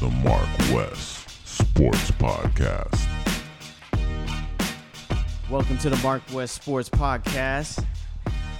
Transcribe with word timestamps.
the 0.00 0.08
Mark 0.08 0.48
West 0.72 1.46
Sports 1.46 2.10
Podcast. 2.12 3.08
Welcome 5.48 5.78
to 5.78 5.90
the 5.90 5.96
Mark 5.98 6.22
West 6.32 6.56
Sports 6.56 6.88
Podcast. 6.88 7.84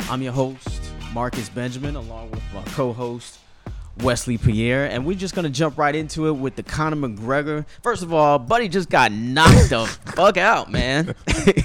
I'm 0.09 0.23
your 0.23 0.33
host, 0.33 0.80
Marcus 1.12 1.48
Benjamin, 1.48 1.97
along 1.97 2.30
with 2.30 2.43
my 2.55 2.62
co 2.66 2.93
host, 2.93 3.41
Wesley 4.01 4.39
Pierre, 4.39 4.87
and 4.87 5.07
we're 5.07 5.17
just 5.17 5.35
gonna 5.35 5.51
jump 5.51 5.79
right 5.79 5.95
into 5.95 6.27
it 6.29 6.33
with 6.33 6.57
the 6.57 6.63
Conor 6.63 6.97
McGregor. 6.97 7.65
First 7.83 8.03
of 8.03 8.13
all, 8.13 8.39
Buddy 8.39 8.69
just 8.69 8.91
got 8.91 9.13
knocked 9.13 9.71
the 9.71 9.87
fuck 10.17 10.37
out, 10.37 10.71
man. 10.71 11.15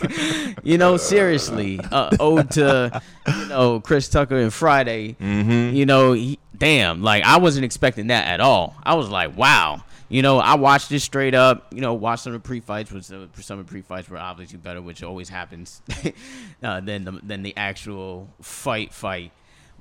you 0.63 0.77
know, 0.77 0.97
seriously. 0.97 1.79
Uh, 1.91 2.15
ode 2.19 2.51
to 2.51 3.01
you 3.27 3.45
know 3.47 3.79
Chris 3.79 4.09
Tucker 4.09 4.37
and 4.37 4.53
Friday. 4.53 5.15
Mm-hmm. 5.19 5.75
You 5.75 5.85
know, 5.85 6.13
he, 6.13 6.39
damn, 6.57 7.01
like 7.01 7.23
I 7.23 7.37
wasn't 7.37 7.65
expecting 7.65 8.07
that 8.07 8.27
at 8.27 8.41
all. 8.41 8.75
I 8.83 8.95
was 8.95 9.09
like, 9.09 9.35
wow. 9.35 9.83
You 10.11 10.23
know, 10.23 10.39
I 10.39 10.55
watched 10.55 10.91
it 10.91 11.01
straight 11.01 11.35
up. 11.35 11.67
You 11.71 11.81
know, 11.81 11.93
watched 11.93 12.23
some 12.23 12.33
of 12.33 12.41
the 12.41 12.47
pre-fights, 12.47 12.91
which 12.91 13.11
uh, 13.11 13.27
some 13.39 13.59
of 13.59 13.67
the 13.67 13.69
pre-fights 13.69 14.09
were 14.09 14.17
obviously 14.17 14.57
better, 14.57 14.81
which 14.81 15.03
always 15.03 15.29
happens, 15.29 15.83
uh, 16.63 16.79
than 16.79 17.05
the 17.05 17.11
than 17.23 17.43
the 17.43 17.55
actual 17.55 18.27
fight 18.41 18.91
fight. 18.91 19.31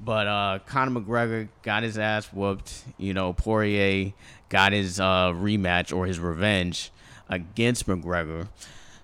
But 0.03 0.27
uh, 0.27 0.59
Conor 0.67 1.01
McGregor 1.01 1.49
got 1.63 1.83
his 1.83 1.99
ass 1.99 2.33
whooped. 2.33 2.85
You 2.99 3.15
know, 3.15 3.33
Poirier 3.33 4.13
got 4.49 4.73
his 4.73 5.01
uh, 5.01 5.33
rematch 5.33 5.95
or 5.95 6.07
his 6.07 6.19
revenge 6.21 6.91
against 7.29 7.87
McGregor. 7.87 8.49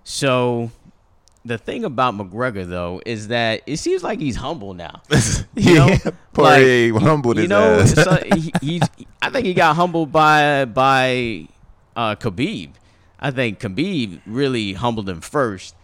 So 0.05 0.71
the 1.45 1.59
thing 1.59 1.85
about 1.85 2.15
McGregor 2.15 2.67
though 2.67 3.03
is 3.05 3.29
that 3.29 3.63
it 3.67 3.77
seems 3.79 4.03
like 4.03 4.21
he's 4.21 4.37
humble 4.37 4.75
now. 4.75 5.03
You 5.57 5.75
know, 5.77 5.87
yeah, 5.87 6.11
Poirier 6.33 6.99
humbled 6.99 7.37
you 7.37 7.43
his 7.43 7.51
know, 7.51 7.79
ass. 7.79 7.95
so 7.95 8.17
he, 8.35 8.53
he's. 8.61 8.83
I 9.23 9.31
think 9.31 9.47
he 9.47 9.55
got 9.55 9.77
humbled 9.77 10.11
by 10.11 10.65
by 10.65 11.47
uh, 11.95 12.17
Khabib. 12.17 12.71
I 13.21 13.31
think 13.31 13.61
Khabib 13.61 14.21
really 14.27 14.73
humbled 14.73 15.09
him 15.09 15.21
first, 15.21 15.77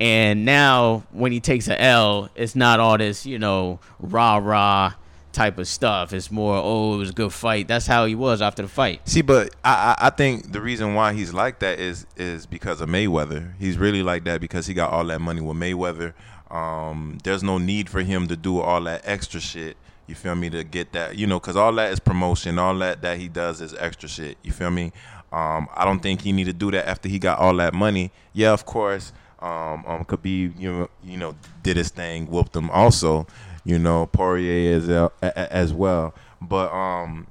and 0.00 0.44
now 0.44 1.04
when 1.12 1.32
he 1.32 1.40
takes 1.40 1.68
a 1.68 1.80
L, 1.80 2.28
it's 2.34 2.54
not 2.54 2.80
all 2.80 2.98
this 2.98 3.26
you 3.26 3.38
know 3.38 3.80
rah 3.98 4.36
rah 4.36 4.94
type 5.32 5.58
of 5.58 5.68
stuff. 5.68 6.12
It's 6.12 6.30
more 6.30 6.56
oh 6.56 6.94
it 6.94 6.98
was 6.98 7.10
a 7.10 7.12
good 7.12 7.32
fight. 7.32 7.68
That's 7.68 7.86
how 7.86 8.06
he 8.06 8.14
was 8.14 8.40
after 8.42 8.62
the 8.62 8.68
fight. 8.68 9.06
See, 9.08 9.22
but 9.22 9.54
I, 9.64 9.94
I 9.98 10.06
I 10.06 10.10
think 10.10 10.52
the 10.52 10.60
reason 10.60 10.94
why 10.94 11.12
he's 11.12 11.32
like 11.32 11.60
that 11.60 11.78
is 11.78 12.06
is 12.16 12.46
because 12.46 12.80
of 12.80 12.88
Mayweather. 12.88 13.52
He's 13.58 13.78
really 13.78 14.02
like 14.02 14.24
that 14.24 14.40
because 14.40 14.66
he 14.66 14.74
got 14.74 14.90
all 14.90 15.04
that 15.04 15.20
money 15.20 15.40
with 15.40 15.56
Mayweather. 15.56 16.14
Um, 16.50 17.18
there's 17.24 17.42
no 17.42 17.58
need 17.58 17.88
for 17.90 18.02
him 18.02 18.28
to 18.28 18.36
do 18.36 18.60
all 18.60 18.80
that 18.82 19.02
extra 19.04 19.40
shit. 19.40 19.76
You 20.06 20.14
feel 20.14 20.36
me 20.36 20.48
to 20.50 20.62
get 20.62 20.92
that, 20.92 21.16
you 21.16 21.26
know, 21.26 21.40
because 21.40 21.56
all 21.56 21.72
that 21.74 21.92
is 21.92 21.98
promotion. 21.98 22.58
All 22.58 22.76
that 22.78 23.02
that 23.02 23.18
he 23.18 23.28
does 23.28 23.60
is 23.60 23.74
extra 23.74 24.08
shit. 24.08 24.38
You 24.42 24.52
feel 24.52 24.70
me? 24.70 24.92
Um, 25.32 25.68
I 25.74 25.84
don't 25.84 26.00
think 26.00 26.22
he 26.22 26.32
need 26.32 26.44
to 26.44 26.52
do 26.52 26.70
that 26.70 26.88
after 26.88 27.08
he 27.08 27.18
got 27.18 27.38
all 27.40 27.54
that 27.56 27.74
money. 27.74 28.12
Yeah, 28.32 28.52
of 28.52 28.64
course. 28.64 29.12
Um, 29.40 29.84
um, 29.86 30.04
Khabib, 30.04 30.58
you 30.58 30.72
know, 30.72 30.90
you 31.04 31.16
know, 31.18 31.34
did 31.62 31.76
his 31.76 31.90
thing, 31.90 32.26
whooped 32.26 32.56
him. 32.56 32.70
Also, 32.70 33.26
you 33.64 33.78
know, 33.78 34.06
Poirier 34.06 34.76
as 34.76 34.88
uh, 34.88 35.08
as 35.22 35.72
well. 35.72 36.14
But 36.40 36.72
um, 36.72 37.26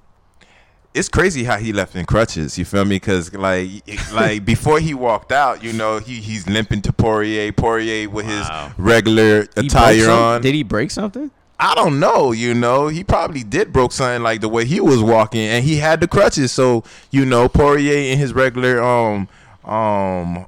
it's 0.94 1.10
crazy 1.10 1.44
how 1.44 1.58
he 1.58 1.74
left 1.74 1.96
in 1.96 2.06
crutches. 2.06 2.58
You 2.58 2.66
feel 2.66 2.86
me? 2.86 2.98
Because 2.98 3.34
like 3.34 3.70
like 4.14 4.46
before 4.46 4.80
he 4.80 4.94
walked 4.94 5.32
out, 5.32 5.64
you 5.64 5.74
know, 5.74 6.00
he 6.00 6.16
he's 6.22 6.48
limping 6.48 6.82
to 6.84 6.94
Poirier. 6.94 7.52
Poirier 7.52 8.10
with 8.10 8.26
Wow. 8.28 8.68
his 8.70 8.80
regular 8.80 9.48
attire 9.58 10.10
on. 10.10 10.42
Did 10.42 10.54
he 10.56 10.64
break 10.64 10.92
something? 10.92 11.32
I 11.58 11.74
don't 11.74 12.02
know, 12.02 12.34
you 12.34 12.54
know. 12.54 12.90
He 12.90 13.04
probably 13.06 13.42
did 13.42 13.72
broke 13.72 13.94
something 13.94 14.22
like 14.22 14.42
the 14.42 14.50
way 14.50 14.66
he 14.66 14.82
was 14.82 15.02
walking 15.02 15.40
and 15.40 15.64
he 15.64 15.78
had 15.78 16.02
the 16.02 16.08
crutches. 16.08 16.52
So, 16.52 16.84
you 17.12 17.26
know, 17.26 17.48
Poirier 17.48 18.12
in 18.12 18.18
his 18.18 18.34
regular 18.34 18.84
um 18.84 19.28
um 19.64 20.46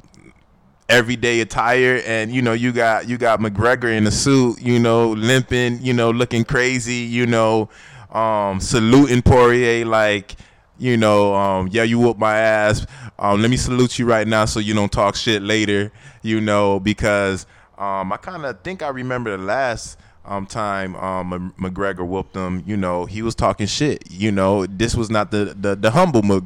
everyday 0.89 1.41
attire 1.41 2.01
and 2.05 2.31
you 2.31 2.41
know, 2.41 2.53
you 2.53 2.71
got 2.71 3.07
you 3.07 3.17
got 3.17 3.39
McGregor 3.39 3.95
in 3.95 4.07
a 4.07 4.11
suit, 4.11 4.61
you 4.61 4.79
know, 4.79 5.11
limping, 5.11 5.81
you 5.81 5.93
know, 5.93 6.11
looking 6.11 6.43
crazy, 6.43 6.95
you 6.95 7.25
know, 7.25 7.69
um 8.11 8.59
saluting 8.59 9.21
Poirier 9.21 9.85
like 9.85 10.35
you 10.79 10.95
know, 10.95 11.33
um, 11.33 11.67
yeah, 11.71 11.83
you 11.83 11.99
whoop 11.99 12.17
my 12.17 12.37
ass. 12.37 12.85
Um, 13.17 13.41
let 13.41 13.49
me 13.49 13.57
salute 13.57 13.97
you 13.97 14.05
right 14.05 14.27
now 14.27 14.45
so 14.45 14.59
you 14.59 14.73
don't 14.73 14.91
talk 14.91 15.15
shit 15.15 15.41
later, 15.41 15.91
you 16.21 16.39
know, 16.39 16.79
because 16.79 17.47
um, 17.77 18.13
I 18.13 18.17
kind 18.17 18.45
of 18.45 18.61
think 18.61 18.83
I 18.83 18.89
remember 18.89 19.35
the 19.35 19.43
last 19.43 19.97
um, 20.25 20.45
time 20.45 20.95
um, 20.97 21.53
McGregor 21.59 22.05
whooped 22.05 22.35
him, 22.35 22.63
you 22.67 22.77
know, 22.77 23.05
he 23.05 23.21
was 23.21 23.33
talking 23.33 23.65
shit. 23.65 24.11
You 24.11 24.31
know, 24.31 24.65
this 24.65 24.95
was 24.95 25.09
not 25.09 25.31
the 25.31 25.55
the, 25.59 25.75
the 25.75 25.91
humble 25.91 26.21
Mc- 26.21 26.43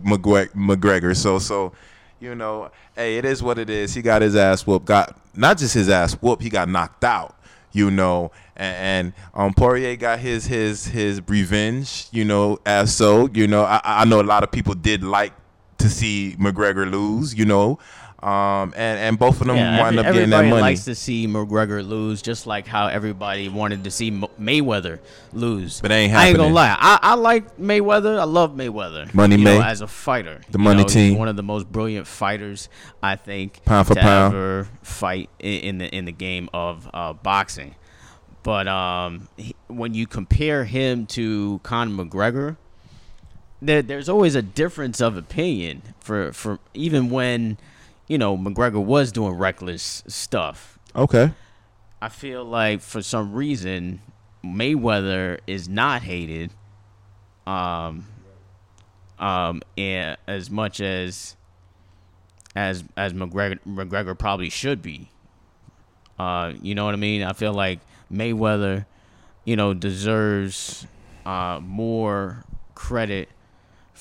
McGregor. 0.53 1.15
So 1.15 1.39
so, 1.39 1.73
you 2.21 2.35
know, 2.35 2.71
hey, 2.95 3.17
it 3.17 3.25
is 3.25 3.41
what 3.41 3.57
it 3.57 3.69
is. 3.69 3.93
He 3.93 4.01
got 4.01 4.21
his 4.21 4.35
ass 4.35 4.65
whooped. 4.65 4.85
Got 4.85 5.17
not 5.35 5.57
just 5.57 5.73
his 5.73 5.89
ass 5.89 6.13
whooped, 6.13 6.43
he 6.43 6.49
got 6.49 6.69
knocked 6.69 7.03
out. 7.03 7.35
You 7.73 7.89
know, 7.89 8.31
and, 8.55 8.75
and 8.75 9.13
um, 9.33 9.53
Poirier 9.53 9.95
got 9.95 10.19
his 10.19 10.45
his 10.45 10.85
his 10.85 11.21
revenge. 11.27 12.07
You 12.11 12.23
know, 12.25 12.59
as 12.65 12.93
so. 12.95 13.27
You 13.33 13.47
know, 13.47 13.63
I, 13.63 13.81
I 13.83 14.05
know 14.05 14.21
a 14.21 14.23
lot 14.23 14.43
of 14.43 14.51
people 14.51 14.75
did 14.75 15.03
like 15.03 15.33
to 15.79 15.89
see 15.89 16.35
McGregor 16.39 16.89
lose. 16.89 17.33
You 17.33 17.45
know, 17.45 17.79
um, 18.23 18.73
and 18.75 18.99
and 18.99 19.17
both 19.19 19.41
of 19.41 19.47
them 19.47 19.55
Yeah, 19.57 19.81
wind 19.81 19.97
every- 19.97 20.09
up 20.09 20.13
getting 20.13 20.29
that 20.29 20.35
money. 20.37 20.47
everybody 20.49 20.61
likes 20.61 20.85
to 20.85 20.93
see 20.95 21.27
McGregor 21.27 21.87
lose, 21.87 22.21
just 22.21 22.45
like 22.45 22.67
how 22.67 22.87
everybody 22.87 23.49
wanted 23.49 23.83
to 23.85 23.91
see 23.91 24.09
M- 24.09 24.25
Mayweather 24.39 24.99
lose. 25.33 25.81
But 25.81 25.91
it 25.91 25.95
ain't 25.95 26.13
I 26.13 26.27
ain't 26.27 26.37
gonna 26.37 26.53
lie. 26.53 26.75
I, 26.79 26.99
I 27.01 27.13
like 27.15 27.57
Mayweather. 27.57 28.19
I 28.19 28.25
love 28.25 28.51
Mayweather. 28.55 29.11
Money 29.13 29.37
May. 29.37 29.57
know, 29.57 29.63
as 29.63 29.81
a 29.81 29.87
fighter. 29.87 30.41
The 30.51 30.59
You 30.59 30.63
money 30.63 30.81
know, 30.83 30.87
team. 30.87 31.17
one 31.17 31.27
of 31.29 31.35
the 31.35 31.43
most 31.43 31.71
brilliant 31.71 32.05
fighters 32.05 32.69
I 33.01 33.15
think 33.15 33.63
Pound 33.65 33.87
for 33.87 33.95
pound. 33.95 34.33
ever 34.35 34.67
fight 34.83 35.29
in, 35.39 35.59
in 35.61 35.77
the 35.79 35.95
in 35.95 36.05
the 36.05 36.11
game 36.11 36.49
of 36.53 36.87
uh, 36.93 37.13
boxing. 37.13 37.73
But 38.43 38.67
um, 38.67 39.27
he, 39.37 39.55
when 39.67 39.93
you 39.93 40.05
compare 40.07 40.65
him 40.65 41.05
to 41.07 41.59
Conor 41.63 42.03
McGregor, 42.05 42.57
there, 43.61 43.81
there's 43.83 44.09
always 44.09 44.33
a 44.35 44.41
difference 44.41 44.99
of 44.99 45.15
opinion 45.15 45.81
for, 45.99 46.33
for 46.33 46.57
even 46.73 47.11
when 47.11 47.57
you 48.11 48.17
know 48.17 48.37
McGregor 48.37 48.83
was 48.83 49.09
doing 49.13 49.35
reckless 49.35 50.03
stuff. 50.05 50.77
Okay. 50.93 51.31
I 52.01 52.09
feel 52.09 52.43
like 52.43 52.81
for 52.81 53.01
some 53.01 53.31
reason 53.31 54.01
Mayweather 54.43 55.39
is 55.47 55.69
not 55.69 56.01
hated, 56.01 56.51
um, 57.47 58.05
um, 59.17 59.61
and 59.77 60.17
as 60.27 60.51
much 60.51 60.81
as 60.81 61.37
as 62.53 62.83
as 62.97 63.13
McGregor 63.13 63.59
McGregor 63.65 64.19
probably 64.19 64.49
should 64.49 64.81
be. 64.81 65.09
Uh, 66.19 66.51
you 66.61 66.75
know 66.75 66.83
what 66.83 66.93
I 66.93 66.97
mean? 66.97 67.23
I 67.23 67.31
feel 67.31 67.53
like 67.53 67.79
Mayweather, 68.11 68.85
you 69.45 69.55
know, 69.55 69.73
deserves 69.73 70.85
uh, 71.25 71.61
more 71.63 72.43
credit 72.75 73.29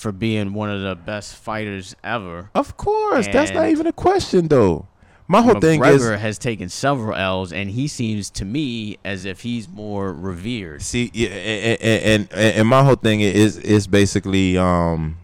for 0.00 0.12
being 0.12 0.54
one 0.54 0.70
of 0.70 0.80
the 0.80 0.96
best 0.96 1.36
fighters 1.36 1.94
ever. 2.02 2.50
Of 2.54 2.76
course, 2.76 3.28
that's 3.28 3.52
not 3.52 3.68
even 3.68 3.86
a 3.86 3.92
question 3.92 4.48
though. 4.48 4.86
My 5.28 5.42
whole 5.42 5.60
thing 5.60 5.80
McGregor 5.80 6.14
is 6.14 6.20
has 6.20 6.38
taken 6.38 6.68
several 6.68 7.14
L's, 7.14 7.52
and 7.52 7.70
he 7.70 7.86
seems 7.86 8.30
to 8.30 8.44
me 8.44 8.98
as 9.04 9.24
if 9.24 9.42
he's 9.42 9.68
more 9.68 10.12
revered. 10.12 10.82
see, 10.82 11.08
yeah, 11.14 11.28
and, 11.28 11.80
and 11.80 12.32
and 12.32 12.56
and 12.56 12.68
my 12.68 12.82
whole 12.82 12.96
thing 12.96 13.20
is 13.20 13.56
is 13.58 13.86
basically 13.86 14.58
um, 14.58 15.18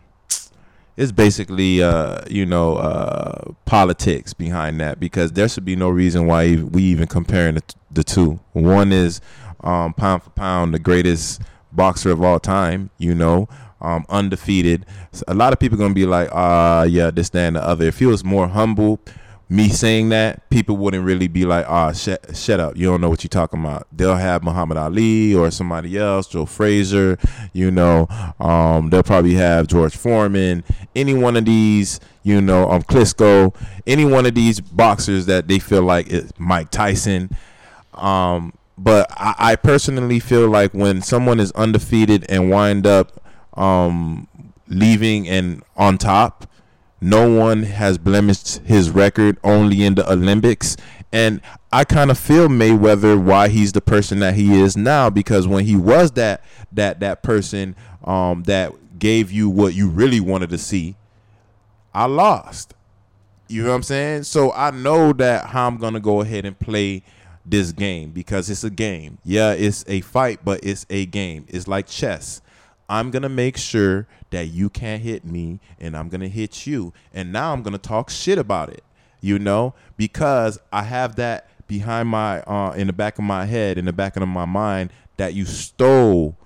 it's 0.97 1.11
basically 1.11 1.83
uh 1.83 2.21
you 2.31 2.47
know 2.47 2.77
uh 2.77 3.51
politics 3.65 4.33
behind 4.33 4.81
that 4.81 5.01
because 5.01 5.33
there 5.33 5.49
should 5.49 5.65
be 5.65 5.75
no 5.75 5.89
reason 5.89 6.27
why 6.27 6.55
we 6.55 6.85
even 6.85 7.09
comparing 7.09 7.57
the, 7.57 7.63
the 7.91 8.05
two. 8.05 8.39
One 8.53 8.93
is 8.93 9.21
um 9.65 9.93
pound 9.95 10.23
for 10.23 10.31
pound 10.31 10.73
the 10.73 10.79
greatest 10.79 11.43
boxer 11.73 12.13
of 12.13 12.23
all 12.23 12.39
time. 12.39 12.91
You 12.99 13.15
know. 13.17 13.49
Um, 13.81 14.07
undefeated. 14.09 14.87
So 15.13 15.23
a 15.29 15.35
lot 15.35 15.53
of 15.53 15.59
people 15.59 15.77
gonna 15.77 15.93
be 15.93 16.07
like, 16.07 16.31
ah, 16.33 16.85
yeah, 16.85 17.11
this, 17.11 17.29
that, 17.31 17.47
and 17.47 17.57
the 17.57 17.63
other. 17.63 17.85
If 17.87 17.99
he 17.99 18.07
was 18.07 18.25
more 18.25 18.49
humble, 18.49 19.01
me 19.49 19.69
saying 19.69 20.09
that, 20.09 20.49
people 20.51 20.77
wouldn't 20.77 21.05
really 21.05 21.29
be 21.29 21.45
like, 21.45 21.65
ah, 21.69 21.93
shut, 21.93 22.37
shut 22.37 22.59
up. 22.59 22.77
You 22.77 22.87
don't 22.87 23.01
know 23.01 23.09
what 23.09 23.23
you're 23.23 23.29
talking 23.29 23.61
about. 23.61 23.87
They'll 23.93 24.17
have 24.17 24.43
Muhammad 24.43 24.77
Ali 24.77 25.35
or 25.35 25.51
somebody 25.53 25.97
else, 25.97 26.27
Joe 26.27 26.47
Frazier, 26.47 27.17
you 27.53 27.71
know. 27.71 28.09
Um, 28.41 28.91
they'll 28.91 29.05
probably 29.05 29.35
have 29.35 29.69
George 29.69 29.97
Foreman, 29.97 30.65
any 30.97 31.15
one 31.15 31.37
of 31.37 31.45
these, 31.45 32.01
you 32.25 32.41
know, 32.41 32.69
um, 32.71 32.83
Klitschko, 32.83 33.55
any 33.87 34.05
one 34.05 34.27
of 34.27 34.35
these 34.35 34.61
boxers 34.61 35.27
that 35.27 35.47
they 35.47 35.61
feel 35.61 35.83
like 35.83 36.09
is 36.09 36.33
Mike 36.39 36.71
Tyson. 36.73 37.31
Um, 37.95 38.53
but 38.77 39.07
I, 39.13 39.35
I 39.39 39.57
personally 39.57 40.19
feel 40.19 40.49
like 40.49 40.75
when 40.75 41.03
someone 41.03 41.39
is 41.39 41.53
undefeated 41.53 42.27
and 42.29 42.51
wind 42.51 42.85
up 42.85 43.23
um, 43.57 44.29
leaving 44.69 45.29
and 45.29 45.63
on 45.77 45.99
top, 45.99 46.49
no 47.01 47.31
one 47.31 47.65
has 47.65 47.99
blemished 47.99 48.59
his 48.59 48.91
record 48.91 49.39
only 49.45 49.85
in 49.85 49.95
the 49.95 50.11
Olympics. 50.11 50.77
And 51.13 51.41
I 51.73 51.85
kind 51.85 52.11
of 52.11 52.19
feel 52.19 52.49
Mayweather 52.49 53.23
why 53.23 53.49
he's 53.49 53.73
the 53.73 53.81
person 53.81 54.19
that 54.21 54.35
he 54.35 54.61
is 54.61 54.77
now 54.77 55.11
because 55.11 55.47
when 55.47 55.65
he 55.65 55.77
was 55.77 56.13
that 56.13 56.43
that 56.73 57.01
that 57.01 57.23
person 57.23 57.77
um, 58.05 58.43
that 58.45 58.73
gave 58.99 59.31
you 59.31 59.49
what 59.49 59.75
you 59.75 59.89
really 59.89 60.21
wanted 60.21 60.51
to 60.51 60.59
see, 60.59 60.97
I 61.95 62.07
lost. 62.07 62.75
You 63.49 63.63
know 63.63 63.69
what 63.71 63.77
I'm 63.77 63.83
saying? 63.85 64.23
So 64.25 64.53
I 64.53 64.71
know 64.71 65.13
that 65.15 65.47
how 65.47 65.69
I'm 65.69 65.77
gonna 65.77 66.01
go 66.01 66.21
ahead 66.21 66.45
and 66.45 66.59
play 66.59 67.03
this 67.45 67.73
game 67.73 68.11
because 68.11 68.51
it's 68.51 68.65
a 68.65 68.71
game. 68.71 69.19
Yeah, 69.25 69.53
it's 69.53 69.85
a 69.87 70.01
fight, 70.01 70.41
but 70.45 70.65
it's 70.65 70.85
a 70.91 71.07
game. 71.07 71.47
It's 71.49 71.69
like 71.69 71.87
chess. 71.87 72.43
I'm 72.89 73.11
gonna 73.11 73.29
make 73.29 73.57
sure 73.57 74.07
that 74.31 74.49
you 74.49 74.71
can't 74.71 75.03
hit 75.03 75.25
me, 75.25 75.61
and 75.81 75.97
I'm 75.97 76.09
gonna 76.09 76.29
hit 76.29 76.67
you. 76.67 76.93
And 77.13 77.33
now 77.33 77.53
I'm 77.53 77.63
gonna 77.63 77.79
talk 77.79 78.11
shit 78.11 78.39
about 78.39 78.71
it. 78.71 78.85
You 79.21 79.39
know, 79.39 79.75
because 79.97 80.59
I 80.73 80.83
have 80.83 81.17
that 81.17 81.49
behind 81.67 82.09
my 82.09 82.41
uh 82.43 82.73
in 82.73 82.87
the 82.87 82.93
back 82.93 83.19
of 83.19 83.25
my 83.25 83.45
head, 83.45 83.79
in 83.79 83.87
the 83.87 83.93
back 83.93 84.17
of 84.17 84.29
my 84.29 84.45
mind, 84.45 84.91
that 85.17 85.35
you 85.35 85.45
stole 85.45 86.37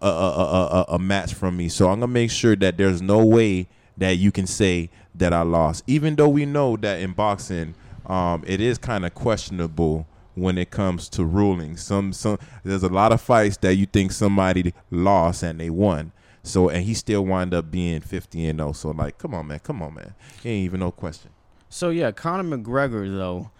a, 0.00 0.08
a, 0.08 0.10
a, 0.10 0.66
a, 0.66 0.84
a 0.94 0.98
match 0.98 1.34
from 1.34 1.56
me. 1.56 1.68
So 1.68 1.88
I'm 1.90 2.00
gonna 2.00 2.12
make 2.12 2.30
sure 2.30 2.56
that 2.56 2.76
there's 2.76 3.02
no 3.02 3.24
way 3.24 3.68
that 3.96 4.16
you 4.16 4.32
can 4.32 4.46
say 4.46 4.90
that 5.14 5.32
I 5.32 5.42
lost. 5.42 5.82
Even 5.86 6.16
though 6.16 6.28
we 6.28 6.46
know 6.46 6.76
that 6.78 7.00
in 7.00 7.12
boxing, 7.12 7.74
um, 8.06 8.44
it 8.46 8.60
is 8.60 8.78
kind 8.78 9.04
of 9.04 9.14
questionable 9.14 10.06
when 10.40 10.58
it 10.58 10.70
comes 10.70 11.08
to 11.10 11.24
ruling. 11.24 11.76
Some 11.76 12.12
some 12.12 12.38
there's 12.64 12.82
a 12.82 12.88
lot 12.88 13.12
of 13.12 13.20
fights 13.20 13.56
that 13.58 13.74
you 13.74 13.86
think 13.86 14.12
somebody 14.12 14.74
lost 14.90 15.42
and 15.42 15.60
they 15.60 15.70
won. 15.70 16.12
So 16.42 16.68
and 16.68 16.84
he 16.84 16.94
still 16.94 17.24
wind 17.24 17.52
up 17.54 17.70
being 17.70 18.00
50 18.00 18.46
and 18.46 18.58
0. 18.58 18.72
So 18.72 18.90
like, 18.90 19.18
come 19.18 19.34
on, 19.34 19.48
man, 19.48 19.58
come 19.60 19.82
on, 19.82 19.94
man. 19.94 20.14
Ain't 20.44 20.64
even 20.64 20.80
no 20.80 20.90
question. 20.90 21.30
So 21.68 21.90
yeah, 21.90 22.12
Conor 22.12 22.56
McGregor 22.56 23.06
though, 23.14 23.50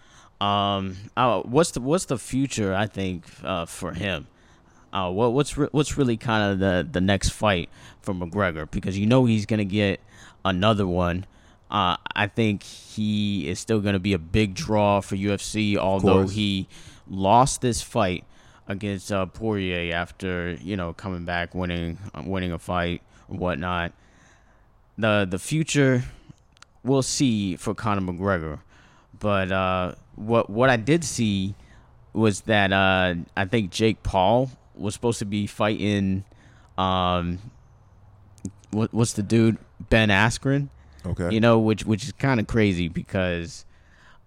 um, 0.45 0.95
uh, 1.15 1.41
what's 1.41 1.71
the 1.71 1.81
what's 1.81 2.05
the 2.05 2.17
future? 2.17 2.73
I 2.73 2.87
think 2.87 3.25
uh, 3.43 3.65
for 3.65 3.93
him. 3.93 4.27
Uh, 4.91 5.11
what 5.11 5.33
what's 5.33 5.57
re- 5.57 5.69
what's 5.71 5.97
really 5.97 6.17
kind 6.17 6.51
of 6.51 6.59
the 6.59 6.87
the 6.89 7.01
next 7.01 7.29
fight 7.29 7.69
for 8.01 8.13
McGregor 8.13 8.69
because 8.69 8.97
you 8.97 9.05
know 9.05 9.25
he's 9.25 9.45
gonna 9.45 9.65
get 9.65 9.99
another 10.43 10.87
one. 10.87 11.25
Uh, 11.69 11.97
I 12.15 12.27
think 12.27 12.63
he 12.63 13.47
is 13.47 13.59
still 13.59 13.79
gonna 13.79 13.99
be 13.99 14.13
a 14.13 14.19
big 14.19 14.55
draw 14.55 15.01
for 15.01 15.15
UFC, 15.15 15.77
although 15.77 16.27
he 16.27 16.67
lost 17.07 17.61
this 17.61 17.81
fight 17.81 18.23
against 18.67 19.11
uh, 19.11 19.25
Poirier 19.25 19.93
after 19.93 20.57
you 20.61 20.75
know 20.75 20.93
coming 20.93 21.25
back, 21.25 21.53
winning 21.53 21.97
uh, 22.13 22.23
winning 22.25 22.51
a 22.51 22.59
fight 22.59 23.01
or 23.27 23.37
whatnot. 23.37 23.93
The 24.97 25.27
the 25.29 25.39
future 25.39 26.03
we'll 26.83 27.01
see 27.03 27.55
for 27.55 27.73
Conor 27.73 28.01
McGregor. 28.01 28.59
But 29.19 29.51
uh, 29.51 29.95
what 30.15 30.49
what 30.49 30.69
I 30.69 30.77
did 30.77 31.03
see 31.03 31.55
was 32.13 32.41
that 32.41 32.71
uh, 32.71 33.15
I 33.35 33.45
think 33.45 33.71
Jake 33.71 34.01
Paul 34.03 34.51
was 34.75 34.93
supposed 34.93 35.19
to 35.19 35.25
be 35.25 35.47
fighting. 35.47 36.23
Um, 36.77 37.39
what 38.71 38.93
what's 38.93 39.13
the 39.13 39.23
dude 39.23 39.57
Ben 39.89 40.09
Askren? 40.09 40.69
Okay. 41.09 41.33
You 41.33 41.39
know, 41.39 41.59
which 41.59 41.85
which 41.85 42.03
is 42.03 42.11
kind 42.13 42.39
of 42.39 42.47
crazy 42.47 42.87
because 42.87 43.65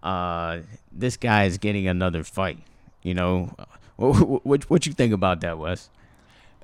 uh, 0.03 0.61
this 0.91 1.17
guy 1.17 1.45
is 1.45 1.59
getting 1.59 1.87
another 1.87 2.25
fight. 2.25 2.59
You 3.03 3.15
know, 3.15 3.55
what 3.97 4.45
what, 4.45 4.71
what 4.71 4.87
you 4.87 4.93
think 4.93 5.13
about 5.13 5.41
that, 5.43 5.59
Wes? 5.59 5.91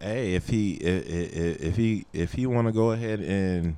Hey, 0.00 0.34
if 0.34 0.48
he 0.48 0.74
if, 0.74 1.06
if, 1.06 1.60
if 1.60 1.76
he 1.76 2.06
if 2.12 2.32
he 2.32 2.46
want 2.46 2.66
to 2.68 2.72
go 2.72 2.92
ahead 2.92 3.20
and 3.20 3.76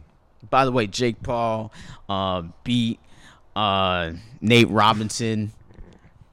By 0.49 0.65
the 0.65 0.73
way, 0.73 0.87
Jake 0.87 1.23
Paul 1.23 1.73
uh, 2.09 2.43
beat 2.65 3.01
uh, 3.57 4.13
Nate 4.41 4.69
Robinson 4.69 5.53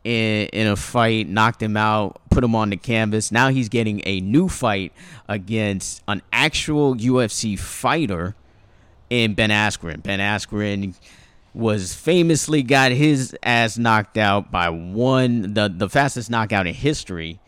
in 0.03 0.47
in 0.47 0.67
a 0.67 0.75
fight, 0.75 1.27
knocked 1.27 1.61
him 1.61 1.75
out, 1.75 2.21
put 2.29 2.43
him 2.43 2.55
on 2.55 2.69
the 2.69 2.77
canvas. 2.77 3.31
Now 3.31 3.49
he's 3.49 3.69
getting 3.69 4.01
a 4.05 4.21
new 4.21 4.47
fight 4.47 4.93
against 5.27 6.01
an 6.07 6.21
actual 6.31 6.95
UFC 6.95 7.59
fighter 7.59 8.35
in 9.09 9.33
Ben 9.33 9.49
Askren. 9.49 10.01
Ben 10.03 10.19
Askren 10.19 10.95
was 11.53 11.93
famously 11.93 12.61
got 12.61 12.91
his 12.91 13.35
ass 13.41 13.77
knocked 13.77 14.17
out 14.17 14.51
by 14.51 14.69
one 14.69 15.53
the 15.53 15.73
the 15.75 15.89
fastest 15.89 16.29
knockout 16.29 16.67
in 16.67 16.73
history 16.73 17.39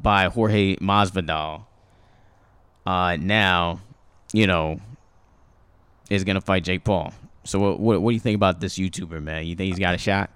by 0.00 0.26
Jorge 0.26 0.76
Masvidal. 0.76 1.64
Uh, 2.86 3.16
now, 3.20 3.80
you 4.32 4.46
know, 4.46 4.80
is 6.08 6.24
gonna 6.24 6.40
fight 6.40 6.64
Jake 6.64 6.84
Paul. 6.84 7.12
So 7.44 7.58
what, 7.58 7.80
what 7.80 8.02
what 8.02 8.10
do 8.10 8.14
you 8.14 8.20
think 8.20 8.36
about 8.36 8.60
this 8.60 8.78
YouTuber 8.78 9.22
man? 9.22 9.46
You 9.46 9.54
think 9.54 9.68
he's 9.74 9.78
got 9.78 9.94
a 9.94 9.98
shot? 9.98 10.30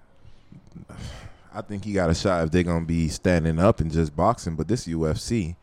I 1.55 1.61
think 1.61 1.85
he 1.85 1.93
got 1.93 2.11
a 2.11 2.15
shot 2.15 2.45
if 2.45 2.51
they're 2.51 2.63
gonna 2.63 2.85
be 2.85 3.09
standing 3.09 3.59
up 3.59 3.81
and 3.81 3.91
just 3.91 4.15
boxing. 4.17 4.57
But 4.57 4.69
this 4.69 4.87
UFC, 4.87 5.57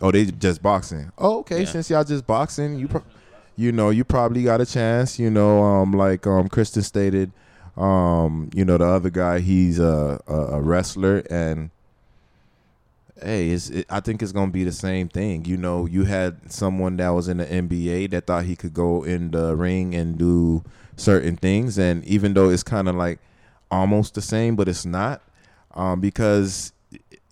oh, 0.00 0.10
they 0.10 0.26
just 0.26 0.62
boxing. 0.62 1.12
Oh, 1.18 1.40
okay. 1.40 1.60
Yeah. 1.60 1.66
Since 1.66 1.90
y'all 1.90 2.04
just 2.04 2.26
boxing, 2.26 2.78
you, 2.78 2.88
pro- 2.88 3.04
you 3.56 3.72
know, 3.72 3.90
you 3.90 4.04
probably 4.04 4.42
got 4.42 4.60
a 4.60 4.66
chance. 4.66 5.18
You 5.18 5.30
know, 5.30 5.62
um, 5.62 5.92
like 5.92 6.26
um, 6.26 6.48
Kristen 6.48 6.82
stated, 6.82 7.32
um, 7.76 8.50
you 8.54 8.64
know, 8.64 8.78
the 8.78 8.84
other 8.86 9.10
guy, 9.10 9.40
he's 9.40 9.78
a 9.78 10.20
a, 10.26 10.60
wrestler, 10.60 11.22
and 11.30 11.70
hey, 13.22 13.50
it, 13.50 13.86
I 13.88 14.00
think 14.00 14.22
it's 14.22 14.32
gonna 14.32 14.50
be 14.50 14.64
the 14.64 14.72
same 14.72 15.08
thing. 15.08 15.46
You 15.46 15.56
know, 15.56 15.86
you 15.86 16.04
had 16.04 16.52
someone 16.52 16.98
that 16.98 17.08
was 17.10 17.28
in 17.28 17.38
the 17.38 17.46
NBA 17.46 18.10
that 18.10 18.26
thought 18.26 18.44
he 18.44 18.56
could 18.56 18.74
go 18.74 19.02
in 19.02 19.30
the 19.30 19.56
ring 19.56 19.94
and 19.94 20.18
do 20.18 20.62
certain 20.96 21.36
things, 21.36 21.78
and 21.78 22.04
even 22.04 22.34
though 22.34 22.50
it's 22.50 22.62
kind 22.62 22.88
of 22.88 22.94
like 22.94 23.18
almost 23.70 24.14
the 24.14 24.22
same, 24.22 24.54
but 24.54 24.68
it's 24.68 24.84
not, 24.84 25.22
um, 25.74 26.00
because 26.00 26.72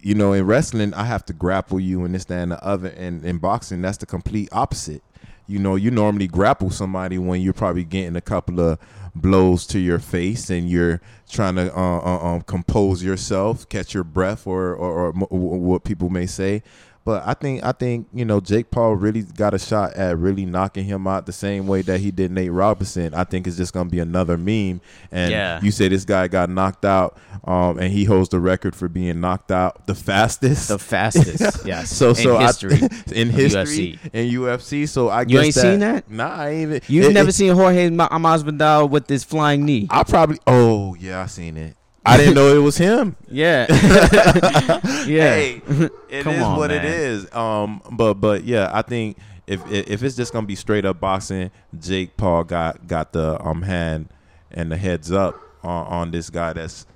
you 0.00 0.15
know 0.15 0.32
in 0.32 0.47
wrestling 0.47 0.93
I 0.94 1.05
have 1.05 1.25
to 1.26 1.32
grapple 1.32 1.81
you 1.81 2.05
and 2.05 2.15
this, 2.15 2.25
that, 2.26 2.43
and 2.43 2.53
the 2.53 2.65
other, 2.65 2.88
and 2.88 3.25
in 3.25 3.38
boxing 3.38 3.82
that's 3.82 3.99
the 3.99 4.06
complete 4.06 4.49
opposite. 4.53 5.03
You 5.46 5.58
know, 5.58 5.76
you 5.76 5.91
normally 5.91 6.26
grapple 6.26 6.70
somebody 6.70 7.19
when 7.19 7.41
you're 7.41 7.52
probably 7.52 7.85
getting 7.85 8.17
a 8.17 8.20
couple 8.20 8.61
of 8.61 8.79
blows 9.14 9.67
to 9.67 9.79
your 9.79 9.99
face 9.99 10.50
and 10.50 10.69
you're 10.69 11.00
trying 11.29 11.56
to 11.56 11.73
uh, 11.76 11.99
uh, 11.99 12.19
um, 12.26 12.43
compose 12.43 13.02
yourself, 13.02 13.69
catch 13.69 13.94
your 13.94 14.05
breath, 14.05 14.46
or, 14.46 14.75
or, 14.75 15.12
or 15.31 15.58
what 15.58 15.85
people 15.85 16.11
may 16.11 16.26
say. 16.26 16.62
But 17.05 17.23
I 17.27 17.35
think 17.35 17.62
I 17.62 17.73
think 17.73 18.09
you 18.15 18.25
know 18.25 18.41
Jake 18.41 18.71
Paul 18.71 18.97
really 18.97 19.23
got 19.23 19.53
a 19.53 19.59
shot 19.59 19.93
at 19.93 20.17
really 20.17 20.47
knocking 20.47 20.85
him 20.87 21.06
out 21.06 21.27
the 21.27 21.33
same 21.33 21.67
way 21.67 21.83
that 21.83 22.01
he 22.01 22.11
did 22.11 22.31
Nate 22.31 22.51
Robinson. 22.51 23.12
I 23.12 23.25
think 23.25 23.47
it's 23.47 23.59
just 23.59 23.75
gonna 23.75 23.91
be 23.91 23.99
another 23.99 24.39
meme. 24.39 24.81
And 25.12 25.31
Yeah. 25.31 25.61
you 25.62 25.71
say 25.71 25.89
this 25.89 26.06
guy 26.06 26.29
got 26.29 26.49
knocked 26.49 26.87
out, 26.87 27.19
um, 27.45 27.78
and 27.78 27.93
he 27.93 28.05
holds 28.05 28.31
the 28.31 28.40
record 28.40 28.75
for 28.75 28.88
being 28.88 29.21
knocked 29.21 29.52
out 29.52 29.87
the 29.87 29.95
fastest. 29.95 30.69
The 30.69 30.78
fastest, 30.78 31.40
yes. 31.67 31.90
so 31.90 32.09
in 32.11 32.14
so 32.14 32.38
history. 32.38 32.78
I, 32.83 33.12
in 33.12 33.28
history 33.28 33.99
UFC. 34.02 34.11
in 34.14 34.31
UFC. 34.31 34.88
So 34.88 35.09
I 35.09 35.23
You 35.28 35.40
ain't 35.40 35.55
seen 35.55 35.81
that? 35.81 36.11
Nah, 36.11 36.35
I 36.35 36.49
ain't 36.50 36.62
even. 36.62 36.81
You've 36.88 37.05
it- 37.07 37.12
never 37.12 37.28
it- 37.28 37.35
seen 37.35 37.52
Jorge 37.55 37.90
Ma- 37.90 38.09
Masvidal 38.09 38.88
with 38.88 39.09
this 39.09 39.25
flying 39.25 39.67
knee. 39.67 39.87
I 39.90 40.05
probably. 40.05 40.38
Oh 40.47 40.95
yeah, 40.99 41.21
I 41.23 41.26
seen 41.26 41.59
it. 41.59 41.76
I 42.06 42.16
didn't 42.16 42.34
know 42.34 42.54
it 42.54 42.58
was 42.61 42.76
him. 42.76 43.16
Yeah, 43.30 43.66
yeah. 43.70 45.04
Hey, 45.06 45.62
it 45.66 45.92
is 46.11 46.23
Come 46.25 46.42
on, 46.42 46.58
what 46.58 46.70
it 46.70 46.82
man. 46.82 46.92
is. 46.92 47.32
Um, 47.34 47.82
but 47.92 48.14
but 48.14 48.44
yeah, 48.44 48.70
I 48.73 48.82
think 48.82 49.16
if 49.46 49.61
if 49.70 50.02
it's 50.02 50.16
just 50.16 50.32
gonna 50.32 50.46
be 50.46 50.54
straight 50.54 50.84
up 50.84 51.00
boxing, 51.00 51.50
Jake 51.78 52.16
Paul 52.16 52.44
got 52.44 52.87
got 52.87 53.12
the 53.12 53.40
um 53.44 53.62
hand 53.62 54.08
and 54.50 54.70
the 54.70 54.76
heads 54.76 55.11
up 55.12 55.40
on, 55.62 55.87
on 55.87 56.11
this 56.11 56.30
guy 56.30 56.52
that's 56.52 56.87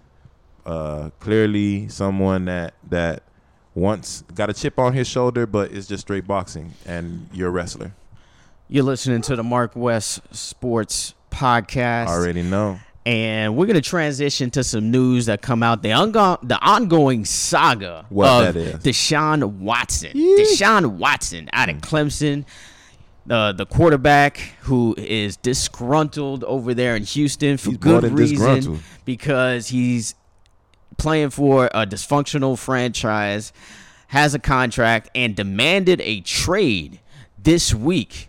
uh 0.67 1.11
clearly 1.21 1.89
someone 1.89 2.45
that 2.47 2.75
that 2.89 3.23
once 3.75 4.25
got 4.35 4.51
a 4.51 4.53
chip 4.53 4.79
on 4.79 4.93
his 4.93 5.07
shoulder, 5.07 5.47
but 5.47 5.73
it's 5.73 5.87
just 5.87 6.03
straight 6.03 6.27
boxing, 6.27 6.75
and 6.85 7.29
you're 7.33 7.49
a 7.49 7.53
wrestler. 7.53 7.93
You're 8.69 8.85
listening 8.85 9.23
to 9.23 9.37
the 9.37 9.43
Mark 9.43 9.75
West 9.75 10.21
Sports 10.35 11.15
Podcast. 11.31 12.09
I 12.09 12.13
already 12.13 12.43
know. 12.43 12.79
And 13.09 13.57
we're 13.57 13.65
gonna 13.65 13.81
transition 13.81 14.51
to 14.51 14.63
some 14.63 14.91
news 14.91 15.27
that 15.27 15.41
come 15.41 15.63
out 15.63 15.83
the 15.83 15.89
ongo- 15.89 16.47
the 16.47 16.61
ongoing 16.61 17.25
saga 17.25 18.05
What 18.11 18.55
of. 18.55 18.83
Deshaun 18.83 19.61
Watson. 19.61 20.13
Yeesh. 20.13 20.41
Deshaun 20.41 20.99
Watson 20.99 21.49
out 21.55 21.71
of 21.71 21.77
hmm. 21.77 21.81
Clemson, 21.81 22.45
the 23.25 23.55
the 23.57 23.65
quarterback 23.65 24.37
who 24.61 24.95
is 24.99 25.39
disgruntled 25.39 26.45
over 26.45 26.75
there 26.75 26.97
in 26.97 27.03
Houston 27.05 27.57
for 27.57 27.71
He's 27.71 27.79
good 27.79 28.05
reason 28.13 28.81
because 29.07 29.69
he's 29.69 30.15
playing 30.99 31.31
for 31.31 31.71
a 31.73 31.87
dysfunctional 31.87 32.59
franchise, 32.59 33.55
has 34.09 34.35
a 34.35 34.39
contract, 34.39 35.09
and 35.15 35.35
demanded 35.35 36.03
a 36.03 36.21
trade 36.21 37.01
this 37.43 37.73
week, 37.73 38.29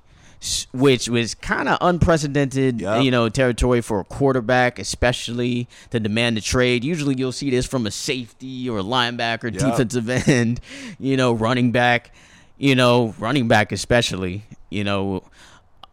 which 0.74 1.10
was 1.10 1.36
kind 1.36 1.68
of 1.68 1.78
unprecedented, 1.82 2.82
Yep. 2.82 3.04
you 3.04 3.12
know, 3.12 3.28
territory 3.30 3.82
for 3.82 4.00
a 4.00 4.04
quarterback, 4.06 4.80
especially 4.80 5.68
to 5.92 6.00
demand 6.00 6.38
a 6.38 6.42
trade. 6.42 6.84
Usually, 6.84 7.16
you'll 7.18 7.32
see 7.34 7.50
this 7.50 7.66
from 7.66 7.86
a 7.86 7.92
safety 7.92 8.70
or 8.70 8.80
a 8.80 8.84
linebacker, 8.84 9.52
Yep. 9.52 9.62
defensive 9.72 10.10
end, 10.30 10.62
you 11.00 11.18
know, 11.18 11.34
running 11.34 11.72
back, 11.72 12.14
you 12.58 12.74
know, 12.76 13.14
running 13.20 13.48
back 13.48 13.72
especially, 13.72 14.44
you 14.70 14.84
know, 14.84 15.24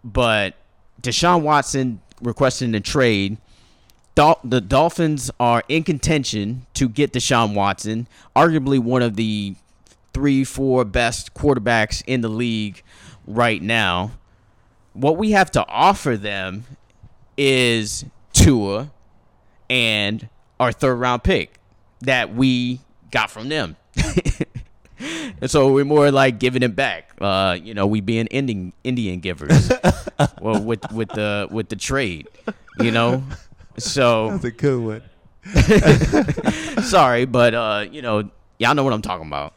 but 0.05 0.55
Deshaun 1.03 1.43
Watson 1.43 2.01
requesting 2.23 2.75
a 2.75 2.81
trade. 2.81 3.39
Dol- 4.15 4.39
the 4.45 4.61
Dolphins 4.61 5.31
are 5.39 5.63
in 5.69 5.83
contention 5.83 6.67
to 6.75 6.89
get 6.89 7.13
Deshaun 7.13 7.53
Watson, 7.55 8.07
arguably 8.35 8.79
one 8.79 9.03
of 9.03 9.17
the 9.17 9.57
three, 10.15 10.43
four 10.45 10.85
best 10.85 11.35
quarterbacks 11.35 12.03
in 12.07 12.23
the 12.23 12.29
league 12.29 12.83
right 13.27 13.61
now, 13.61 14.13
what 14.97 15.17
we 15.17 15.33
have 15.33 15.51
to 15.53 15.67
offer 15.69 16.17
them 16.17 16.65
is 17.37 18.05
Tua 18.33 18.91
and 19.69 20.29
our 20.59 20.73
third 20.73 20.97
round 20.97 21.23
pick 21.23 21.59
that 22.01 22.35
we 22.35 22.81
got 23.11 23.31
from 23.31 23.49
them. 23.49 23.77
and 24.99 25.51
so 25.51 25.71
we're 25.73 25.85
more 25.85 26.11
like 26.11 26.39
giving 26.39 26.63
it 26.63 26.75
back. 26.75 27.11
Uh, 27.21 27.57
you 27.63 27.75
know, 27.75 27.87
we 27.87 28.01
being 28.01 28.27
Indian 28.29 28.73
Indian 28.85 29.21
givers. 29.21 29.71
well, 30.41 30.63
with 30.63 30.91
with 30.93 31.09
the 31.11 31.49
with 31.51 31.69
the 31.69 31.77
trade, 31.77 32.29
you 32.79 32.91
know. 32.91 33.23
So 33.79 34.31
That's 34.39 34.45
a 34.45 34.51
good 34.51 34.81
one. 34.81 35.03
sorry, 36.83 37.27
but 37.27 37.55
uh, 37.55 37.87
you 37.91 38.03
know, 38.03 38.31
y'all 38.59 38.75
know 38.75 38.85
what 38.85 38.93
I'm 38.93 39.03
talking 39.03 39.27
about. 39.27 39.55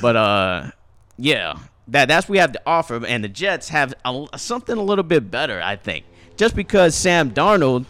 but 0.00 0.16
uh, 0.16 0.70
yeah, 1.16 1.58
that 1.88 2.08
that's 2.08 2.28
what 2.28 2.32
we 2.32 2.38
have 2.38 2.52
to 2.52 2.62
offer, 2.66 3.04
and 3.04 3.22
the 3.22 3.28
Jets 3.28 3.68
have 3.68 3.94
a, 4.04 4.26
something 4.36 4.76
a 4.76 4.82
little 4.82 5.04
bit 5.04 5.30
better, 5.30 5.60
I 5.60 5.76
think. 5.76 6.04
Just 6.36 6.56
because 6.56 6.94
Sam 6.94 7.30
Darnold, 7.30 7.86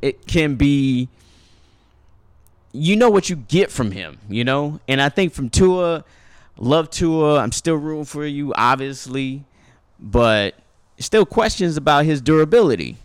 it 0.00 0.26
can 0.26 0.56
be. 0.56 1.08
You 2.72 2.94
know 2.96 3.08
what 3.08 3.30
you 3.30 3.36
get 3.36 3.70
from 3.70 3.90
him, 3.90 4.18
you 4.28 4.44
know, 4.44 4.80
and 4.86 5.00
I 5.00 5.08
think 5.08 5.32
from 5.32 5.48
Tua, 5.48 6.04
love 6.58 6.90
Tua. 6.90 7.38
I'm 7.38 7.52
still 7.52 7.76
rooting 7.76 8.04
for 8.04 8.26
you, 8.26 8.52
obviously, 8.54 9.44
but 9.98 10.54
still 10.98 11.24
questions 11.24 11.78
about 11.78 12.04
his 12.04 12.20
durability 12.20 12.98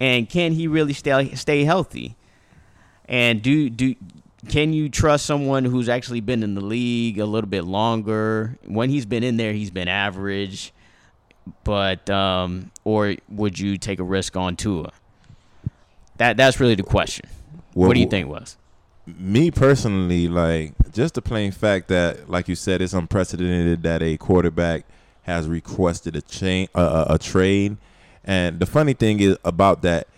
and 0.00 0.28
can 0.28 0.52
he 0.52 0.66
really 0.66 0.92
stay 0.92 1.34
stay 1.34 1.64
healthy? 1.64 2.16
And 3.08 3.42
do 3.42 3.70
do 3.70 3.94
can 4.48 4.72
you 4.72 4.88
trust 4.88 5.26
someone 5.26 5.64
who's 5.64 5.88
actually 5.88 6.20
been 6.20 6.42
in 6.42 6.54
the 6.54 6.60
league 6.60 7.18
a 7.18 7.26
little 7.26 7.48
bit 7.50 7.64
longer? 7.64 8.58
When 8.64 8.90
he's 8.90 9.06
been 9.06 9.22
in 9.22 9.36
there, 9.36 9.52
he's 9.52 9.70
been 9.70 9.88
average, 9.88 10.72
but 11.64 12.08
um, 12.10 12.70
or 12.84 13.16
would 13.28 13.58
you 13.58 13.78
take 13.78 13.98
a 13.98 14.04
risk 14.04 14.36
on 14.36 14.56
Tua? 14.56 14.92
That 16.16 16.36
that's 16.36 16.60
really 16.60 16.74
the 16.74 16.82
question. 16.82 17.28
Well, 17.74 17.88
what 17.88 17.94
do 17.94 18.00
you 18.00 18.08
think, 18.08 18.28
Wes? 18.28 18.56
me 19.06 19.50
personally, 19.50 20.28
like 20.28 20.72
just 20.92 21.14
the 21.14 21.22
plain 21.22 21.52
fact 21.52 21.88
that, 21.88 22.28
like 22.28 22.48
you 22.48 22.54
said, 22.54 22.82
it's 22.82 22.92
unprecedented 22.92 23.82
that 23.84 24.02
a 24.02 24.16
quarterback 24.16 24.84
has 25.22 25.48
requested 25.48 26.16
a 26.16 26.22
chain, 26.22 26.68
uh, 26.74 27.06
a 27.08 27.18
trade, 27.18 27.76
and 28.24 28.58
the 28.58 28.66
funny 28.66 28.92
thing 28.92 29.20
is 29.20 29.36
about 29.44 29.82
that, 29.82 30.08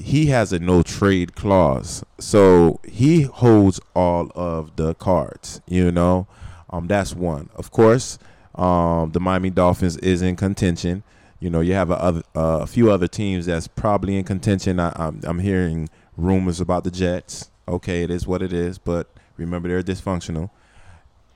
he 0.00 0.26
has 0.26 0.52
a 0.52 0.58
no 0.58 0.82
trade 0.82 1.34
clause, 1.34 2.04
so 2.18 2.80
he 2.84 3.22
holds 3.22 3.80
all 3.94 4.30
of 4.34 4.76
the 4.76 4.94
cards. 4.94 5.60
You 5.66 5.90
know, 5.90 6.26
um, 6.70 6.86
that's 6.86 7.14
one. 7.14 7.50
Of 7.54 7.70
course, 7.70 8.18
um, 8.54 9.12
the 9.12 9.20
Miami 9.20 9.50
Dolphins 9.50 9.96
is 9.98 10.22
in 10.22 10.36
contention. 10.36 11.02
You 11.38 11.48
know, 11.48 11.60
you 11.60 11.72
have 11.72 11.90
a, 11.90 12.00
other, 12.02 12.22
a 12.34 12.66
few 12.66 12.90
other 12.90 13.08
teams 13.08 13.46
that's 13.46 13.66
probably 13.66 14.16
in 14.16 14.24
contention. 14.24 14.78
I, 14.78 14.92
I'm, 14.96 15.20
I'm 15.24 15.38
hearing 15.38 15.88
rumors 16.16 16.60
about 16.60 16.84
the 16.84 16.90
Jets. 16.90 17.50
Okay, 17.66 18.02
it 18.02 18.10
is 18.10 18.26
what 18.26 18.42
it 18.42 18.52
is, 18.52 18.78
but 18.78 19.08
remember 19.36 19.68
they're 19.68 19.82
dysfunctional. 19.82 20.50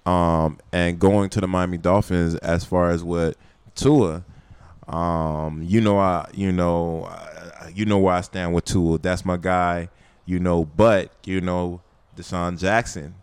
Um, 0.04 0.58
and 0.72 0.98
going 0.98 1.30
to 1.30 1.40
the 1.40 1.48
Miami 1.48 1.78
Dolphins 1.78 2.34
as 2.36 2.64
far 2.64 2.90
as 2.90 3.02
what 3.02 3.36
Tua, 3.74 4.22
um, 4.86 5.62
you 5.62 5.80
know, 5.80 5.98
I, 5.98 6.28
you 6.34 6.52
know, 6.52 7.04
you 7.74 7.84
know 7.84 7.98
where 7.98 8.14
I 8.14 8.20
stand 8.20 8.54
with 8.54 8.64
Tua. 8.64 8.98
That's 8.98 9.24
my 9.24 9.36
guy. 9.36 9.88
You 10.26 10.38
know, 10.38 10.64
but 10.64 11.12
you 11.24 11.40
know, 11.40 11.82
Deshaun 12.16 12.58
Jackson, 12.58 13.14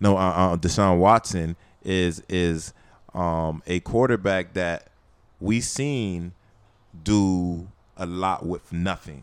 no, 0.00 0.16
uh, 0.16 0.30
uh, 0.30 0.56
Deshaun 0.56 0.98
Watson 0.98 1.56
is 1.84 2.22
is 2.28 2.72
um, 3.14 3.62
a 3.66 3.80
quarterback 3.80 4.54
that 4.54 4.88
we 5.40 5.60
seen 5.60 6.32
do 7.02 7.68
a 7.96 8.06
lot 8.06 8.46
with 8.46 8.72
nothing 8.72 9.22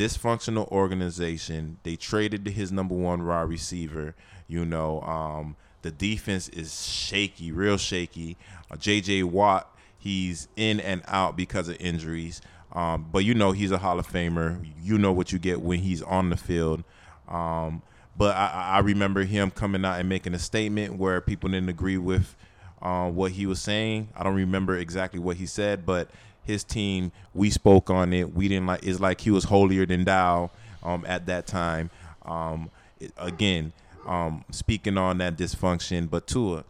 dysfunctional 0.00 0.68
organization. 0.70 1.78
They 1.82 1.96
traded 1.96 2.46
his 2.46 2.72
number 2.72 2.94
one 2.94 3.22
raw 3.22 3.42
receiver. 3.42 4.14
You 4.48 4.64
know, 4.64 5.00
um, 5.02 5.56
the 5.82 5.90
defense 5.90 6.48
is 6.48 6.86
shaky, 6.86 7.52
real 7.52 7.76
shaky. 7.76 8.36
Uh, 8.70 8.76
J.J. 8.76 9.24
Watt, 9.24 9.74
he's 9.98 10.48
in 10.56 10.80
and 10.80 11.02
out 11.06 11.36
because 11.36 11.68
of 11.68 11.76
injuries. 11.80 12.40
Um, 12.72 13.06
but 13.10 13.24
you 13.24 13.34
know 13.34 13.52
he's 13.52 13.70
a 13.72 13.78
Hall 13.78 13.98
of 13.98 14.06
Famer. 14.06 14.64
You 14.82 14.98
know 14.98 15.12
what 15.12 15.32
you 15.32 15.38
get 15.38 15.60
when 15.60 15.80
he's 15.80 16.02
on 16.02 16.30
the 16.30 16.36
field. 16.36 16.84
Um, 17.28 17.82
but 18.16 18.36
I, 18.36 18.72
I 18.74 18.78
remember 18.80 19.24
him 19.24 19.50
coming 19.50 19.84
out 19.84 19.98
and 19.98 20.08
making 20.08 20.34
a 20.34 20.38
statement 20.38 20.96
where 20.96 21.20
people 21.20 21.48
didn't 21.50 21.68
agree 21.68 21.98
with 21.98 22.36
uh, 22.82 23.10
what 23.10 23.32
he 23.32 23.46
was 23.46 23.60
saying. 23.60 24.08
I 24.16 24.22
don't 24.22 24.34
remember 24.34 24.76
exactly 24.76 25.20
what 25.20 25.36
he 25.36 25.46
said, 25.46 25.84
but 25.84 26.08
his 26.44 26.64
team, 26.64 27.12
we 27.34 27.50
spoke 27.50 27.90
on 27.90 28.12
it. 28.12 28.34
We 28.34 28.48
didn't 28.48 28.66
like. 28.66 28.86
It's 28.86 29.00
like 29.00 29.20
he 29.20 29.30
was 29.30 29.44
holier 29.44 29.86
than 29.86 30.04
thou 30.04 30.50
um, 30.82 31.04
at 31.06 31.26
that 31.26 31.46
time. 31.46 31.90
Um, 32.24 32.70
it, 32.98 33.12
again, 33.16 33.72
um, 34.06 34.44
speaking 34.50 34.98
on 34.98 35.18
that 35.18 35.36
dysfunction, 35.36 36.08
but 36.08 36.26
Tua, 36.26 36.64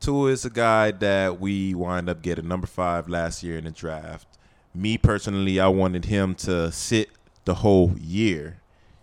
Tua 0.00 0.30
is 0.30 0.44
a 0.44 0.50
guy 0.50 0.90
that 0.92 1.40
we 1.40 1.74
wind 1.74 2.08
up 2.08 2.22
getting 2.22 2.46
number 2.48 2.66
five 2.66 3.08
last 3.08 3.42
year 3.42 3.58
in 3.58 3.64
the 3.64 3.70
draft. 3.70 4.26
Me 4.74 4.96
personally, 4.98 5.58
I 5.58 5.68
wanted 5.68 6.04
him 6.04 6.34
to 6.36 6.70
sit 6.70 7.10
the 7.44 7.54
whole 7.54 7.94
year. 7.98 8.60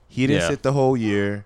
He 0.07 0.25
didn't 0.27 0.43
Yeah. 0.43 0.49
sit 0.49 0.63
the 0.63 0.71
whole 0.73 0.95
year. 0.95 1.45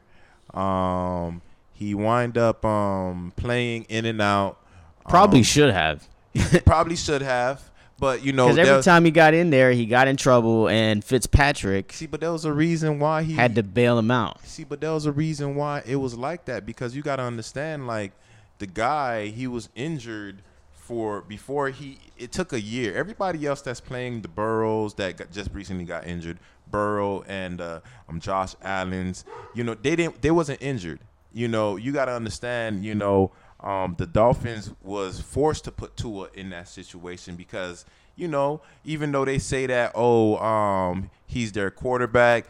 Um, 0.53 1.41
he 1.73 1.95
wind 1.95 2.37
up 2.37 2.63
um, 2.65 3.33
playing 3.35 3.83
in 3.89 4.05
and 4.05 4.21
out. 4.21 4.59
Probably 5.07 5.39
Um, 5.39 5.43
should 5.43 5.73
have. 5.73 6.07
probably 6.65 6.95
should 6.95 7.21
have, 7.23 7.71
but 7.99 8.23
you 8.23 8.31
know, 8.31 8.49
Because 8.49 8.67
every 8.67 8.83
time 8.83 9.03
he 9.05 9.09
got 9.11 9.33
in 9.33 9.49
there, 9.49 9.71
he 9.71 9.87
got 9.87 10.07
in 10.07 10.15
trouble, 10.15 10.67
and 10.69 11.03
Fitzpatrick 11.03 11.91
see, 11.93 12.05
but 12.05 12.19
there 12.21 12.31
was 12.31 12.45
a 12.45 12.53
reason 12.53 12.99
why 12.99 13.23
he 13.23 13.33
had 13.33 13.55
to 13.55 13.63
bail 13.63 13.97
him 13.97 14.11
out. 14.11 14.45
See, 14.45 14.63
but 14.63 14.79
there 14.79 14.91
was 14.91 15.07
a 15.07 15.11
reason 15.11 15.55
why 15.55 15.81
it 15.87 15.95
was 15.95 16.13
like 16.15 16.45
that 16.45 16.67
because 16.67 16.95
you 16.95 17.01
got 17.01 17.15
to 17.15 17.23
understand, 17.23 17.87
like 17.87 18.11
the 18.59 18.67
guy, 18.67 19.27
he 19.27 19.47
was 19.47 19.69
injured 19.75 20.43
for 20.71 21.21
before 21.21 21.69
he. 21.69 21.99
It 22.17 22.31
took 22.31 22.53
a 22.53 22.61
year. 22.61 22.95
Everybody 22.95 23.45
else 23.45 23.61
that's 23.61 23.81
playing 23.81 24.21
the 24.21 24.27
Burrows 24.27 24.93
that 24.95 25.17
got, 25.17 25.31
just 25.31 25.51
recently 25.53 25.85
got 25.85 26.05
injured, 26.05 26.39
Burrow 26.69 27.23
and 27.27 27.59
uh, 27.59 27.79
um 28.07 28.19
Josh 28.19 28.55
Allen's, 28.61 29.25
you 29.55 29.63
know, 29.63 29.75
they 29.75 29.95
didn't. 29.95 30.21
They 30.21 30.31
wasn't 30.31 30.61
injured. 30.61 30.99
You 31.33 31.47
know, 31.47 31.75
you 31.75 31.91
got 31.91 32.05
to 32.05 32.13
understand. 32.13 32.83
You 32.83 32.95
know, 32.95 33.31
um, 33.61 33.95
the 33.97 34.05
Dolphins 34.05 34.71
was 34.83 35.19
forced 35.19 35.63
to 35.65 35.71
put 35.71 35.95
Tua 35.97 36.29
in 36.33 36.49
that 36.51 36.67
situation 36.67 37.35
because 37.35 37.85
you 38.15 38.27
know, 38.27 38.61
even 38.83 39.13
though 39.13 39.23
they 39.23 39.39
say 39.39 39.65
that, 39.65 39.93
oh, 39.95 40.37
um, 40.37 41.09
he's 41.25 41.53
their 41.53 41.71
quarterback 41.71 42.45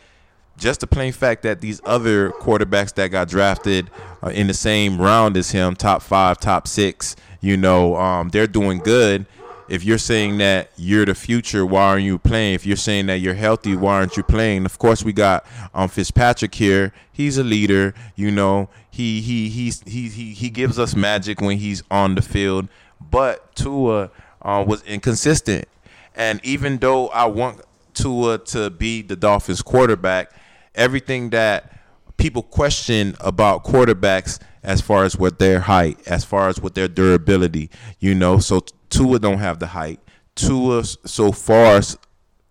just 0.60 0.82
the 0.82 0.88
plain 0.88 1.14
fact 1.14 1.44
that 1.44 1.62
these 1.62 1.82
other 1.86 2.32
quarterbacks 2.32 2.94
that 2.96 3.08
got 3.08 3.30
drafted 3.30 3.90
uh, 4.22 4.28
in 4.28 4.48
the 4.48 4.54
same 4.54 5.02
round 5.02 5.38
as 5.38 5.52
him, 5.52 5.76
top 5.76 6.02
five, 6.02 6.40
top 6.40 6.68
six, 6.68 7.16
you 7.42 7.58
know, 7.58 7.96
um, 7.96 8.30
they're 8.30 8.48
doing 8.48 8.80
good. 8.80 9.26
If 9.70 9.84
you're 9.84 10.00
saying 10.00 10.40
that 10.40 10.72
you're 10.78 11.06
the 11.06 11.14
future, 11.14 11.66
why 11.66 11.84
aren't 11.84 12.04
you 12.04 12.18
playing? 12.18 12.56
If 12.56 12.66
you're 12.66 12.76
saying 12.76 13.06
that 13.06 13.20
you're 13.20 13.36
healthy, 13.36 13.76
why 13.76 13.96
aren't 13.96 14.18
you 14.18 14.24
playing? 14.24 14.66
Of 14.66 14.80
course, 14.80 15.04
we 15.04 15.14
got 15.14 15.46
um, 15.74 15.90
Fitzpatrick 15.90 16.56
here. 16.56 16.92
He's 17.12 17.38
a 17.38 17.44
leader. 17.44 17.94
You 18.16 18.32
know, 18.32 18.70
he 18.90 19.22
he 19.22 19.48
he's, 19.50 19.84
he 19.86 20.10
he 20.10 20.34
he 20.34 20.50
gives 20.50 20.80
us 20.80 20.96
magic 20.96 21.40
when 21.40 21.60
he's 21.60 21.84
on 21.92 22.16
the 22.16 22.24
field. 22.24 22.68
But 23.00 23.56
Tua 23.56 24.10
uh, 24.42 24.66
was 24.68 24.82
inconsistent, 24.84 25.68
and 26.16 26.44
even 26.44 26.80
though 26.80 27.10
I 27.10 27.28
want 27.28 27.62
Tua 27.94 28.40
to 28.40 28.72
be 28.72 29.04
the 29.04 29.16
Dolphins 29.16 29.62
quarterback, 29.62 30.32
everything 30.80 31.30
that 31.32 31.72
people 32.18 32.42
question 32.44 33.16
about 33.20 33.64
quarterbacks 33.64 34.40
as 34.64 34.82
far 34.82 35.04
as 35.06 35.16
what 35.18 35.40
their 35.40 35.60
height, 35.62 36.00
as 36.08 36.26
far 36.26 36.50
as 36.50 36.60
what 36.60 36.76
their 36.76 36.88
durability, 36.88 37.70
you 38.00 38.14
know. 38.16 38.40
So 38.40 38.62
Tua 38.90 39.20
don't 39.20 39.40
have 39.40 39.60
the 39.60 39.68
height. 39.68 40.00
Tua 40.36 40.84
so 40.84 41.32
far 41.32 41.82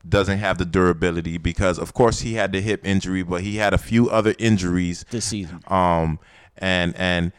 doesn't 0.08 0.38
have 0.38 0.56
the 0.58 0.64
durability 0.64 1.37
because 1.38 1.78
of 1.78 1.92
course 1.92 2.20
he 2.20 2.35
had 2.35 2.52
the 2.52 2.61
hip 2.61 2.87
injury, 2.87 3.23
but 3.23 3.42
he 3.42 3.56
had 3.56 3.75
a 3.75 3.78
few 3.78 4.08
other 4.08 4.35
injuries 4.38 5.04
This 5.11 5.26
season. 5.26 5.61
um 5.66 6.18
and 6.56 6.94
and 6.97 7.32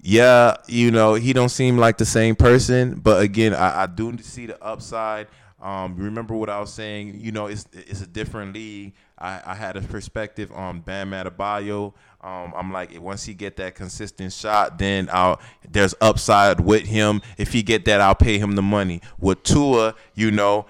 yeah 0.00 0.56
you 0.66 0.90
know 0.90 1.14
he 1.14 1.32
don't 1.32 1.48
seem 1.50 1.76
like 1.78 1.98
the 1.98 2.04
same 2.06 2.34
person 2.36 2.94
but 3.00 3.20
again 3.22 3.52
i, 3.54 3.82
I 3.82 3.86
do 3.86 4.16
see 4.18 4.46
the 4.46 4.62
upside 4.62 5.26
um 5.60 5.96
remember 5.96 6.34
what 6.34 6.48
i 6.48 6.60
was 6.60 6.72
saying 6.72 7.18
you 7.20 7.32
know 7.32 7.46
it's 7.46 7.66
it's 7.72 8.02
a 8.02 8.06
different 8.06 8.54
league 8.54 8.92
i 9.18 9.40
i 9.46 9.54
had 9.54 9.76
a 9.76 9.82
perspective 9.82 10.50
on 10.52 10.80
bam 10.80 11.10
Adebayo. 11.10 11.92
um 12.22 12.52
i'm 12.56 12.72
like 12.72 13.00
once 13.00 13.24
he 13.24 13.34
get 13.34 13.56
that 13.56 13.74
consistent 13.74 14.32
shot 14.32 14.78
then 14.78 15.08
i'll 15.12 15.40
there's 15.68 15.94
upside 16.00 16.60
with 16.60 16.86
him 16.86 17.22
if 17.38 17.52
he 17.52 17.62
get 17.62 17.84
that 17.84 18.00
i'll 18.00 18.14
pay 18.14 18.38
him 18.38 18.52
the 18.52 18.62
money 18.62 19.00
with 19.18 19.42
tua 19.42 19.94
you 20.14 20.30
know 20.30 20.66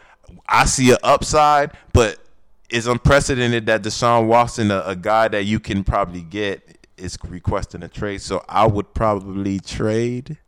i 0.49 0.65
see 0.65 0.91
an 0.91 0.99
upside 1.03 1.73
but 1.93 2.19
it's 2.69 2.87
unprecedented 2.87 3.67
that 3.67 3.83
Deshaun 3.83 4.27
Watson, 4.27 4.71
a, 4.71 4.83
a 4.87 4.97
guy 4.97 5.29
that 5.29 5.45
you 5.45 5.61
can 5.61 5.85
probably 5.85 6.23
get 6.23 6.79
is 6.97 7.17
requesting 7.29 7.83
a 7.83 7.89
trade. 7.89 8.23
So 8.23 8.45
I 8.49 8.67
would 8.67 8.95
probably 8.95 9.61
trade. 9.61 10.39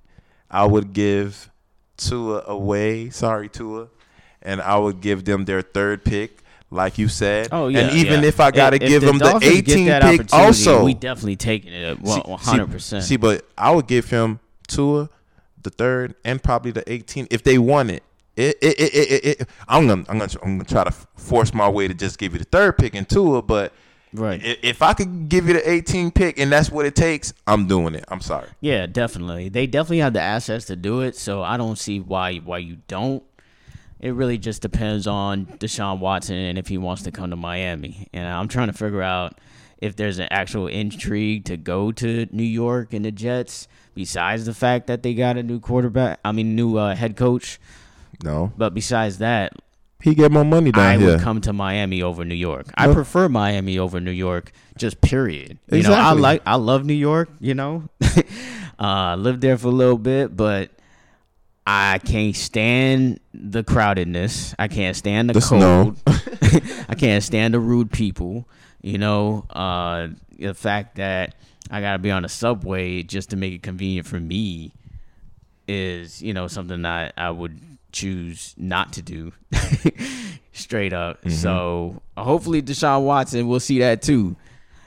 I 0.50 0.66
would 0.66 0.92
give 0.92 1.50
Tua 1.96 2.44
away. 2.46 3.10
Sorry, 3.10 3.48
Tua, 3.48 3.88
and 4.42 4.60
I 4.60 4.78
would 4.78 5.00
give 5.00 5.24
them 5.24 5.44
their 5.44 5.62
third 5.62 6.04
pick. 6.04 6.42
Like 6.70 6.98
you 6.98 7.08
said, 7.08 7.48
Oh 7.50 7.68
yeah. 7.68 7.80
and 7.88 7.96
even 7.96 8.22
yeah. 8.22 8.28
if 8.28 8.40
I 8.40 8.50
gotta 8.50 8.78
give 8.78 9.00
the 9.00 9.06
them 9.06 9.18
the 9.18 9.24
Dolphins 9.24 9.52
18 9.68 10.00
pick, 10.18 10.34
also 10.34 10.84
we 10.84 10.92
definitely 10.92 11.36
taking 11.36 11.72
it. 11.72 11.98
Uh, 11.98 12.04
see- 12.06 12.20
One 12.20 12.38
hundred 12.38 12.70
percent. 12.70 13.04
See, 13.04 13.16
but 13.16 13.46
I 13.56 13.70
would 13.70 13.86
give 13.86 14.10
him 14.10 14.38
Tua, 14.66 15.08
the 15.62 15.70
third, 15.70 16.14
and 16.26 16.42
probably 16.42 16.70
the 16.70 16.90
18 16.92 17.28
if 17.30 17.42
they 17.42 17.56
won 17.56 17.88
it. 17.88 18.02
It, 18.36 18.56
it, 18.60 18.78
it, 18.80 18.94
it, 18.94 19.10
it, 19.24 19.40
it- 19.40 19.48
I'm 19.66 19.86
gonna, 19.86 20.04
I'm 20.10 20.18
gonna, 20.18 20.30
I'm 20.42 20.58
gonna 20.58 20.64
try 20.64 20.84
to 20.84 20.90
force 21.16 21.54
my 21.54 21.68
way 21.70 21.88
to 21.88 21.94
just 21.94 22.18
give 22.18 22.34
you 22.34 22.38
the 22.38 22.44
third 22.44 22.76
pick 22.76 22.94
and 22.94 23.08
Tua, 23.08 23.40
but 23.42 23.72
Right. 24.12 24.40
if 24.62 24.80
I 24.82 24.92
could 24.94 25.28
give 25.28 25.48
you 25.48 25.54
the 25.54 25.70
18 25.70 26.10
pick 26.12 26.38
and 26.38 26.50
that's 26.52 26.70
what 26.70 26.84
it 26.86 26.94
takes, 26.94 27.32
I'm 27.46 27.66
doing 27.66 27.94
it. 27.94 28.04
I'm 28.08 28.20
sorry. 28.20 28.48
Yeah, 28.60 28.86
definitely. 28.86 29.48
They 29.50 29.66
definitely 29.66 29.98
have 29.98 30.12
the 30.14 30.20
assets 30.22 30.66
to 30.66 30.76
do 30.76 31.00
it, 31.00 31.14
so 31.16 31.42
I 31.42 31.56
don't 31.56 31.76
see 31.78 31.98
why 32.00 32.36
why 32.36 32.58
you 32.58 32.76
don't. 32.88 33.22
It 34.00 34.10
really 34.14 34.38
just 34.38 34.62
depends 34.62 35.06
on 35.06 35.46
Deshaun 35.46 35.98
Watson 35.98 36.36
and 36.36 36.56
if 36.58 36.68
he 36.68 36.78
wants 36.78 37.02
to 37.02 37.10
come 37.10 37.30
to 37.30 37.36
Miami. 37.36 38.06
And 38.12 38.26
I'm 38.28 38.46
trying 38.48 38.68
to 38.68 38.72
figure 38.72 39.02
out 39.02 39.38
if 39.78 39.96
there's 39.96 40.18
an 40.18 40.28
actual 40.30 40.66
intrigue 40.68 41.44
to 41.46 41.56
go 41.56 41.90
to 41.92 42.26
New 42.30 42.42
York 42.44 42.92
and 42.92 43.04
the 43.04 43.10
Jets 43.12 43.66
besides 43.94 44.46
the 44.46 44.54
fact 44.54 44.86
that 44.86 45.02
they 45.02 45.14
got 45.14 45.36
a 45.36 45.42
new 45.42 45.58
quarterback, 45.60 46.20
I 46.24 46.30
mean 46.32 46.54
new 46.54 46.76
uh, 46.76 46.94
head 46.94 47.16
coach, 47.16 47.58
No, 48.22 48.52
but 48.56 48.72
besides 48.74 49.18
that, 49.18 49.52
he 50.00 50.14
get 50.14 50.30
more 50.30 50.44
money 50.44 50.70
down 50.70 50.84
I 50.86 50.96
here. 50.96 51.08
would 51.10 51.20
come 51.20 51.40
to 51.40 51.52
Miami 51.52 52.00
over 52.02 52.24
New 52.24 52.36
York. 52.36 52.66
I 52.76 52.86
No. 52.86 52.94
prefer 52.94 53.28
Miami 53.28 53.80
over 53.80 53.98
New 54.00 54.12
York, 54.12 54.52
just 54.76 55.00
period. 55.00 55.58
You 55.72 55.82
know, 55.82 55.92
I 55.92 56.12
like 56.12 56.42
I 56.46 56.54
love 56.54 56.84
New 56.84 56.94
York, 56.94 57.30
you 57.40 57.54
know. 57.54 57.88
uh 58.78 59.16
lived 59.16 59.40
there 59.40 59.58
for 59.58 59.68
a 59.68 59.72
little 59.72 59.98
bit, 59.98 60.36
but 60.36 60.70
I 61.70 61.98
can't 61.98 62.34
stand 62.34 63.20
the 63.34 63.62
crowdedness. 63.62 64.54
I 64.58 64.68
can't 64.68 64.96
stand 64.96 65.28
the, 65.28 65.34
The 65.34 65.40
cold. 65.40 66.00
I 66.88 66.94
can't 66.94 67.22
stand 67.22 67.52
the 67.52 67.60
rude 67.60 67.92
people. 67.92 68.48
You 68.80 68.96
know, 68.96 69.44
uh 69.50 70.08
the 70.38 70.54
fact 70.54 70.96
that 70.96 71.34
I 71.70 71.82
gotta 71.82 71.98
be 71.98 72.10
on 72.10 72.24
a 72.24 72.28
subway 72.28 73.02
just 73.02 73.30
to 73.30 73.36
make 73.36 73.52
it 73.52 73.62
convenient 73.62 74.06
for 74.06 74.18
me 74.18 74.72
is, 75.66 76.22
you 76.22 76.32
know, 76.32 76.46
something 76.46 76.80
that 76.82 77.12
I 77.18 77.30
would 77.30 77.60
choose 77.92 78.54
not 78.56 78.94
to 78.94 79.02
do. 79.02 79.32
Straight 80.54 80.94
up. 80.94 81.28
So 81.28 82.00
hopefully 82.16 82.62
Deshaun 82.62 83.02
Watson 83.04 83.46
will 83.46 83.60
see 83.60 83.80
that 83.80 84.00
too 84.00 84.36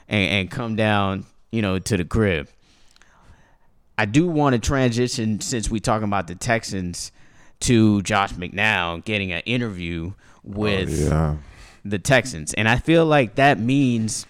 and, 0.08 0.30
and 0.32 0.50
come 0.50 0.74
down, 0.74 1.26
you 1.52 1.62
know, 1.62 1.78
to 1.78 1.96
the 1.96 2.04
crib. 2.04 2.48
I 3.98 4.04
do 4.06 4.26
want 4.26 4.54
to 4.54 4.58
transition 4.58 5.40
since 5.40 5.70
we're 5.70 5.78
talking 5.80 6.04
about 6.04 6.26
the 6.26 6.34
Texans 6.34 7.12
to 7.60 8.02
Josh 8.02 8.32
McCown 8.32 9.04
getting 9.04 9.32
an 9.32 9.42
interview 9.46 10.12
with 10.42 10.90
Oh, 11.04 11.14
yeah. 11.14 11.36
the 11.84 11.98
Texans. 11.98 12.54
And 12.54 12.68
I 12.68 12.76
feel 12.76 13.04
like 13.06 13.36
that 13.36 13.58
means 13.60 14.26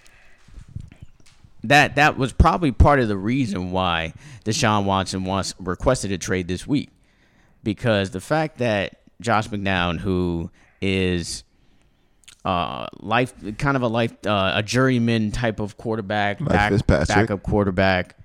that 1.64 1.94
that 1.96 2.18
was 2.18 2.32
probably 2.32 2.72
part 2.72 2.98
of 3.00 3.08
the 3.08 3.16
reason 3.16 3.70
why 3.70 4.12
Deshaun 4.44 4.84
Watson 4.84 5.24
wants 5.24 5.54
requested 5.58 6.10
a 6.12 6.18
trade 6.18 6.48
this 6.48 6.66
week. 6.66 6.90
Because 7.62 8.10
the 8.10 8.20
fact 8.20 8.58
that 8.58 8.96
Josh 9.20 9.48
McCown, 9.48 9.98
who 10.00 10.50
is 10.80 11.44
uh 12.44 12.86
life 12.98 13.32
kind 13.58 13.76
of 13.76 13.82
a 13.84 13.86
life 13.86 14.12
uh, 14.26 14.52
a 14.56 14.62
journeyman 14.64 15.30
type 15.30 15.60
of 15.60 15.76
quarterback, 15.76 16.44
back, 16.44 16.72
backup 16.86 17.42
quarterback, 17.44 18.16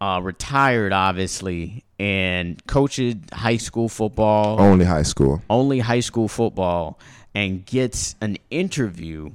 uh 0.00 0.20
retired 0.22 0.92
obviously 0.92 1.84
and 1.98 2.64
coached 2.66 3.16
high 3.32 3.56
school 3.56 3.88
football. 3.88 4.60
Only 4.60 4.84
high 4.84 5.02
school. 5.02 5.42
only 5.50 5.80
high 5.80 6.00
school 6.00 6.28
football 6.28 6.98
and 7.34 7.64
gets 7.66 8.14
an 8.20 8.36
interview 8.50 9.30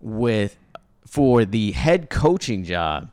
with 0.00 0.56
for 1.06 1.44
the 1.44 1.72
head 1.72 2.10
coaching 2.10 2.64
job 2.64 3.10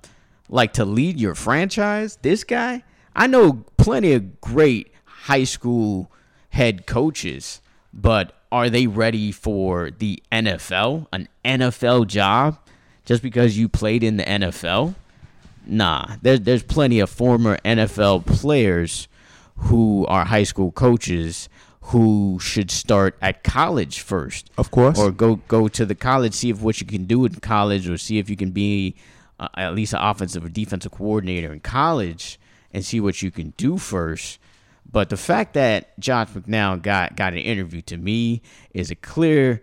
like 0.50 0.74
to 0.74 0.86
lead 0.86 1.20
your 1.20 1.36
franchise? 1.36 2.18
This 2.22 2.44
guy? 2.44 2.84
I 3.16 3.28
know 3.28 3.66
plenty 3.78 4.14
of 4.14 4.42
great 4.42 4.92
high 5.06 5.44
school 5.44 6.12
head 6.50 6.86
coaches 6.86 7.62
but 7.94 8.34
are 8.52 8.70
they 8.70 8.88
ready 8.88 9.32
for 9.32 9.92
the 9.92 10.22
nfl 10.32 11.08
an 11.12 11.28
nfl 11.46 12.08
job? 12.08 12.58
Just 13.06 13.22
because 13.22 13.58
you 13.58 13.68
played 13.68 14.04
in 14.04 14.18
the 14.18 14.24
nfl 14.24 14.96
Nah, 15.66 16.16
there's 16.22 16.42
there's 16.42 16.64
plenty 16.64 17.00
of 17.00 17.10
former 17.10 17.58
NFL 17.66 18.26
players 18.26 19.08
who 19.56 20.06
are 20.08 20.26
high 20.26 20.44
school 20.44 20.72
coaches 20.72 21.48
who 21.88 22.40
should 22.42 22.72
start 22.72 23.18
at 23.22 23.44
college 23.44 24.00
first, 24.00 24.50
Of 24.58 24.72
course. 24.72 24.98
or 24.98 25.12
go 25.12 25.36
go 25.48 25.68
to 25.68 25.86
the 25.86 25.96
college, 25.96 26.34
see 26.34 26.50
if 26.50 26.62
what 26.62 26.80
you 26.82 26.88
can 26.88 27.06
do 27.06 27.26
in 27.26 27.36
college, 27.36 27.90
or 27.90 27.98
see 27.98 28.18
if 28.20 28.30
you 28.30 28.36
can 28.38 28.52
be 28.52 28.96
uh, 29.40 29.48
at 29.56 29.76
least 29.76 29.94
an 29.94 30.00
offensive 30.02 30.46
or 30.46 30.50
defensive 30.50 30.92
coordinator 30.92 31.52
in 31.54 31.60
college, 31.60 32.40
and 32.74 32.86
see 32.86 33.00
what 33.00 33.22
you 33.22 33.32
can 33.32 33.54
do 33.58 33.78
first. 33.78 34.40
But 34.90 35.10
the 35.10 35.18
fact 35.18 35.54
that 35.56 35.98
Josh 36.00 36.30
McCown 36.30 36.82
got 36.82 37.16
got 37.16 37.34
an 37.34 37.40
interview 37.40 37.82
to 37.84 37.98
me 37.98 38.42
is 38.74 38.92
a 38.92 38.96
clear 38.96 39.62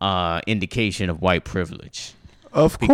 uh, 0.00 0.40
indication 0.46 1.10
of 1.10 1.20
white 1.20 1.44
privilege 1.44 2.14
of 2.52 2.78
because 2.80 2.88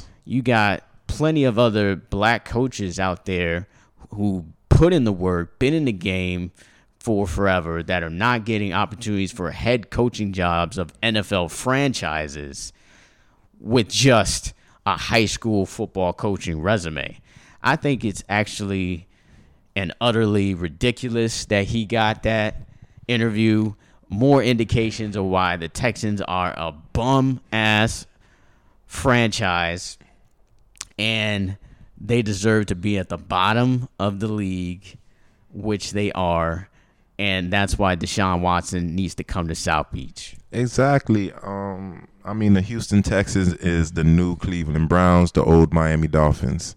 course. 0.00 0.06
you 0.24 0.40
got 0.40 0.82
plenty 1.08 1.42
of 1.42 1.58
other 1.58 1.96
black 1.96 2.44
coaches 2.44 3.00
out 3.00 3.26
there 3.26 3.66
who 4.10 4.44
put 4.68 4.92
in 4.92 5.02
the 5.02 5.12
work, 5.12 5.58
been 5.58 5.74
in 5.74 5.84
the 5.84 5.92
game 5.92 6.52
for 7.00 7.26
forever 7.26 7.82
that 7.82 8.04
are 8.04 8.10
not 8.10 8.44
getting 8.44 8.72
opportunities 8.72 9.32
for 9.32 9.50
head 9.50 9.90
coaching 9.90 10.32
jobs 10.32 10.78
of 10.78 10.92
NFL 11.00 11.50
franchises 11.50 12.72
with 13.58 13.88
just 13.88 14.52
a 14.86 14.96
high 14.96 15.24
school 15.24 15.66
football 15.66 16.12
coaching 16.12 16.60
resume. 16.60 17.18
I 17.62 17.76
think 17.76 18.04
it's 18.04 18.22
actually 18.28 19.08
and 19.74 19.92
utterly 20.00 20.54
ridiculous 20.54 21.44
that 21.46 21.66
he 21.66 21.84
got 21.84 22.22
that 22.24 22.68
interview. 23.06 23.74
More 24.08 24.42
indications 24.42 25.16
of 25.16 25.24
why 25.24 25.56
the 25.56 25.68
Texans 25.68 26.20
are 26.22 26.54
a 26.56 26.72
bum 26.92 27.40
ass 27.52 28.06
franchise 28.86 29.98
and 30.98 31.56
they 32.00 32.22
deserve 32.22 32.66
to 32.66 32.74
be 32.74 32.98
at 32.98 33.08
the 33.08 33.18
bottom 33.18 33.88
of 33.98 34.20
the 34.20 34.28
league, 34.28 34.98
which 35.52 35.92
they 35.92 36.12
are. 36.12 36.68
And 37.18 37.52
that's 37.52 37.76
why 37.76 37.96
Deshaun 37.96 38.40
Watson 38.40 38.94
needs 38.94 39.14
to 39.16 39.24
come 39.24 39.48
to 39.48 39.54
South 39.54 39.90
Beach. 39.90 40.36
Exactly. 40.52 41.32
Um, 41.42 42.06
I 42.24 42.32
mean, 42.32 42.54
the 42.54 42.60
Houston 42.60 43.02
Texans 43.02 43.54
is 43.54 43.92
the 43.92 44.04
new 44.04 44.36
Cleveland 44.36 44.88
Browns, 44.88 45.32
the 45.32 45.42
old 45.42 45.72
Miami 45.72 46.06
Dolphins. 46.06 46.76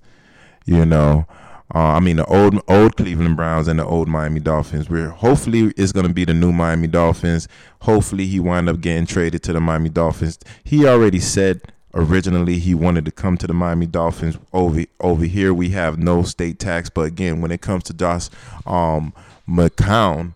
You 0.65 0.85
know, 0.85 1.25
uh, 1.73 1.79
I 1.79 1.99
mean, 1.99 2.17
the 2.17 2.25
old 2.25 2.59
old 2.67 2.97
Cleveland 2.97 3.37
Browns 3.37 3.67
and 3.67 3.79
the 3.79 3.85
old 3.85 4.07
Miami 4.07 4.39
Dolphins. 4.39 4.89
We're 4.89 5.09
hopefully 5.09 5.73
it's 5.77 5.91
going 5.91 6.07
to 6.07 6.13
be 6.13 6.25
the 6.25 6.33
new 6.33 6.51
Miami 6.51 6.87
Dolphins. 6.87 7.47
Hopefully, 7.81 8.25
he 8.25 8.39
wind 8.39 8.67
up 8.67 8.81
getting 8.81 9.05
traded 9.05 9.43
to 9.43 9.53
the 9.53 9.61
Miami 9.61 9.89
Dolphins. 9.89 10.39
He 10.63 10.85
already 10.85 11.19
said 11.19 11.61
originally 11.93 12.59
he 12.59 12.73
wanted 12.73 13.05
to 13.05 13.11
come 13.11 13.37
to 13.37 13.47
the 13.47 13.53
Miami 13.53 13.85
Dolphins. 13.85 14.37
Over 14.53 14.83
over 14.99 15.25
here, 15.25 15.53
we 15.53 15.69
have 15.69 15.97
no 15.97 16.23
state 16.23 16.59
tax. 16.59 16.89
But 16.89 17.01
again, 17.01 17.41
when 17.41 17.51
it 17.51 17.61
comes 17.61 17.83
to 17.85 17.93
Josh 17.93 18.29
um, 18.65 19.13
McCown, 19.47 20.33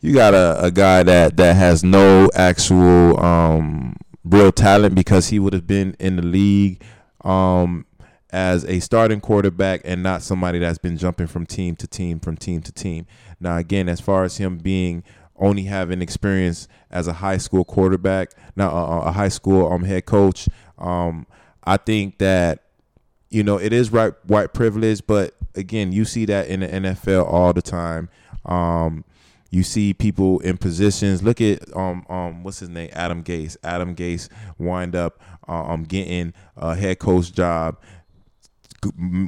you 0.00 0.14
got 0.14 0.34
a, 0.34 0.64
a 0.64 0.70
guy 0.70 1.02
that 1.04 1.36
that 1.36 1.56
has 1.56 1.82
no 1.82 2.28
actual 2.34 3.18
um 3.20 3.96
real 4.24 4.52
talent 4.52 4.94
because 4.94 5.28
he 5.28 5.38
would 5.38 5.52
have 5.52 5.66
been 5.66 5.96
in 5.98 6.16
the 6.16 6.22
league 6.22 6.82
um 7.22 7.84
as 8.30 8.64
a 8.64 8.80
starting 8.80 9.20
quarterback 9.20 9.80
and 9.84 10.02
not 10.02 10.22
somebody 10.22 10.58
that's 10.58 10.78
been 10.78 10.96
jumping 10.96 11.26
from 11.26 11.44
team 11.44 11.76
to 11.76 11.86
team 11.86 12.18
from 12.18 12.36
team 12.36 12.62
to 12.62 12.72
team. 12.72 13.06
Now 13.40 13.58
again, 13.58 13.88
as 13.88 14.00
far 14.00 14.24
as 14.24 14.38
him 14.38 14.58
being 14.58 15.04
only 15.42 15.64
having 15.64 16.00
experience 16.00 16.68
as 16.90 17.08
a 17.08 17.12
high 17.12 17.38
school 17.38 17.64
quarterback, 17.64 18.30
now 18.56 18.70
uh, 18.70 19.00
a 19.06 19.12
high 19.12 19.28
school 19.28 19.70
um 19.70 19.84
head 19.84 20.06
coach, 20.06 20.48
um 20.78 21.26
I 21.64 21.76
think 21.76 22.18
that 22.18 22.64
you 23.30 23.42
know 23.42 23.58
it 23.58 23.72
is 23.72 23.92
right 23.92 24.12
white 24.26 24.54
privilege, 24.54 25.02
but 25.06 25.34
again, 25.54 25.92
you 25.92 26.04
see 26.04 26.24
that 26.26 26.46
in 26.46 26.60
the 26.60 26.68
NFL 26.68 27.26
all 27.30 27.52
the 27.52 27.62
time. 27.62 28.08
Um 28.46 29.04
you 29.50 29.62
see 29.62 29.92
people 29.92 30.40
in 30.40 30.56
positions. 30.56 31.22
Look 31.22 31.40
at 31.40 31.74
um 31.76 32.06
um 32.08 32.42
what's 32.42 32.60
his 32.60 32.68
name, 32.68 32.90
Adam 32.92 33.22
Gase. 33.22 33.56
Adam 33.62 33.94
Gase 33.94 34.28
wind 34.58 34.96
up 34.96 35.20
uh, 35.48 35.64
um 35.64 35.82
getting 35.82 36.32
a 36.56 36.74
head 36.74 36.98
coach 37.00 37.32
job, 37.32 37.78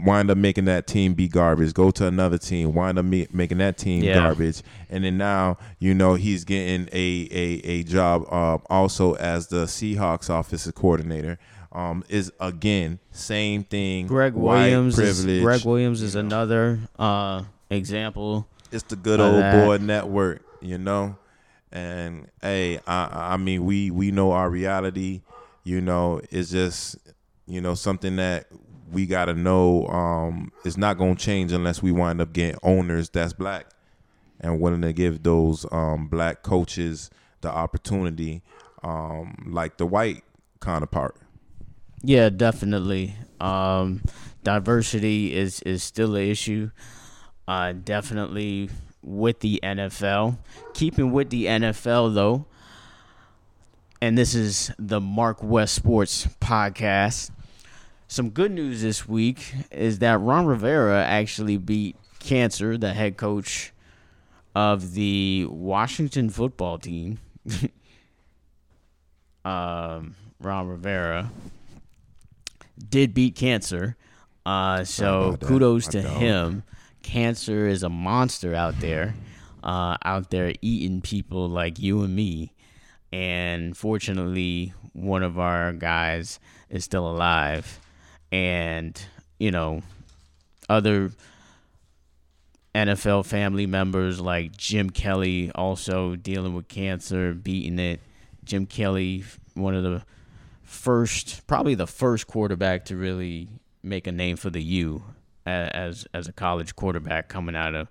wind 0.04 0.30
up 0.30 0.36
making 0.38 0.64
that 0.66 0.86
team 0.86 1.14
be 1.14 1.28
garbage. 1.28 1.74
Go 1.74 1.90
to 1.92 2.06
another 2.06 2.38
team, 2.38 2.74
wind 2.74 2.98
up 2.98 3.04
me- 3.04 3.28
making 3.32 3.58
that 3.58 3.76
team 3.78 4.02
Yeah. 4.02 4.14
garbage, 4.14 4.62
and 4.90 5.04
then 5.04 5.16
now 5.18 5.58
you 5.78 5.94
know 5.94 6.14
he's 6.14 6.44
getting 6.44 6.88
a 6.92 7.28
a 7.30 7.60
a 7.64 7.82
job 7.84 8.24
uh, 8.30 8.58
also 8.68 9.14
as 9.14 9.48
the 9.48 9.64
Seahawks 9.66 10.28
offensive 10.28 10.74
coordinator. 10.74 11.38
um, 11.72 12.04
is 12.08 12.30
again 12.38 13.00
same 13.10 13.64
thing. 13.64 14.06
Greg 14.06 14.34
Williams. 14.34 14.96
Is. 14.98 15.24
Greg 15.42 15.64
Williams 15.64 16.02
is 16.02 16.14
another 16.14 16.78
uh, 16.98 17.42
example. 17.68 18.46
It's 18.70 18.84
the 18.84 18.96
good 18.96 19.18
old 19.20 19.42
that. 19.42 19.64
boy 19.64 19.78
network, 19.78 20.42
you 20.60 20.78
know. 20.78 21.16
And 21.72 22.28
hey, 22.40 22.78
I 22.86 23.32
I 23.34 23.36
mean 23.38 23.64
we 23.64 23.90
we 23.90 24.10
know 24.12 24.30
our 24.30 24.48
reality, 24.48 25.22
you 25.64 25.80
know. 25.80 26.20
It's 26.30 26.50
just 26.50 26.96
you 27.48 27.60
know 27.60 27.74
something 27.74 28.16
that 28.16 28.46
we 28.94 29.06
got 29.06 29.26
to 29.26 29.34
know 29.34 29.86
um 29.88 30.52
is 30.64 30.78
not 30.78 30.96
going 30.98 31.16
to 31.16 31.22
change 31.24 31.52
unless 31.52 31.82
we 31.82 31.92
wind 31.92 32.20
up 32.20 32.32
getting 32.32 32.58
owners 32.62 33.08
that's 33.10 33.32
black 33.32 33.66
and 34.40 34.60
willing 34.60 34.82
to 34.82 34.92
give 34.92 35.22
those 35.22 35.66
um 35.72 36.06
black 36.08 36.42
coaches 36.42 37.10
the 37.40 37.50
opportunity 37.50 38.42
um 38.82 39.50
like 39.50 39.76
the 39.76 39.86
white 39.86 40.22
counterpart. 40.64 41.16
Yeah, 42.02 42.28
definitely. 42.30 43.14
Um, 43.40 44.02
diversity 44.42 45.34
is 45.34 45.60
is 45.62 45.82
still 45.82 46.16
an 46.16 46.22
issue. 46.22 46.70
Uh, 47.46 47.72
definitely 47.72 48.70
with 49.02 49.40
the 49.40 49.60
NFL. 49.62 50.38
Keeping 50.72 51.12
with 51.12 51.30
the 51.30 51.46
NFL 51.46 52.14
though, 52.14 52.46
and 54.00 54.16
this 54.18 54.34
is 54.34 54.70
the 54.78 55.00
Mark 55.00 55.42
West 55.42 55.74
Sports 55.74 56.26
podcast. 56.40 57.30
Some 58.14 58.30
good 58.30 58.52
news 58.52 58.80
this 58.80 59.08
week 59.08 59.52
is 59.72 59.98
that 59.98 60.20
Ron 60.20 60.46
Rivera 60.46 61.04
actually 61.04 61.56
beat 61.56 61.96
Cancer, 62.20 62.78
the 62.78 62.92
head 62.92 63.16
coach 63.16 63.72
of 64.54 64.92
the 64.92 65.48
Washington 65.50 66.30
football 66.30 66.78
team. 66.78 67.18
um, 69.44 70.14
Ron 70.38 70.68
Rivera 70.68 71.32
did 72.88 73.14
beat 73.14 73.34
Cancer. 73.34 73.96
Uh, 74.46 74.84
so 74.84 75.36
kudos 75.40 75.88
to 75.88 76.00
him. 76.00 76.62
Cancer 77.02 77.66
is 77.66 77.82
a 77.82 77.88
monster 77.88 78.54
out 78.54 78.78
there, 78.78 79.16
uh, 79.64 79.96
out 80.04 80.30
there 80.30 80.52
eating 80.62 81.00
people 81.00 81.48
like 81.48 81.80
you 81.80 82.04
and 82.04 82.14
me. 82.14 82.52
And 83.12 83.76
fortunately, 83.76 84.72
one 84.92 85.24
of 85.24 85.36
our 85.36 85.72
guys 85.72 86.38
is 86.70 86.84
still 86.84 87.10
alive. 87.10 87.80
And, 88.34 89.00
you 89.38 89.52
know, 89.52 89.82
other 90.68 91.12
NFL 92.74 93.26
family 93.26 93.66
members 93.66 94.20
like 94.20 94.56
Jim 94.56 94.90
Kelly 94.90 95.52
also 95.54 96.16
dealing 96.16 96.52
with 96.52 96.66
cancer, 96.66 97.32
beating 97.32 97.78
it. 97.78 98.00
Jim 98.42 98.66
Kelly, 98.66 99.22
one 99.54 99.76
of 99.76 99.84
the 99.84 100.02
first, 100.64 101.46
probably 101.46 101.76
the 101.76 101.86
first 101.86 102.26
quarterback 102.26 102.86
to 102.86 102.96
really 102.96 103.48
make 103.84 104.08
a 104.08 104.12
name 104.12 104.36
for 104.36 104.50
the 104.50 104.62
U 104.62 105.04
as 105.46 106.04
as 106.12 106.26
a 106.26 106.32
college 106.32 106.74
quarterback 106.74 107.28
coming 107.28 107.54
out 107.54 107.76
of 107.76 107.88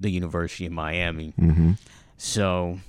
the 0.00 0.10
University 0.10 0.66
of 0.66 0.72
Miami. 0.72 1.32
Mm-hmm. 1.38 1.72
So, 2.16 2.80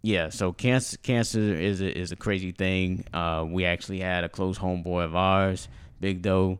yeah, 0.00 0.30
so 0.30 0.52
cancer 0.52 0.96
cancer 0.98 1.38
is 1.38 1.82
a, 1.82 1.98
is 1.98 2.12
a 2.12 2.16
crazy 2.16 2.52
thing. 2.52 3.04
Uh, 3.12 3.44
we 3.46 3.66
actually 3.66 4.00
had 4.00 4.24
a 4.24 4.28
close 4.30 4.58
homeboy 4.58 5.04
of 5.04 5.14
ours, 5.14 5.68
Big 6.02 6.20
Doe, 6.20 6.58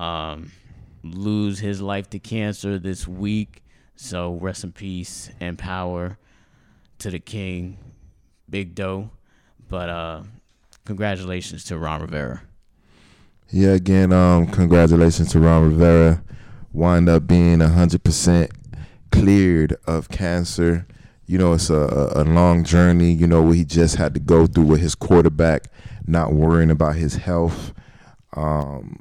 um, 0.00 0.50
lose 1.04 1.58
his 1.60 1.82
life 1.82 2.08
to 2.10 2.18
cancer 2.18 2.78
this 2.78 3.06
week. 3.06 3.62
So 3.94 4.38
rest 4.40 4.64
in 4.64 4.72
peace 4.72 5.30
and 5.38 5.58
power 5.58 6.18
to 6.98 7.10
the 7.10 7.18
king, 7.18 7.76
Big 8.48 8.74
Doe. 8.74 9.10
But 9.68 9.90
uh, 9.90 10.22
congratulations 10.86 11.64
to 11.64 11.76
Ron 11.76 12.00
Rivera. 12.00 12.42
Yeah, 13.50 13.74
again, 13.74 14.10
um, 14.10 14.46
congratulations 14.46 15.30
to 15.32 15.40
Ron 15.40 15.68
Rivera. 15.68 16.24
Wind 16.72 17.10
up 17.10 17.26
being 17.26 17.60
hundred 17.60 18.02
percent 18.02 18.50
cleared 19.10 19.76
of 19.86 20.08
cancer. 20.08 20.86
You 21.26 21.36
know, 21.36 21.52
it's 21.52 21.68
a, 21.68 21.74
a 21.74 22.22
a 22.22 22.24
long 22.24 22.64
journey. 22.64 23.12
You 23.12 23.26
know 23.26 23.42
what 23.42 23.56
he 23.56 23.66
just 23.66 23.96
had 23.96 24.14
to 24.14 24.20
go 24.20 24.46
through 24.46 24.64
with 24.64 24.80
his 24.80 24.94
quarterback, 24.94 25.70
not 26.06 26.32
worrying 26.32 26.70
about 26.70 26.96
his 26.96 27.16
health. 27.16 27.74
Um, 28.34 29.00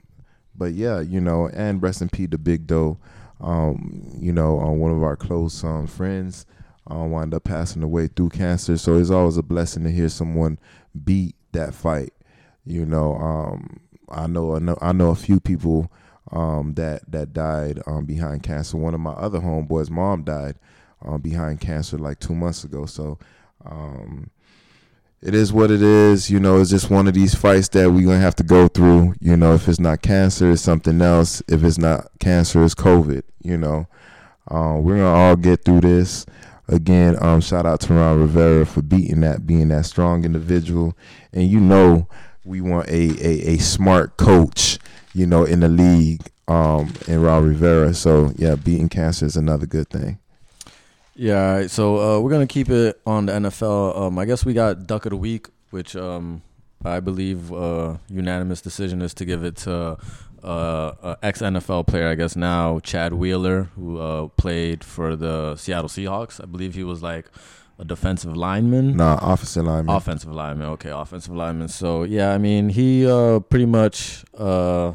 but 0.55 0.73
yeah, 0.73 0.99
you 0.99 1.21
know, 1.21 1.49
and 1.53 1.81
rest 1.81 2.01
in 2.01 2.09
peace 2.09 2.29
to 2.31 2.37
Big 2.37 2.67
Doe. 2.67 2.97
Um, 3.39 4.03
you 4.19 4.31
know, 4.31 4.59
uh, 4.59 4.71
one 4.71 4.91
of 4.91 5.01
our 5.01 5.15
close 5.15 5.63
um, 5.63 5.87
friends 5.87 6.45
uh, 6.89 7.03
wound 7.03 7.33
up 7.33 7.43
passing 7.43 7.83
away 7.83 8.07
through 8.07 8.29
cancer. 8.29 8.77
So 8.77 8.97
it's 8.97 9.09
always 9.09 9.37
a 9.37 9.43
blessing 9.43 9.83
to 9.83 9.91
hear 9.91 10.09
someone 10.09 10.59
beat 11.03 11.35
that 11.53 11.73
fight. 11.73 12.13
You 12.65 12.85
know, 12.85 13.15
um, 13.15 13.79
I 14.09 14.27
know 14.27 14.55
I 14.55 14.59
know 14.59 14.77
I 14.81 14.91
know 14.91 15.09
a 15.09 15.15
few 15.15 15.39
people 15.39 15.91
um, 16.31 16.73
that 16.75 17.09
that 17.11 17.33
died 17.33 17.81
um, 17.87 18.05
behind 18.05 18.43
cancer. 18.43 18.77
One 18.77 18.93
of 18.93 18.99
my 18.99 19.13
other 19.13 19.39
homeboys' 19.39 19.89
mom 19.89 20.23
died 20.23 20.55
um, 21.03 21.21
behind 21.21 21.61
cancer 21.61 21.97
like 21.97 22.19
two 22.19 22.35
months 22.35 22.63
ago. 22.63 22.85
So 22.85 23.17
um, 23.65 24.29
it 25.21 25.35
is 25.35 25.53
what 25.53 25.69
it 25.69 25.81
is. 25.81 26.29
You 26.29 26.39
know, 26.39 26.59
it's 26.59 26.69
just 26.69 26.89
one 26.89 27.07
of 27.07 27.13
these 27.13 27.35
fights 27.35 27.69
that 27.69 27.91
we're 27.91 28.05
gonna 28.05 28.19
have 28.19 28.35
to 28.37 28.43
go 28.43 28.67
through. 28.67 29.15
You 29.19 29.37
know, 29.37 29.53
if 29.53 29.67
it's 29.67 29.79
not 29.79 30.01
cancer, 30.01 30.51
it's 30.51 30.61
something 30.61 31.01
else. 31.01 31.41
If 31.47 31.63
it's 31.63 31.77
not 31.77 32.07
cancer, 32.19 32.63
it's 32.63 32.75
COVID. 32.75 33.23
You 33.41 33.57
know, 33.57 33.87
um, 34.47 34.83
we're 34.83 34.97
gonna 34.97 35.13
all 35.13 35.35
get 35.35 35.63
through 35.63 35.81
this. 35.81 36.25
Again, 36.67 37.17
um, 37.21 37.41
shout 37.41 37.65
out 37.65 37.81
to 37.81 37.93
Ron 37.93 38.19
Rivera 38.19 38.65
for 38.65 38.81
beating 38.81 39.21
that, 39.21 39.45
being 39.45 39.67
that 39.69 39.85
strong 39.85 40.23
individual, 40.25 40.97
and 41.33 41.47
you 41.47 41.59
know, 41.59 42.07
we 42.45 42.61
want 42.61 42.87
a 42.87 43.09
a, 43.25 43.53
a 43.53 43.57
smart 43.57 44.17
coach. 44.17 44.79
You 45.13 45.27
know, 45.27 45.43
in 45.43 45.59
the 45.59 45.67
league, 45.67 46.21
um, 46.47 46.93
in 47.07 47.21
Ron 47.21 47.47
Rivera. 47.47 47.93
So 47.93 48.31
yeah, 48.37 48.55
beating 48.55 48.89
cancer 48.89 49.25
is 49.25 49.35
another 49.35 49.65
good 49.65 49.89
thing. 49.89 50.20
Yeah, 51.15 51.45
all 51.45 51.55
right, 51.57 51.69
so 51.69 51.97
uh, 51.97 52.19
we're 52.19 52.31
gonna 52.31 52.47
keep 52.47 52.69
it 52.69 52.99
on 53.05 53.25
the 53.25 53.33
NFL. 53.33 53.97
Um, 53.97 54.17
I 54.17 54.25
guess 54.25 54.45
we 54.45 54.53
got 54.53 54.87
Duck 54.87 55.05
of 55.05 55.11
the 55.11 55.17
Week, 55.17 55.47
which 55.69 55.95
um, 55.95 56.41
I 56.83 56.99
believe 56.99 57.51
uh, 57.51 57.97
unanimous 58.07 58.61
decision 58.61 59.01
is 59.01 59.13
to 59.15 59.25
give 59.25 59.43
it 59.43 59.57
to 59.57 59.97
uh, 60.43 61.15
ex 61.21 61.41
NFL 61.41 61.87
player. 61.87 62.07
I 62.07 62.15
guess 62.15 62.35
now 62.35 62.79
Chad 62.79 63.13
Wheeler, 63.13 63.63
who 63.75 63.99
uh, 63.99 64.27
played 64.29 64.83
for 64.83 65.15
the 65.15 65.55
Seattle 65.55 65.89
Seahawks. 65.89 66.41
I 66.41 66.45
believe 66.45 66.75
he 66.75 66.83
was 66.83 67.03
like 67.03 67.25
a 67.77 67.85
defensive 67.85 68.35
lineman. 68.37 68.95
Nah, 68.95 69.17
offensive 69.21 69.65
lineman. 69.65 69.95
Offensive 69.95 70.31
lineman, 70.31 70.67
okay, 70.69 70.91
offensive 70.91 71.35
lineman. 71.35 71.67
So 71.67 72.03
yeah, 72.03 72.33
I 72.33 72.37
mean 72.37 72.69
he 72.69 73.05
uh 73.07 73.39
pretty 73.39 73.65
much 73.65 74.23
uh 74.37 74.93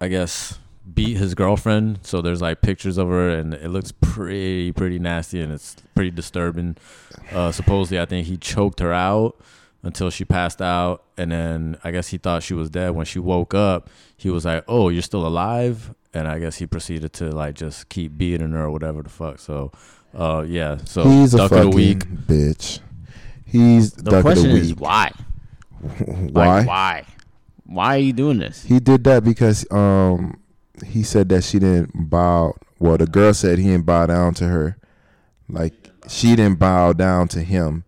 I 0.00 0.08
guess 0.08 0.58
beat 0.94 1.16
his 1.16 1.34
girlfriend. 1.34 2.00
So 2.02 2.22
there's 2.22 2.40
like 2.42 2.60
pictures 2.62 2.98
of 2.98 3.08
her 3.08 3.28
and 3.30 3.54
it 3.54 3.68
looks 3.68 3.92
pretty 3.92 4.72
pretty 4.72 4.98
nasty 4.98 5.40
and 5.40 5.52
it's 5.52 5.76
pretty 5.94 6.10
disturbing. 6.10 6.76
Uh 7.32 7.52
supposedly 7.52 8.00
I 8.00 8.06
think 8.06 8.26
he 8.26 8.36
choked 8.36 8.80
her 8.80 8.92
out 8.92 9.36
until 9.82 10.10
she 10.10 10.24
passed 10.24 10.62
out 10.62 11.04
and 11.16 11.32
then 11.32 11.76
I 11.84 11.90
guess 11.90 12.08
he 12.08 12.18
thought 12.18 12.42
she 12.42 12.54
was 12.54 12.70
dead 12.70 12.90
when 12.90 13.06
she 13.06 13.18
woke 13.18 13.54
up. 13.54 13.88
He 14.16 14.30
was 14.30 14.44
like, 14.44 14.64
"Oh, 14.68 14.88
you're 14.88 15.02
still 15.02 15.26
alive?" 15.26 15.94
And 16.14 16.26
I 16.28 16.38
guess 16.38 16.56
he 16.56 16.66
proceeded 16.66 17.12
to 17.14 17.30
like 17.30 17.54
just 17.56 17.88
keep 17.88 18.16
beating 18.16 18.52
her 18.52 18.64
or 18.64 18.70
whatever 18.70 19.02
the 19.02 19.10
fuck. 19.10 19.38
So 19.38 19.72
uh 20.14 20.44
yeah, 20.46 20.78
so 20.84 21.04
He's 21.04 21.34
a 21.34 21.38
duck 21.38 21.50
fucking 21.50 21.66
of 21.66 21.70
the 21.72 21.76
week. 21.76 21.98
bitch. 22.06 22.80
He's 23.44 23.92
The 23.92 24.10
duck 24.10 24.22
question 24.22 24.46
of 24.50 24.56
the 24.56 24.60
is 24.62 24.74
why? 24.76 25.10
why? 25.80 26.58
Like, 26.58 26.66
why? 26.66 27.06
Why 27.64 27.96
are 27.96 27.98
you 27.98 28.12
doing 28.12 28.38
this? 28.38 28.62
He 28.62 28.78
did 28.78 29.02
that 29.04 29.24
because 29.24 29.66
um 29.72 30.38
he 30.84 31.02
said 31.02 31.28
that 31.30 31.44
she 31.44 31.58
didn't 31.58 32.10
bow. 32.10 32.54
Well, 32.78 32.98
the 32.98 33.06
girl 33.06 33.32
said 33.34 33.58
he 33.58 33.68
didn't 33.68 33.86
bow 33.86 34.06
down 34.06 34.34
to 34.34 34.48
her. 34.48 34.76
Like 35.48 35.74
she 36.08 36.36
didn't 36.36 36.58
bow 36.58 36.92
down 36.92 37.28
to 37.28 37.42
him. 37.42 37.84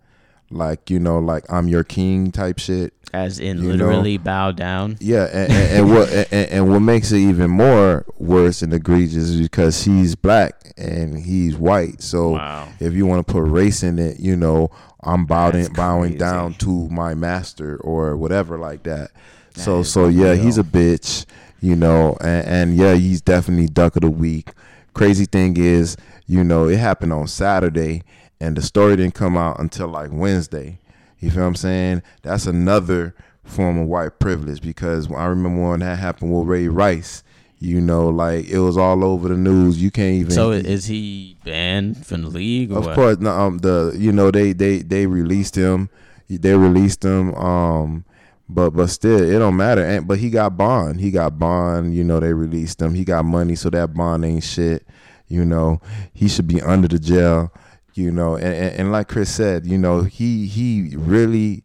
Like 0.50 0.90
you 0.90 0.98
know, 0.98 1.18
like 1.18 1.44
I'm 1.52 1.68
your 1.68 1.84
king 1.84 2.32
type 2.32 2.58
shit. 2.58 2.94
As 3.12 3.38
in 3.40 3.62
You 3.62 3.72
literally 3.72 4.18
bow 4.18 4.52
down. 4.52 4.98
Yeah, 5.00 5.24
and, 5.32 5.50
and, 5.52 5.72
and 5.78 5.90
what 5.94 6.10
and, 6.30 6.50
and 6.50 6.70
what 6.70 6.80
makes 6.80 7.10
it 7.10 7.18
even 7.18 7.50
more 7.50 8.04
worse 8.18 8.60
and 8.62 8.72
egregious 8.72 9.24
is 9.30 9.40
because 9.40 9.82
she's 9.82 10.14
black 10.14 10.72
and 10.76 11.18
he's 11.18 11.56
white. 11.56 12.02
So 12.02 12.32
Wow. 12.32 12.68
if 12.80 12.92
you 12.92 13.06
want 13.06 13.26
to 13.26 13.32
put 13.32 13.40
race 13.44 13.82
in 13.82 13.98
it, 13.98 14.20
you 14.20 14.36
know, 14.36 14.70
I'm 15.02 15.24
bowing 15.24 15.72
bowing 15.72 16.16
down 16.18 16.54
to 16.54 16.88
my 16.90 17.14
master 17.14 17.76
or 17.78 18.14
whatever 18.16 18.58
like 18.58 18.82
that. 18.82 19.10
so 19.54 19.82
so 19.82 20.08
yeah, 20.08 20.32
unreal. 20.32 20.44
he's 20.44 20.58
a 20.58 20.62
bitch, 20.62 21.24
you 21.60 21.74
know, 21.76 22.16
and, 22.20 22.46
and 22.46 22.76
yeah, 22.76 22.94
he's 22.94 23.20
definitely 23.20 23.66
duck 23.68 23.96
of 23.96 24.02
the 24.02 24.10
week. 24.10 24.50
Crazy 24.94 25.24
thing 25.26 25.56
is, 25.56 25.96
you 26.26 26.42
know, 26.44 26.68
it 26.68 26.78
happened 26.78 27.12
on 27.12 27.26
Saturday 27.28 28.02
and 28.40 28.56
the 28.56 28.62
story 28.62 28.96
didn't 28.96 29.14
come 29.14 29.36
out 29.36 29.58
until 29.60 29.88
like 29.88 30.10
Wednesday. 30.12 30.78
You 31.18 31.30
feel 31.30 31.42
what 31.42 31.48
I'm 31.48 31.54
saying? 31.56 32.02
That's 32.22 32.46
another 32.46 33.14
form 33.44 33.78
of 33.78 33.88
white 33.88 34.18
privilege 34.18 34.60
because 34.60 35.10
I 35.12 35.26
remember 35.26 35.70
when 35.70 35.80
that 35.80 35.98
happened 35.98 36.32
with 36.36 36.46
Ray 36.46 36.68
Rice. 36.68 37.22
You 37.60 37.80
know, 37.80 38.08
like 38.08 38.46
it 38.48 38.60
was 38.60 38.76
all 38.76 39.02
over 39.04 39.26
the 39.26 39.36
news. 39.36 39.82
You 39.82 39.90
can't 39.90 40.14
even. 40.14 40.30
So 40.30 40.52
is 40.52 40.84
he 40.84 41.36
banned 41.44 42.06
from 42.06 42.22
the 42.22 42.28
league? 42.28 42.70
Or 42.70 42.78
Of 42.78 42.86
what? 42.86 42.94
course, 42.94 43.18
no, 43.18 43.30
um, 43.32 43.58
the 43.58 43.96
you 43.98 44.12
know 44.12 44.30
they 44.30 44.52
they 44.52 44.78
they 44.78 45.06
released 45.08 45.56
him, 45.56 45.90
they 46.30 46.54
released 46.54 47.04
him. 47.04 47.34
Um, 47.34 48.04
But 48.48 48.70
but 48.70 48.88
still, 48.88 49.22
it 49.22 49.38
don't 49.38 49.56
matter. 49.56 49.84
And 49.84 50.06
but 50.06 50.18
he 50.18 50.30
got 50.30 50.56
bond. 50.56 51.00
He 51.00 51.10
got 51.10 51.38
bond. 51.38 51.94
You 51.94 52.04
know, 52.04 52.18
they 52.20 52.32
released 52.32 52.80
him. 52.80 52.94
He 52.94 53.04
got 53.04 53.24
money, 53.24 53.54
so 53.54 53.68
that 53.70 53.92
bond 53.92 54.24
ain't 54.24 54.44
shit. 54.44 54.86
You 55.26 55.44
know, 55.44 55.80
he 56.14 56.28
should 56.28 56.46
be 56.46 56.62
under 56.62 56.88
the 56.88 56.98
jail. 56.98 57.52
You 57.94 58.10
know, 58.10 58.36
and, 58.36 58.54
and, 58.54 58.76
and 58.76 58.92
like 58.92 59.08
Chris 59.08 59.34
said, 59.34 59.66
you 59.66 59.76
know, 59.76 60.02
he 60.02 60.46
he 60.46 60.94
really 60.96 61.64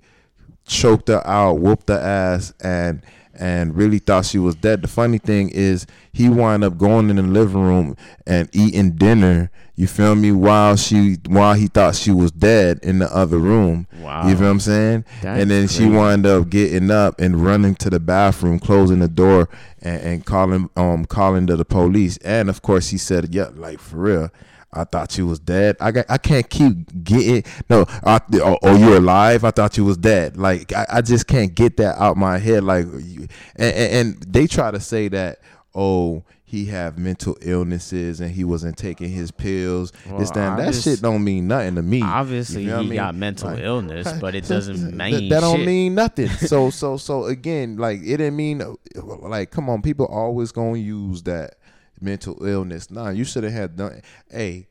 choked 0.65 1.07
her 1.07 1.25
out, 1.25 1.59
whooped 1.59 1.89
her 1.89 1.99
ass, 1.99 2.53
and 2.59 3.01
and 3.39 3.75
really 3.75 3.99
thought 3.99 4.25
she 4.25 4.39
was 4.39 4.55
dead. 4.55 4.81
The 4.81 4.87
funny 4.87 5.17
thing 5.17 5.49
is, 5.49 5.85
he 6.11 6.29
wound 6.29 6.63
up 6.63 6.77
going 6.77 7.09
in 7.09 7.15
the 7.15 7.23
living 7.23 7.61
room 7.61 7.97
and 8.27 8.49
eating 8.53 8.91
dinner. 8.91 9.49
You 9.75 9.87
feel 9.87 10.13
me? 10.15 10.31
While 10.31 10.75
she, 10.75 11.17
while 11.27 11.55
he 11.55 11.65
thought 11.67 11.95
she 11.95 12.11
was 12.11 12.31
dead 12.31 12.79
in 12.83 12.99
the 12.99 13.13
other 13.15 13.39
room. 13.39 13.87
Wow. 13.99 14.27
You 14.27 14.35
feel 14.35 14.45
what 14.45 14.51
I'm 14.51 14.59
saying? 14.59 15.05
That's 15.21 15.41
and 15.41 15.49
then 15.49 15.67
she 15.67 15.79
crazy. 15.79 15.95
wound 15.95 16.25
up 16.27 16.49
getting 16.49 16.91
up 16.91 17.19
and 17.19 17.43
running 17.43 17.73
to 17.75 17.89
the 17.89 17.99
bathroom, 17.99 18.59
closing 18.59 18.99
the 18.99 19.07
door, 19.07 19.49
and, 19.81 20.01
and 20.01 20.25
calling, 20.25 20.69
um, 20.75 21.05
calling 21.05 21.47
to 21.47 21.55
the 21.55 21.65
police. 21.65 22.17
And 22.17 22.49
of 22.49 22.61
course, 22.61 22.89
he 22.89 22.99
said, 22.99 23.33
"Yeah, 23.33 23.49
like 23.55 23.79
for 23.79 23.97
real." 23.97 24.29
I 24.73 24.83
thought 24.85 25.17
you 25.17 25.27
was 25.27 25.39
dead. 25.39 25.77
I 25.79 25.91
got, 25.91 26.05
I 26.09 26.17
can't 26.17 26.49
keep 26.49 27.03
getting 27.03 27.43
no. 27.69 27.85
I, 28.03 28.19
oh, 28.35 28.57
oh, 28.61 28.75
you're 28.77 28.97
alive. 28.97 29.43
I 29.43 29.51
thought 29.51 29.77
you 29.77 29.85
was 29.85 29.97
dead. 29.97 30.37
Like 30.37 30.73
I, 30.73 30.85
I 30.93 31.01
just 31.01 31.27
can't 31.27 31.53
get 31.53 31.77
that 31.77 31.99
out 32.01 32.17
my 32.17 32.37
head. 32.37 32.63
Like, 32.63 32.85
you, 32.85 33.27
and, 33.55 33.75
and, 33.75 33.93
and 34.17 34.23
they 34.23 34.47
try 34.47 34.71
to 34.71 34.79
say 34.79 35.07
that 35.09 35.39
oh 35.75 36.23
he 36.45 36.65
have 36.65 36.99
mental 36.99 37.35
illnesses 37.41 38.19
and 38.21 38.29
he 38.29 38.43
wasn't 38.43 38.77
taking 38.77 39.09
his 39.09 39.31
pills. 39.31 39.91
Well, 40.07 40.19
this 40.19 40.29
that, 40.31 40.57
that 40.57 40.75
shit 40.75 41.01
don't 41.01 41.23
mean 41.23 41.47
nothing 41.47 41.73
to 41.75 41.81
me. 41.81 42.03
Obviously, 42.03 42.65
You 42.65 42.73
what 42.73 42.81
he 42.81 42.85
I 42.85 42.89
mean? 42.89 42.95
got 42.97 43.15
mental 43.15 43.49
Like, 43.49 43.63
illness, 43.63 44.13
but 44.21 44.35
it 44.35 44.47
doesn't 44.47 44.95
that- 44.97 45.11
mean 45.11 45.29
that 45.29 45.39
don't 45.41 45.65
mean 45.65 45.95
nothing. 45.95 46.29
So 46.29 46.69
so 46.69 46.97
so 46.97 47.25
again, 47.25 47.77
like 47.77 48.01
it 48.01 48.17
didn't 48.17 48.35
mean 48.35 48.61
like 49.03 49.49
come 49.49 49.67
on, 49.69 49.81
people 49.81 50.05
always 50.05 50.51
gonna 50.51 50.77
use 50.77 51.23
that 51.23 51.55
mental 52.03 52.45
illness. 52.45 52.91
Nah, 52.91 53.09
you 53.09 53.23
should 53.23 53.43
have 53.43 53.53
had 53.53 53.77
done. 53.77 54.01
Hey, 54.29 54.67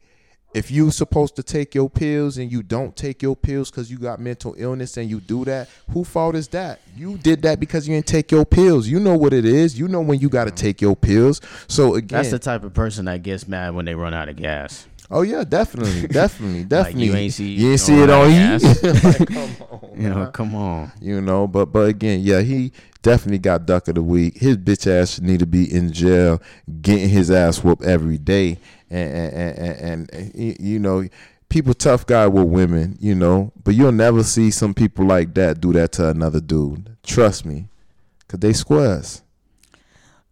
if 0.54 0.70
you 0.70 0.90
supposed 0.90 1.34
to 1.36 1.42
take 1.42 1.74
your 1.74 1.88
pills 1.88 2.36
and 2.36 2.52
you 2.52 2.62
don't 2.62 2.94
take 2.94 3.22
your 3.22 3.34
pills 3.34 3.70
because 3.70 3.90
you 3.90 3.98
got 3.98 4.20
mental 4.20 4.54
illness 4.58 4.96
and 4.98 5.08
you 5.08 5.18
do 5.20 5.44
that, 5.46 5.68
who 5.90 6.04
fault 6.04 6.34
is 6.34 6.48
that? 6.48 6.80
You 6.94 7.16
did 7.16 7.42
that 7.42 7.58
because 7.58 7.88
you 7.88 7.94
didn't 7.94 8.06
take 8.06 8.30
your 8.30 8.44
pills. 8.44 8.86
You 8.86 9.00
know 9.00 9.16
what 9.16 9.32
it 9.32 9.46
is. 9.46 9.78
You 9.78 9.88
know 9.88 10.02
when 10.02 10.20
you 10.20 10.28
got 10.28 10.44
to 10.44 10.50
take 10.50 10.82
your 10.82 10.94
pills. 10.94 11.40
So 11.68 11.94
again, 11.94 12.18
That's 12.18 12.30
the 12.30 12.38
type 12.38 12.64
of 12.64 12.74
person 12.74 13.06
that 13.06 13.22
gets 13.22 13.48
mad 13.48 13.74
when 13.74 13.86
they 13.86 13.94
run 13.94 14.12
out 14.12 14.28
of 14.28 14.36
gas. 14.36 14.86
Oh 15.12 15.22
yeah, 15.22 15.44
definitely, 15.44 16.06
definitely, 16.08 16.64
definitely. 16.64 17.04
you 17.06 17.14
ain't 17.14 17.32
see- 17.32 17.54
you 17.54 17.70
ain't 17.72 17.80
see 17.80 18.00
it 18.00 18.10
on 18.10 18.30
you. 18.30 18.58
Like, 18.82 19.28
come 19.28 19.36
on, 19.70 19.90
You 20.00 20.08
know, 20.08 20.14
man. 20.16 20.32
come 20.32 20.54
on. 20.54 20.92
you 21.00 21.20
know. 21.20 21.46
But 21.46 21.66
but 21.66 21.88
again, 21.88 22.20
yeah, 22.20 22.40
he 22.40 22.72
definitely 23.02 23.38
got 23.38 23.66
duck 23.66 23.88
of 23.88 23.94
the 23.94 24.02
week. 24.02 24.38
His 24.38 24.56
bitch 24.56 24.86
ass 24.86 25.20
need 25.20 25.40
to 25.40 25.46
be 25.46 25.72
in 25.72 25.92
jail, 25.92 26.40
getting 26.80 27.08
his 27.08 27.30
ass 27.30 27.62
whooped 27.62 27.84
every 27.84 28.18
day, 28.18 28.58
and 28.90 29.12
and 29.12 29.58
and, 29.58 30.10
and, 30.10 30.34
and 30.34 30.56
you 30.60 30.78
know. 30.78 31.04
People 31.48 31.74
tough 31.74 32.06
guy 32.06 32.26
with 32.28 32.44
women, 32.48 32.96
you 32.98 33.14
know, 33.14 33.52
but 33.62 33.74
you'll 33.74 33.92
never 33.92 34.22
see 34.22 34.50
some 34.50 34.72
people 34.72 35.04
like 35.04 35.34
that 35.34 35.60
do 35.60 35.70
that 35.74 35.92
to 35.92 36.08
another 36.08 36.40
dude. 36.40 36.96
Trust 37.02 37.44
me, 37.44 37.66
cause 38.26 38.40
they 38.40 38.54
squares. 38.54 39.20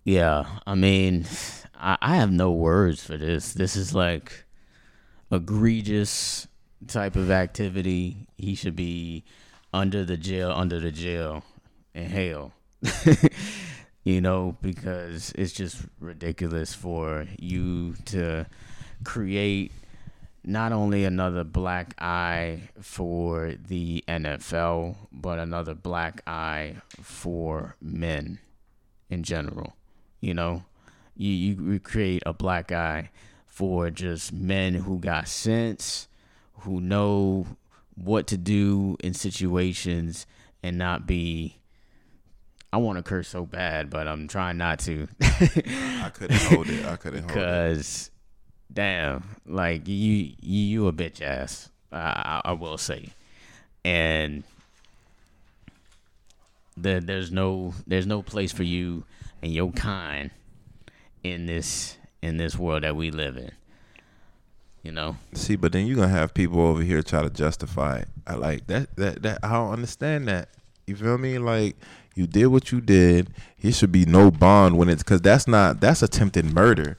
Yeah, 0.03 0.47
I 0.67 0.75
mean, 0.77 1.27
I, 1.79 1.99
I 2.01 2.17
have 2.17 2.33
no 2.33 2.51
words 2.53 3.05
for 3.05 3.19
this. 3.19 3.53
This 3.53 3.77
is 3.77 3.95
like 3.95 4.45
egregious 5.31 6.49
type 6.87 7.17
of 7.17 7.31
activity. 7.31 8.27
He 8.37 8.55
should 8.55 8.77
be 8.77 9.25
under 9.73 10.05
the 10.05 10.17
jail, 10.17 10.51
under 10.51 10.81
the 10.81 10.91
jail 10.91 11.45
in 11.95 12.07
hell. 12.07 12.53
you 14.05 14.21
know, 14.21 14.57
because 14.63 15.33
it's 15.37 15.53
just 15.53 15.83
ridiculous 15.99 16.75
for 16.75 17.27
you 17.39 17.95
to 18.07 18.47
create 19.05 19.73
not 20.45 20.73
only 20.73 21.05
another 21.05 21.45
black 21.45 21.95
eye 21.99 22.61
for 22.81 23.55
the 23.69 24.03
NFL, 24.09 24.97
but 25.13 25.39
another 25.39 25.75
black 25.75 26.23
eye 26.27 26.77
for 27.03 27.77
men 27.81 28.39
in 29.11 29.23
general. 29.23 29.75
You 30.21 30.35
know, 30.35 30.65
you 31.17 31.31
you 31.31 31.81
create 31.81 32.23
a 32.25 32.33
black 32.33 32.73
eye 32.73 33.11
for 33.61 33.91
just 33.91 34.33
men 34.33 34.73
who 34.73 34.99
got 34.99 35.29
sense, 35.29 36.09
who 36.61 36.81
know 36.81 37.47
what 37.95 38.27
to 38.27 38.39
do 38.39 38.97
in 39.01 39.13
situations 39.13 40.25
and 40.63 40.79
not 40.79 41.07
be. 41.07 41.59
I 42.73 42.79
want 42.79 42.97
to 42.97 43.03
curse 43.03 43.29
so 43.29 43.45
bad, 43.45 43.91
but 43.91 44.09
I'm 44.09 44.29
trying 44.29 44.57
not 44.57 44.79
to. 44.79 45.07
I 45.21 46.11
couldn't 46.15 46.41
hold 46.41 46.71
it. 46.71 46.87
I 46.87 46.97
couldn't 46.97 47.29
hold 47.29 47.37
it. 47.37 47.75
Cause, 47.75 48.11
damn, 48.73 49.25
like 49.45 49.87
you, 49.87 50.33
you, 50.41 50.89
a 50.89 50.93
bitch 50.95 51.21
ass. 51.21 51.69
I, 51.93 52.41
I, 52.43 52.53
will 52.53 52.79
say, 52.79 53.11
and 53.85 54.43
there, 56.79 57.03
there's 57.03 57.31
no, 57.31 57.75
there's 57.87 58.07
no 58.07 58.23
place 58.23 58.53
for 58.53 58.63
you 58.63 59.05
and 59.43 59.53
your 59.53 59.71
kind 59.73 60.31
in 61.23 61.45
this, 61.45 61.99
in 62.23 62.37
this 62.37 62.57
world 62.57 62.83
that 62.83 62.97
we 62.97 63.11
live 63.11 63.37
in. 63.37 63.53
You 64.83 64.93
know, 64.93 65.17
See, 65.35 65.57
but 65.57 65.73
then 65.73 65.87
you're 65.87 65.97
gonna 65.97 66.09
have 66.09 66.33
people 66.33 66.61
over 66.61 66.83
here 66.83 67.03
try 67.03 67.23
to 67.23 67.29
justify 67.29 67.99
it. 67.99 68.09
I 68.27 68.35
like 68.35 68.67
that. 68.69 68.97
That 68.97 69.23
that 69.23 69.39
I 69.43 69.53
don't 69.53 69.73
understand 69.73 70.27
that. 70.29 70.49
You 70.87 70.97
feel 70.97 71.19
me? 71.19 71.39
Like 71.39 71.77
you 72.15 72.27
did 72.27 72.47
what 72.47 72.73
you 72.73 72.81
did. 72.81 73.29
He 73.57 73.73
should 73.73 73.93
be 73.93 74.07
no 74.07 74.31
bond 74.31 74.79
when 74.79 74.89
it's 74.89 75.03
because 75.03 75.21
that's 75.21 75.47
not 75.47 75.81
that's 75.81 76.03
attempted 76.03 76.47
murder. 76.55 76.97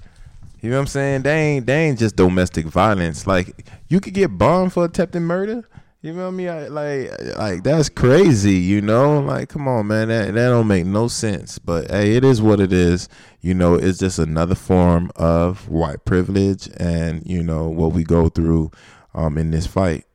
You 0.62 0.70
know 0.70 0.76
what 0.76 0.82
I'm 0.82 0.88
saying? 0.88 1.24
They 1.24 1.40
ain't 1.40 1.66
they 1.66 1.86
ain't 1.88 1.98
just 1.98 2.16
domestic 2.16 2.68
violence. 2.68 3.26
Like 3.26 3.66
you 3.90 4.00
could 4.00 4.14
get 4.14 4.38
bond 4.38 4.74
for 4.74 4.86
attempted 4.86 5.22
murder. 5.22 5.68
You 6.04 6.16
feel 6.16 6.32
me? 6.32 6.50
I, 6.50 6.68
like 6.68 7.12
like 7.38 7.64
that's 7.64 7.88
crazy. 7.88 8.56
You 8.56 8.82
know? 8.82 9.20
Like 9.20 9.50
come 9.50 9.68
on, 9.68 9.88
man. 9.88 10.08
That 10.08 10.34
that 10.34 10.50
don't 10.50 10.68
make 10.68 10.86
no 10.86 11.08
sense. 11.08 11.60
But 11.60 11.92
hey, 11.92 12.16
it 12.16 12.26
is 12.26 12.42
what 12.42 12.60
it 12.60 12.74
is. 12.74 13.08
You 13.40 13.54
know, 13.54 13.76
it's 13.76 14.00
just 14.00 14.18
another 14.18 14.56
form 14.56 15.12
of 15.16 15.70
white 15.70 16.04
privilege, 16.06 16.70
and 16.78 17.24
you 17.26 17.44
know 17.44 17.70
what 17.70 17.92
we 17.92 18.04
go 18.04 18.30
through 18.30 18.72
um 19.14 19.38
in 19.38 19.52
this 19.52 19.68
fight. 19.68 20.06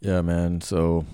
Yeah, 0.00 0.22
man. 0.22 0.62
So, 0.62 1.04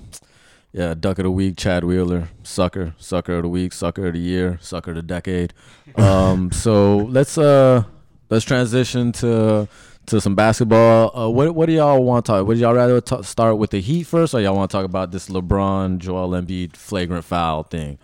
yeah, 0.73 0.95
duck 0.95 1.19
of 1.19 1.25
the 1.25 1.31
week, 1.33 1.57
Chad 1.57 1.83
Wheeler, 1.83 2.29
sucker, 2.45 2.95
sucker 2.99 3.35
of 3.35 3.43
the 3.43 3.49
week, 3.49 3.73
sucker 3.73 4.07
of 4.07 4.13
the 4.13 4.21
year, 4.21 4.59
sucker 4.63 4.93
of 4.93 4.97
the 4.97 5.03
decade. 5.03 5.53
Um, 5.97 6.53
so 6.53 6.99
let's 6.99 7.37
uh 7.37 7.83
let's 8.31 8.45
transition 8.45 9.11
to 9.13 9.69
to 10.07 10.21
some 10.21 10.35
basketball. 10.35 11.17
Uh, 11.17 11.29
what 11.29 11.55
what 11.55 11.67
do 11.67 11.73
y'all 11.73 12.03
want 12.03 12.25
to 12.27 12.33
talk? 12.33 12.47
Would 12.47 12.59
y'all 12.59 12.75
rather 12.75 13.01
ta 13.01 13.23
start 13.23 13.59
with 13.59 13.71
the 13.71 13.81
Heat 13.81 14.05
first, 14.05 14.35
or 14.35 14.41
y'all 14.41 14.57
want 14.57 14.71
to 14.71 14.77
talk 14.77 14.85
about 14.85 15.11
this 15.11 15.29
LeBron 15.29 15.99
Joel 15.99 16.31
Embiid 16.31 16.77
flagrant 16.77 17.25
foul 17.25 17.63
thing? 17.65 17.99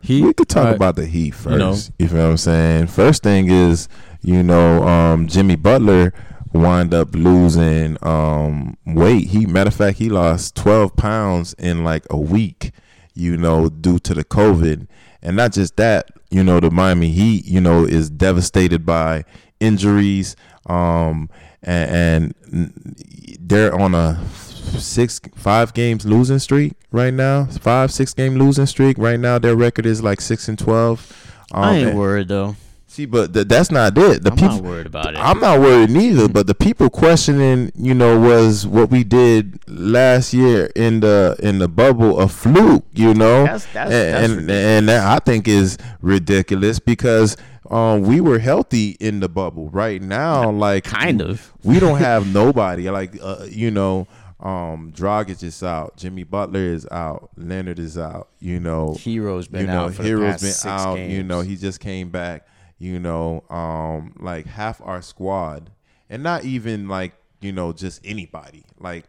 Heat. 0.00 0.22
We 0.22 0.32
could 0.34 0.48
talk 0.48 0.60
alright. 0.60 0.76
about 0.76 0.96
the 0.96 1.06
Heat 1.06 1.32
first. 1.32 1.52
You 1.52 1.58
know. 1.58 1.76
You 1.98 2.08
feel 2.08 2.18
what 2.18 2.30
I'm 2.30 2.36
saying? 2.36 2.86
First 2.88 3.22
thing 3.22 3.50
is, 3.50 3.88
you 4.22 4.42
know, 4.42 4.86
um, 4.86 5.26
Jimmy 5.26 5.56
Butler 5.56 6.12
wind 6.52 6.94
up 6.94 7.14
losing 7.14 7.98
um, 8.02 8.76
weight. 8.86 9.28
He, 9.28 9.46
matter 9.46 9.68
of 9.68 9.74
fact, 9.74 9.98
he 9.98 10.08
lost 10.08 10.54
12 10.56 10.96
pounds 10.96 11.54
in 11.54 11.84
like 11.84 12.06
a 12.10 12.16
week. 12.16 12.72
You 13.14 13.38
know, 13.38 13.70
due 13.70 13.98
to 14.00 14.12
the 14.12 14.24
COVID, 14.24 14.86
and 15.22 15.36
not 15.36 15.52
just 15.52 15.76
that. 15.76 16.10
You 16.28 16.42
know, 16.42 16.60
the 16.60 16.70
Miami 16.70 17.10
Heat, 17.10 17.46
you 17.46 17.60
know, 17.60 17.84
is 17.84 18.10
devastated 18.10 18.84
by 18.84 19.24
injuries. 19.60 20.36
Um, 20.66 21.28
and, 21.62 22.34
and 22.52 22.94
they're 23.40 23.74
on 23.74 23.94
a 23.94 24.20
six 24.30 25.20
five 25.34 25.72
games 25.74 26.04
losing 26.04 26.38
streak 26.38 26.74
right 26.90 27.14
now. 27.14 27.44
Five 27.46 27.92
six 27.92 28.12
game 28.14 28.36
losing 28.36 28.66
streak 28.66 28.98
right 28.98 29.18
now. 29.18 29.38
Their 29.38 29.56
record 29.56 29.86
is 29.86 30.02
like 30.02 30.20
six 30.20 30.48
and 30.48 30.58
twelve. 30.58 31.12
Um, 31.52 31.64
I 31.64 31.76
ain't 31.76 31.88
and- 31.90 31.98
worried 31.98 32.28
though. 32.28 32.56
See, 32.96 33.04
but 33.04 33.34
th- 33.34 33.46
that's 33.46 33.70
not 33.70 33.98
it. 33.98 34.22
The 34.22 34.30
I'm 34.30 34.36
people. 34.36 34.54
not 34.54 34.62
worried 34.64 34.86
about 34.86 35.12
it. 35.12 35.18
I'm 35.18 35.38
not 35.38 35.60
worried 35.60 35.90
neither, 35.90 36.28
but 36.30 36.46
the 36.46 36.54
people 36.54 36.88
questioning, 36.88 37.70
you 37.76 37.92
know, 37.92 38.18
was 38.18 38.66
what 38.66 38.88
we 38.90 39.04
did 39.04 39.60
last 39.68 40.32
year 40.32 40.70
in 40.74 41.00
the 41.00 41.36
in 41.42 41.58
the 41.58 41.68
bubble 41.68 42.18
a 42.18 42.26
fluke, 42.26 42.86
you 42.94 43.12
know, 43.12 43.42
That's- 43.44 43.66
that's- 43.74 43.92
and 43.92 44.32
that's 44.32 44.32
and, 44.40 44.50
and 44.50 44.88
that 44.88 45.06
I 45.06 45.18
think 45.18 45.46
is 45.46 45.76
ridiculous 46.00 46.78
because 46.78 47.36
um 47.70 48.00
we 48.00 48.22
were 48.22 48.38
healthy 48.38 48.96
in 48.98 49.20
the 49.20 49.28
bubble. 49.28 49.68
Right 49.68 50.00
now, 50.00 50.50
like 50.50 50.84
kind 50.84 51.20
of. 51.20 51.52
we 51.62 51.78
don't 51.78 51.98
have 51.98 52.32
nobody 52.32 52.88
like 52.90 53.18
uh, 53.22 53.44
you 53.46 53.70
know 53.70 54.06
um 54.40 54.90
Dragic 54.96 55.42
is 55.42 55.62
out 55.62 55.98
Jimmy 55.98 56.24
Butler 56.24 56.60
is 56.60 56.86
out 56.90 57.28
Leonard 57.36 57.78
is 57.78 57.98
out 57.98 58.28
you 58.40 58.58
know 58.58 58.96
Herro's 59.04 59.48
been 59.48 59.62
you 59.62 59.66
know 59.66 59.86
out 59.86 59.94
for 59.94 60.02
Herro's 60.02 60.20
the 60.20 60.26
past 60.30 60.42
been 60.42 60.52
six 60.52 60.66
out 60.66 60.94
games. 60.96 61.12
you 61.12 61.22
know 61.24 61.40
he 61.42 61.56
just 61.56 61.80
came 61.80 62.08
back 62.10 62.46
you 62.78 62.98
know 62.98 63.42
um 63.48 64.14
like 64.18 64.46
half 64.46 64.80
our 64.82 65.00
squad 65.00 65.70
and 66.10 66.22
not 66.22 66.44
even 66.44 66.88
like 66.88 67.14
you 67.40 67.52
know 67.52 67.72
just 67.72 68.00
anybody 68.04 68.64
like 68.78 69.04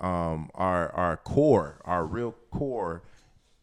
um 0.00 0.50
our 0.54 0.90
our 0.92 1.16
core 1.16 1.80
our 1.84 2.04
real 2.04 2.34
core 2.50 3.02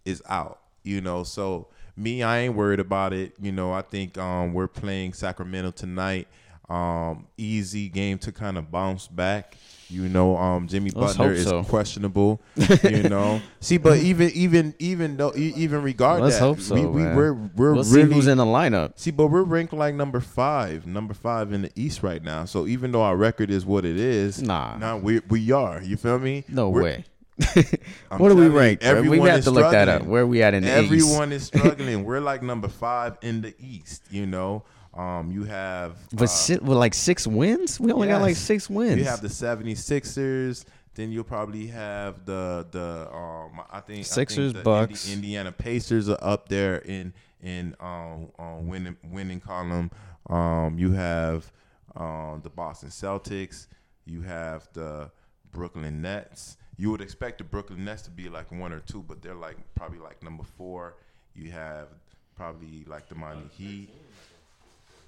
is 0.07 0.23
out. 0.27 0.59
You 0.83 1.01
know, 1.01 1.23
so 1.23 1.67
me, 1.97 2.23
I 2.23 2.39
ain't 2.39 2.55
worried 2.55 2.79
about 2.79 3.13
it. 3.13 3.33
You 3.39 3.51
know, 3.51 3.73
I 3.73 3.81
think 3.81 4.17
um, 4.17 4.53
we're 4.53 4.67
playing 4.67 5.13
Sacramento 5.13 5.71
tonight. 5.71 6.27
Um, 6.69 7.27
easy 7.37 7.89
game 7.89 8.17
to 8.19 8.31
kind 8.31 8.57
of 8.57 8.71
bounce 8.71 9.07
back. 9.07 9.57
You 9.89 10.09
know, 10.09 10.35
um, 10.37 10.67
Jimmy 10.67 10.91
Let's 10.93 11.15
Butler 11.15 11.33
is 11.33 11.45
so. 11.45 11.63
questionable. 11.63 12.41
you 12.83 13.03
know, 13.03 13.41
see, 13.61 13.77
but 13.77 13.99
even 13.99 14.29
even 14.31 14.75
even 14.79 15.15
though 15.17 15.33
even 15.35 15.81
regard 15.81 16.21
Let's 16.21 16.35
that, 16.35 16.41
hope 16.41 16.59
so, 16.59 16.75
we, 16.75 16.85
we 16.85 17.01
man. 17.03 17.15
we're 17.15 17.33
we're 17.33 17.73
we'll 17.73 17.83
really 17.85 18.13
who's 18.13 18.27
in 18.27 18.37
the 18.37 18.45
lineup. 18.45 18.99
See, 18.99 19.11
but 19.11 19.27
we're 19.27 19.43
ranked 19.43 19.73
like 19.73 19.95
number 19.95 20.19
five, 20.19 20.85
number 20.85 21.13
five 21.13 21.53
in 21.53 21.61
the 21.61 21.71
East 21.75 22.03
right 22.03 22.21
now. 22.21 22.43
So 22.45 22.67
even 22.67 22.91
though 22.91 23.03
our 23.03 23.15
record 23.15 23.49
is 23.49 23.65
what 23.65 23.85
it 23.85 23.97
is, 23.97 24.41
Nah. 24.41 24.77
nah, 24.77 24.97
we 24.97 25.21
we 25.29 25.51
are. 25.51 25.81
You 25.81 25.95
feel 25.97 26.19
me? 26.19 26.43
No 26.49 26.69
We're- 26.69 26.83
way. 26.83 27.05
What 28.17 28.31
are 28.31 28.35
we 28.35 28.47
ranked? 28.47 28.83
We 28.83 29.19
have 29.19 29.43
to 29.43 29.51
look 29.51 29.71
that 29.71 29.87
up. 29.87 30.03
Where 30.03 30.23
are 30.23 30.27
we 30.27 30.41
at 30.41 30.53
in 30.53 30.63
the 30.63 30.69
East? 30.69 30.91
Everyone 30.91 31.31
is 31.31 31.45
struggling. 31.45 32.03
we're 32.03 32.19
like 32.19 32.41
number 32.41 32.67
five 32.67 33.17
in 33.21 33.41
the 33.41 33.53
East. 33.59 34.03
You 34.09 34.25
know, 34.25 34.63
um, 34.97 35.31
you 35.31 35.43
have 35.43 35.97
But 36.11 36.23
uh, 36.23 36.27
si- 36.27 36.57
with 36.57 36.77
like 36.77 36.93
six 36.93 37.27
wins, 37.27 37.79
we 37.79 37.91
only 37.91 38.07
got 38.07 38.21
like 38.21 38.35
six 38.35 38.69
wins. 38.69 38.97
You 38.97 39.05
have 39.05 39.21
the 39.21 39.27
76ers. 39.29 40.65
Then 40.95 41.11
you'll 41.11 41.23
probably 41.23 41.67
have 41.67 42.25
the 42.25 42.65
the 42.71 43.07
um 43.15 43.61
I 43.71 43.81
think 43.81 43.99
I 43.99 44.01
Sixers, 44.01 44.53
think 44.53 44.63
the 44.63 44.63
Bucks. 44.63 45.05
Indi- 45.07 45.15
Indiana 45.27 45.51
Pacers 45.51 46.09
are 46.09 46.17
up 46.21 46.49
there 46.49 46.77
in 46.79 47.13
in 47.43 47.75
um, 47.79 48.29
um 48.39 48.67
winning 48.67 48.97
winning 49.11 49.39
column. 49.39 49.91
Um, 50.27 50.79
you 50.79 50.93
have 50.93 51.51
um 51.95 52.41
the 52.43 52.49
Boston 52.49 52.89
Celtics. 52.89 53.67
You 54.05 54.21
have 54.21 54.67
the 54.73 55.11
Brooklyn 55.51 56.01
Nets. 56.01 56.57
You 56.77 56.89
would 56.89 57.01
expect 57.01 57.37
the 57.37 57.43
Brooklyn 57.43 57.85
Nets 57.85 58.01
to 58.03 58.09
be 58.09 58.27
like 58.29 58.51
one 58.51 58.73
or 58.73 58.79
two, 58.79 59.03
but 59.07 59.21
they're 59.21 59.35
like 59.35 59.57
probably 59.75 59.99
like 59.99 60.23
number 60.23 60.43
four. 60.43 60.95
You 61.35 61.51
have 61.51 61.89
probably 62.35 62.85
like 62.87 63.07
the 63.07 63.15
Miami 63.15 63.43
Heat. 63.55 63.89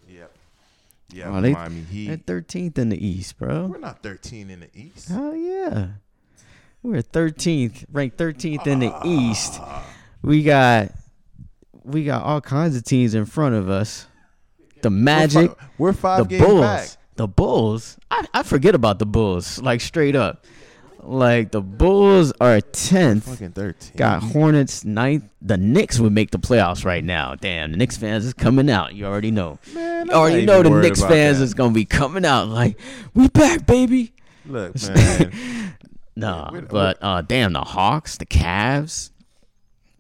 Yep. 0.10 0.32
Yeah, 1.12 1.30
Oh, 1.30 1.41
they- 1.41 1.54
Miami 1.54 1.82
Heat. 1.82 2.26
They're 2.26 2.41
13th 2.41 2.78
in 2.78 2.89
the 2.89 3.06
East, 3.08 3.38
bro. 3.38 3.65
We're 3.67 3.78
not 3.80 4.04
13 4.04 4.50
in 4.50 4.60
the 4.62 4.69
East. 4.76 5.10
Hell 5.10 5.36
yeah. 5.36 5.88
We're 6.84 7.02
13th, 7.02 7.86
ranked 7.91 8.17
13th 8.17 8.65
in 8.67 8.80
the 8.80 8.91
Ah. 8.93 9.02
East. 9.06 9.60
We 10.22 10.43
got 10.43 10.91
we 11.84 12.04
got 12.04 12.24
all 12.24 12.41
kinds 12.41 12.76
of 12.76 12.84
teams 12.84 13.15
in 13.15 13.26
front 13.26 13.56
of 13.56 13.69
us. 13.69 14.06
The 14.82 14.89
Magic, 14.91 15.50
We're 15.50 15.56
five, 15.56 15.69
we're 15.78 15.93
five 15.93 16.24
the 16.24 16.30
games 16.38 16.45
Bulls. 16.45 16.62
back. 16.62 16.89
The 17.15 17.28
Bulls. 17.28 17.98
I, 18.12 18.26
I 18.34 18.43
forget 18.43 18.76
about 18.76 19.00
the 19.00 19.06
Bulls, 19.06 19.62
like 19.62 19.82
straight 19.82 20.15
up. 20.15 20.45
Like 21.02 21.52
the 21.52 21.62
Bulls 21.62 22.34
are 22.42 22.58
10th. 22.60 23.24
Fucking 23.24 23.52
13. 23.52 23.94
Got 23.96 24.22
Hornets 24.22 24.84
ninth. 24.84 25.24
The 25.42 25.58
Knicks 25.58 26.00
would 26.00 26.12
make 26.12 26.32
the 26.32 26.40
playoffs 26.40 26.84
right 26.84 27.04
now. 27.04 27.36
Damn, 27.36 27.72
the 27.72 27.78
Knicks 27.78 27.96
fans 27.98 28.26
is 28.26 28.34
coming 28.34 28.70
out. 28.70 28.94
You 28.96 29.06
already 29.06 29.32
know. 29.32 29.60
Man, 29.74 30.08
You 30.08 30.12
already 30.14 30.46
know 30.46 30.62
the 30.62 30.70
Knicks 30.70 31.02
fans 31.02 31.40
that. 31.40 31.44
is 31.46 31.54
gonna 31.54 31.74
be 31.74 31.86
coming 31.86 32.26
out 32.26 32.48
like, 32.50 32.78
we 33.14 33.30
back, 33.30 33.66
baby. 33.66 34.14
Look, 34.46 34.76
man. 34.96 35.76
Nah, 36.16 36.52
but 36.70 36.98
uh, 37.02 37.22
damn, 37.22 37.54
the 37.54 37.62
Hawks, 37.62 38.18
the 38.18 38.26
Cavs. 38.26 39.12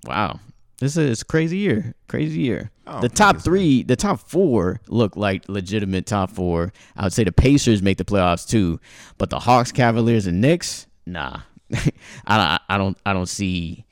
Wow, 0.05 0.39
this 0.79 0.97
is 0.97 1.23
crazy 1.23 1.57
year. 1.57 1.95
Crazy 2.07 2.41
year. 2.41 2.71
The 3.01 3.07
top 3.09 3.37
three, 3.37 3.83
the 3.83 3.95
top 3.95 4.19
four 4.19 4.81
look 4.87 5.15
like 5.15 5.47
legitimate 5.47 6.07
top 6.07 6.31
four. 6.31 6.73
I 6.97 7.03
would 7.03 7.13
say 7.13 7.23
the 7.23 7.31
Pacers 7.31 7.83
make 7.83 7.99
the 7.99 8.03
playoffs 8.05 8.47
too, 8.49 8.79
but 9.19 9.29
the 9.29 9.39
Hawks, 9.39 9.71
Cavaliers, 9.71 10.25
and 10.25 10.41
Knicks, 10.41 10.87
nah. 11.05 11.41
I 12.25 12.37
don't, 12.37 12.61
I 12.69 12.77
don't, 12.77 12.97
I 13.05 13.13
don't 13.13 13.29
see 13.29 13.85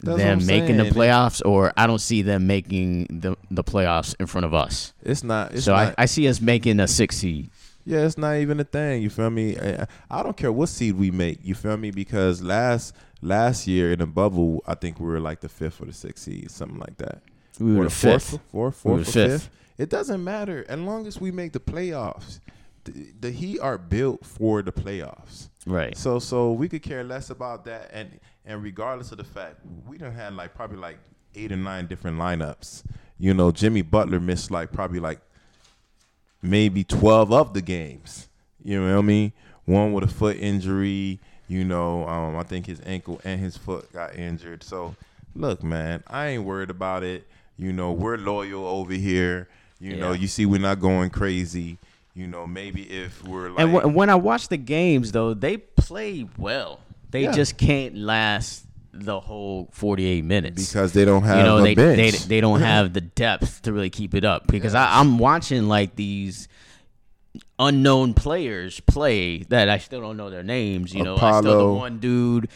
That's 0.00 0.18
them 0.18 0.46
making 0.46 0.76
the 0.78 0.84
saying. 0.84 0.94
playoffs, 0.94 1.40
or 1.44 1.72
I 1.76 1.86
don't 1.86 2.00
see 2.00 2.22
them 2.22 2.46
making 2.46 3.06
the 3.20 3.36
the 3.50 3.62
playoffs 3.64 4.14
in 4.18 4.26
front 4.26 4.44
of 4.44 4.54
us. 4.54 4.92
It's 5.02 5.22
not. 5.22 5.52
It's 5.54 5.64
so 5.66 5.74
not. 5.74 5.94
I, 5.98 6.02
I 6.02 6.06
see 6.06 6.26
us 6.28 6.40
making 6.40 6.80
a 6.80 6.88
six 6.88 7.16
seed. 7.18 7.50
yeah, 7.84 8.04
it's 8.04 8.18
not 8.18 8.36
even 8.38 8.58
a 8.60 8.64
thing. 8.64 9.02
You 9.02 9.10
feel 9.10 9.30
me? 9.30 9.56
I, 9.58 9.86
I 10.10 10.22
don't 10.24 10.36
care 10.36 10.50
what 10.52 10.68
seed 10.68 10.96
we 10.96 11.10
make. 11.12 11.38
You 11.42 11.54
feel 11.54 11.76
me? 11.76 11.90
Because 11.92 12.42
last 12.42 12.92
last 13.20 13.68
year 13.68 13.92
in 13.92 14.00
the 14.00 14.06
bubble, 14.06 14.62
I 14.66 14.74
think 14.74 14.98
we 14.98 15.06
were 15.06 15.20
like 15.20 15.40
the 15.40 15.48
fifth 15.48 15.80
or 15.80 15.84
the 15.86 15.92
sixth 15.92 16.24
seed, 16.24 16.50
something 16.50 16.78
like 16.80 16.96
that. 16.98 17.22
We 17.60 17.74
were 17.74 17.82
Or 17.82 17.84
the 17.84 17.90
fifth. 17.90 18.30
fourth, 18.30 18.40
fourth, 18.50 18.52
were 18.52 18.72
fourth, 18.72 19.08
or 19.08 19.12
fifth. 19.12 19.42
fifth. 19.44 19.50
It 19.78 19.90
doesn't 19.90 20.22
matter 20.24 20.64
as 20.68 20.80
long 20.80 21.06
as 21.06 21.20
we 21.20 21.30
make 21.30 21.52
the 21.52 21.60
playoffs. 21.60 22.40
The, 22.84 23.12
the 23.20 23.30
Heat 23.30 23.60
are 23.60 23.78
built 23.78 24.24
for 24.24 24.62
the 24.62 24.72
playoffs. 24.72 25.48
Right. 25.66 25.96
So 25.96 26.18
so 26.18 26.52
we 26.52 26.68
could 26.68 26.82
care 26.82 27.04
less 27.04 27.30
about 27.30 27.64
that, 27.66 27.90
and 27.92 28.18
and 28.44 28.62
regardless 28.62 29.12
of 29.12 29.18
the 29.18 29.24
fact, 29.24 29.60
we 29.86 29.98
don't 29.98 30.12
had 30.12 30.34
like 30.34 30.54
probably 30.54 30.78
like 30.78 30.98
eight 31.34 31.52
or 31.52 31.56
nine 31.56 31.86
different 31.86 32.18
lineups. 32.18 32.82
You 33.18 33.34
know, 33.34 33.52
Jimmy 33.52 33.82
Butler 33.82 34.18
missed 34.18 34.50
like 34.50 34.72
probably 34.72 34.98
like 35.00 35.20
maybe 36.42 36.82
twelve 36.82 37.32
of 37.32 37.54
the 37.54 37.62
games. 37.62 38.28
You 38.64 38.80
know 38.80 38.94
what 38.96 39.02
I 39.02 39.06
mean? 39.06 39.32
One 39.64 39.92
with 39.92 40.04
a 40.04 40.08
foot 40.08 40.36
injury. 40.38 41.20
You 41.48 41.64
know, 41.64 42.08
um, 42.08 42.36
I 42.36 42.42
think 42.42 42.66
his 42.66 42.80
ankle 42.84 43.20
and 43.24 43.38
his 43.40 43.56
foot 43.56 43.92
got 43.92 44.16
injured. 44.16 44.62
So 44.64 44.96
look, 45.36 45.62
man, 45.62 46.02
I 46.06 46.28
ain't 46.28 46.44
worried 46.44 46.70
about 46.70 47.04
it. 47.04 47.26
You 47.56 47.72
know, 47.72 47.92
we're 47.92 48.16
loyal 48.16 48.66
over 48.66 48.94
here. 48.94 49.48
You 49.78 49.96
know, 49.96 50.12
you 50.12 50.28
see, 50.28 50.46
we're 50.46 50.60
not 50.60 50.78
going 50.80 51.10
crazy. 51.10 51.76
You 52.14 52.26
know, 52.26 52.46
maybe 52.46 52.82
if 52.82 53.22
we're 53.24 53.48
like, 53.50 53.60
And 53.60 53.72
w- 53.72 53.96
when 53.96 54.10
I 54.10 54.16
watch 54.16 54.48
the 54.48 54.58
games, 54.58 55.12
though, 55.12 55.32
they 55.34 55.56
play 55.56 56.26
well. 56.36 56.80
They 57.10 57.22
Yeah. 57.24 57.32
just 57.32 57.56
can't 57.56 57.96
last 57.96 58.66
the 58.94 59.18
whole 59.18 59.70
48 59.72 60.22
minutes 60.22 60.68
because 60.70 60.92
they 60.92 61.06
don't 61.06 61.22
have 61.22 61.38
you 61.38 61.42
know 61.44 61.62
they, 61.62 61.74
they 61.74 61.96
bench. 62.10 62.24
they 62.26 62.42
don't 62.42 62.60
have 62.60 62.92
the 62.92 63.00
depth 63.00 63.62
to 63.62 63.72
really 63.72 63.88
keep 63.88 64.14
it 64.14 64.22
up. 64.24 64.46
Because 64.48 64.74
I, 64.74 64.98
I'm 65.00 65.16
watching 65.16 65.66
like 65.68 65.96
these 65.96 66.48
unknown 67.58 68.14
players 68.14 68.80
play 68.80 69.38
that 69.44 69.68
I 69.68 69.78
still 69.78 70.00
don't 70.00 70.16
know 70.16 70.30
their 70.30 70.42
names. 70.42 70.92
You 70.94 71.02
know, 71.04 71.16
I 71.16 71.40
still 71.40 71.68
the 71.68 71.72
one 71.78 71.98
dude. 71.98 72.48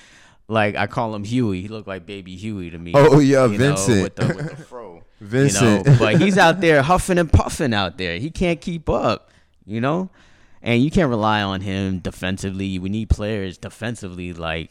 Like 0.49 0.77
I 0.77 0.87
call 0.87 1.15
him 1.15 1.25
Huey. 1.25 1.61
He 1.63 1.69
looked 1.69 1.89
like 1.89 2.07
baby 2.07 2.37
Huey 2.37 2.71
to 2.71 2.79
me. 2.79 2.93
Oh, 2.95 3.19
yeah, 3.19 3.47
you 3.47 3.53
know, 3.59 3.59
Vincent. 3.75 4.03
with 4.03 4.17
the, 4.17 4.27
with 4.37 4.51
the 4.59 4.65
fro. 4.65 5.03
Vincent. 5.21 5.87
You 5.87 5.93
know, 5.93 5.99
but 5.99 6.21
he's 6.21 6.39
out 6.39 6.61
there 6.61 6.83
huffing 6.83 7.19
and 7.19 7.33
puffing 7.33 7.75
out 7.75 7.99
there. 7.99 8.19
He 8.19 8.31
can't 8.31 8.61
keep 8.61 8.89
up, 8.89 9.31
you 9.67 9.81
know? 9.81 10.11
And 10.63 10.83
you 10.83 10.91
can't 10.91 11.11
rely 11.11 11.43
on 11.43 11.61
him 11.61 11.99
defensively. 11.99 12.79
We 12.79 12.89
need 12.89 13.09
players 13.09 13.59
defensively 13.59 14.33
like 14.33 14.71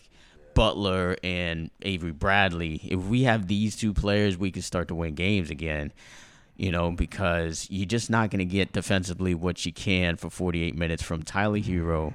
Butler 0.54 1.18
and 1.24 1.70
Avery 1.84 2.12
Bradley. 2.12 2.82
If 2.84 3.02
we 3.02 3.24
have 3.24 3.48
these 3.48 3.76
two 3.76 3.94
players, 3.94 4.38
we 4.38 4.52
can 4.52 4.62
start 4.62 4.88
to 4.88 4.96
win 4.96 5.14
games 5.14 5.52
again. 5.52 5.94
You 6.58 6.72
know, 6.72 6.92
because 6.92 7.68
you're 7.70 7.86
just 7.86 8.10
not 8.10 8.30
going 8.30 8.40
to 8.40 8.46
get 8.46 8.72
defensively 8.72 9.36
what 9.36 9.66
you 9.66 9.74
can 9.74 10.16
for 10.16 10.30
48 10.30 10.74
minutes 10.74 11.04
from 11.04 11.22
Tyler 11.22 11.60
Herro, 11.60 12.14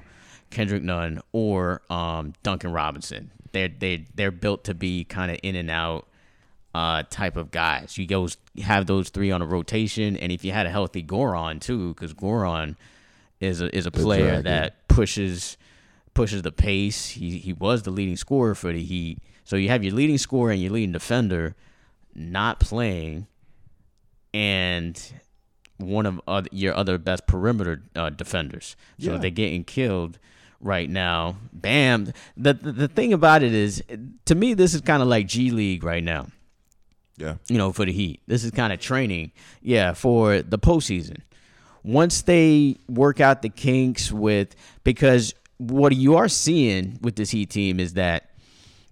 Kendrick 0.49 0.81
Nunn, 0.81 1.21
or 1.31 1.83
um, 1.91 2.33
Duncan 2.41 2.71
Robinson. 2.71 3.29
They're 3.51 3.67
they 3.69 4.05
they're 4.15 4.31
built 4.31 4.63
to 4.63 4.73
be 4.73 5.03
kind 5.03 5.31
of 5.31 5.37
in 5.43 5.55
and 5.55 5.69
out 5.69 6.07
uh, 6.73 7.03
type 7.09 7.35
of 7.37 7.51
guys. 7.51 7.97
You 7.97 8.05
goes 8.05 8.37
have 8.63 8.85
those 8.85 9.09
three 9.09 9.31
on 9.31 9.41
a 9.41 9.45
rotation, 9.45 10.15
and 10.17 10.31
if 10.31 10.43
you 10.45 10.51
had 10.51 10.65
a 10.65 10.69
healthy 10.69 11.03
Goran 11.03 11.59
too, 11.59 11.93
because 11.93 12.13
Goran 12.13 12.75
is 13.39 13.61
a 13.61 13.75
is 13.75 13.85
a 13.85 13.91
player 13.91 14.41
dragon. 14.41 14.43
that 14.45 14.87
pushes 14.87 15.57
pushes 16.13 16.41
the 16.43 16.51
pace. 16.51 17.09
He 17.09 17.37
he 17.39 17.53
was 17.53 17.83
the 17.83 17.91
leading 17.91 18.15
scorer 18.17 18.55
for 18.55 18.71
the 18.71 18.81
Heat. 18.83 19.19
So 19.43 19.55
you 19.55 19.69
have 19.69 19.83
your 19.83 19.93
leading 19.93 20.17
scorer 20.17 20.51
and 20.51 20.61
your 20.61 20.71
leading 20.71 20.91
defender 20.93 21.55
not 22.15 22.59
playing, 22.59 23.27
and 24.33 25.01
one 25.77 26.05
of 26.05 26.21
other, 26.27 26.47
your 26.51 26.75
other 26.75 26.97
best 26.97 27.25
perimeter 27.27 27.83
uh, 27.95 28.09
defenders. 28.09 28.75
So 28.99 29.13
Yeah. 29.13 29.17
they're 29.17 29.29
getting 29.31 29.63
killed 29.63 30.19
right 30.59 30.89
now. 30.89 31.37
Bam. 31.51 32.13
The, 32.37 32.53
the 32.53 32.71
the 32.71 32.87
thing 32.87 33.13
about 33.13 33.43
it 33.43 33.53
is, 33.53 33.83
to 34.25 34.35
me, 34.35 34.53
this 34.53 34.73
is 34.73 34.81
kind 34.81 35.01
of 35.01 35.07
like 35.07 35.27
G 35.27 35.49
League 35.51 35.83
right 35.83 36.03
now 36.03 36.27
yeah. 37.17 37.35
you 37.47 37.57
know, 37.57 37.71
for 37.71 37.85
the 37.85 37.91
Heat. 37.91 38.21
This 38.27 38.43
is 38.43 38.51
kind 38.51 38.73
of 38.73 38.79
training, 38.79 39.31
yeah, 39.61 39.93
for 39.93 40.41
the 40.41 40.59
postseason. 40.59 41.17
Once 41.83 42.21
they 42.23 42.77
work 42.87 43.19
out 43.19 43.41
the 43.41 43.49
kinks 43.49 44.11
with, 44.11 44.55
because 44.83 45.33
what 45.57 45.95
you 45.95 46.15
are 46.15 46.27
seeing 46.27 46.99
with 47.01 47.15
this 47.15 47.31
Heat 47.31 47.49
team 47.49 47.79
is 47.79 47.93
that 47.93 48.29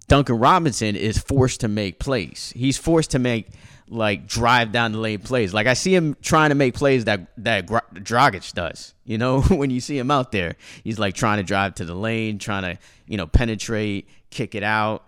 Duncan 0.08 0.38
Robinson 0.38 0.96
is 0.96 1.18
forced 1.18 1.60
to 1.60 1.68
make 1.68 1.98
plays. 2.00 2.52
He's 2.56 2.76
forced 2.76 3.12
to 3.12 3.18
make 3.18 3.48
like 3.88 4.26
drive 4.26 4.72
down 4.72 4.92
the 4.92 4.98
lane 4.98 5.20
plays. 5.20 5.52
Like 5.52 5.66
I 5.66 5.74
see 5.74 5.94
him 5.94 6.16
trying 6.22 6.50
to 6.50 6.54
make 6.54 6.74
plays 6.74 7.04
that 7.04 7.28
that 7.38 7.66
Dragic 7.66 8.52
does. 8.54 8.94
You 9.04 9.18
know, 9.18 9.40
when 9.48 9.70
you 9.70 9.80
see 9.80 9.98
him 9.98 10.10
out 10.10 10.32
there, 10.32 10.56
he's 10.82 10.98
like 10.98 11.14
trying 11.14 11.38
to 11.38 11.44
drive 11.44 11.76
to 11.76 11.84
the 11.84 11.94
lane, 11.94 12.38
trying 12.38 12.62
to 12.62 12.78
you 13.06 13.16
know 13.16 13.26
penetrate, 13.26 14.08
kick 14.30 14.54
it 14.54 14.62
out 14.62 15.04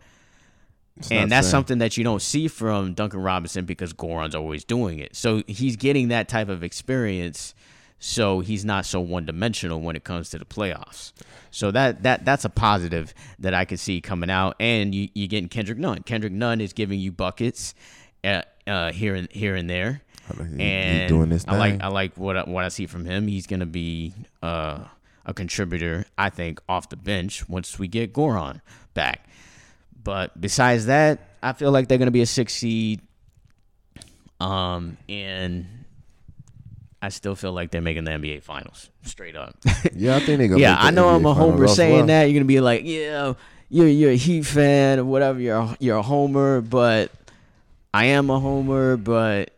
not 0.97 1.13
and 1.13 1.33
that's 1.33 1.47
fair. 1.47 1.51
something 1.51 1.79
that 1.79 1.97
you 1.97 2.05
don't 2.05 2.23
see 2.23 2.49
from 2.49 2.95
Duncan 2.95 3.21
Robinson 3.21 3.65
because 3.65 3.93
Goran's 3.93 4.35
always 4.35 4.65
doing 4.65 4.99
it. 4.99 5.17
So 5.17 5.43
he's 5.47 5.77
getting 5.77 6.09
that 6.09 6.29
type 6.29 6.49
of 6.49 6.63
experience. 6.63 7.55
so 7.99 8.41
he's 8.41 8.65
not 8.65 8.85
so 8.85 9.01
one 9.01 9.25
dimensional 9.27 9.81
when 9.81 9.97
it 9.97 10.05
comes 10.05 10.29
to 10.31 10.39
the 10.39 10.45
playoffs. 10.45 11.13
So 11.51 11.71
that 11.71 12.03
that 12.03 12.25
that's 12.25 12.45
a 12.45 12.51
positive 12.51 13.15
that 13.39 13.55
I 13.55 13.65
can 13.65 13.77
see 13.79 14.01
coming 14.01 14.29
out. 14.31 14.57
And 14.61 14.95
you 14.95 15.09
you 15.15 15.29
getting 15.29 15.49
Kendrick 15.49 15.79
Nunn. 15.79 16.03
Kendrick 16.03 16.33
Nunn 16.33 16.61
is 16.61 16.73
giving 16.73 16.99
you 17.01 17.13
buckets, 17.13 17.75
uh, 18.25 18.43
uh, 18.67 18.93
here 18.93 19.15
and 19.15 19.31
here 19.33 19.55
and 19.55 19.69
there. 19.71 20.03
He- 20.37 20.57
he 20.57 20.63
And 20.63 21.09
doing 21.09 21.29
this 21.31 21.45
I 21.49 21.57
like. 21.59 21.81
I 21.83 21.89
like 21.89 22.17
what 22.17 22.37
I, 22.37 22.43
what 22.45 22.65
I 22.65 22.69
see 22.69 22.87
from 22.87 23.05
him. 23.05 23.27
He's 23.29 23.47
gonna 23.47 23.67
be 23.67 24.15
uh, 24.43 24.85
a 25.27 25.35
contributor, 25.35 26.07
I 26.17 26.31
think, 26.31 26.61
off 26.69 26.89
the 26.89 26.97
bench 26.97 27.49
once 27.49 27.79
we 27.79 27.89
get 27.89 28.13
Goron 28.13 28.61
back. 28.95 29.27
But 30.05 30.39
besides 30.41 30.87
that, 30.87 31.21
I 31.43 31.53
feel 31.53 31.71
like 31.71 31.89
they're 31.89 31.99
gonna 31.99 32.11
be 32.11 32.23
a 32.23 32.27
six 32.27 32.55
seed. 32.55 33.01
Um, 34.41 34.97
and 35.09 35.67
I 37.01 37.09
still 37.11 37.35
feel 37.35 37.53
like 37.53 37.71
they're 37.71 37.81
making 37.81 38.05
the 38.05 38.13
NBA 38.13 38.43
finals 38.43 38.91
straight 39.03 39.37
up. 39.37 39.57
Yeah, 39.95 40.17
I 40.17 40.21
think 40.21 40.39
they're 40.39 40.49
gonna. 40.49 40.61
yeah, 40.61 40.77
I 40.79 40.91
know 40.91 41.07
NBA 41.07 41.15
I'm 41.17 41.27
a 41.27 41.35
homer 41.35 41.69
saying 41.69 41.97
well. 41.97 42.07
that. 42.07 42.25
You're 42.25 42.35
gonna 42.35 42.45
be 42.47 42.61
like, 42.61 42.83
yeah, 42.85 43.35
you're 43.69 43.89
you're 43.89 44.11
a 44.13 44.17
Heat 44.17 44.43
fan 44.43 44.99
or 44.99 45.05
whatever. 45.05 45.41
You're 45.41 45.57
a, 45.59 45.77
you're 45.81 45.97
a 45.99 46.03
homer, 46.03 46.61
but 46.61 47.11
I 47.93 48.07
am 48.07 48.31
a 48.31 48.39
homer, 48.41 48.97
but 48.97 49.51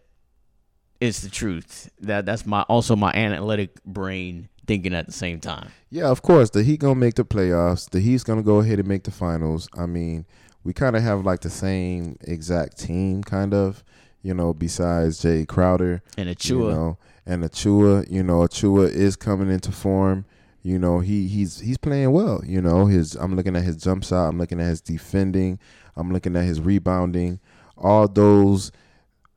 it's 1.01 1.21
the 1.21 1.29
truth. 1.31 1.91
That 2.01 2.27
that's 2.27 2.45
my 2.47 2.63
also 2.63 2.97
my 2.97 3.13
analytic 3.13 3.83
brain 3.85 4.49
thinking 4.67 4.95
at 4.95 5.07
the 5.07 5.13
same 5.13 5.41
time. 5.41 5.69
Yeah, 5.91 6.09
of 6.09 6.23
course. 6.23 6.51
The 6.51 6.63
Heat 6.63 6.81
gonna 6.81 6.95
make 6.95 7.15
the 7.15 7.25
playoffs. 7.25 7.89
The 7.89 8.01
Heat's 8.01 8.25
gonna 8.25 8.43
go 8.43 8.59
ahead 8.59 8.79
and 8.79 8.89
make 8.89 9.05
the 9.05 9.11
finals. 9.11 9.69
I 9.77 9.87
mean, 9.87 10.27
we 10.63 10.73
kind 10.73 10.97
of 10.97 11.03
have 11.03 11.25
like 11.25 11.41
the 11.41 11.51
same 11.51 12.17
exact 12.23 12.79
team, 12.79 13.23
kind 13.23 13.55
of. 13.55 13.85
You 14.23 14.33
know, 14.33 14.55
besides 14.55 15.21
Jae 15.23 15.47
Crowder, 15.47 16.03
And 16.17 16.31
Achiuwa, 16.31 16.49
you 16.49 16.71
know, 16.71 16.99
and 17.27 17.45
Achiuwa. 17.45 18.11
You 18.11 18.23
know, 18.23 18.41
Achiuwa 18.41 18.89
is 18.91 19.17
coming 19.17 19.51
into 19.51 19.71
form. 19.71 20.25
You 20.63 20.79
know, 20.79 21.01
he 21.01 21.29
he's 21.29 21.61
he's 21.61 21.77
playing 21.77 22.11
well. 22.11 22.41
You 22.45 22.63
know, 22.63 22.87
his 22.87 23.17
I'm 23.17 23.37
looking 23.37 23.55
at 23.55 23.65
his 23.65 23.77
jump 23.77 24.03
shot. 24.03 24.29
I'm 24.29 24.39
looking 24.39 24.61
at 24.61 24.67
his 24.67 24.81
defending. 24.81 25.59
I'm 25.95 26.11
looking 26.11 26.35
at 26.37 26.45
his 26.45 26.59
rebounding. 26.61 27.39
All 27.77 28.09
those 28.09 28.73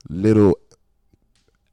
little 0.09 0.57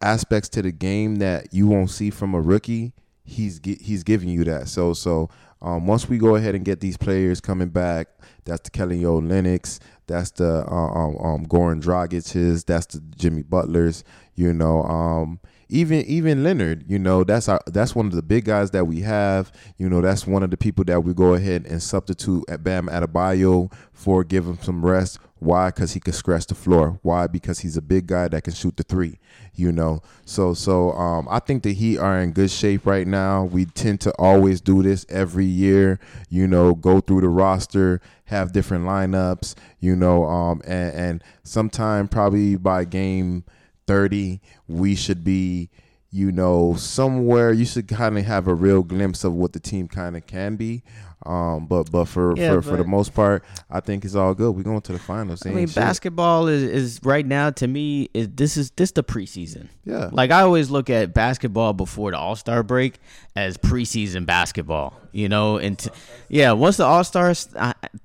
aspects 0.01 0.49
to 0.51 0.63
the 0.63 0.73
game 0.73 1.17
that 1.17 1.55
you 1.55 1.67
won't 1.67 1.91
see 1.91 2.11
from 2.11 2.35
a 2.35 2.41
rookie, 2.41 2.93
he's 3.25 3.61
he's 3.64 4.03
giving 4.03 4.29
you 4.29 4.45
that. 4.45 4.68
So 4.68 4.93
so 4.93 5.31
um, 5.62 5.87
once 5.87 6.09
we 6.09 6.18
go 6.18 6.37
ahead 6.37 6.55
and 6.55 6.64
get 6.64 6.81
these 6.81 6.99
players 6.99 7.41
coming 7.41 7.70
back, 7.70 8.09
that's 8.45 8.61
the 8.61 8.70
Kelly 8.70 9.01
Olynyk, 9.01 9.81
that's 10.07 10.31
the 10.33 10.64
uh, 10.70 10.70
um, 10.70 11.16
um, 11.16 11.47
Goran 11.47 11.83
Dragic's, 11.83 12.64
that's 12.64 12.87
the 12.87 13.01
Jimmy 13.16 13.43
Butlers, 13.43 14.05
you 14.35 14.53
know, 14.53 14.83
um, 14.83 15.41
even 15.69 16.05
even 16.07 16.45
Leonard, 16.45 16.85
you 16.89 16.99
know, 16.99 17.25
that's 17.25 17.49
our 17.49 17.61
that's 17.67 17.95
one 17.95 18.07
of 18.07 18.12
the 18.12 18.23
big 18.23 18.45
guys 18.45 18.71
that 18.73 18.87
we 18.87 19.01
have. 19.01 19.53
You 19.79 19.89
know, 19.89 20.01
that's 20.01 20.27
one 20.27 20.43
of 20.43 20.51
the 20.51 20.57
people 20.57 20.85
that 20.85 21.03
we 21.03 21.15
go 21.15 21.35
ahead 21.35 21.67
and 21.67 21.83
substitute 21.83 22.45
at 22.49 22.62
Bam 22.62 22.89
Adebayo 22.89 23.73
for 23.93 24.25
give 24.25 24.47
him 24.47 24.59
some 24.61 24.85
rest. 24.85 25.19
Why? 25.39 25.69
Because 25.69 25.93
he 25.93 26.01
can 26.01 26.12
scratch 26.15 26.47
the 26.47 26.55
floor. 26.55 26.99
Why? 27.03 27.27
Because 27.27 27.59
he's 27.59 27.77
a 27.77 27.83
big 27.83 28.07
guy 28.07 28.29
that 28.29 28.45
can 28.45 28.55
shoot 28.55 28.77
the 28.77 28.83
three. 28.83 29.19
You 29.55 29.73
know, 29.73 30.01
so 30.25 30.55
so 30.55 30.93
um, 30.93 31.29
I 31.31 31.39
think 31.39 31.62
the 31.62 31.73
Heat 31.73 31.99
are 31.99 32.19
in 32.19 32.33
good 32.33 32.51
shape 32.51 32.87
right 32.87 33.07
now. 33.07 33.45
We 33.45 33.67
tend 33.67 34.01
to 34.03 34.12
always 34.19 34.61
do 34.61 34.83
this 34.83 35.07
every 35.09 35.45
year. 35.45 36.01
You 36.29 36.47
know, 36.47 36.75
go 36.75 37.01
through 37.01 37.21
the 37.21 37.29
roster, 37.29 38.01
have 38.25 38.53
different 38.53 38.85
lineups. 38.85 39.55
You 39.81 39.97
know, 39.97 40.25
um, 40.25 40.62
and 40.67 40.95
and 40.95 41.25
sometime 41.43 42.09
probably 42.09 42.57
by 42.57 42.85
game 42.85 43.45
30 43.87 44.41
we 44.69 44.95
should 44.95 45.23
be 45.25 45.71
you 46.11 46.31
know 46.31 46.75
somewhere 46.77 47.53
you 47.53 47.65
should 47.65 47.89
kind 47.89 48.17
of 48.17 48.25
have 48.25 48.47
a 48.47 48.55
real 48.55 48.83
glimpse 48.83 49.25
of 49.25 49.33
what 49.35 49.53
the 49.53 49.59
team 49.61 49.89
kind 49.89 50.17
of 50.17 50.25
can 50.27 50.55
be 50.55 50.83
um 51.27 51.67
but 51.67 51.91
but 51.91 52.05
for 52.05 52.37
Yeah, 52.37 52.53
for, 52.55 52.62
for 52.62 52.77
the 52.77 52.85
most 52.85 53.15
part 53.15 53.43
i 53.71 53.81
think 53.81 54.05
it's 54.05 54.15
all 54.15 54.33
good 54.35 54.53
we're 54.53 54.62
going 54.62 54.81
to 54.83 54.93
the 54.93 54.99
finals 54.99 55.45
I 55.45 55.51
mean, 55.51 55.67
shit. 55.67 55.75
basketball 55.75 56.47
is, 56.49 56.62
is 56.62 57.01
right 57.03 57.27
now 57.27 57.51
to 57.51 57.67
me 57.67 58.11
is 58.15 58.29
this 58.33 58.57
is 58.57 58.71
this 58.73 58.93
the 58.93 59.03
preseason. 59.03 59.69
yeah 59.85 60.11
Like 60.12 60.31
I 60.31 60.43
always 60.43 60.71
look 60.71 60.89
at 60.91 61.15
basketball 61.15 61.73
before 61.73 62.11
the 62.12 62.19
All 62.19 62.37
Star 62.37 62.62
break 62.62 63.01
as 63.35 63.57
preseason 63.57 64.25
basketball. 64.27 65.01
You 65.12 65.29
know, 65.29 65.57
and 65.59 65.79
t- 65.79 65.91
yeah, 66.29 66.53
once 66.53 66.77
the 66.77 66.85
All 66.85 67.05
Star 67.05 67.35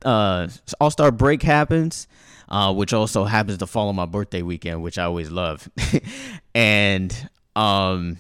uh, 0.04 0.48
All 0.80 0.92
Star 0.92 1.12
break 1.12 1.42
happens, 1.44 2.08
uh, 2.50 2.74
which 2.74 2.94
also 2.94 3.24
happens 3.24 3.60
to 3.60 3.68
fall 3.68 3.90
on 3.90 3.96
my 3.96 4.06
birthday 4.06 4.42
weekend, 4.42 4.82
which 4.82 4.98
I 4.98 5.04
always 5.04 5.32
love, 5.32 5.70
and 6.56 7.30
um, 7.56 8.18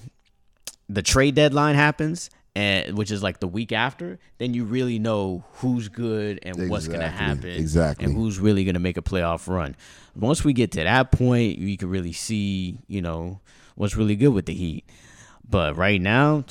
the 0.87 1.01
trade 1.01 1.35
deadline 1.35 1.75
happens. 1.75 2.29
And, 2.55 2.97
which 2.97 3.11
is 3.11 3.23
like 3.23 3.39
the 3.39 3.47
week 3.47 3.71
after, 3.71 4.19
then 4.39 4.53
you 4.53 4.65
really 4.65 4.99
know 4.99 5.45
who's 5.53 5.87
good 5.87 6.39
and 6.41 6.69
what's 6.69 6.87
gonna 6.89 7.07
happen, 7.07 7.51
exactly. 7.51 8.03
and 8.03 8.13
who's 8.13 8.37
really 8.37 8.65
gonna 8.65 8.79
make 8.79 8.97
a 8.97 9.03
playoff 9.03 9.47
run. 9.47 9.77
Once 10.15 10.43
we 10.43 10.51
get 10.51 10.71
to 10.71 10.83
that 10.83 11.11
point, 11.11 11.59
you 11.59 11.77
can 11.77 11.89
really 11.89 12.11
see, 12.11 12.79
you 12.87 13.01
know, 13.01 13.39
what's 13.75 13.95
really 13.95 14.15
good 14.15 14.33
with 14.33 14.45
the 14.45 14.53
Heat. 14.53 14.83
But 15.49 15.77
right 15.77 15.99
now, 15.99 16.43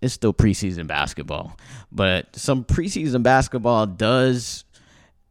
it's 0.00 0.14
still 0.14 0.32
preseason 0.32 0.86
basketball. 0.86 1.56
But 1.92 2.34
some 2.36 2.64
preseason 2.64 3.22
basketball 3.22 3.86
does 3.86 4.64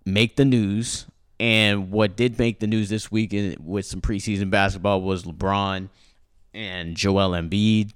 make 0.05 0.35
the 0.35 0.45
news. 0.45 1.07
And 1.39 1.91
what 1.91 2.15
did 2.15 2.39
make 2.39 2.59
the 2.59 2.67
news 2.67 2.89
this 2.89 3.11
week 3.11 3.35
with 3.59 3.85
some 3.85 4.01
preseason 4.01 4.49
basketball 4.49 5.01
was 5.01 5.23
LeBron 5.23 5.89
and 6.53 6.95
Joel 6.95 7.31
Embiid. 7.31 7.91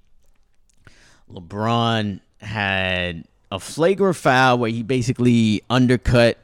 LeBron 1.32 2.20
had 2.42 3.26
a 3.52 3.60
flagrant 3.60 4.16
foul 4.16 4.58
where 4.58 4.70
he 4.70 4.84
basically 4.84 5.62
undercut 5.70 6.38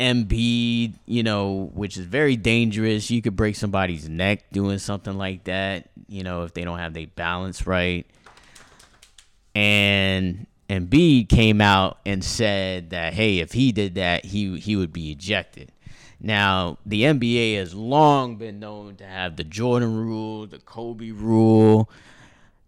Embiid, 0.00 0.94
you 1.06 1.22
know, 1.22 1.70
which 1.74 1.96
is 1.96 2.06
very 2.06 2.36
dangerous. 2.36 3.10
You 3.10 3.22
could 3.22 3.36
break 3.36 3.54
somebody's 3.54 4.08
neck 4.08 4.50
doing 4.52 4.78
something 4.78 5.16
like 5.16 5.44
that, 5.44 5.90
you 6.08 6.24
know, 6.24 6.42
if 6.42 6.54
they 6.54 6.64
don't 6.64 6.78
have 6.78 6.94
their 6.94 7.06
balance 7.06 7.66
right. 7.66 8.06
And 9.54 10.46
Embiid 10.68 11.28
came 11.28 11.60
out 11.60 11.98
and 12.04 12.24
said 12.24 12.90
that, 12.90 13.14
hey, 13.14 13.38
if 13.38 13.52
he 13.52 13.70
did 13.70 13.94
that, 13.94 14.24
he 14.24 14.58
he 14.58 14.74
would 14.74 14.92
be 14.92 15.12
ejected. 15.12 15.70
Now, 16.24 16.78
the 16.86 17.02
NBA 17.02 17.58
has 17.58 17.74
long 17.74 18.36
been 18.36 18.58
known 18.58 18.96
to 18.96 19.04
have 19.04 19.36
the 19.36 19.44
Jordan 19.44 19.94
rule, 19.94 20.46
the 20.46 20.58
Kobe 20.58 21.10
rule, 21.10 21.90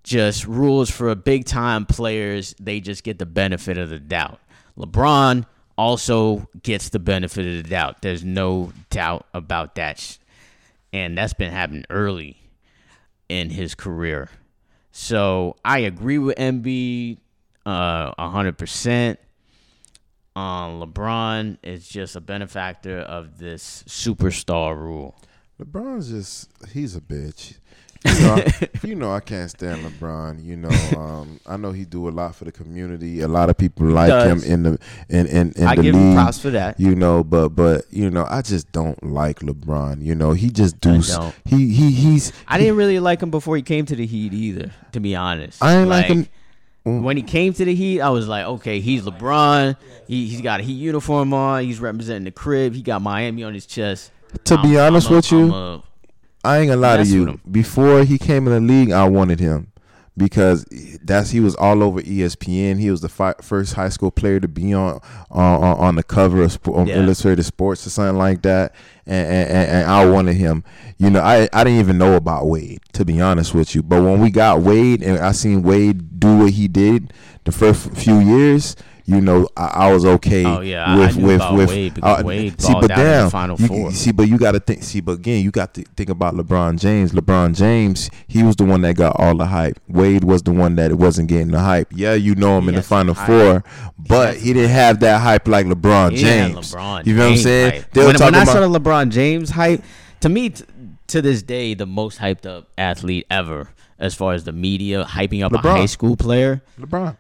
just 0.03 0.47
rules 0.47 0.91
for 0.91 1.15
big 1.15 1.47
time 1.47 1.87
players. 1.87 2.55
They 2.61 2.81
just 2.81 3.03
get 3.03 3.19
the 3.19 3.25
benefit 3.25 3.79
of 3.79 3.89
the 3.89 3.99
doubt. 3.99 4.41
LeBron 4.77 5.47
also 5.79 6.51
gets 6.63 6.91
the 6.91 6.99
benefit 6.99 7.47
of 7.47 7.63
the 7.65 7.71
doubt. 7.71 8.03
There's 8.03 8.23
no 8.23 8.75
doubt 8.91 9.25
about 9.33 9.77
that. 9.77 10.19
And 10.93 11.17
that's 11.17 11.33
been 11.33 11.51
happening 11.51 11.87
early 11.89 12.37
in 13.31 13.49
his 13.49 13.75
career. 13.75 14.29
So 14.93 15.57
I 15.65 15.79
agree 15.79 16.19
with 16.19 16.37
Embiid 16.37 17.17
uh, 17.65 18.13
100%. 18.23 19.17
Um, 20.37 20.83
LeBron 20.83 21.57
is 21.63 21.89
just 21.89 22.15
a 22.15 22.21
benefactor 22.21 22.99
of 22.99 23.39
this 23.39 23.83
superstar 23.89 24.77
rule. 24.77 25.17
lebron's 25.59 26.11
just 26.11 26.51
he's 26.73 26.95
a 26.95 27.01
bitch 27.01 27.55
you 28.05 28.21
know, 28.21 28.45
you 28.83 28.95
know 28.95 29.13
I 29.13 29.21
can't 29.21 29.51
stand 29.51 29.85
LeBron. 29.85 30.45
You 30.45 30.57
know, 30.57 31.01
um, 31.01 31.41
I 31.47 31.57
know 31.57 31.73
he 31.73 31.85
do 31.85 32.09
a 32.09 32.11
lot 32.11 32.37
for 32.37 32.45
the 32.45 32.53
community. 32.53 33.21
A 33.23 33.29
lot 33.29 33.51
of 33.51 33.57
people 33.57 33.87
like 33.87 34.27
him 34.27 34.43
in 34.45 34.63
the 34.63 34.79
in 35.09 35.27
in, 35.27 35.53
in 35.53 35.67
I 35.67 35.75
the 35.75 35.83
give 35.83 35.95
league. 35.95 36.05
him 36.05 36.15
props 36.15 36.39
for 36.39 36.51
that. 36.51 36.79
You 36.79 36.95
know, 36.95 37.25
but 37.25 37.51
but 37.51 37.87
you 37.91 38.11
know, 38.11 38.27
I 38.29 38.43
just 38.43 38.71
don't 38.71 39.03
like 39.03 39.41
LeBron. 39.41 40.03
You 40.03 40.15
know, 40.15 40.33
he 40.33 40.51
just 40.51 40.79
do 40.81 41.01
I 41.01 41.33
he 41.47 41.71
he 41.71 41.91
he's 41.91 42.33
I 42.47 42.59
didn't 42.59 42.77
really 42.77 43.01
like 43.01 43.23
him 43.23 43.31
before 43.31 43.57
he 43.57 43.63
came 43.63 43.87
to 43.87 43.97
the 43.97 44.07
Heat 44.07 44.33
either, 44.33 44.71
to 44.93 45.01
be 45.01 45.17
honest. 45.17 45.63
I 45.63 45.81
ain't 45.81 45.89
like 45.89 46.07
him- 46.07 46.29
Mm. 46.87 47.03
When 47.03 47.17
he 47.17 47.23
came 47.25 47.53
to 47.53 47.65
the 47.65 47.75
Heat, 47.75 48.01
I 48.01 48.11
was 48.11 48.29
like, 48.29 48.47
okay, 48.47 48.79
he's 48.81 49.03
LeBron. 49.03 49.77
He, 50.07 50.29
he's 50.29 50.41
got 50.41 50.61
a 50.61 50.63
Heat 50.63 50.75
uniform 50.75 51.35
on. 51.35 51.65
He's 51.65 51.81
representing 51.81 52.25
the 52.25 52.31
crib. 52.31 52.75
He 52.75 52.83
got 52.83 53.03
Miami 53.03 53.43
on 53.43 53.55
his 53.55 53.67
chest. 53.67 54.13
to 54.45 54.57
be 54.63 54.79
I'm- 54.79 54.93
honest 54.93 55.09
I'm 55.09 55.13
a- 55.13 55.17
with 55.17 55.33
you. 55.33 55.53
A- 55.53 55.83
I 56.45 56.59
ain't 56.59 56.69
gonna 56.69 56.81
lie 56.81 56.99
to 56.99 57.05
you. 57.05 57.41
Before 57.51 58.05
he 58.05 58.19
came 58.19 58.47
in 58.47 58.53
the 58.53 58.73
league, 58.73 58.93
I 58.93 59.09
wanted 59.09 59.41
him 59.41 59.73
because 60.17 60.65
that's 61.03 61.31
he 61.31 61.41
was 61.41 61.57
all 61.57 61.83
over 61.83 62.01
ESPN. 62.01 62.79
He 62.79 62.89
was 62.89 63.01
the 63.01 63.09
fi- 63.09 63.35
first 63.43 63.75
high 63.75 63.89
school 63.89 64.13
player 64.13 64.39
to 64.39 64.47
be 64.47 64.73
on 64.73 65.01
on, 65.29 65.65
on 65.65 65.77
on 65.79 65.95
the 65.97 66.05
cover 66.05 66.43
of 66.43 66.53
Sp- 66.55 66.87
Yeah. 66.87 66.99
Illustrated 67.03 67.43
Sports 67.43 67.85
or 67.85 67.91
something 67.91 68.17
like 68.17 68.43
that, 68.43 68.77
and, 69.07 69.27
and, 69.27 69.71
and, 69.71 69.91
I 69.91 70.05
wanted 70.05 70.35
him. 70.35 70.65
You 70.99 71.11
know, 71.11 71.21
I 71.21 71.49
I 71.53 71.65
didn't 71.65 71.79
even 71.81 71.99
know 71.99 72.15
about 72.15 72.47
Wade 72.47 72.81
to 72.95 73.05
be 73.05 73.21
honest 73.21 73.55
with 73.55 73.75
you. 73.75 73.83
But 73.83 74.03
when 74.03 74.21
we 74.21 74.31
got 74.31 74.61
Wade 74.61 75.03
and 75.03 75.19
I 75.19 75.33
seen 75.33 75.63
Wade 75.63 76.19
do 76.19 76.39
what 76.39 76.53
he 76.53 76.69
did 76.69 77.13
the 77.45 77.53
first 77.53 77.91
few 77.93 78.19
years. 78.19 78.77
You 79.07 79.21
know, 79.21 79.49
I, 79.57 79.67
I 79.67 79.93
was 79.93 80.05
okay. 80.05 80.45
Oh, 80.45 80.61
yeah, 80.61 80.85
I- 80.85 81.05
I 81.07 81.11
knew 81.13 81.31
about 81.31 81.55
Wade 81.55 81.95
because 81.95 82.21
uh, 82.21 82.27
Wade 82.27 82.61
see, 82.61 82.73
balled 82.73 82.83
but 82.83 82.91
out 82.91 82.99
in 82.99 83.05
the 83.05 83.11
damn, 83.13 83.31
Final 83.31 83.57
you- 83.61 83.67
Four. 83.69 83.91
see, 83.93 84.13
but 84.13 84.29
you 84.29 84.37
got 84.37 84.53
to 84.53 84.61
think. 84.61 84.83
See, 84.83 85.01
but 85.01 85.13
again, 85.13 85.45
you 85.45 85.51
got 85.51 85.75
to 85.75 85.83
think 85.97 86.11
about 86.11 86.35
LeBron 86.35 86.79
James. 86.81 87.13
LeBron 87.13 87.55
James, 87.57 88.11
he 88.27 88.43
was 88.43 88.57
the 88.57 88.65
one 88.65 88.83
that 88.83 88.97
got 88.97 89.15
all 89.19 89.37
the 89.37 89.47
hype. 89.47 89.79
Wade 89.89 90.25
was 90.25 90.43
the 90.43 90.51
one 90.53 90.75
that 90.77 90.93
wasn't 90.95 91.29
getting 91.29 91.53
the 91.53 91.61
hype. 91.61 91.89
Yeah, 91.95 92.15
you 92.15 92.35
know 92.35 92.59
him 92.59 92.65
He 92.65 92.69
in 92.71 92.75
the 92.75 92.83
Final 92.83 93.15
hype. 93.15 93.27
Four, 93.27 93.65
but 94.09 94.35
has 94.35 94.43
he 94.43 94.53
didn't 94.53 94.71
have 94.71 95.01
that 95.01 95.21
hype 95.21 95.47
like 95.47 95.67
LeBron 95.67 96.13
He 96.13 96.23
had 96.23 96.53
James. 96.53 96.75
LeBron 96.75 97.07
you 97.07 97.15
know 97.15 97.25
what 97.27 97.33
I'm 97.33 97.39
saying? 97.39 97.71
hype. 97.83 97.91
They 97.93 98.01
were 98.01 98.07
When, 98.09 98.15
when 98.15 98.19
talking 98.21 98.35
I 98.35 98.43
about 98.43 98.53
saw 98.55 98.69
the 98.69 98.79
LeBron 98.81 99.11
James 99.11 99.51
hype, 99.51 99.83
to 100.21 100.29
me, 100.29 100.51
t- 100.51 100.65
to 101.09 101.23
this 101.23 101.43
day, 101.43 101.75
the 101.75 101.87
most 101.87 102.19
hyped 102.19 102.45
up 102.47 102.69
athlete 102.77 103.27
ever, 103.31 103.71
as 104.01 104.15
far 104.17 104.33
as 104.33 104.43
the 104.45 104.53
media 104.53 105.05
hyping 105.05 105.45
up 105.45 105.53
a 105.53 105.59
high 105.59 105.87
school 105.87 106.17
player. 106.17 106.61
LeBron. 106.81 107.17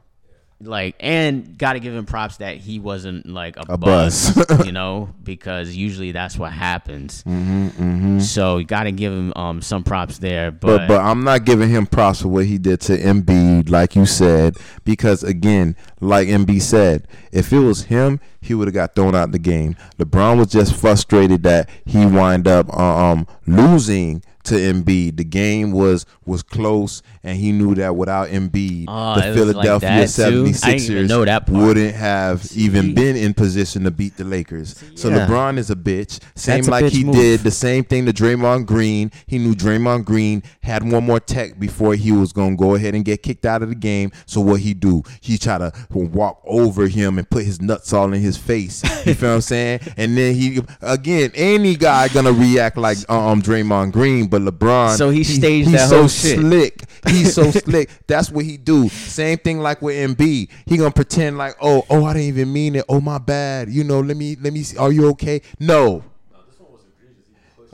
Like 0.60 0.96
and 1.00 1.58
got 1.58 1.74
to 1.74 1.80
give 1.80 1.94
him 1.94 2.06
props 2.06 2.38
that 2.38 2.56
he 2.56 2.78
wasn't 2.78 3.26
like 3.26 3.58
a, 3.58 3.64
A 3.68 3.76
buzz, 3.76 4.32
buzz. 4.34 4.66
you 4.66 4.72
know 4.72 5.10
because 5.22 5.76
usually 5.76 6.12
that's 6.12 6.38
what 6.38 6.50
happens 6.50 7.22
hmm 7.22 7.68
hmm 7.68 8.18
so 8.20 8.56
you 8.56 8.64
got 8.64 8.84
to 8.84 8.92
give 8.92 9.12
him 9.12 9.34
um 9.36 9.60
some 9.60 9.84
props 9.84 10.16
there 10.18 10.50
but, 10.50 10.66
But 10.78 10.88
but 10.88 11.00
I'm 11.02 11.24
not 11.24 11.44
giving 11.44 11.68
him 11.68 11.86
props 11.86 12.22
for 12.22 12.28
what 12.28 12.46
he 12.46 12.56
did 12.56 12.80
to 12.82 12.96
Embiid, 12.96 13.68
like 13.68 13.94
you 13.96 14.06
said, 14.06 14.56
because 14.84 15.22
again, 15.22 15.76
like 16.00 16.28
Embiid 16.28 16.62
said, 16.62 17.06
if 17.32 17.52
it 17.52 17.58
was 17.58 17.84
him, 17.84 18.18
he 18.40 18.54
would 18.54 18.68
have 18.68 18.74
got 18.74 18.94
thrown 18.94 19.14
out 19.14 19.32
the 19.32 19.38
game. 19.38 19.76
LeBron 19.98 20.38
was 20.38 20.48
just 20.48 20.74
frustrated 20.74 21.42
that 21.42 21.68
he 21.84 22.06
wind 22.06 22.48
up 22.48 22.68
uh, 22.72 23.10
um 23.12 23.26
losing 23.46 24.22
to 24.44 24.54
Embiid. 24.54 25.16
The 25.16 25.24
game 25.24 25.72
was 25.72 26.06
was 26.24 26.42
close, 26.42 27.02
and 27.26 27.36
he 27.36 27.52
knew 27.52 27.74
that 27.74 27.94
without 27.96 28.28
Embiid, 28.28 28.86
Oh, 28.88 29.14
the 29.14 29.20
like 29.20 29.34
Philadelphia 29.34 30.06
too? 30.06 30.44
76ers 30.44 30.90
even 30.90 31.06
know 31.06 31.24
that 31.24 31.48
wouldn't 31.50 31.94
have 31.94 32.46
even 32.54 32.94
been 32.94 33.16
in 33.16 33.34
position 33.34 33.84
to 33.84 33.90
beat 33.90 34.16
the 34.16 34.24
Lakers. 34.24 34.82
So 34.94 35.08
Yeah. 35.10 35.26
LeBron 35.26 35.58
is 35.58 35.70
a 35.70 35.76
bitch. 35.76 36.20
Same 36.34 36.56
That's 36.58 36.68
like 36.68 36.84
bitch 36.86 36.90
he 36.92 37.04
move. 37.04 37.16
did 37.16 37.40
the 37.40 37.50
same 37.50 37.84
thing 37.84 38.06
to 38.06 38.12
Draymond 38.12 38.66
Green. 38.66 39.10
He 39.26 39.38
knew 39.38 39.54
Draymond 39.54 40.04
Green 40.04 40.42
had 40.62 40.90
one 40.90 41.04
more 41.04 41.20
tech 41.20 41.58
before 41.58 41.94
he 41.94 42.12
was 42.12 42.32
gonna 42.32 42.56
go 42.56 42.74
ahead 42.74 42.94
and 42.94 43.04
get 43.04 43.22
kicked 43.22 43.44
out 43.44 43.62
of 43.62 43.68
the 43.68 43.74
game. 43.74 44.12
So 44.26 44.40
what 44.40 44.60
he 44.60 44.72
do? 44.74 45.02
He 45.20 45.36
try 45.38 45.58
to 45.58 45.72
walk 45.90 46.40
over 46.46 46.86
him 46.88 47.18
and 47.18 47.28
put 47.28 47.44
his 47.44 47.60
nuts 47.60 47.92
all 47.92 48.12
in 48.12 48.20
his 48.20 48.36
face. 48.36 48.82
You 49.06 49.14
feel 49.14 49.30
what 49.30 49.34
I'm 49.36 49.40
saying? 49.40 49.80
And 49.96 50.16
then 50.16 50.34
he 50.34 50.60
again, 50.82 51.30
any 51.34 51.74
guy 51.74 52.08
gonna 52.08 52.32
react 52.32 52.76
like 52.76 52.98
um 53.10 53.42
Draymond 53.42 53.92
Green, 53.92 54.26
but 54.28 54.42
LeBron. 54.42 54.96
So 54.96 55.10
he 55.10 55.24
staged 55.24 55.68
he's 55.68 55.76
that 55.78 55.88
so 55.88 55.98
whole 56.00 56.08
shit. 56.08 56.38
slick. 56.38 56.82
He's 57.16 57.34
so 57.34 57.50
slick. 57.50 57.90
That's 58.06 58.30
what 58.30 58.44
he 58.44 58.56
do. 58.56 58.88
Same 58.88 59.38
thing 59.38 59.58
like 59.60 59.82
with 59.82 59.96
Embiid. 59.96 60.48
He 60.66 60.76
gonna 60.76 60.90
pretend 60.90 61.38
like, 61.38 61.56
oh, 61.60 61.84
oh, 61.90 62.04
I 62.04 62.12
didn't 62.14 62.28
even 62.28 62.52
mean 62.52 62.76
it. 62.76 62.84
Oh, 62.88 63.00
my 63.00 63.18
bad. 63.18 63.68
You 63.68 63.84
know, 63.84 64.00
let 64.00 64.16
me, 64.16 64.36
let 64.40 64.52
me. 64.52 64.62
See. 64.62 64.76
Are 64.76 64.92
you 64.92 65.08
okay? 65.10 65.40
No. 65.58 66.04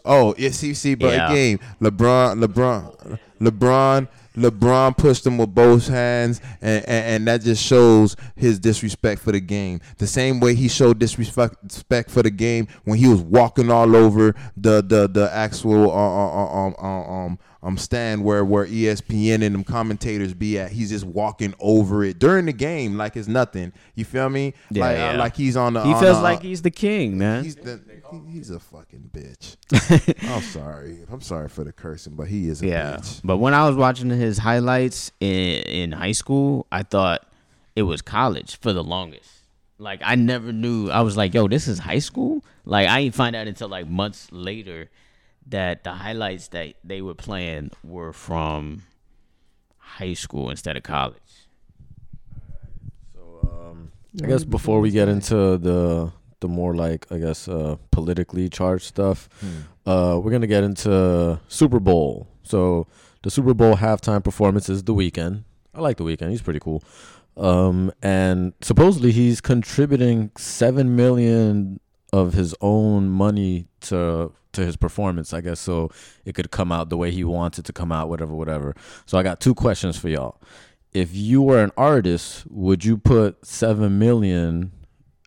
Oh, 0.04 0.34
yeah. 0.36 0.50
See, 0.50 0.74
see, 0.74 0.94
but 0.94 1.14
Yeah. 1.14 1.30
again, 1.30 1.60
LeBron, 1.80 2.44
LeBron, 2.44 3.18
LeBron. 3.40 4.08
LeBron 4.36 4.96
pushed 4.96 5.26
him 5.26 5.38
with 5.38 5.54
both 5.54 5.88
hands, 5.88 6.40
and, 6.60 6.84
and, 6.86 7.06
and 7.06 7.28
that 7.28 7.42
just 7.42 7.62
shows 7.62 8.16
his 8.36 8.58
disrespect 8.58 9.20
for 9.20 9.32
the 9.32 9.40
game. 9.40 9.80
The 9.98 10.06
same 10.06 10.40
way 10.40 10.54
he 10.54 10.68
showed 10.68 10.98
disrespect 10.98 11.56
respect 11.62 12.10
for 12.10 12.22
the 12.22 12.30
game 12.30 12.68
when 12.84 12.98
he 12.98 13.08
was 13.08 13.20
walking 13.20 13.70
all 13.70 13.94
over 13.96 14.34
the 14.56 14.82
the 14.82 15.08
the 15.08 15.30
actual 15.32 15.90
uh, 15.90 15.94
uh, 15.94 16.44
uh, 16.44 16.66
um 16.66 16.74
um 16.78 17.10
um 17.10 17.38
um 17.62 17.78
stand 17.78 18.24
where 18.24 18.44
where 18.44 18.66
ESPN 18.66 19.42
and 19.42 19.54
them 19.54 19.64
commentators 19.64 20.34
be 20.34 20.58
at. 20.58 20.72
He's 20.72 20.90
just 20.90 21.04
walking 21.04 21.54
over 21.60 22.04
it 22.04 22.18
during 22.18 22.46
the 22.46 22.52
game 22.52 22.96
like 22.96 23.16
it's 23.16 23.28
nothing. 23.28 23.72
You 23.94 24.04
feel 24.04 24.28
me? 24.28 24.54
Yeah, 24.70 24.84
like 24.84 24.96
uh, 24.96 24.98
yeah. 25.00 25.16
like 25.16 25.36
he's 25.36 25.56
on 25.56 25.74
the. 25.74 25.84
he 25.84 25.92
on 25.92 26.00
feels 26.02 26.16
the- 26.16 26.22
like 26.22 26.42
he's 26.42 26.62
the 26.62 26.70
king 26.70 27.18
man 27.18 27.44
He's 27.44 27.56
the, 27.56 27.80
he- 28.12 28.32
he's 28.32 28.50
a 28.50 28.60
fucking 28.60 29.10
bitch. 29.12 29.56
I'm 30.34 30.42
sorry. 30.42 30.98
I'm 31.10 31.20
sorry 31.20 31.48
for 31.48 31.64
the 31.64 31.72
cursing, 31.72 32.14
but 32.14 32.28
he 32.28 32.48
is 32.48 32.62
a 32.62 32.66
yeah 32.66 32.96
bitch. 32.96 33.20
but 33.24 33.38
when 33.38 33.54
i 33.54 33.66
was 33.66 33.76
watching 33.76 34.10
his 34.10 34.38
highlights 34.38 35.10
in 35.20 35.62
in 35.64 35.92
high 35.92 36.12
school 36.12 36.66
i 36.70 36.82
thought 36.82 37.26
it 37.74 37.82
was 37.82 38.02
college 38.02 38.58
for 38.60 38.72
the 38.72 38.84
longest 38.84 39.30
like 39.78 40.00
i 40.04 40.14
never 40.14 40.52
knew 40.52 40.90
i 40.90 41.00
was 41.00 41.16
like 41.16 41.32
yo 41.34 41.48
this 41.48 41.66
is 41.66 41.78
high 41.80 41.98
school 41.98 42.44
like 42.64 42.86
i 42.88 43.02
didn't 43.02 43.14
find 43.14 43.34
out 43.34 43.46
until 43.48 43.68
like 43.68 43.88
months 43.88 44.28
later 44.30 44.88
that 45.46 45.82
the 45.84 45.92
highlights 45.92 46.48
that 46.48 46.74
they 46.84 47.00
were 47.02 47.14
playing 47.14 47.70
were 47.82 48.12
from 48.12 48.82
high 49.78 50.14
school 50.14 50.50
instead 50.50 50.76
of 50.76 50.82
college 50.82 51.16
So 53.14 53.48
um, 53.70 53.92
I 54.22 54.26
guess 54.26 54.44
before 54.44 54.80
we 54.80 54.90
get 54.90 55.08
into 55.08 55.56
the 55.58 56.12
the 56.42 56.48
more 56.48 56.74
like 56.74 57.06
I 57.10 57.18
guess 57.18 57.48
uh, 57.48 57.76
politically 57.90 58.50
charged 58.50 58.84
stuff, 58.84 59.28
uh, 59.86 60.20
we're 60.22 60.30
gonna 60.30 60.46
get 60.46 60.62
into 60.62 61.40
Super 61.48 61.80
Bowl. 61.80 62.28
So 62.42 62.86
the 63.22 63.30
Super 63.30 63.54
Bowl 63.54 63.76
halftime 63.76 64.22
performance 64.22 64.68
is 64.68 64.84
the 64.84 64.94
Weeknd. 64.94 65.44
I 65.74 65.80
like 65.80 65.96
the 65.96 66.04
Weeknd. 66.04 66.28
He's 66.28 66.42
pretty 66.42 66.60
cool. 66.60 66.84
Um, 67.38 67.90
and 68.02 68.52
supposedly 68.60 69.10
he's 69.10 69.40
contributing 69.40 70.32
seven 70.36 70.94
million 70.94 71.80
of 72.12 72.34
his 72.34 72.54
own 72.60 73.08
money 73.08 73.68
to 73.82 74.32
to 74.52 74.66
his 74.66 74.76
performance. 74.76 75.32
I 75.32 75.40
guess 75.40 75.60
so 75.60 75.90
it 76.26 76.34
could 76.34 76.50
come 76.50 76.70
out 76.70 76.90
the 76.90 76.98
way 76.98 77.10
he 77.10 77.24
wants 77.24 77.58
it 77.58 77.64
to 77.64 77.72
come 77.72 77.90
out. 77.90 78.10
Whatever, 78.10 78.34
whatever. 78.34 78.74
So 79.06 79.16
I 79.16 79.22
got 79.22 79.40
two 79.40 79.54
questions 79.54 79.96
for 79.96 80.10
y'all 80.10 80.38
if 80.92 81.14
you 81.14 81.40
were 81.40 81.62
an 81.62 81.72
artist, 81.76 82.44
would 82.50 82.84
you 82.84 82.98
put 82.98 83.44
seven 83.46 83.98
million 83.98 84.72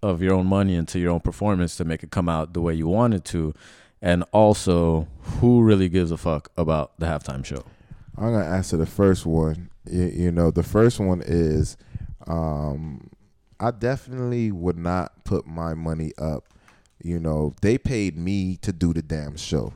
of 0.06 0.22
your 0.22 0.34
own 0.34 0.46
money 0.48 0.76
into 0.76 1.00
your 1.00 1.12
own 1.12 1.20
performance 1.20 1.76
to 1.78 1.86
make 1.86 2.04
it 2.04 2.12
come 2.12 2.30
out 2.30 2.54
the 2.54 2.62
way 2.62 2.74
you 2.74 2.88
wanted 2.88 3.26
to? 3.26 3.54
And 4.02 4.24
also, 4.32 5.08
who 5.40 5.64
really 5.64 5.90
gives 5.90 6.12
a 6.12 6.18
fuck 6.18 6.52
about 6.58 6.98
the 7.00 7.08
halftime 7.08 7.44
show? 7.44 7.64
I'm 8.18 8.32
gonna 8.32 8.46
answer 8.46 8.78
the 8.78 8.86
first 8.86 9.26
one. 9.26 9.70
You, 9.90 10.06
you 10.06 10.32
know, 10.32 10.52
the 10.52 10.64
first 10.64 11.00
one 11.00 11.22
is, 11.26 11.76
um, 12.28 13.10
I 13.60 13.72
definitely 13.72 14.52
would 14.52 14.78
not 14.78 15.24
put 15.26 15.48
my 15.48 15.74
money 15.74 16.12
up. 16.18 16.46
You 17.02 17.20
know, 17.20 17.56
they 17.62 17.78
paid 17.78 18.18
me 18.18 18.58
to 18.58 18.72
do 18.72 18.94
the 18.94 19.02
damn 19.02 19.38
show. 19.38 19.74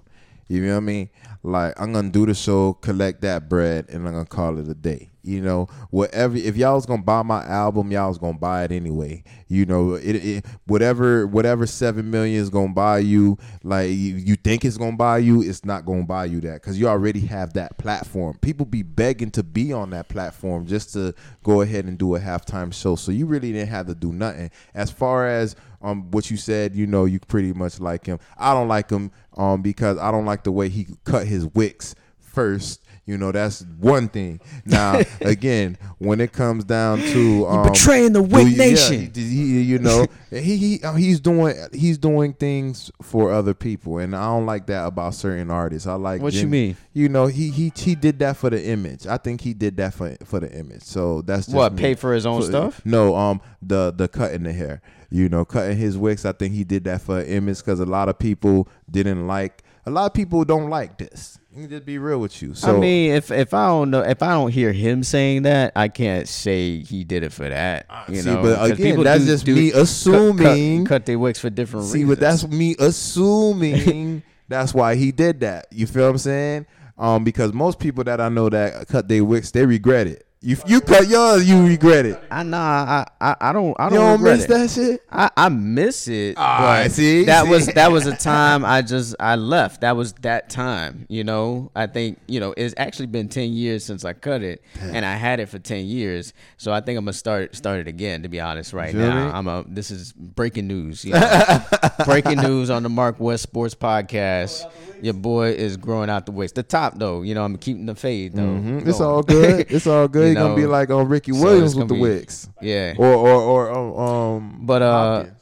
You 0.49 0.61
know 0.65 0.71
what 0.71 0.77
I 0.77 0.79
mean? 0.81 1.09
Like 1.43 1.79
I'm 1.79 1.93
gonna 1.93 2.09
do 2.09 2.25
the 2.25 2.33
show, 2.33 2.73
collect 2.73 3.21
that 3.21 3.47
bread, 3.47 3.85
and 3.89 4.05
I'm 4.07 4.13
gonna 4.13 4.25
call 4.25 4.57
it 4.57 4.67
a 4.67 4.73
day. 4.73 5.11
You 5.21 5.41
know, 5.41 5.67
whatever. 5.91 6.35
If 6.35 6.57
y'all 6.57 6.73
was 6.73 6.87
gonna 6.87 7.03
buy 7.03 7.21
my 7.21 7.45
album, 7.45 7.91
y'all 7.91 8.07
was 8.07 8.17
gonna 8.17 8.37
buy 8.37 8.63
it 8.63 8.71
anyway. 8.71 9.23
You 9.47 9.65
know, 9.67 9.93
it, 9.93 10.15
it 10.15 10.45
whatever 10.65 11.27
whatever 11.27 11.67
seven 11.67 12.09
million 12.09 12.41
is 12.41 12.49
gonna 12.49 12.73
buy 12.73 12.99
you. 12.99 13.37
Like 13.63 13.89
you, 13.89 14.15
you 14.15 14.35
think 14.35 14.65
it's 14.65 14.77
gonna 14.77 14.97
buy 14.97 15.19
you, 15.19 15.43
it's 15.43 15.63
not 15.63 15.85
gonna 15.85 16.03
buy 16.05 16.25
you 16.25 16.41
that 16.41 16.61
because 16.61 16.79
you 16.79 16.87
already 16.87 17.21
have 17.21 17.53
that 17.53 17.77
platform. 17.77 18.39
People 18.41 18.65
be 18.65 18.81
begging 18.81 19.29
to 19.31 19.43
be 19.43 19.71
on 19.71 19.91
that 19.91 20.09
platform 20.09 20.65
just 20.65 20.93
to 20.93 21.13
go 21.43 21.61
ahead 21.61 21.85
and 21.85 21.97
do 21.97 22.15
a 22.15 22.19
halftime 22.19 22.73
show. 22.73 22.95
So 22.95 23.11
you 23.11 23.27
really 23.27 23.51
didn't 23.51 23.69
have 23.69 23.85
to 23.85 23.95
do 23.95 24.11
nothing. 24.11 24.49
As 24.73 24.89
far 24.89 25.27
as 25.27 25.55
um 25.81 26.11
what 26.11 26.29
you 26.31 26.37
said, 26.37 26.75
you 26.75 26.87
know, 26.87 27.05
you 27.05 27.19
pretty 27.19 27.53
much 27.53 27.79
like 27.79 28.05
him. 28.05 28.19
I 28.37 28.53
don't 28.53 28.67
like 28.67 28.89
him 28.89 29.11
um 29.37 29.61
because 29.61 29.97
I 29.97 30.11
don't 30.11 30.25
like 30.25 30.43
the 30.43 30.51
way 30.51 30.69
he 30.69 30.87
cut 31.03 31.25
his 31.27 31.45
wicks 31.47 31.95
first. 32.17 32.81
You 33.05 33.17
know, 33.17 33.31
that's 33.31 33.65
one 33.79 34.07
thing. 34.07 34.39
Now, 34.65 35.01
again, 35.21 35.79
when 35.97 36.21
it 36.21 36.31
comes 36.31 36.63
down 36.63 36.99
to 36.99 37.47
um, 37.47 37.67
betraying 37.67 38.13
the 38.13 38.21
Wick 38.21 38.43
you- 38.43 38.49
yeah, 38.51 38.57
Nation. 38.57 39.11
he, 39.15 39.61
you 39.63 39.79
know, 39.79 40.05
he, 40.29 40.57
he 40.57 40.83
uh, 40.83 40.93
he's 40.93 41.19
doing 41.19 41.55
he's 41.73 41.97
doing 41.97 42.33
things 42.33 42.91
for 43.01 43.31
other 43.33 43.55
people, 43.55 43.97
and 43.97 44.15
I 44.15 44.25
don't 44.25 44.45
like 44.45 44.67
that 44.67 44.85
about 44.85 45.15
certain 45.15 45.49
artists. 45.49 45.87
I 45.87 45.95
like 45.95 46.21
What 46.21 46.33
you 46.35 46.45
mean? 46.45 46.77
You 46.93 47.09
know, 47.09 47.25
he 47.25 47.49
he 47.49 47.73
he 47.75 47.95
did 47.95 48.19
that 48.19 48.37
for 48.37 48.51
the 48.51 48.63
image. 48.63 49.07
I 49.07 49.17
think 49.17 49.41
he 49.41 49.55
did 49.55 49.77
that 49.77 49.95
for 49.95 50.15
for 50.23 50.39
the 50.39 50.55
image. 50.55 50.83
So 50.83 51.23
that's 51.23 51.47
just 51.47 51.55
What, 51.55 51.73
me. 51.73 51.81
pay 51.81 51.95
for 51.95 52.13
his 52.13 52.27
own 52.27 52.43
stuff? 52.43 52.79
No, 52.85 53.15
um, 53.15 53.41
the 53.59 53.91
the 53.91 54.07
cutting 54.07 54.43
the 54.43 54.53
hair. 54.53 54.83
You 55.11 55.27
know, 55.29 55.43
cutting 55.45 55.77
his 55.77 55.97
wicks. 55.97 56.23
I 56.25 56.31
think 56.33 56.53
he 56.53 56.63
did 56.63 56.83
that 56.83 57.01
for 57.01 57.21
image 57.21 57.57
because 57.59 57.79
a 57.79 57.85
lot 57.85 58.09
of 58.09 58.19
people 58.19 58.67
didn't 58.89 59.27
like. 59.27 59.63
A 59.85 59.89
lot 59.89 60.05
of 60.05 60.13
people 60.13 60.43
don't 60.45 60.69
like 60.69 60.97
this. 60.99 61.39
Let 61.51 61.61
me 61.61 61.67
just 61.67 61.85
be 61.85 61.97
real 61.97 62.19
with 62.19 62.41
you. 62.43 62.53
So 62.53 62.75
I 62.75 62.79
mean, 62.79 63.13
if 63.13 63.31
if 63.31 63.55
I 63.55 63.67
don't 63.67 63.89
know, 63.89 64.01
if 64.01 64.21
I 64.21 64.33
don't 64.33 64.51
hear 64.51 64.71
him 64.71 65.03
saying 65.03 65.43
that, 65.43 65.71
I 65.75 65.87
can't 65.87 66.27
say 66.27 66.81
he 66.83 67.03
did 67.03 67.23
it 67.23 67.33
for 67.33 67.49
that. 67.49 67.87
You 68.07 68.21
see, 68.21 68.29
know, 68.29 68.41
but 68.43 68.71
again, 68.71 69.01
that's 69.01 69.23
do- 69.23 69.31
just 69.31 69.45
do 69.45 69.55
me 69.55 69.71
cut- 69.71 69.77
cut- 69.77 69.81
assuming- 69.81 70.85
cut, 70.85 71.05
their 71.07 71.17
wicks 71.17 71.39
for 71.39 71.49
different 71.49 71.87
See, 71.87 72.03
reasons. 72.03 72.09
See, 72.09 72.15
but 72.15 72.19
that's 72.19 72.47
me 72.47 72.75
assuming 72.77 74.21
that's 74.47 74.73
why 74.73 74.95
he 74.95 75.11
did 75.11 75.39
that. 75.39 75.67
You 75.71 75.87
feel 75.87 76.03
what 76.03 76.11
I'm 76.11 76.17
saying? 76.19 76.65
Um, 76.97 77.23
because 77.23 77.53
most 77.53 77.79
people 77.79 78.03
that 78.03 78.21
I 78.21 78.29
know 78.29 78.49
that 78.49 78.87
cut 78.87 79.07
their 79.07 79.23
wicks, 79.23 79.51
they 79.51 79.65
regret 79.65 80.05
it. 80.05 80.27
You 80.41 80.55
you 80.67 80.79
cut 80.79 81.09
yours, 81.09 81.49
you 81.49 81.67
regret 81.67 82.05
it. 82.05 82.17
I 82.31 82.43
nah, 82.43 82.57
I 82.57 83.05
I, 83.19 83.35
I 83.41 83.51
don't 83.51 83.75
I 83.77 83.89
don't, 83.89 83.93
you 83.93 83.99
don't 83.99 84.23
miss 84.23 84.45
it. 84.45 84.47
that 84.47 84.69
shit. 84.69 85.01
I, 85.11 85.29
I 85.35 85.49
miss 85.49 86.07
it. 86.07 86.35
Ah, 86.37 86.85
see, 86.87 87.25
that 87.25 87.43
see. 87.43 87.49
was 87.49 87.67
that 87.67 87.91
was 87.91 88.05
a 88.07 88.15
time 88.15 88.63
I 88.63 88.81
just 88.81 89.15
I 89.19 89.35
left. 89.35 89.81
That 89.81 89.97
was 89.97 90.13
that 90.21 90.49
time. 90.49 91.05
You 91.09 91.25
know, 91.25 91.71
I 91.75 91.87
think 91.87 92.19
you 92.29 92.39
know 92.39 92.53
it's 92.55 92.73
actually 92.77 93.07
been 93.07 93.27
ten 93.27 93.51
years 93.51 93.83
since 93.83 94.05
I 94.05 94.13
cut 94.13 94.41
it, 94.41 94.63
and 94.79 95.05
I 95.05 95.15
had 95.17 95.41
it 95.41 95.47
for 95.49 95.59
ten 95.59 95.85
years. 95.87 96.31
So 96.55 96.71
I 96.71 96.79
think 96.79 96.97
I'm 96.97 97.03
gonna 97.03 97.11
start 97.11 97.53
start 97.53 97.81
it 97.81 97.89
again. 97.89 98.23
To 98.23 98.29
be 98.29 98.39
honest, 98.39 98.71
right 98.71 98.93
Feel 98.93 99.01
now 99.01 99.25
me? 99.25 99.31
I'm 99.33 99.47
a 99.49 99.65
this 99.67 99.91
is 99.91 100.13
breaking 100.13 100.67
news. 100.67 101.03
You 101.03 101.15
know? 101.15 101.61
breaking 102.05 102.37
news 102.37 102.69
on 102.69 102.83
the 102.83 102.89
Mark 102.89 103.19
West 103.19 103.43
Sports 103.43 103.75
Podcast. 103.75 104.71
Your 105.01 105.13
boy 105.13 105.51
is 105.51 105.77
growing 105.77 106.09
out 106.09 106.25
the 106.25 106.33
wigs. 106.33 106.51
The 106.53 106.63
top 106.63 106.97
though, 106.97 107.21
you 107.23 107.33
know, 107.33 107.43
I'm 107.45 107.57
keeping 107.57 107.85
the 107.85 107.95
fade 107.95 108.33
though. 108.33 108.41
Mhm. 108.41 108.87
It's 108.87 108.99
all 109.01 109.23
good. 109.23 109.67
It's 109.69 109.87
all 109.87 110.07
good. 110.09 110.28
You 110.33 110.39
You're 110.39 110.43
gonna 110.49 110.55
be 110.55 110.65
like 110.67 110.89
on 110.89 111.07
Ricky 111.07 111.33
so 111.33 111.43
Williams 111.43 111.75
with 111.75 111.87
the 111.87 111.93
be- 111.95 112.01
Wicks, 112.01 112.49
yeah. 112.61 112.95
or 112.97 113.13
or 113.13 113.69
or 113.69 113.71
um, 113.71 113.93
um 113.99 114.65
But 114.65 114.81
uh, 114.81 115.15
Hopkins. 115.17 115.37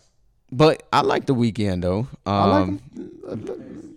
but 0.51 0.83
I 0.93 1.01
like 1.01 1.25
the 1.25 1.35
Weeknd 1.35 1.81
though. 1.81 2.07
Um, 2.25 2.27
I 2.27 2.45
like 2.45 2.67
him. 2.67 3.95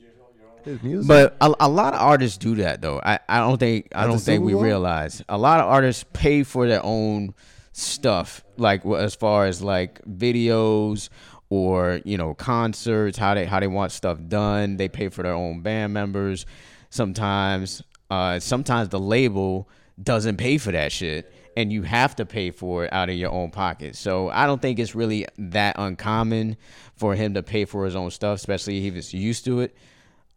his 0.64 0.82
music. 0.82 1.08
But 1.08 1.36
a, 1.40 1.54
a 1.60 1.68
lot 1.68 1.94
of 1.94 2.00
artists 2.00 2.38
do 2.38 2.54
that 2.56 2.80
though. 2.80 3.00
I, 3.04 3.18
I 3.28 3.38
don't 3.38 3.58
think 3.58 3.88
I 3.94 4.06
don't 4.06 4.18
think 4.20 4.44
we 4.44 4.54
realize 4.54 5.22
a 5.28 5.38
lot 5.38 5.60
of 5.60 5.66
artists 5.66 6.04
pay 6.12 6.42
for 6.42 6.66
their 6.68 6.84
own 6.84 7.34
stuff, 7.72 8.44
like 8.56 8.84
as 8.86 9.14
far 9.14 9.46
as 9.46 9.62
like 9.62 10.00
videos 10.04 11.08
or 11.48 12.00
you 12.04 12.16
know 12.16 12.34
concerts, 12.34 13.18
how 13.18 13.34
they 13.34 13.44
how 13.46 13.60
they 13.60 13.66
want 13.66 13.92
stuff 13.92 14.18
done. 14.28 14.76
They 14.76 14.88
pay 14.88 15.08
for 15.08 15.22
their 15.22 15.34
own 15.34 15.60
band 15.62 15.92
members. 15.92 16.46
Sometimes, 16.90 17.82
uh, 18.10 18.40
sometimes 18.40 18.88
the 18.88 18.98
label 18.98 19.68
doesn't 20.02 20.36
pay 20.36 20.58
for 20.58 20.72
that 20.72 20.92
shit. 20.92 21.32
And 21.56 21.72
you 21.72 21.82
have 21.82 22.16
to 22.16 22.24
pay 22.24 22.52
for 22.52 22.84
it 22.84 22.92
out 22.92 23.10
of 23.10 23.16
your 23.16 23.32
own 23.32 23.50
pocket. 23.50 23.96
So 23.96 24.30
I 24.30 24.46
don't 24.46 24.62
think 24.62 24.78
it's 24.78 24.94
really 24.94 25.26
that 25.36 25.76
uncommon 25.78 26.56
for 26.96 27.14
him 27.14 27.34
to 27.34 27.42
pay 27.42 27.64
for 27.64 27.84
his 27.84 27.96
own 27.96 28.10
stuff, 28.10 28.38
especially 28.38 28.86
if 28.86 28.94
he's 28.94 29.12
used 29.12 29.44
to 29.46 29.60
it 29.60 29.76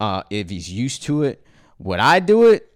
uh, 0.03 0.23
if 0.29 0.49
he's 0.49 0.71
used 0.71 1.03
to 1.03 1.23
it. 1.23 1.45
Would 1.79 1.99
I 1.99 2.19
do 2.19 2.49
it? 2.49 2.69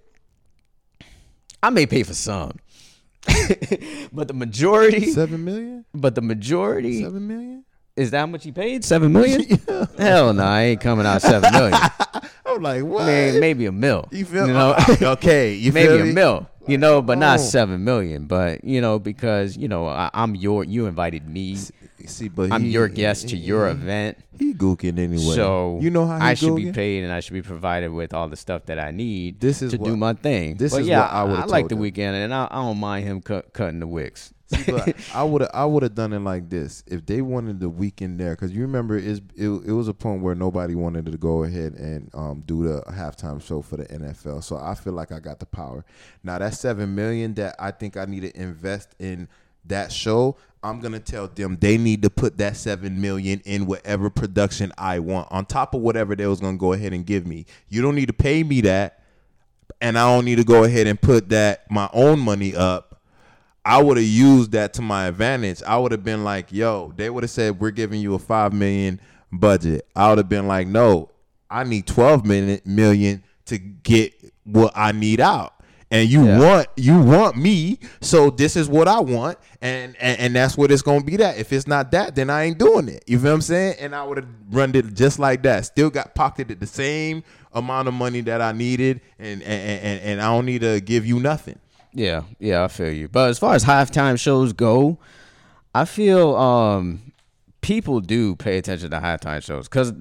I 1.62 1.70
may 1.70 1.86
pay 1.86 2.04
for 2.04 2.14
some, 2.14 2.58
but 4.14 4.28
the 4.28 4.34
majority, 4.34 5.12
seven 5.12 5.44
million, 5.44 5.86
but 5.94 6.16
the 6.16 6.22
majority 6.22 7.02
seven 7.02 7.28
million. 7.28 7.66
is 7.96 8.12
that 8.12 8.20
how 8.20 8.26
much 8.28 8.44
he 8.44 8.52
paid? 8.52 8.86
Seven 8.86 9.12
million? 9.12 9.60
Hell 9.98 10.34
no, 10.34 10.44
I 10.44 10.62
ain't 10.64 10.82
coming 10.82 11.06
out 11.06 11.22
seven 11.22 11.52
million. 11.52 11.80
Like, 12.60 12.84
what? 12.84 13.05
May- 13.05 13.39
maybe 13.39 13.66
a 13.66 13.72
mil. 13.72 14.08
you 14.12 14.26
feel? 14.26 14.47
you 14.47 14.53
know? 14.53 14.76
okay, 15.01 15.53
you 15.53 15.72
maybe 15.72 15.99
a 16.01 16.05
me? 16.05 16.14
mil. 16.14 16.47
You 16.68 16.78
know, 16.78 17.01
but 17.01 17.18
not 17.18 17.39
Oh. 17.39 17.43
seven 17.43 17.84
million. 17.86 18.26
But 18.26 18.64
you 18.66 18.82
know, 18.82 18.99
because 18.99 19.55
you 19.55 19.68
know, 19.70 19.88
I, 19.88 20.10
I'm 20.14 20.36
your. 20.36 20.64
You 20.66 20.86
invited 20.86 21.28
me. 21.28 21.58
See, 22.05 22.28
but 22.30 22.51
I'm 22.51 22.62
he- 22.64 22.70
your 22.70 22.88
guest 22.89 23.30
to 23.30 23.38
your 23.38 23.66
he- 23.68 23.72
event. 23.72 24.18
He 24.38 24.53
gooking 24.53 24.99
anyway. 24.99 25.34
So 25.36 25.80
you 25.82 25.89
know 25.89 26.05
how 26.05 26.18
he 26.20 26.26
I 26.26 26.34
should 26.36 26.55
be 26.55 26.72
paid 26.72 27.03
and 27.03 27.12
I 27.12 27.22
should 27.22 27.34
be 27.34 27.41
provided 27.41 27.89
with 27.91 28.14
all 28.14 28.28
the 28.30 28.36
stuff 28.38 28.66
that 28.68 28.80
I 28.80 28.91
need 28.91 29.39
This 29.39 29.62
is 29.62 29.72
to 29.72 29.78
do 29.78 29.97
my 29.97 30.14
thing. 30.14 30.58
this 30.58 30.74
but 30.74 30.82
is 30.82 30.88
yeah, 30.88 31.01
what 31.01 31.12
I 31.12 31.24
would've 31.24 31.39
I 31.39 31.45
like 31.45 31.68
the 31.70 31.76
him. 31.76 31.82
Weeknd 31.82 32.14
and 32.26 32.34
I, 32.34 32.47
I 32.51 32.55
don't 32.62 32.78
mind 32.78 33.05
him 33.08 33.22
cut, 33.22 33.51
cutting 33.53 33.80
the 33.80 33.88
wicks. 33.88 34.32
See, 34.48 34.72
but 34.72 34.95
I 35.14 35.24
would 35.24 35.41
have 35.41 35.52
I 35.54 35.66
would 35.66 35.84
have 35.84 35.95
done 35.95 36.14
it 36.14 36.20
like 36.20 36.50
this 36.50 36.84
if 36.88 37.06
they 37.06 37.22
wanted 37.22 37.60
the 37.60 37.70
Weeknd 37.70 38.18
there 38.18 38.32
because 38.32 38.52
you 38.52 38.62
remember 38.62 38.98
it's, 38.98 39.22
it 39.36 39.50
it 39.50 39.72
was 39.74 39.88
a 39.88 39.93
point 39.93 40.22
where 40.22 40.36
nobody 40.36 40.74
wanted 40.74 41.06
to 41.08 41.18
go 41.18 41.43
ahead 41.43 41.74
and 41.74 42.10
um, 42.14 42.43
do 42.45 42.64
the 42.64 42.82
halftime 42.91 43.41
show 43.41 43.62
for 43.62 43.78
the 43.78 43.86
NFL. 43.86 44.43
So 44.43 44.58
I 44.58 44.76
feel 44.76 44.93
like 44.93 45.12
I 45.12 45.20
got 45.20 45.39
the 45.39 45.45
power. 45.45 45.84
Now 46.24 46.38
that 46.39 46.54
seven 46.54 46.95
million 46.95 47.34
that 47.36 47.56
I 47.60 47.72
think 47.72 47.98
I 47.98 48.06
need 48.06 48.22
to 48.22 48.41
invest 48.41 48.95
in 49.00 49.28
that 49.66 49.91
show. 49.91 50.38
I'm 50.64 50.80
gonna 50.80 51.00
tell 51.00 51.28
them 51.28 51.58
they 51.60 51.78
need 51.78 52.02
to 52.02 52.10
put 52.10 52.38
that 52.39 52.58
seven 52.58 53.00
million 53.00 53.41
in 53.45 53.66
whatever 53.66 54.10
production 54.10 54.72
I 54.78 55.00
want 55.00 55.28
on 55.32 55.45
top 55.45 55.74
of 55.74 55.82
whatever 55.82 56.16
they 56.16 56.26
was 56.26 56.39
gonna 56.39 56.58
go 56.58 56.74
ahead 56.74 56.93
and 56.93 57.06
give 57.06 57.28
me. 57.28 57.45
You 57.70 57.82
don't 57.82 57.95
need 57.95 58.08
to 58.08 58.14
pay 58.14 58.43
me 58.43 58.62
that, 58.62 59.04
and 59.80 59.98
I 59.98 60.14
don't 60.14 60.26
need 60.26 60.38
to 60.38 60.43
go 60.43 60.64
ahead 60.64 60.88
and 60.88 61.00
put 61.00 61.30
that 61.30 61.70
my 61.70 61.89
own 61.93 62.20
money 62.20 62.56
up. 62.56 62.87
I 63.68 63.82
would 63.82 63.97
have 63.97 64.05
used 64.05 64.53
that 64.53 64.74
to 64.76 64.82
my 64.82 65.07
advantage. 65.07 65.61
I 65.61 65.78
would 65.78 65.91
have 65.91 66.03
been 66.03 66.24
like, 66.24 66.53
yo, 66.53 66.93
they 66.95 67.09
would 67.09 67.24
have 67.24 67.30
said, 67.30 67.59
we're 67.59 67.72
giving 67.72 67.99
you 67.99 68.13
a 68.13 68.20
five 68.20 68.53
million 68.53 69.01
budget. 69.32 69.86
I 69.93 70.07
would 70.09 70.20
have 70.20 70.30
been 70.30 70.47
like, 70.47 70.68
no, 70.68 71.09
I 71.49 71.65
need 71.65 71.86
12 71.86 72.26
million, 72.26 72.61
million 72.63 73.24
to 73.47 73.57
get 73.57 74.13
what 74.45 74.72
I 74.74 74.93
need 74.93 75.20
out. 75.20 75.53
And 75.91 76.09
you 76.09 76.26
Yeah. 76.26 76.39
want 76.39 76.68
you 76.76 76.99
want 76.99 77.38
me, 77.38 77.80
so 78.01 78.30
this 78.30 78.57
is 78.57 78.68
what 78.68 78.89
I 78.89 78.99
want, 78.99 79.38
and, 79.61 79.95
and 80.01 80.20
and 80.20 80.36
that's 80.36 80.57
what 80.57 80.70
it's 80.70 80.82
gonna 80.82 81.01
be. 81.03 81.15
That 81.15 81.38
if 81.38 81.53
it's 81.53 81.65
not 81.65 81.91
that, 81.91 82.13
then 82.13 82.30
I 82.30 82.43
ain't 82.43 82.57
doing 82.57 82.89
it. 82.89 83.05
You 83.07 83.18
feel 83.20 83.30
what 83.32 83.36
I'm 83.36 83.41
saying? 83.41 83.76
And 83.80 83.95
I 83.95 84.03
would 84.03 84.18
have 84.18 84.28
run 84.51 84.76
it 84.76 84.93
just 84.95 85.18
like 85.18 85.43
that. 85.43 85.65
Still 85.65 85.89
got 85.89 86.13
pocketed 86.13 86.59
the 86.59 86.68
same 86.68 87.24
amount 87.53 87.88
of 87.88 87.93
money 87.93 88.20
that 88.22 88.41
I 88.41 88.51
needed, 88.51 88.99
and 89.18 89.41
and 89.41 89.82
and, 89.82 90.01
and 90.01 90.22
I 90.22 90.26
don't 90.26 90.45
need 90.45 90.59
to 90.59 90.82
give 90.82 91.05
you 91.05 91.22
nothing. 91.22 91.57
Yeah, 91.98 92.26
yeah, 92.38 92.64
I 92.64 92.68
feel 92.68 92.91
you. 92.91 93.08
But 93.08 93.32
as 93.32 93.39
far 93.39 93.56
as 93.56 93.66
halftime 93.66 94.20
shows 94.20 94.54
go, 94.54 95.00
I 95.74 95.86
feel 95.86 96.36
um 96.36 97.12
people 97.62 98.02
do 98.02 98.36
pay 98.36 98.60
attention 98.60 98.91
to 98.91 99.00
halftime 99.00 99.43
shows 99.43 99.68
because 99.68 99.93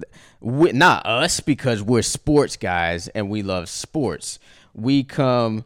not 0.42 1.06
us 1.06 1.40
because 1.40 1.82
we're 1.82 2.02
sports 2.02 2.58
guys 2.58 3.08
and 3.08 3.30
we 3.30 3.42
love 3.42 3.70
sports. 3.70 4.38
We 4.74 5.04
come 5.04 5.64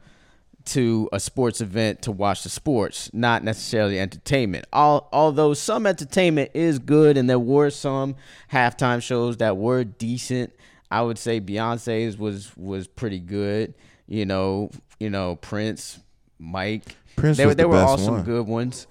to 0.66 1.08
a 1.12 1.18
sports 1.18 1.60
event 1.60 2.02
to 2.02 2.12
watch 2.12 2.44
the 2.44 2.48
sports, 2.48 3.10
not 3.12 3.42
necessarily 3.42 3.98
entertainment. 3.98 4.66
All, 4.72 5.08
although 5.12 5.52
some 5.52 5.84
entertainment 5.84 6.52
is 6.54 6.78
good, 6.78 7.16
and 7.16 7.28
there 7.28 7.40
were 7.40 7.70
some 7.70 8.14
halftime 8.52 9.02
shows 9.02 9.38
that 9.38 9.56
were 9.56 9.82
decent. 9.82 10.52
I 10.92 11.02
would 11.02 11.18
say 11.18 11.40
Beyonce's 11.40 12.16
was 12.16 12.56
was 12.56 12.86
pretty 12.86 13.18
good. 13.18 13.74
You 14.06 14.26
know, 14.26 14.70
you 15.00 15.10
know 15.10 15.34
Prince, 15.36 15.98
Mike. 16.40 16.96
Prince 17.16 17.36
there, 17.36 17.46
was 17.46 17.56
there 17.56 17.64
the 17.64 17.68
were 17.68 17.76
best 17.76 17.88
all 17.88 17.98
some 17.98 18.14
one. 18.14 18.24
good 18.24 18.46
ones. 18.46 18.86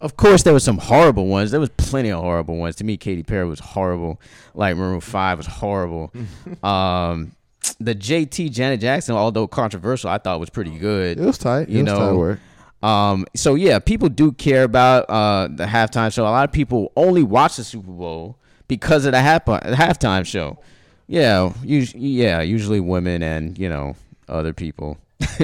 Of 0.00 0.16
course, 0.16 0.42
there 0.42 0.52
were 0.52 0.60
some 0.60 0.78
horrible 0.78 1.26
ones. 1.26 1.50
There 1.50 1.60
was 1.60 1.70
plenty 1.76 2.10
of 2.10 2.20
horrible 2.20 2.56
ones. 2.56 2.76
To 2.76 2.84
me, 2.84 2.96
Katy 2.96 3.22
Perry 3.22 3.46
was 3.48 3.60
horrible. 3.60 4.20
Like 4.54 4.76
Maroon 4.76 5.00
Five 5.00 5.38
was 5.38 5.46
horrible. 5.46 6.12
um, 6.62 7.32
the 7.80 7.94
JT 7.94 8.50
Janet 8.50 8.80
Jackson, 8.80 9.14
although 9.14 9.46
controversial, 9.46 10.10
I 10.10 10.18
thought 10.18 10.40
was 10.40 10.50
pretty 10.50 10.76
good. 10.78 11.18
It 11.18 11.24
was 11.24 11.38
tight. 11.38 11.68
You 11.68 11.80
it 11.80 11.82
was 11.84 11.92
tight 11.92 11.98
know, 11.98 12.16
work. 12.16 12.40
Um, 12.82 13.24
so 13.34 13.54
yeah, 13.54 13.78
people 13.78 14.10
do 14.10 14.32
care 14.32 14.64
about 14.64 15.08
uh, 15.08 15.48
the 15.50 15.64
halftime 15.64 16.12
show. 16.12 16.24
A 16.24 16.28
lot 16.28 16.44
of 16.46 16.52
people 16.52 16.92
only 16.96 17.22
watch 17.22 17.56
the 17.56 17.64
Super 17.64 17.90
Bowl 17.90 18.36
because 18.68 19.06
of 19.06 19.12
the 19.12 19.20
half 19.20 19.46
the 19.46 19.52
halftime 19.52 20.26
show. 20.26 20.58
Yeah, 21.06 21.52
us- 21.62 21.94
yeah, 21.94 22.42
usually 22.42 22.80
women 22.80 23.22
and 23.22 23.58
you 23.58 23.70
know 23.70 23.96
other 24.28 24.52
people. 24.52 24.98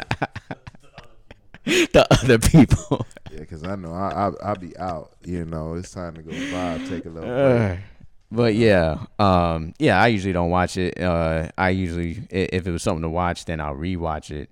the 1.64 2.06
other 2.10 2.38
people. 2.38 3.06
Yeah, 3.32 3.40
because 3.40 3.64
I 3.64 3.76
know 3.76 3.92
I, 3.92 4.28
I 4.28 4.32
I'll 4.48 4.56
be 4.56 4.76
out. 4.78 5.12
You 5.24 5.44
know, 5.44 5.74
it's 5.74 5.90
time 5.92 6.14
to 6.14 6.22
go 6.22 6.30
vibe, 6.30 6.88
take 6.88 7.04
a 7.06 7.08
little 7.08 7.28
break. 7.28 7.78
Uh, 7.78 7.82
but 8.30 8.54
yeah, 8.54 9.04
um, 9.18 9.72
yeah, 9.78 10.00
I 10.00 10.08
usually 10.08 10.32
don't 10.32 10.50
watch 10.50 10.76
it. 10.76 11.00
Uh, 11.00 11.48
I 11.56 11.70
usually, 11.70 12.22
if 12.30 12.66
it 12.66 12.70
was 12.70 12.82
something 12.82 13.02
to 13.02 13.08
watch, 13.08 13.44
then 13.44 13.60
I'll 13.60 13.74
rewatch 13.74 14.30
it. 14.30 14.50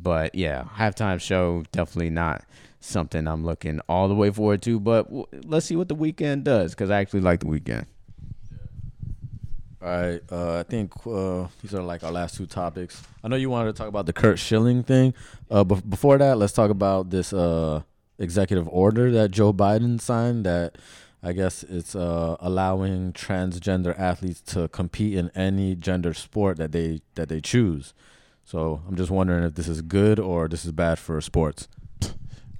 But 0.00 0.34
yeah, 0.34 0.64
halftime 0.76 1.20
show 1.20 1.64
definitely 1.72 2.10
not 2.10 2.44
something 2.80 3.26
I'm 3.28 3.44
looking 3.44 3.80
all 3.88 4.08
the 4.08 4.14
way 4.14 4.30
forward 4.30 4.62
to. 4.62 4.80
But 4.80 5.04
w- 5.04 5.26
let's 5.44 5.66
see 5.66 5.76
what 5.76 5.88
the 5.88 5.96
Weeknd 5.96 6.44
does 6.44 6.72
because 6.72 6.90
I 6.90 7.00
actually 7.00 7.20
like 7.20 7.40
the 7.40 7.46
Weeknd. 7.46 7.86
All 9.82 9.88
right, 9.88 10.22
uh, 10.30 10.60
I 10.60 10.62
think 10.62 10.92
uh, 11.04 11.48
these 11.60 11.74
are 11.74 11.82
like 11.82 12.04
our 12.04 12.12
last 12.12 12.36
two 12.36 12.46
topics. 12.46 13.02
I 13.24 13.26
know 13.26 13.34
you 13.34 13.50
wanted 13.50 13.72
to 13.72 13.76
talk 13.76 13.88
about 13.88 14.06
the 14.06 14.12
Curt 14.12 14.38
Schilling 14.38 14.84
thing. 14.84 15.12
Uh, 15.50 15.64
but 15.64 15.90
before 15.90 16.18
that, 16.18 16.38
let's 16.38 16.52
talk 16.52 16.70
about 16.70 17.10
this 17.10 17.32
uh, 17.32 17.82
executive 18.16 18.68
order 18.68 19.10
that 19.10 19.32
Joe 19.32 19.52
Biden 19.52 20.00
signed. 20.00 20.46
That 20.46 20.78
I 21.20 21.32
guess 21.32 21.64
it's 21.64 21.96
uh, 21.96 22.36
allowing 22.38 23.12
transgender 23.12 23.98
athletes 23.98 24.40
to 24.52 24.68
compete 24.68 25.18
in 25.18 25.30
any 25.34 25.74
gender 25.74 26.14
sport 26.14 26.58
that 26.58 26.70
they 26.70 27.00
that 27.16 27.28
they 27.28 27.40
choose. 27.40 27.92
So 28.44 28.82
I'm 28.86 28.94
just 28.94 29.10
wondering 29.10 29.42
if 29.42 29.56
this 29.56 29.66
is 29.66 29.82
good 29.82 30.20
or 30.20 30.46
this 30.46 30.64
is 30.64 30.70
bad 30.70 31.00
for 31.00 31.20
sports. 31.20 31.66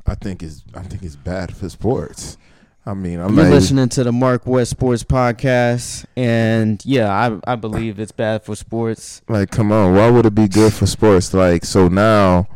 I 0.07 0.16
think 0.16 0.43
it's 0.43 0.64
I 0.75 0.83
think 0.83 1.05
it's 1.05 1.14
bad 1.14 1.55
for 1.55 1.68
sports. 1.68 2.37
I 2.85 2.95
mean, 2.95 3.20
I'm 3.20 3.37
You're 3.37 3.49
listening 3.49 3.89
to 3.91 4.03
the 4.05 4.11
Mark 4.11 4.45
West 4.45 4.72
Sports 4.72 5.05
Podcast, 5.05 6.05
and 6.16 6.85
yeah, 6.85 7.11
I 7.12 7.53
I 7.53 7.55
believe 7.55 8.01
it's 8.01 8.11
bad 8.11 8.43
for 8.43 8.57
sports. 8.57 9.22
like, 9.28 9.51
come 9.51 9.70
on, 9.70 9.95
why 9.95 10.11
would 10.11 10.26
it 10.26 10.35
be 10.35 10.49
good 10.49 10.72
for 10.72 10.87
sports? 10.87 11.33
Like, 11.33 11.64
so 11.64 11.87
now, 11.87 12.49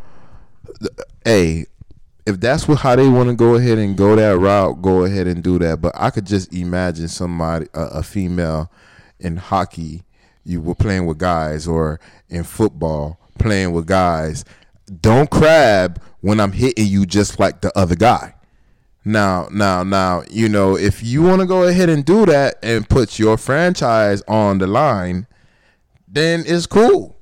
hey, 1.23 1.67
if 2.25 2.41
that's 2.41 2.67
what 2.67 2.79
how 2.79 2.97
they 2.97 3.07
want 3.07 3.29
to 3.29 3.35
go 3.35 3.55
ahead 3.55 3.77
and 3.77 3.95
go 3.95 4.17
that 4.17 4.37
route, 4.37 4.81
go 4.81 5.05
ahead 5.05 5.27
and 5.27 5.41
do 5.41 5.59
that. 5.59 5.81
But 5.81 5.93
I 5.95 6.09
could 6.09 6.25
just 6.25 6.53
imagine 6.53 7.07
somebody, 7.07 7.67
a, 7.73 7.83
a 7.83 8.03
female, 8.03 8.69
in 9.21 9.37
hockey, 9.37 10.03
you 10.43 10.59
were 10.59 10.75
playing 10.75 11.05
with 11.05 11.19
guys, 11.19 11.69
or 11.69 12.01
in 12.27 12.43
football 12.43 13.17
playing 13.39 13.71
with 13.71 13.85
guys. 13.87 14.43
don't 15.01 15.29
crab 15.29 16.01
when 16.19 16.41
I'm 16.41 16.51
hitting 16.51 16.87
you 16.87 17.05
just 17.05 17.39
like 17.39 17.61
the 17.61 17.77
other 17.77 17.95
guy. 17.95 18.33
Now, 19.07 19.47
now, 19.51 19.83
now, 19.83 20.23
you 20.29 20.49
know, 20.49 20.77
if 20.77 21.01
you 21.01 21.23
want 21.23 21.39
to 21.39 21.47
go 21.47 21.63
ahead 21.63 21.87
and 21.87 22.03
do 22.03 22.25
that 22.25 22.57
and 22.61 22.87
put 22.87 23.17
your 23.17 23.37
franchise 23.37 24.21
on 24.27 24.57
the 24.57 24.67
line, 24.67 25.27
then 26.09 26.43
it's 26.45 26.65
cool. 26.65 27.15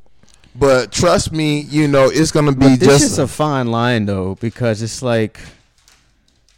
But 0.55 0.91
trust 0.91 1.31
me, 1.31 1.59
you 1.59 1.88
know, 1.88 2.09
it's 2.09 2.31
gonna 2.31 2.53
be 2.53 2.69
But 2.69 2.79
this 2.79 2.88
just 2.88 3.03
is 3.03 3.19
a 3.19 3.27
fine 3.27 3.67
line 3.67 4.05
though, 4.05 4.36
because 4.36 4.81
it's 4.81 5.03
like 5.03 5.39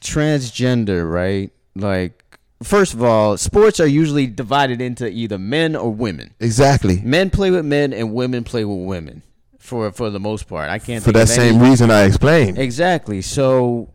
transgender, 0.02 1.10
right? 1.12 1.52
Like, 1.76 2.24
first 2.64 2.94
of 2.94 3.04
all, 3.04 3.38
sports 3.38 3.80
are 3.82 3.88
usually 3.88 4.28
divided 4.28 4.82
into 4.82 5.10
either 5.10 5.38
men 5.38 5.76
or 5.76 5.92
women. 5.92 6.34
exactly 6.40 7.02
Men 7.04 7.30
play 7.32 7.52
with 7.52 7.66
men 7.66 7.92
and 7.92 8.14
women 8.14 8.44
play 8.44 8.64
with 8.64 8.86
women. 8.88 9.24
For 9.58 9.92
for 9.92 10.10
the 10.10 10.20
most 10.20 10.48
part, 10.48 10.70
I 10.70 10.80
can't 10.80 11.04
for 11.04 11.12
that 11.12 11.28
same 11.28 11.60
reason 11.60 11.92
I 11.92 12.04
explained. 12.04 12.58
Exactly. 12.58 13.22
So, 13.22 13.90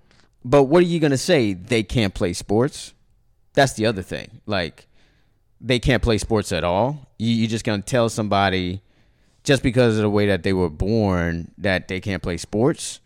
but 0.45 0.65
what 0.65 0.83
are 0.83 0.87
you 0.87 1.01
gonna 1.01 1.19
say? 1.19 1.53
They 1.53 1.83
can't 1.83 2.15
play 2.15 2.33
sports. 2.33 2.95
That's 3.55 3.75
the 3.75 3.87
other 3.87 4.03
thing. 4.03 4.41
Like, 4.47 4.87
they 5.61 5.79
can't 5.79 6.03
play 6.03 6.19
sports 6.19 6.53
at 6.53 6.65
all. 6.65 7.09
You 7.19 7.31
you 7.33 7.47
just 7.47 7.65
gonna 7.65 7.83
tell 7.83 8.09
somebody 8.09 8.83
just 9.45 9.63
because 9.63 9.97
of 9.97 10.03
the 10.03 10.11
way 10.11 10.27
that 10.27 10.43
they 10.43 10.53
were 10.53 10.71
born 10.71 11.53
that 11.59 11.89
they 11.89 12.01
can't 12.01 12.23
play 12.23 12.37
sports? 12.37 13.01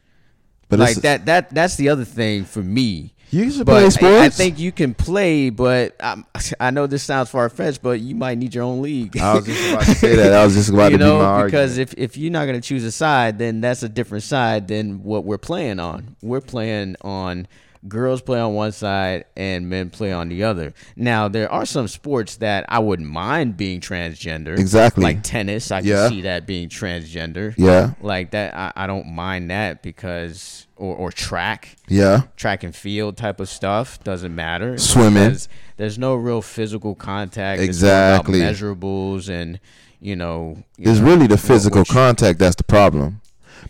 But 0.68 0.78
like 0.78 0.96
that 0.98 1.26
that 1.26 1.50
that's 1.50 1.76
the 1.76 1.88
other 1.88 2.04
thing 2.04 2.44
for 2.44 2.62
me. 2.62 3.14
You 3.30 3.50
should 3.50 3.66
But 3.66 3.72
play 3.72 3.84
I- 3.86 3.88
sports. 3.88 4.20
I, 4.22 4.28
think 4.28 4.58
you 4.58 4.70
can 4.70 4.94
play, 4.94 5.50
but 5.50 5.96
um, 6.02 6.24
I 6.60 6.70
know 6.70 6.86
this 6.86 7.02
sounds 7.02 7.28
far 7.28 7.48
fetched, 7.48 7.82
but 7.82 8.00
you 8.00 8.14
might 8.14 8.38
need 8.38 8.54
your 8.54 8.62
own 8.64 8.82
league. 8.82 9.18
I 9.18 9.34
was 9.34 9.46
just 9.46 9.68
about 9.72 9.82
to 9.84 9.94
say 9.96 10.14
that. 10.16 10.32
I 10.32 10.44
was 10.44 10.54
just 10.54 10.68
about 10.70 10.84
you 10.92 10.98
to 10.98 11.04
be 11.04 11.08
know, 11.10 11.18
my 11.18 11.44
because 11.44 11.78
argument. 11.78 11.98
if 11.98 12.10
if 12.12 12.16
you're 12.16 12.30
not 12.32 12.46
going 12.46 12.60
to 12.60 12.66
choose 12.66 12.84
a 12.84 12.92
side, 12.92 13.38
then 13.38 13.60
that's 13.60 13.82
a 13.82 13.88
different 13.88 14.22
side 14.24 14.68
than 14.68 15.02
what 15.02 15.24
we're 15.24 15.38
playing 15.38 15.80
on. 15.80 16.14
We're 16.22 16.40
playing 16.40 16.96
on 17.00 17.48
girls 17.88 18.22
play 18.22 18.40
on 18.40 18.54
one 18.54 18.72
side 18.72 19.24
and 19.36 19.68
men 19.68 19.90
play 19.90 20.12
on 20.12 20.28
the 20.28 20.44
other. 20.44 20.74
Now 20.96 21.28
there 21.28 21.50
are 21.50 21.66
some 21.66 21.88
sports 21.88 22.36
that 22.36 22.64
I 22.68 22.78
wouldn't 22.78 23.08
mind 23.08 23.56
being 23.56 23.80
transgender. 23.80 24.58
Exactly. 24.58 25.02
like 25.04 25.22
tennis. 25.22 25.70
I 25.70 25.80
Yeah. 25.80 26.02
can 26.08 26.10
see 26.10 26.20
that 26.22 26.46
being 26.46 26.68
transgender. 26.68 27.54
Yeah. 27.56 27.92
like 28.00 28.30
that. 28.32 28.54
I, 28.54 28.72
I 28.76 28.86
don't 28.86 29.06
mind 29.14 29.50
that 29.50 29.82
because 29.82 30.66
or 30.76 30.94
or 30.94 31.10
track 31.10 31.76
yeah, 31.88 32.22
track 32.36 32.62
and 32.62 32.74
field 32.76 33.16
type 33.16 33.40
of 33.40 33.48
stuff 33.48 34.02
doesn't 34.04 34.34
matter. 34.34 34.76
Swimming. 34.78 35.36
There's 35.78 35.98
no 35.98 36.14
real 36.14 36.42
physical 36.42 36.94
contact. 36.94 37.62
Exactly. 37.62 38.40
measurables 38.40 39.28
and 39.28 39.58
you 40.00 40.16
know. 40.16 40.62
you 40.76 40.90
it's 40.90 41.00
know, 41.00 41.06
really 41.06 41.26
the 41.26 41.38
physical 41.38 41.84
contact 41.84 42.38
that's 42.38 42.56
the 42.56 42.64
problem. 42.64 43.20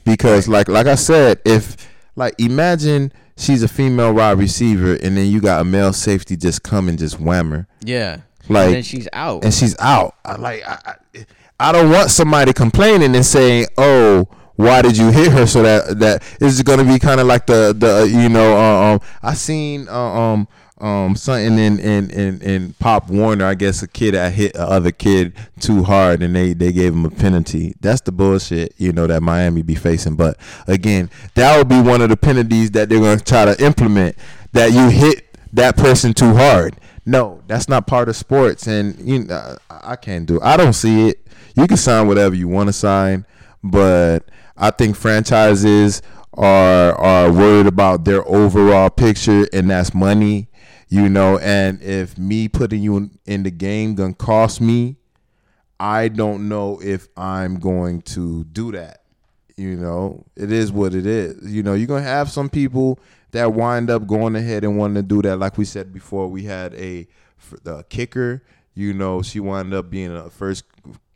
Because 0.04 0.48
like 0.48 0.68
like 0.68 0.86
I 0.86 0.94
said, 0.96 1.40
if 1.44 1.76
like 2.16 2.34
imagine 2.38 3.12
she's 3.36 3.62
a 3.62 3.68
female 3.68 4.12
wide 4.14 4.38
receiver 4.38 4.94
and 4.94 5.16
then 5.16 5.26
you 5.26 5.40
got 5.40 5.60
a 5.60 5.64
male 5.64 5.92
safety 5.92 6.36
just 6.36 6.62
come 6.62 6.88
and 6.88 6.98
just 6.98 7.20
wham 7.20 7.50
her 7.50 7.66
Yeah. 7.84 8.18
Like- 8.48 8.66
and 8.66 8.74
then 8.76 8.82
she's 8.82 9.08
out. 9.12 9.44
and 9.44 9.52
she's 9.52 9.76
out. 9.78 10.14
I 10.24 10.36
like 10.36 10.62
I, 10.66 10.78
I, 11.14 11.26
I 11.58 11.72
don't 11.72 11.90
want 11.90 12.10
somebody 12.10 12.52
complaining 12.52 13.14
and 13.16 13.24
saying, 13.26 13.66
"Oh, 13.78 14.28
why 14.56 14.82
did 14.82 14.96
you 14.96 15.10
hit 15.10 15.32
her?" 15.32 15.46
So 15.46 15.62
that 15.62 15.98
that 16.00 16.22
is 16.40 16.62
going 16.62 16.78
to 16.78 16.84
be 16.84 16.98
kind 16.98 17.18
of 17.20 17.26
like 17.26 17.46
the 17.46 17.74
the 17.76 18.06
you 18.08 18.28
know 18.28 18.56
uh, 18.56 18.92
um 18.94 19.00
I 19.22 19.34
seen 19.34 19.88
uh, 19.88 19.92
um 19.98 20.48
um 20.78 21.16
something 21.16 21.58
in 21.58 21.78
in 21.78 22.10
in 22.10 22.42
in 22.42 22.72
Pop 22.74 23.08
Warner. 23.08 23.46
I 23.46 23.54
guess 23.54 23.82
a 23.82 23.88
kid 23.88 24.14
that 24.14 24.32
hit 24.32 24.54
another 24.54 24.92
kid 24.92 25.34
too 25.60 25.84
hard 25.84 26.22
and 26.22 26.34
they 26.34 26.52
they 26.52 26.72
gave 26.72 26.92
him 26.92 27.04
a 27.04 27.10
penalty. 27.10 27.74
That's 27.80 28.02
the 28.02 28.12
bullshit 28.12 28.74
you 28.76 28.92
know 28.92 29.06
that 29.06 29.22
Miami 29.22 29.62
be 29.62 29.74
facing. 29.74 30.16
But 30.16 30.36
again, 30.66 31.10
that 31.34 31.56
would 31.56 31.68
be 31.68 31.80
one 31.80 32.02
of 32.02 32.10
the 32.10 32.16
penalties 32.16 32.72
that 32.72 32.88
they're 32.88 33.00
going 33.00 33.18
to 33.18 33.24
try 33.24 33.44
to 33.44 33.64
implement. 33.64 34.16
That 34.52 34.72
you 34.72 34.88
hit 34.88 35.26
that 35.52 35.76
person 35.76 36.14
too 36.14 36.34
hard. 36.34 36.76
No, 37.04 37.42
that's 37.46 37.68
not 37.68 37.86
part 37.86 38.08
of 38.08 38.16
sports, 38.16 38.66
and 38.66 38.98
you 39.00 39.24
know, 39.24 39.56
I 39.70 39.92
I 39.92 39.96
can't 39.96 40.26
do. 40.26 40.36
It. 40.36 40.42
I 40.42 40.56
don't 40.56 40.72
see 40.72 41.08
it. 41.08 41.26
You 41.54 41.66
can 41.66 41.76
sign 41.76 42.08
whatever 42.08 42.34
you 42.34 42.48
want 42.48 42.68
to 42.68 42.72
sign, 42.72 43.24
but 43.62 44.28
I 44.56 44.70
think 44.70 44.96
franchises 44.96 46.02
are 46.34 46.92
are 46.94 47.32
worried 47.32 47.66
about 47.66 48.04
their 48.04 48.26
overall 48.28 48.90
picture, 48.90 49.46
and 49.52 49.70
that's 49.70 49.94
money. 49.94 50.48
You 50.88 51.08
know, 51.08 51.38
and 51.38 51.82
if 51.82 52.16
me 52.16 52.48
putting 52.48 52.80
you 52.80 52.96
in, 52.96 53.18
in 53.26 53.42
the 53.42 53.50
game 53.50 53.96
gonna 53.96 54.14
cost 54.14 54.60
me, 54.60 54.96
I 55.80 56.08
don't 56.08 56.48
know 56.48 56.80
if 56.82 57.08
I'm 57.16 57.58
going 57.58 58.02
to 58.02 58.44
do 58.44 58.72
that. 58.72 59.02
You 59.56 59.76
know, 59.76 60.24
it 60.36 60.52
is 60.52 60.70
what 60.70 60.94
it 60.94 61.06
is. 61.06 61.52
You 61.52 61.62
know, 61.62 61.74
you're 61.74 61.88
gonna 61.88 62.02
have 62.02 62.30
some 62.30 62.48
people 62.48 63.00
that 63.32 63.52
wind 63.52 63.90
up 63.90 64.06
going 64.06 64.36
ahead 64.36 64.64
and 64.64 64.78
wanting 64.78 64.96
to 64.96 65.02
do 65.02 65.22
that. 65.22 65.38
Like 65.38 65.58
we 65.58 65.64
said 65.64 65.92
before, 65.92 66.28
we 66.28 66.44
had 66.44 66.74
a, 66.74 67.08
the 67.62 67.84
kicker. 67.88 68.42
You 68.74 68.92
know, 68.92 69.22
she 69.22 69.40
wound 69.40 69.74
up 69.74 69.90
being 69.90 70.14
a 70.14 70.30
first 70.30 70.64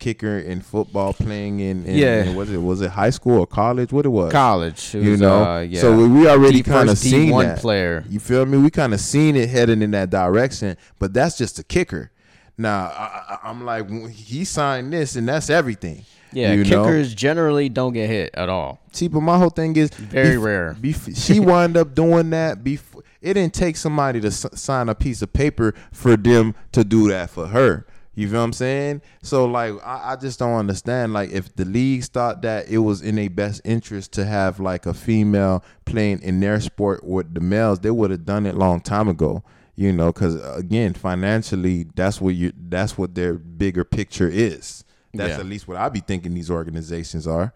kicker 0.01 0.39
in 0.39 0.61
football, 0.63 1.13
playing 1.13 1.61
in, 1.61 1.85
in 1.87 1.97
Yeah. 1.97 2.25
in- 2.25 2.35
was 2.35 2.51
it 2.51 2.57
was 2.61 2.81
it 2.81 2.91
high 2.91 3.11
school 3.11 3.39
or 3.39 3.47
college? 3.47 3.93
What 3.93 4.05
it 4.07 4.09
was? 4.09 4.33
college. 4.33 4.95
It 4.95 5.03
You 5.05 5.13
was, 5.13 5.21
know, 5.21 5.45
uh, 5.45 5.61
yeah. 5.61 5.81
so 5.81 5.97
we, 5.97 6.09
we 6.09 6.29
already 6.29 6.63
kind 6.65 6.91
of 6.91 6.99
seen 6.99 7.31
D1 7.31 7.43
that. 7.45 7.59
player. 7.61 8.05
You 8.09 8.19
feel 8.19 8.45
me? 8.47 8.59
We 8.59 8.71
kind 8.71 8.93
of 8.93 9.01
seen 9.01 9.37
it 9.37 9.49
heading 9.49 9.83
in 9.83 9.93
that 9.93 10.11
direction, 10.11 10.77
but 10.99 11.15
that's 11.15 11.39
just 11.39 11.59
a 11.61 11.63
kicker. 11.63 12.11
Now 12.59 12.87
I, 12.87 13.37
I, 13.45 13.49
I'm 13.51 13.65
like, 13.65 13.89
he 14.11 14.45
signed 14.45 14.93
this, 14.93 15.15
and 15.17 15.29
that's 15.29 15.49
everything. 15.49 16.05
Yeah, 16.33 16.53
you 16.53 16.65
know? 16.65 16.85
kickers 16.85 17.13
generally 17.15 17.69
don't 17.69 17.93
get 17.93 18.09
hit 18.09 18.31
at 18.35 18.49
all. 18.49 18.79
See, 18.93 19.09
but 19.09 19.21
my 19.21 19.37
whole 19.37 19.51
thing 19.51 19.75
is 19.77 19.91
Very 19.91 20.37
rare. 20.39 20.77
Bef- 20.81 21.17
she 21.17 21.41
wound 21.51 21.77
up 21.77 21.95
doing 21.95 22.31
that 22.31 22.63
before. 22.63 23.03
It 23.21 23.35
didn't 23.35 23.53
take 23.53 23.77
somebody 23.77 24.21
to 24.21 24.29
s- 24.29 24.47
sign 24.55 24.89
a 24.89 24.95
piece 24.95 25.23
of 25.23 25.33
paper 25.33 25.75
for 25.93 26.17
them 26.17 26.55
to 26.73 26.85
do 26.85 27.09
that 27.09 27.31
for 27.31 27.49
her. 27.49 27.85
You 28.21 28.29
feel 28.29 28.39
what 28.41 28.45
I'm 28.45 28.53
saying? 28.53 29.03
So 29.23 29.47
like, 29.47 29.75
I, 29.85 30.12
I 30.12 30.16
just 30.16 30.39
don't 30.39 30.55
understand. 30.55 31.12
Like, 31.12 31.31
if 31.31 31.55
the 31.57 31.64
leagues 31.64 32.09
thought 32.09 32.43
that 32.43 32.68
it 32.68 32.79
was 32.79 33.01
in 33.03 33.16
their 33.16 33.31
best 33.31 33.62
interest 33.64 34.12
to 34.12 34.25
have 34.27 34.61
like 34.61 34.87
a 34.87 34.93
female 34.95 35.64
playing 35.87 36.21
in 36.23 36.41
their 36.41 36.61
sport 36.61 37.03
with 37.05 37.33
the 37.35 37.41
males, 37.41 37.81
they 37.81 37.91
would 37.91 38.11
have 38.11 38.25
done 38.25 38.45
it 38.47 38.55
long 38.55 38.81
time 38.81 39.09
ago. 39.09 39.43
You 39.77 39.93
know, 39.93 40.12
because 40.12 40.37
uh, 40.37 40.55
again, 40.59 40.93
financially, 40.93 41.87
that's 41.95 42.21
what 42.21 42.35
you. 42.35 42.53
That's 42.55 42.99
what 42.99 43.14
their 43.14 43.35
bigger 43.35 43.85
picture 43.85 44.29
is. 44.29 44.85
That's 45.14 45.31
Yeah. 45.31 45.41
at 45.41 45.47
least 45.47 45.66
what 45.66 45.79
I 45.79 45.89
be 45.89 46.01
thinking 46.01 46.35
these 46.35 46.51
organizations 46.51 47.27
are. 47.27 47.53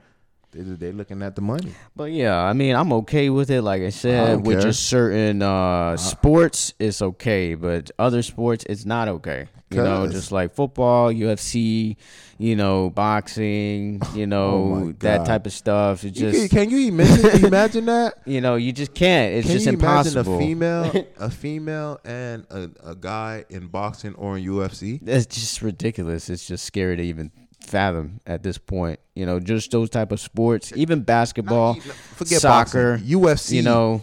They 0.54 0.62
they 0.62 0.92
looking 0.92 1.22
at 1.22 1.34
the 1.34 1.42
money. 1.42 1.72
But 1.96 2.12
yeah, 2.12 2.36
I 2.36 2.52
mean, 2.52 2.76
I'm 2.76 2.92
okay 2.92 3.28
with 3.28 3.50
it. 3.50 3.62
Like 3.62 3.82
I 3.82 3.86
I 3.86 3.90
said, 3.90 4.26
don't 4.26 4.42
with 4.44 4.62
just 4.62 4.86
certain 4.86 5.42
uh, 5.42 5.96
sports, 5.96 6.74
it's 6.78 7.02
okay, 7.02 7.54
but 7.54 7.90
other 7.98 8.22
sports, 8.22 8.64
it's 8.68 8.84
not 8.84 9.08
okay. 9.08 9.48
You 9.70 9.82
know, 9.82 10.06
just 10.06 10.30
like 10.30 10.54
football, 10.54 11.12
UFC, 11.12 11.96
you 12.38 12.54
know, 12.54 12.90
boxing, 12.90 14.00
you 14.14 14.26
know, 14.28 14.82
Oh 14.86 14.92
that 15.00 15.26
type 15.26 15.46
of 15.46 15.52
stuff. 15.52 16.04
It's 16.04 16.18
You 16.20 16.30
just, 16.30 16.50
can, 16.50 16.68
can 16.68 16.70
you 16.70 16.88
imagine, 16.88 17.44
imagine 17.44 17.84
that? 17.86 18.14
you 18.24 18.40
know, 18.40 18.54
you 18.54 18.72
just 18.72 18.94
can't. 18.94 19.34
It's 19.34 19.46
Can 19.46 19.56
just 19.56 19.66
impossible. 19.66 20.36
a 20.36 20.38
female, 20.38 21.06
a 21.18 21.30
female, 21.30 21.98
and 22.04 22.46
a, 22.50 22.70
a 22.84 22.94
guy 22.94 23.44
in 23.48 23.66
boxing 23.66 24.14
or 24.14 24.38
in 24.38 24.44
UFC? 24.44 25.00
It's 25.06 25.26
just 25.26 25.60
ridiculous. 25.62 26.30
It's 26.30 26.46
just 26.46 26.64
scary 26.64 26.96
to 26.96 27.02
even 27.02 27.32
fathom 27.64 28.20
at 28.26 28.42
this 28.42 28.58
point. 28.58 29.00
You 29.14 29.26
know, 29.26 29.40
just 29.40 29.70
those 29.70 29.90
type 29.90 30.12
of 30.12 30.20
sports, 30.20 30.72
even 30.76 31.02
basketball, 31.02 31.74
Forget 31.74 32.40
soccer, 32.40 32.96
boxing. 32.98 33.08
UFC. 33.20 33.52
You 33.52 33.62
know, 33.62 34.02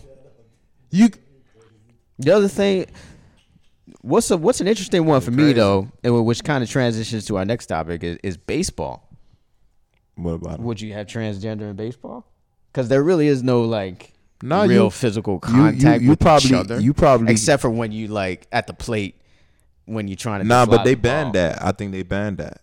you 0.89 1.09
The 2.20 2.32
other 2.36 2.47
thing, 2.47 2.86
what's 4.01 4.30
a 4.32 4.38
what's 4.38 4.62
an 4.62 4.68
interesting 4.68 5.05
one 5.05 5.22
for 5.22 5.32
me 5.32 5.53
though, 5.53 5.89
and 6.03 6.26
which 6.26 6.43
kind 6.43 6.64
of 6.64 6.70
transitions 6.70 7.26
to 7.26 7.38
our 7.38 7.45
next 7.45 7.68
topic 7.68 8.03
is, 8.03 8.18
is 8.24 8.38
baseball. 8.38 9.07
what 10.16 10.32
about? 10.34 10.59
Would 10.59 10.82
you 10.82 10.93
have 10.93 11.07
transgender 11.07 11.70
in 11.70 11.76
baseball? 11.76 12.26
Because 12.72 12.88
there 12.89 13.03
really 13.03 13.28
is 13.28 13.43
no 13.43 13.64
like 13.64 14.14
No, 14.43 14.66
real 14.66 14.84
you- 14.86 14.89
physical 14.91 15.34
you- 15.47 15.49
you- 15.55 15.62
contact 15.62 16.03
you 16.03 16.09
with 16.09 16.20
probably- 16.20 16.47
each 16.49 16.53
other. 16.53 16.80
you 16.80 16.93
probably- 16.93 17.32
except 17.32 17.62
for 17.62 17.70
when 17.70 17.91
you 17.91 18.07
like 18.07 18.47
at 18.51 18.68
the 18.68 18.74
plate 18.74 19.16
when 19.86 20.07
you're 20.07 20.16
trying 20.16 20.41
to 20.41 20.47
Nah, 20.47 20.66
but 20.66 20.84
they 20.84 20.91
the 20.93 21.01
ball. 21.01 21.12
banned 21.12 21.36
that. 21.36 21.64
I 21.66 21.72
think 21.74 21.91
they 21.91 22.03
banned 22.03 22.38
that. 22.38 22.62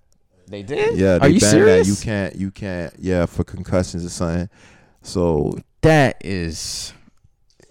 They 0.49 0.63
did. 0.63 0.97
Yeah, 0.99 1.19
they 1.19 1.27
Are 1.27 1.29
you 1.29 1.41
banned 1.41 1.51
serious? 1.51 1.87
that. 1.87 1.91
You 1.91 2.05
can't. 2.05 2.37
You 2.37 2.51
can't. 2.51 2.95
Yeah, 2.99 3.27
for 3.27 3.45
concussions 3.45 4.05
or 4.05 4.09
something. 4.11 4.49
So 5.03 5.59
That 5.83 6.17
is 6.25 6.93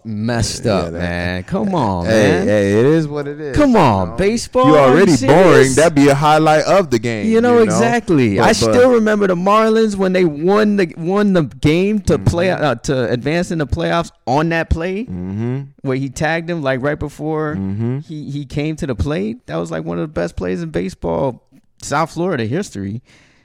messed 0.05 0.63
Yeah, 0.63 0.73
up, 0.75 0.85
that- 0.93 0.99
man. 0.99 1.43
Come 1.43 1.75
on, 1.75 2.05
hey, 2.05 2.11
man. 2.29 2.47
hey, 2.47 2.79
it 2.79 2.85
is 2.85 3.09
what 3.09 3.27
it 3.27 3.41
is. 3.41 3.57
Come 3.57 3.71
you 3.71 3.77
on, 3.77 4.09
know? 4.11 4.15
baseball. 4.15 4.67
You 4.69 4.75
Are 4.75 4.89
already 4.91 5.17
boring. 5.27 5.73
That'd 5.73 5.95
be 5.95 6.07
a 6.07 6.15
highlight 6.15 6.63
of 6.63 6.89
the 6.91 6.99
game. 6.99 7.27
You 7.27 7.41
know, 7.41 7.57
exactly. 7.61 8.37
But- 8.37 8.43
I 8.43 8.47
but- 8.47 8.55
still 8.55 8.91
remember 8.91 9.27
the 9.27 9.35
Marlins 9.35 9.97
when 9.97 10.13
they 10.13 10.23
won 10.23 10.77
the 10.77 10.93
won 10.97 11.33
the 11.33 11.43
game 11.43 11.99
to 12.03 12.17
play 12.17 12.47
Mm-hmm. 12.47 12.63
uh, 12.63 12.75
to 12.75 13.11
advance 13.11 13.51
in 13.51 13.57
the 13.57 13.67
playoffs 13.67 14.11
on 14.25 14.47
that 14.49 14.69
play 14.69 15.03
Mm-hmm. 15.03 15.61
where 15.81 15.97
he 15.97 16.07
tagged 16.09 16.49
him 16.49 16.61
like 16.61 16.81
right 16.81 16.97
before 16.97 17.55
Mm-hmm. 17.55 17.99
he 17.99 18.31
he 18.31 18.45
came 18.45 18.77
to 18.77 18.87
the 18.87 18.95
plate. 18.95 19.45
That 19.47 19.57
was 19.57 19.71
like 19.71 19.83
one 19.83 19.97
of 19.97 20.03
the 20.03 20.07
best 20.13 20.37
plays 20.37 20.61
in 20.61 20.69
baseball, 20.69 21.43
South 21.81 22.11
Florida 22.11 22.45
history. 22.45 23.01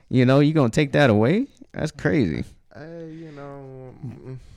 You 0.08 0.26
know, 0.26 0.40
you 0.40 0.52
gonna 0.52 0.70
take 0.70 0.92
that 0.92 1.10
away? 1.10 1.46
That's 1.72 1.90
crazy. 1.90 2.44
Hey, 2.74 3.10
you 3.12 3.32
know. 3.32 3.94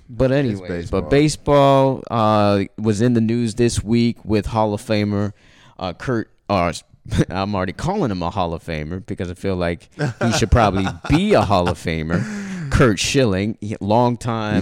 But 0.10 0.32
anyways, 0.32 0.62
baseball. 0.70 1.02
but 1.02 1.10
baseball 1.10 2.04
uh, 2.12 2.64
was 2.78 3.02
in 3.02 3.14
the 3.14 3.22
news 3.22 3.56
this 3.56 3.84
week 3.84 4.24
with 4.24 4.46
Hall 4.46 4.74
of 4.74 4.82
Famer 4.82 5.34
uh, 5.80 5.94
Curt. 5.94 6.30
Uh, 6.50 6.74
I'm 7.30 7.56
already 7.56 7.74
calling 7.74 8.12
him 8.12 8.22
a 8.22 8.30
Hall 8.30 8.54
of 8.54 8.64
Famer 8.64 9.04
because 9.06 9.30
I 9.32 9.34
feel 9.34 9.56
like 9.56 9.90
he 10.22 10.32
should 10.34 10.52
probably 10.52 10.86
be 11.10 11.34
a 11.34 11.42
Hall 11.42 11.70
of 11.70 11.78
Famer. 11.78 12.24
Curt 12.72 12.98
Schilling, 13.00 13.58
long 13.80 14.18
time 14.18 14.62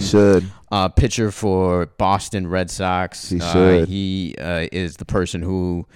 uh, 0.70 0.88
pitcher 0.88 1.30
for 1.30 1.86
Boston 1.86 2.46
Red 2.46 2.70
Sox. 2.70 3.30
He 3.30 3.40
Uh, 3.40 3.52
should. 3.52 3.88
he 3.88 4.34
uh, 4.38 4.66
is 4.70 4.96
the 4.96 5.06
person 5.06 5.40
who 5.42 5.86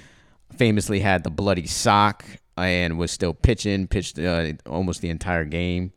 famously 0.57 1.01
had 1.01 1.23
the 1.23 1.31
bloody 1.31 1.67
sock 1.67 2.25
and 2.59 2.99
was 2.99 3.11
still 3.11 3.35
pitching, 3.35 3.87
pitched 3.87 4.19
uh, 4.19 4.53
almost 4.67 5.01
the 5.01 5.11
entire 5.11 5.45
game, 5.45 5.93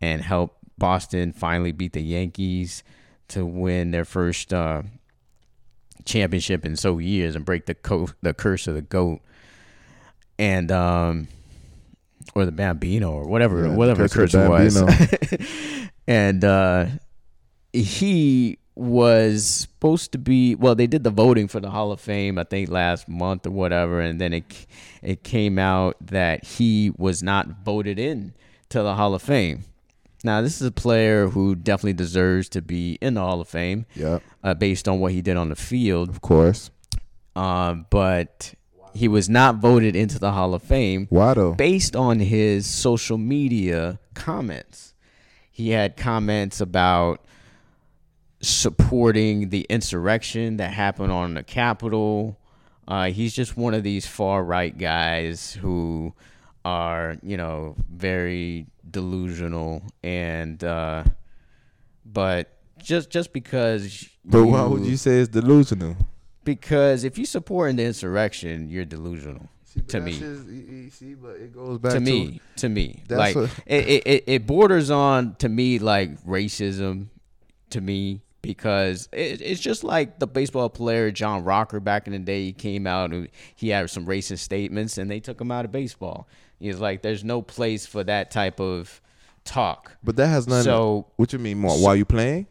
and 0.00 0.22
helped 0.22 0.56
Boston 0.78 1.32
finally 1.32 1.72
beat 1.72 1.92
the 1.92 2.02
Yankees 2.02 2.82
to 3.28 3.46
win 3.46 3.90
their 3.90 4.04
first 4.04 4.52
uh, 4.52 4.82
championship 6.04 6.64
in 6.64 6.76
so 6.76 6.98
years 6.98 7.36
and 7.36 7.44
break 7.44 7.66
the 7.66 7.74
co- 7.74 8.08
the 8.22 8.34
curse 8.34 8.66
of 8.66 8.74
the 8.74 8.82
goat. 8.82 9.20
And 10.38 10.72
um, 10.72 11.28
or 12.34 12.44
the 12.44 12.52
Bambino 12.52 13.10
or 13.10 13.26
whatever, 13.26 13.62
Yeah, 13.62 13.68
the 13.72 13.76
whatever 13.76 14.02
the 14.04 14.08
curse 14.08 14.32
curse 14.32 14.48
was. 14.48 15.88
and 16.06 16.44
uh, 16.44 16.86
he 17.72 18.58
was 18.80 19.46
supposed 19.46 20.10
to 20.12 20.18
be 20.18 20.54
well 20.54 20.74
they 20.74 20.86
did 20.86 21.04
the 21.04 21.10
voting 21.10 21.46
for 21.46 21.60
the 21.60 21.68
hall 21.70 21.92
of 21.92 22.00
fame 22.00 22.38
i 22.38 22.44
think 22.44 22.68
last 22.70 23.08
month 23.08 23.46
or 23.46 23.50
whatever 23.50 24.00
and 24.00 24.20
then 24.20 24.32
it 24.32 24.66
it 25.02 25.22
came 25.22 25.58
out 25.58 25.94
that 26.00 26.44
he 26.44 26.90
was 26.96 27.22
not 27.22 27.46
voted 27.64 27.98
in 27.98 28.32
to 28.70 28.82
the 28.82 28.94
hall 28.94 29.14
of 29.14 29.20
fame 29.22 29.64
now 30.24 30.40
this 30.40 30.60
is 30.60 30.66
a 30.66 30.72
player 30.72 31.28
who 31.28 31.54
definitely 31.54 31.92
deserves 31.92 32.48
to 32.48 32.62
be 32.62 32.96
in 33.02 33.14
the 33.14 33.20
hall 33.20 33.40
of 33.40 33.48
fame 33.48 33.84
Yep. 33.96 34.22
uh, 34.44 34.54
based 34.54 34.88
on 34.88 34.98
what 34.98 35.12
he 35.12 35.20
did 35.22 35.36
on 35.36 35.50
the 35.50 35.56
field 35.56 36.08
Of 36.08 36.20
course. 36.22 36.70
um, 37.36 37.86
but 37.90 38.54
he 38.94 39.08
was 39.08 39.28
not 39.28 39.56
voted 39.56 39.94
into 39.94 40.18
the 40.18 40.32
hall 40.32 40.54
of 40.54 40.62
fame 40.62 41.06
Why 41.10 41.34
though? 41.34 41.52
based 41.52 41.94
on 41.94 42.18
his 42.20 42.66
social 42.66 43.18
media 43.18 43.98
comments. 44.14 44.94
He 45.50 45.70
had 45.70 45.96
comments 45.98 46.60
about 46.62 47.22
supporting 48.40 49.50
the 49.50 49.66
insurrection 49.68 50.56
that 50.58 50.72
happened 50.72 51.12
on 51.12 51.34
the 51.34 51.42
Capitol. 51.42 52.38
Uh, 52.88 53.10
he's 53.10 53.34
just 53.34 53.56
one 53.56 53.74
of 53.74 53.82
these 53.82 54.06
far 54.06 54.42
right 54.42 54.76
guys 54.76 55.52
who 55.52 56.12
are, 56.64 57.16
you 57.22 57.36
know, 57.36 57.76
very 57.92 58.66
delusional 58.90 59.82
and, 60.02 60.62
uh, 60.64 61.04
but 62.04 62.50
just 62.78 63.10
just 63.10 63.32
because. 63.32 64.08
But 64.24 64.44
why 64.46 64.64
would 64.64 64.84
you 64.84 64.96
say 64.96 65.18
it's 65.20 65.28
delusional? 65.28 65.96
Because 66.44 67.04
if 67.04 67.18
you 67.18 67.26
support 67.26 67.76
the 67.76 67.84
insurrection, 67.84 68.68
you're 68.70 68.84
delusional. 68.86 69.48
See, 69.64 69.80
To 69.82 70.00
me. 70.00 70.12
just- 70.18 70.48
you- 70.48 70.66
you 70.84 70.90
see, 70.90 71.14
but 71.14 71.36
it 71.36 71.54
goes 71.54 71.78
back 71.78 71.92
to 71.92 72.00
me, 72.00 72.40
to 72.56 72.68
me, 72.68 73.02
That's 73.06 73.18
like 73.18 73.36
what- 73.36 73.50
it, 73.66 73.86
it, 73.88 74.06
it, 74.06 74.24
it 74.26 74.46
borders 74.46 74.90
on 74.90 75.36
to 75.36 75.48
me 75.48 75.78
like 75.78 76.20
racism, 76.24 77.06
to 77.68 77.80
me 77.80 78.22
because 78.42 79.08
it, 79.12 79.40
it's 79.40 79.60
just 79.60 79.84
like 79.84 80.18
the 80.18 80.26
baseball 80.26 80.68
player 80.68 81.10
John 81.10 81.44
Rocker 81.44 81.80
back 81.80 82.06
in 82.06 82.12
the 82.12 82.18
day. 82.18 82.44
He 82.44 82.52
came 82.52 82.86
out 82.86 83.12
and 83.12 83.28
he 83.54 83.68
had 83.68 83.90
some 83.90 84.06
racist 84.06 84.40
statements, 84.40 84.98
and 84.98 85.10
they 85.10 85.20
took 85.20 85.40
him 85.40 85.50
out 85.50 85.64
of 85.64 85.72
baseball. 85.72 86.28
He's 86.58 86.78
like, 86.78 87.02
there's 87.02 87.24
no 87.24 87.40
place 87.42 87.86
for 87.86 88.04
that 88.04 88.30
type 88.30 88.60
of 88.60 89.00
talk 89.44 89.96
But 90.04 90.16
that 90.16 90.26
has 90.26 90.46
nothing. 90.46 90.64
So- 90.64 91.06
what 91.16 91.32
you 91.32 91.38
mean? 91.38 91.58
More 91.58 91.76
while 91.78 91.96
you 91.96 92.04
playing? 92.04 92.46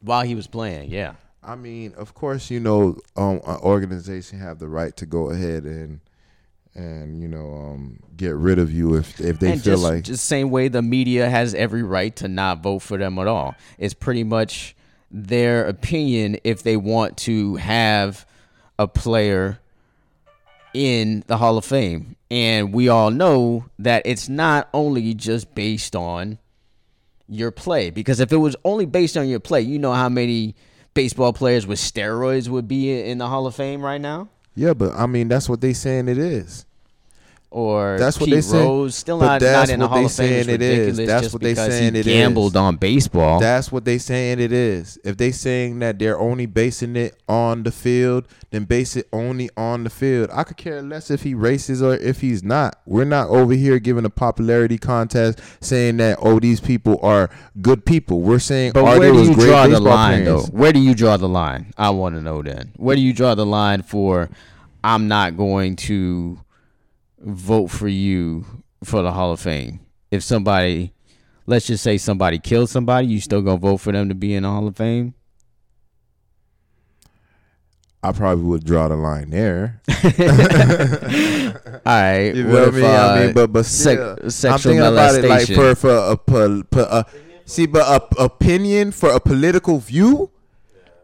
while 0.00 0.22
he 0.22 0.34
was 0.34 0.46
playing. 0.46 0.90
Yeah, 0.90 1.14
I 1.42 1.56
mean, 1.56 1.94
of 1.94 2.14
course, 2.14 2.50
you 2.50 2.60
know, 2.60 2.98
um, 3.16 3.40
an 3.46 3.56
organization 3.62 4.38
have 4.38 4.58
the 4.58 4.68
right 4.68 4.96
to 4.96 5.06
go 5.06 5.30
ahead 5.30 5.64
and 5.64 6.00
and 6.78 7.20
you 7.20 7.28
know 7.28 7.52
um, 7.54 7.98
get 8.16 8.34
rid 8.34 8.58
of 8.58 8.72
you 8.72 8.94
if 8.94 9.20
if 9.20 9.38
they 9.40 9.52
and 9.52 9.62
feel 9.62 9.74
just, 9.74 9.82
like 9.82 10.04
just 10.04 10.24
same 10.24 10.50
way 10.50 10.68
the 10.68 10.80
media 10.80 11.28
has 11.28 11.54
every 11.54 11.82
right 11.82 12.14
to 12.16 12.28
not 12.28 12.62
vote 12.62 12.80
for 12.80 12.96
them 12.96 13.18
at 13.18 13.26
all. 13.26 13.54
It's 13.78 13.94
pretty 13.94 14.24
much 14.24 14.76
their 15.10 15.66
opinion 15.66 16.38
if 16.44 16.62
they 16.62 16.76
want 16.76 17.16
to 17.18 17.56
have 17.56 18.24
a 18.78 18.86
player 18.86 19.58
in 20.72 21.24
the 21.26 21.36
Hall 21.36 21.58
of 21.58 21.64
Fame. 21.64 22.16
And 22.30 22.72
we 22.72 22.88
all 22.88 23.10
know 23.10 23.64
that 23.78 24.02
it's 24.04 24.28
not 24.28 24.68
only 24.72 25.14
just 25.14 25.54
based 25.54 25.96
on 25.96 26.38
your 27.26 27.50
play 27.50 27.90
because 27.90 28.20
if 28.20 28.32
it 28.32 28.36
was 28.36 28.54
only 28.64 28.86
based 28.86 29.16
on 29.16 29.28
your 29.28 29.40
play, 29.40 29.62
you 29.62 29.78
know 29.78 29.94
how 29.94 30.08
many 30.08 30.54
baseball 30.94 31.32
players 31.32 31.66
with 31.66 31.78
steroids 31.78 32.48
would 32.48 32.68
be 32.68 33.00
in 33.00 33.18
the 33.18 33.26
Hall 33.26 33.46
of 33.46 33.54
Fame 33.54 33.82
right 33.82 34.00
now? 34.00 34.28
yeah, 34.54 34.74
but 34.74 34.92
I 34.94 35.06
mean 35.06 35.28
that's 35.28 35.48
what 35.48 35.60
they 35.60 35.72
saying 35.72 36.08
it 36.08 36.18
is. 36.18 36.66
Or 37.50 37.96
That's 37.98 38.20
what 38.20 38.28
Pete 38.28 38.44
they. 38.44 38.58
Rose 38.58 38.94
still 38.94 39.18
But 39.18 39.40
not, 39.40 39.52
not 39.52 39.68
in 39.70 39.80
the 39.80 39.88
Hall 39.88 39.98
they 39.98 40.04
of 40.04 40.12
Fame. 40.12 40.32
It's 40.32 40.46
saying 40.46 40.54
it 40.54 40.62
is. 40.62 40.96
That's 40.98 41.22
just 41.22 41.34
what 41.34 41.42
they 41.42 41.54
saying 41.54 41.94
he 41.94 42.00
it 42.00 42.04
gambled 42.04 42.52
is. 42.52 42.56
on 42.56 42.76
baseball. 42.76 43.40
That's 43.40 43.72
what 43.72 43.84
they 43.84 43.98
saying 43.98 44.40
it 44.40 44.52
is. 44.52 44.98
If 45.04 45.16
they 45.16 45.32
saying 45.32 45.78
that 45.78 45.98
they're 45.98 46.18
only 46.18 46.46
basing 46.46 46.94
it 46.96 47.16
on 47.28 47.62
the 47.62 47.70
field, 47.72 48.26
then 48.50 48.64
base 48.64 48.96
it 48.96 49.08
only 49.12 49.48
on 49.56 49.84
the 49.84 49.90
field. 49.90 50.28
I 50.32 50.44
could 50.44 50.56
care 50.58 50.82
less 50.82 51.10
if 51.10 51.22
he 51.22 51.34
races 51.34 51.82
or 51.82 51.94
if 51.94 52.20
he's 52.20 52.42
not. 52.42 52.80
We're 52.84 53.04
not 53.04 53.28
over 53.28 53.54
here 53.54 53.78
giving 53.78 54.04
a 54.04 54.10
popularity 54.10 54.78
contest 54.78 55.40
saying 55.60 55.96
that 55.98 56.18
oh 56.20 56.38
these 56.40 56.60
people 56.60 56.98
are 57.02 57.30
good 57.62 57.84
people. 57.86 58.20
We're 58.20 58.38
saying 58.40 58.72
but 58.72 58.84
are 58.84 58.98
where 58.98 59.12
they 59.12 59.22
do 59.22 59.28
you 59.30 59.34
great 59.34 59.46
draw 59.46 59.66
the 59.66 59.80
line, 59.80 60.24
players? 60.24 60.46
though? 60.46 60.56
Where 60.56 60.72
do 60.72 60.80
you 60.80 60.94
draw 60.94 61.16
the 61.16 61.28
line? 61.28 61.72
I 61.78 61.90
want 61.90 62.14
to 62.14 62.20
know. 62.20 62.42
Then, 62.42 62.72
where 62.76 62.94
do 62.94 63.02
you 63.02 63.12
draw 63.14 63.34
the 63.34 63.46
line 63.46 63.82
for? 63.82 64.28
I'm 64.84 65.08
not 65.08 65.36
going 65.36 65.74
to 65.76 66.38
vote 67.20 67.68
for 67.68 67.88
you 67.88 68.44
for 68.84 69.02
the 69.02 69.12
Hall 69.12 69.32
of 69.32 69.40
Fame. 69.40 69.80
If 70.10 70.22
somebody, 70.22 70.92
let's 71.46 71.66
just 71.66 71.82
say 71.82 71.98
somebody 71.98 72.38
killed 72.38 72.70
somebody, 72.70 73.08
you 73.08 73.20
still 73.20 73.42
gonna 73.42 73.58
vote 73.58 73.78
for 73.78 73.92
them 73.92 74.08
to 74.08 74.14
be 74.14 74.34
in 74.34 74.42
the 74.44 74.48
Hall 74.50 74.66
of 74.66 74.76
Fame? 74.76 75.14
I 78.02 78.12
probably 78.12 78.44
would 78.44 78.64
draw 78.64 78.88
the 78.88 78.96
line 78.96 79.30
there. 79.30 79.80
All 81.84 81.92
right. 81.92 82.34
You 82.34 82.46
what 82.46 82.64
feel 82.64 82.68
if, 82.68 82.74
me? 82.74 82.86
I 82.86 83.20
mean, 83.20 83.30
uh, 83.30 83.32
but 83.32 83.52
but 83.52 83.66
sec- 83.66 83.98
still, 83.98 84.18
I'm 84.22 84.30
sexual 84.30 84.72
thinking 84.72 84.86
about 84.86 85.14
it 85.16 85.24
like 85.24 85.48
for 85.48 85.74
for 85.74 85.96
a, 85.96 86.16
po- 86.16 86.62
po- 86.70 86.80
uh, 86.82 87.02
see, 87.44 87.66
but 87.66 87.86
a 87.86 88.22
opinion 88.22 88.92
for 88.92 89.10
a 89.10 89.18
political 89.18 89.78
view, 89.78 90.30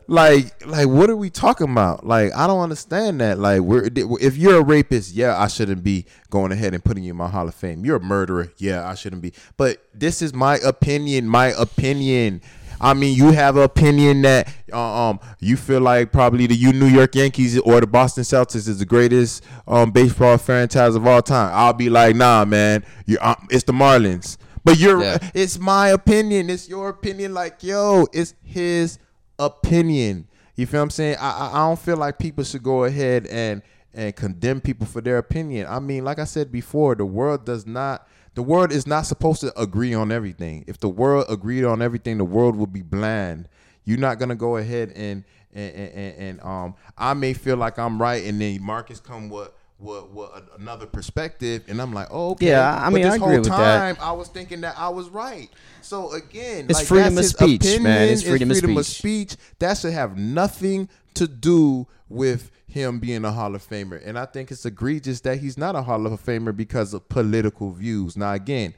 like 0.06 0.66
like 0.66 0.86
what 0.88 1.08
are 1.10 1.16
we 1.16 1.30
talking 1.30 1.70
about? 1.70 2.06
Like 2.06 2.32
I 2.34 2.46
don't 2.46 2.60
understand 2.60 3.20
that. 3.20 3.38
Like 3.38 3.60
we're 3.60 3.88
if 3.94 4.36
you're 4.36 4.60
a 4.60 4.64
rapist, 4.64 5.14
yeah, 5.14 5.40
I 5.40 5.46
shouldn't 5.48 5.82
be 5.82 6.06
going 6.30 6.52
ahead 6.52 6.74
and 6.74 6.84
putting 6.84 7.04
you 7.04 7.10
in 7.12 7.16
my 7.16 7.28
Hall 7.28 7.48
of 7.48 7.54
Fame. 7.54 7.84
You're 7.84 7.96
a 7.96 8.00
murderer, 8.00 8.52
yeah, 8.58 8.88
I 8.88 8.94
shouldn't 8.94 9.22
be. 9.22 9.32
But 9.56 9.78
this 9.94 10.20
is 10.22 10.34
my 10.34 10.56
opinion. 10.58 11.28
My 11.28 11.48
opinion. 11.58 12.40
I 12.80 12.92
mean, 12.92 13.16
you 13.16 13.30
have 13.30 13.56
an 13.56 13.62
opinion 13.62 14.22
that 14.22 14.52
uh, 14.72 15.08
um 15.10 15.20
you 15.38 15.56
feel 15.56 15.80
like 15.80 16.12
probably 16.12 16.46
the 16.46 16.54
you 16.56 16.72
New 16.72 16.88
York 16.88 17.14
Yankees 17.14 17.58
or 17.60 17.80
the 17.80 17.86
Boston 17.86 18.24
Celtics 18.24 18.68
is 18.68 18.78
the 18.78 18.84
greatest 18.84 19.44
um 19.66 19.90
baseball 19.90 20.36
franchise 20.38 20.94
of 20.96 21.06
all 21.06 21.22
time. 21.22 21.50
I'll 21.54 21.72
be 21.72 21.88
like, 21.88 22.16
nah, 22.16 22.44
man, 22.44 22.84
you 23.06 23.16
uh, 23.20 23.36
it's 23.48 23.64
the 23.64 23.72
Marlins. 23.72 24.36
But 24.64 24.78
you're 24.78 25.00
Yeah. 25.02 25.18
it's 25.34 25.58
my 25.58 25.88
opinion. 25.90 26.50
It's 26.50 26.68
your 26.68 26.88
opinion. 26.88 27.32
Like, 27.32 27.62
yo, 27.62 28.06
it's 28.12 28.34
his 28.42 28.98
opinion. 29.38 30.28
You 30.56 30.66
feel 30.66 30.80
what 30.80 30.84
I'm 30.84 30.90
saying? 30.90 31.16
I 31.20 31.50
I, 31.52 31.58
don't 31.66 31.78
feel 31.78 31.96
like 31.96 32.18
people 32.18 32.44
should 32.44 32.62
go 32.62 32.84
ahead 32.84 33.26
and 33.26 33.62
and 33.92 34.14
condemn 34.14 34.60
people 34.60 34.86
for 34.86 35.00
their 35.00 35.18
opinion. 35.18 35.66
I 35.68 35.78
mean, 35.80 36.04
like 36.04 36.18
I 36.18 36.24
said 36.24 36.50
before, 36.52 36.94
the 36.94 37.06
world 37.06 37.44
does 37.44 37.66
not 37.66 38.06
the 38.34 38.42
world 38.42 38.72
is 38.72 38.86
not 38.86 39.02
supposed 39.06 39.40
to 39.42 39.58
agree 39.60 39.94
on 39.94 40.10
everything. 40.10 40.64
If 40.66 40.78
the 40.78 40.88
world 40.88 41.26
agreed 41.28 41.64
on 41.64 41.82
everything, 41.82 42.18
the 42.18 42.24
world 42.24 42.56
would 42.56 42.72
be 42.72 42.82
bland. 42.82 43.48
You're 43.84 43.98
not 43.98 44.18
gonna 44.18 44.34
go 44.34 44.56
ahead 44.56 44.92
and 44.94 45.24
and, 45.52 45.74
and, 45.74 46.14
and, 46.16 46.40
um 46.42 46.74
I 46.98 47.14
may 47.14 47.32
feel 47.32 47.56
like 47.56 47.78
I'm 47.78 48.00
right 48.00 48.24
and 48.24 48.40
then 48.40 48.60
Marcus 48.62 49.00
come 49.00 49.28
with 49.28 49.50
with 49.84 50.28
a- 50.30 50.42
another 50.58 50.86
perspective 50.86 51.64
and 51.68 51.80
I'm 51.80 51.92
like, 51.92 52.08
oh 52.10 52.30
okay. 52.32 52.48
Yeah, 52.48 52.76
I 52.80 52.84
But 52.86 52.92
mean, 52.94 53.02
this 53.04 53.12
I 53.12 53.16
agree 53.16 53.26
whole 53.28 53.38
with 53.38 53.48
that. 53.48 53.94
time 53.96 53.96
I 54.00 54.12
was 54.12 54.28
thinking 54.28 54.62
that 54.62 54.74
I 54.78 54.88
was 54.88 55.08
right. 55.08 55.48
So 55.82 56.12
again, 56.12 56.66
It's 56.68 56.78
like, 56.80 56.86
freedom 56.86 57.14
that's 57.14 57.34
of 57.34 57.38
speech, 57.48 57.80
man. 57.80 58.08
It's 58.08 58.22
freedom 58.22 58.50
of 58.50 58.58
freedom 58.58 58.82
speech. 58.82 59.30
speech. 59.30 59.36
That 59.58 59.76
should 59.78 59.92
have 59.92 60.16
nothing 60.18 60.88
to 61.14 61.28
do 61.28 61.86
with 62.08 62.50
him 62.66 62.98
being 62.98 63.24
a 63.24 63.30
Hall 63.30 63.54
of 63.54 63.62
Famer. 63.68 64.00
And 64.04 64.18
I 64.18 64.24
think 64.26 64.50
it's 64.50 64.64
egregious 64.66 65.20
that 65.20 65.38
he's 65.38 65.56
not 65.56 65.76
a 65.76 65.82
Hall 65.82 66.06
of 66.06 66.20
Famer 66.24 66.56
because 66.56 66.92
of 66.94 67.08
political 67.08 67.70
views. 67.70 68.16
Now 68.16 68.32
again, 68.32 68.74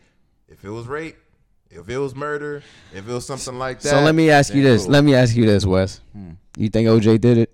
if 0.48 0.64
it 0.64 0.70
was 0.70 0.86
rape, 0.86 1.16
if 1.70 1.88
it 1.88 1.98
was 1.98 2.14
murder, 2.14 2.62
if 2.94 3.08
it 3.08 3.12
was 3.12 3.26
something 3.26 3.58
like 3.58 3.80
that. 3.80 3.88
So 3.90 4.00
let 4.02 4.14
me 4.14 4.30
ask 4.30 4.52
you 4.54 4.62
this. 4.62 4.82
cool. 4.84 4.92
Let 4.92 5.04
me 5.04 5.14
ask 5.14 5.34
you 5.36 5.46
this, 5.46 5.64
Wes. 5.64 6.00
Hmm. 6.12 6.32
You 6.58 6.68
think 6.68 6.88
OJ 6.88 7.20
did 7.20 7.38
it? 7.38 7.52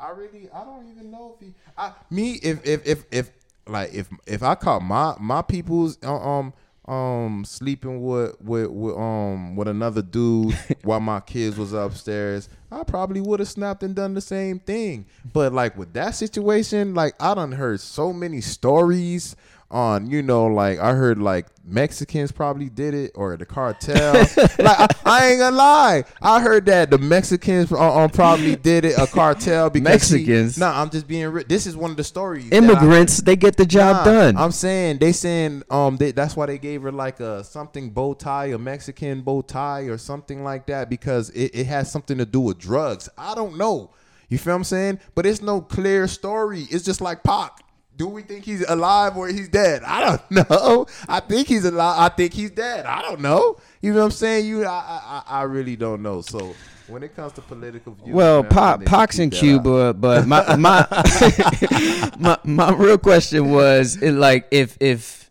I 0.00 0.10
really 0.10 0.48
I 0.54 0.64
don't 0.64 0.88
even 0.90 1.10
know 1.10 1.34
if 1.34 1.44
he 1.46 1.52
I 1.78 1.92
me 2.10 2.32
if 2.42 2.66
if 2.66 2.86
if 2.86 3.04
if 3.12 3.30
like 3.66 3.94
if 3.94 4.08
if 4.26 4.42
I 4.42 4.54
caught 4.54 4.82
my 4.82 5.14
my 5.20 5.42
people's 5.42 5.98
uh, 6.02 6.14
um 6.14 6.52
um 6.86 7.44
sleeping 7.44 8.02
with 8.02 8.40
with, 8.40 8.70
with 8.70 8.96
um 8.96 9.54
with 9.56 9.68
another 9.68 10.02
dude 10.02 10.58
while 10.82 11.00
my 11.00 11.20
kids 11.20 11.56
was 11.56 11.72
upstairs, 11.72 12.48
I 12.72 12.82
probably 12.82 13.20
would 13.20 13.40
have 13.40 13.48
snapped 13.48 13.82
and 13.82 13.94
done 13.94 14.14
the 14.14 14.20
same 14.20 14.58
thing. 14.58 15.06
But 15.32 15.52
like 15.52 15.76
with 15.76 15.92
that 15.92 16.14
situation, 16.14 16.94
like 16.94 17.14
I 17.20 17.34
done 17.34 17.52
heard 17.52 17.80
so 17.80 18.12
many 18.12 18.40
stories 18.40 19.36
on 19.70 20.10
you 20.10 20.22
know 20.22 20.46
like 20.46 20.78
I 20.78 20.94
heard 20.94 21.18
like 21.18 21.46
Mexicans 21.62 22.32
probably 22.32 22.70
did 22.70 22.94
it 22.94 23.12
or 23.14 23.36
the 23.36 23.44
cartel. 23.44 24.14
like 24.58 24.58
I, 24.80 24.86
I 25.04 25.26
ain't 25.28 25.38
gonna 25.40 25.54
lie, 25.56 26.04
I 26.22 26.40
heard 26.40 26.64
that 26.66 26.90
the 26.90 26.96
Mexicans 26.96 27.70
uh, 27.70 27.76
uh, 27.76 28.08
probably 28.08 28.56
did 28.56 28.86
it 28.86 28.98
a 28.98 29.06
cartel 29.06 29.68
because 29.68 29.84
Mexicans? 29.84 30.56
Nah, 30.56 30.80
I'm 30.80 30.88
just 30.88 31.06
being. 31.06 31.26
Re- 31.28 31.44
this 31.46 31.66
is 31.66 31.76
one 31.76 31.90
of 31.90 31.98
the 31.98 32.04
stories. 32.04 32.48
that 32.48 32.54
I- 32.54 32.58
Immigrants, 32.58 33.18
they 33.18 33.36
get 33.36 33.56
the 33.58 33.66
job 33.66 33.96
Nah, 33.96 34.04
done. 34.04 34.36
I'm 34.38 34.52
saying 34.52 34.98
they 34.98 35.12
saying 35.12 35.62
um 35.70 35.98
they, 35.98 36.12
that's 36.12 36.34
why 36.34 36.46
they 36.46 36.56
gave 36.58 36.80
her 36.82 36.92
like 36.92 37.20
a 37.20 37.44
something 37.44 37.90
bow 37.90 38.14
tie, 38.14 38.46
a 38.46 38.58
Mexican 38.58 39.20
bow 39.20 39.42
tie 39.42 39.82
or 39.82 39.98
something 39.98 40.42
like 40.42 40.66
that 40.66 40.88
because 40.88 41.28
it, 41.30 41.50
it 41.54 41.66
has 41.66 41.92
something 41.92 42.16
to 42.16 42.24
do 42.24 42.40
with 42.40 42.58
drugs. 42.58 43.08
I 43.18 43.34
don't 43.34 43.58
know. 43.58 43.90
You 44.30 44.38
feel 44.38 44.52
what 44.54 44.58
I'm 44.58 44.64
saying? 44.64 45.00
But 45.14 45.26
it's 45.26 45.42
no 45.42 45.60
clear 45.60 46.06
story. 46.06 46.66
It's 46.70 46.84
just 46.84 47.00
like 47.02 47.22
Pac. 47.22 47.60
Do 47.98 48.06
we 48.06 48.22
think 48.22 48.44
he's 48.44 48.64
alive 48.68 49.16
or 49.16 49.26
he's 49.26 49.48
dead? 49.48 49.82
I 49.82 50.00
don't 50.00 50.30
know. 50.50 50.86
I 51.08 51.18
think 51.18 51.48
he's 51.48 51.64
alive. 51.64 51.96
I 51.98 52.08
think 52.14 52.32
he's 52.32 52.52
dead. 52.52 52.86
I 52.86 53.02
don't 53.02 53.20
know. 53.20 53.56
You 53.82 53.92
know 53.92 53.98
what 53.98 54.04
I'm 54.06 54.10
saying? 54.12 54.46
You, 54.46 54.64
I, 54.64 55.22
I, 55.28 55.40
I 55.40 55.42
really 55.42 55.74
don't 55.74 56.00
know. 56.00 56.20
So 56.20 56.54
when 56.86 57.02
it 57.02 57.16
comes 57.16 57.32
to 57.34 57.40
political 57.42 57.94
views, 57.94 58.14
Well, 58.14 58.44
Pop, 58.44 58.84
think 58.84 59.14
in 59.18 59.30
that 59.30 59.36
out. 59.36 59.40
Cuba, 59.40 59.94
but 59.94 60.26
my 60.28 60.54
my, 60.54 60.86
my 62.18 62.38
my 62.44 62.72
real 62.72 62.98
question 62.98 63.50
was 63.50 64.00
it 64.00 64.12
like 64.12 64.46
if 64.52 64.78
if 64.80 65.30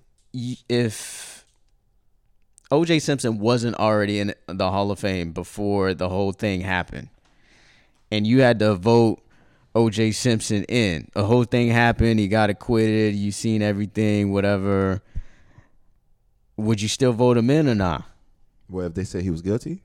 if 0.68 1.46
O.J. 2.70 3.00
Simpson 3.00 3.40
wasn't 3.40 3.78
already 3.78 4.20
in 4.20 4.34
the 4.48 4.70
Hall 4.70 4.92
of 4.92 5.00
Fame 5.00 5.32
before 5.32 5.94
the 5.94 6.10
whole 6.10 6.34
thing 6.34 6.62
happened, 6.62 7.08
and 8.12 8.28
you 8.28 8.42
had 8.42 8.60
to 8.60 8.76
vote 8.76 9.22
O.J. 9.78 10.12
Simpson 10.14 10.64
in, 10.64 11.08
A 11.16 11.24
whole 11.24 11.44
thing 11.44 11.68
happened. 11.70 12.20
He 12.20 12.28
got 12.28 12.50
acquitted. 12.50 13.14
You 13.14 13.32
seen 13.32 13.62
everything, 13.62 14.34
whatever. 14.34 15.04
Would 16.56 16.82
you 16.82 16.88
still 16.88 17.14
vote 17.14 17.38
him 17.38 17.52
in 17.52 17.70
or 17.70 17.76
not? 17.76 18.04
Well, 18.68 18.88
if 18.88 18.96
they 18.96 19.04
say 19.04 19.22
he 19.22 19.30
was 19.30 19.44
guilty, 19.44 19.84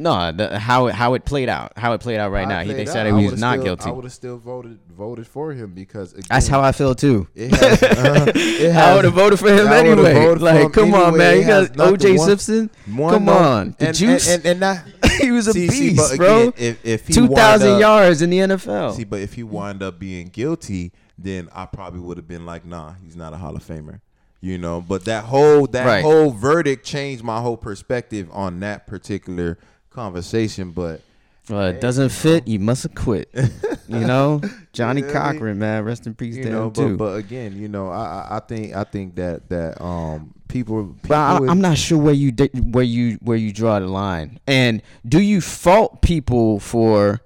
No, 0.00 0.32
the, 0.32 0.58
how 0.58 0.86
it 0.86 0.94
how 0.94 1.12
it 1.12 1.26
played 1.26 1.50
out, 1.50 1.74
how 1.76 1.92
it 1.92 2.00
played 2.00 2.18
out 2.18 2.32
right 2.32 2.48
now. 2.48 2.62
He, 2.62 2.72
they 2.72 2.86
said 2.86 3.06
he 3.06 3.12
was 3.12 3.38
not 3.38 3.54
still- 3.54 3.64
guilty. 3.64 3.90
I 3.90 3.92
would 3.92 4.04
have 4.04 4.12
still 4.14 4.38
voted 4.38 4.78
voted 4.88 5.26
for 5.26 5.52
him 5.52 5.74
because 5.74 6.12
again, 6.14 6.24
That's 6.30 6.48
how 6.48 6.62
I 6.62 6.72
feel 6.72 6.94
too. 6.94 7.28
Has, 7.36 7.52
uh, 7.82 8.32
it 8.34 8.74
I 8.74 8.94
would 8.96 9.04
have 9.04 9.12
voted 9.12 9.38
for 9.38 9.52
him 9.52 9.68
I 9.68 9.78
anyway. 9.80 10.34
Like, 10.36 10.60
him 10.62 10.70
come 10.70 10.94
on, 10.94 11.18
man. 11.18 11.38
You 11.38 11.46
got 11.46 11.72
OJ 11.72 12.18
Simpson. 12.18 12.70
one 12.90 13.12
come 13.12 13.28
on, 13.28 13.76
the 13.78 13.88
and, 13.88 13.96
juice. 13.96 14.28
and, 14.28 14.46
and, 14.46 14.64
and 14.64 14.82
he 15.20 15.30
was 15.32 15.48
a 15.48 15.52
see, 15.52 15.68
beast, 15.68 16.10
see, 16.10 16.16
bro. 16.16 16.48
again, 16.48 16.52
if, 16.56 16.84
if 16.86 17.06
he 17.06 17.12
Two 17.12 17.28
thousand 17.28 17.78
yards 17.78 18.22
in 18.22 18.30
the 18.30 18.38
NFL. 18.38 18.94
See, 18.94 19.04
but 19.04 19.20
if 19.20 19.34
he 19.34 19.42
wind 19.42 19.82
up 19.82 19.98
being 19.98 20.28
guilty, 20.28 20.92
then 21.18 21.50
I 21.54 21.66
probably 21.66 22.00
would 22.00 22.16
have 22.16 22.26
been 22.26 22.46
like, 22.46 22.64
nah, 22.64 22.94
he's 23.04 23.16
not 23.16 23.34
a 23.34 23.36
Hall 23.36 23.54
of 23.54 23.62
Famer. 23.62 24.00
You 24.42 24.56
know, 24.56 24.80
but 24.80 25.04
that 25.04 25.24
whole 25.24 25.66
that 25.66 25.84
Right. 25.84 26.02
whole 26.02 26.30
verdict 26.30 26.86
changed 26.86 27.22
my 27.22 27.42
whole 27.42 27.58
perspective 27.58 28.26
on 28.32 28.60
that 28.60 28.86
particular 28.86 29.58
conversation. 29.90 30.70
But 30.72 31.00
well, 31.48 31.66
it 31.66 31.80
doesn't 31.80 32.10
fit. 32.10 32.46
You 32.48 32.58
must 32.58 32.84
have 32.84 32.94
quit. 32.94 33.28
you 33.88 34.00
know, 34.00 34.40
Johnny 34.72 35.00
You 35.00 35.06
know 35.06 35.12
what 35.12 35.22
I 35.22 35.32
mean? 35.32 35.38
Cochran, 35.40 35.58
man. 35.58 35.84
Rest 35.84 36.06
in 36.06 36.14
peace 36.14 36.36
you 36.36 36.44
to 36.44 36.50
know, 36.50 36.62
him 36.66 36.70
but, 36.70 36.82
too. 36.86 36.96
but 36.96 37.16
again, 37.16 37.56
you 37.56 37.68
know, 37.68 37.88
I, 37.88 38.26
I 38.36 38.40
think 38.40 38.74
I 38.74 38.84
think 38.84 39.16
that 39.16 39.48
that 39.48 39.82
um 39.82 40.32
people, 40.48 40.84
people 40.84 40.98
But 41.08 41.14
I, 41.18 41.36
I'm 41.46 41.60
not 41.60 41.76
sure 41.78 41.98
where 41.98 42.14
you 42.14 42.32
di- 42.32 42.50
where 42.60 42.84
you 42.84 43.18
where 43.22 43.36
you 43.36 43.52
draw 43.52 43.78
the 43.80 43.86
line. 43.86 44.38
And 44.46 44.82
do 45.08 45.20
you 45.20 45.40
fault 45.40 46.02
people 46.02 46.60
for 46.60 47.20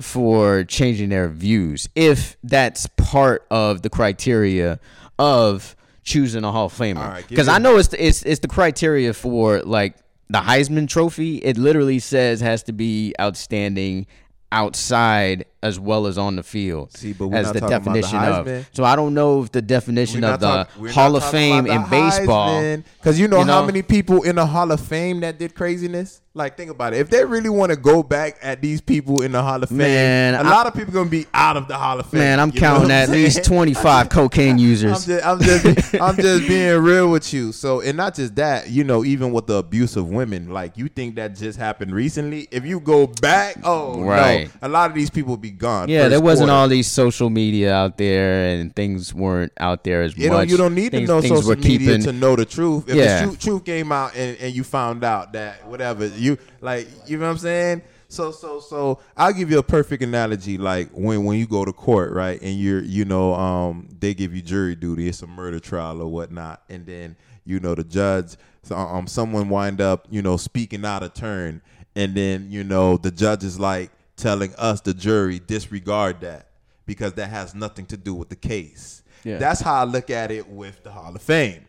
for 0.00 0.62
changing 0.64 1.08
their 1.08 1.28
views 1.28 1.88
if 1.94 2.36
that's 2.44 2.86
part 2.96 3.44
of 3.50 3.82
the 3.82 3.90
criteria 3.90 4.78
of 5.18 5.74
choosing 6.04 6.44
a 6.44 6.52
Hall 6.52 6.66
of 6.66 6.72
Famer? 6.72 6.96
right, 6.96 7.28
Because 7.28 7.48
me- 7.48 7.54
I 7.54 7.58
know 7.58 7.76
it's 7.76 7.88
the, 7.88 8.06
it's 8.06 8.22
it's 8.22 8.40
the 8.40 8.48
criteria 8.48 9.12
for 9.12 9.60
like 9.62 9.96
the 10.28 10.40
Heisman 10.40 10.88
Trophy. 10.88 11.36
It 11.38 11.56
literally 11.56 11.98
says 11.98 12.40
has 12.40 12.62
to 12.64 12.72
be 12.72 13.14
outstanding 13.20 14.06
outside 14.52 15.44
as 15.62 15.78
well 15.80 16.06
as 16.06 16.16
on 16.18 16.36
the 16.36 16.42
field. 16.42 16.96
See, 16.96 17.12
but 17.12 17.28
we're 17.28 17.36
as 17.38 17.50
the 17.52 17.58
about 17.58 17.68
the 17.84 17.90
definition 17.92 18.18
of. 18.18 18.68
So 18.72 18.84
I 18.84 18.94
don't 18.94 19.12
know 19.14 19.42
if 19.42 19.50
the 19.52 19.60
definition 19.62 20.20
We're 20.22 20.34
of 20.34 20.40
the 20.40 20.64
talk- 20.64 20.90
Hall 20.90 21.16
of 21.16 21.24
Fame 21.30 21.66
in 21.66 21.82
baseball. 21.90 22.78
Cause 23.02 23.18
you 23.18 23.26
know 23.28 23.38
You 23.40 23.44
how 23.46 23.60
know? 23.60 23.66
many 23.66 23.82
people 23.82 24.22
in 24.22 24.36
the 24.36 24.46
Hall 24.46 24.70
of 24.70 24.80
Fame 24.80 25.20
that 25.20 25.38
did 25.38 25.54
craziness. 25.54 26.20
Like, 26.34 26.56
think 26.56 26.70
about 26.70 26.94
it. 26.94 26.98
If 27.00 27.10
they 27.10 27.24
really 27.24 27.48
want 27.48 27.70
to 27.70 27.76
go 27.76 28.00
back 28.04 28.38
at 28.42 28.62
these 28.62 28.80
people 28.80 29.22
in 29.22 29.32
the 29.32 29.42
Hall 29.42 29.60
of 29.60 29.70
Fame, 29.70 29.78
Man, 29.78 30.34
a 30.34 30.38
I- 30.38 30.42
lot 30.42 30.68
of 30.68 30.74
people 30.74 30.92
gonna 30.92 31.10
be 31.10 31.26
out 31.34 31.56
of 31.56 31.66
the 31.66 31.76
Hall 31.76 31.98
of 31.98 32.06
Fame. 32.06 32.20
Man, 32.20 32.38
I'm 32.38 32.52
counting 32.52 32.92
at 32.92 33.08
I'm 33.08 33.14
least 33.14 33.42
25 33.44 34.08
cocaine 34.08 34.52
I'm 34.52 34.58
users. 34.58 35.04
just, 35.06 35.26
I'm 35.26 35.40
just, 35.40 35.94
I'm 36.00 36.14
just 36.20 36.46
being 36.46 36.80
real 36.80 37.10
with 37.10 37.32
you. 37.34 37.50
So, 37.50 37.80
and 37.80 37.96
not 37.96 38.14
just 38.14 38.36
that, 38.36 38.70
you 38.70 38.84
know, 38.84 39.04
even 39.04 39.32
with 39.32 39.48
the 39.48 39.54
abuse 39.56 39.96
of 39.96 40.10
women, 40.10 40.50
like 40.52 40.76
you 40.76 40.86
think 40.88 41.16
that 41.16 41.34
just 41.34 41.58
happened 41.58 41.92
recently. 41.92 42.46
If 42.52 42.64
you 42.64 42.78
go 42.78 43.08
back, 43.08 43.56
oh 43.64 44.00
Right. 44.00 44.48
no, 44.62 44.68
a 44.68 44.70
lot 44.70 44.90
of 44.90 44.94
these 44.94 45.10
people 45.10 45.36
be 45.36 45.47
gone. 45.50 45.88
Yeah, 45.88 46.08
there 46.08 46.20
wasn't 46.20 46.48
quarter. 46.48 46.60
all 46.60 46.68
these 46.68 46.86
social 46.86 47.30
media 47.30 47.72
out 47.74 47.98
there, 47.98 48.48
and 48.50 48.74
things 48.74 49.12
weren't 49.14 49.52
out 49.58 49.84
there 49.84 50.02
as 50.02 50.16
You 50.16 50.28
much. 50.28 50.36
don't, 50.36 50.48
you 50.50 50.56
don't 50.56 50.74
need 50.74 50.90
things, 50.92 51.08
to 51.08 51.14
know 51.14 51.20
social 51.20 51.56
media 51.56 51.78
keeping- 51.78 52.02
to 52.02 52.12
know 52.12 52.36
the 52.36 52.44
truth. 52.44 52.88
If 52.88 52.96
Yeah. 52.96 53.20
the 53.20 53.26
truth, 53.26 53.40
truth 53.40 53.64
came 53.64 53.90
out 53.92 54.14
and, 54.16 54.36
and 54.38 54.54
you 54.54 54.64
found 54.64 55.04
out 55.04 55.32
that 55.32 55.66
whatever 55.68 56.06
you 56.06 56.38
like, 56.60 56.88
you 57.06 57.18
know 57.18 57.26
what 57.26 57.32
I'm 57.32 57.38
saying? 57.38 57.82
So 58.10 58.30
so 58.30 58.58
so 58.60 59.00
I'll 59.16 59.34
give 59.34 59.50
you 59.50 59.58
a 59.58 59.62
perfect 59.62 60.02
analogy. 60.02 60.56
Like 60.56 60.88
when 60.92 61.24
when 61.24 61.38
you 61.38 61.46
go 61.46 61.64
to 61.66 61.72
court, 61.74 62.12
right, 62.12 62.40
and 62.40 62.58
you're 62.58 62.82
you 62.82 63.04
know 63.04 63.34
um 63.34 63.86
they 64.00 64.14
give 64.14 64.34
you 64.34 64.40
jury 64.40 64.74
duty. 64.74 65.08
It's 65.08 65.20
a 65.22 65.26
murder 65.26 65.60
trial 65.60 66.00
or 66.00 66.06
whatnot, 66.08 66.62
and 66.70 66.86
then 66.86 67.16
you 67.44 67.60
know 67.60 67.74
the 67.74 67.84
judge, 67.84 68.36
so, 68.62 68.76
um 68.76 69.06
someone 69.06 69.50
wind 69.50 69.82
up 69.82 70.06
you 70.10 70.22
know 70.22 70.38
speaking 70.38 70.86
out 70.86 71.02
of 71.02 71.12
turn, 71.12 71.60
and 71.96 72.14
then 72.14 72.46
you 72.50 72.64
know 72.64 72.96
the 72.96 73.10
judge 73.10 73.44
is 73.44 73.60
like 73.60 73.90
telling 74.18 74.54
us 74.56 74.80
the 74.80 74.92
jury 74.92 75.38
disregard 75.38 76.20
that 76.20 76.48
because 76.86 77.14
that 77.14 77.30
has 77.30 77.54
nothing 77.54 77.86
to 77.86 77.96
do 77.96 78.14
with 78.14 78.28
the 78.28 78.36
case. 78.36 79.02
Yeah. 79.24 79.38
That's 79.38 79.60
how 79.60 79.74
I 79.74 79.84
look 79.84 80.10
at 80.10 80.30
it 80.30 80.48
with 80.48 80.82
the 80.84 80.90
Hall 80.90 81.14
of 81.14 81.22
Fame. 81.22 81.66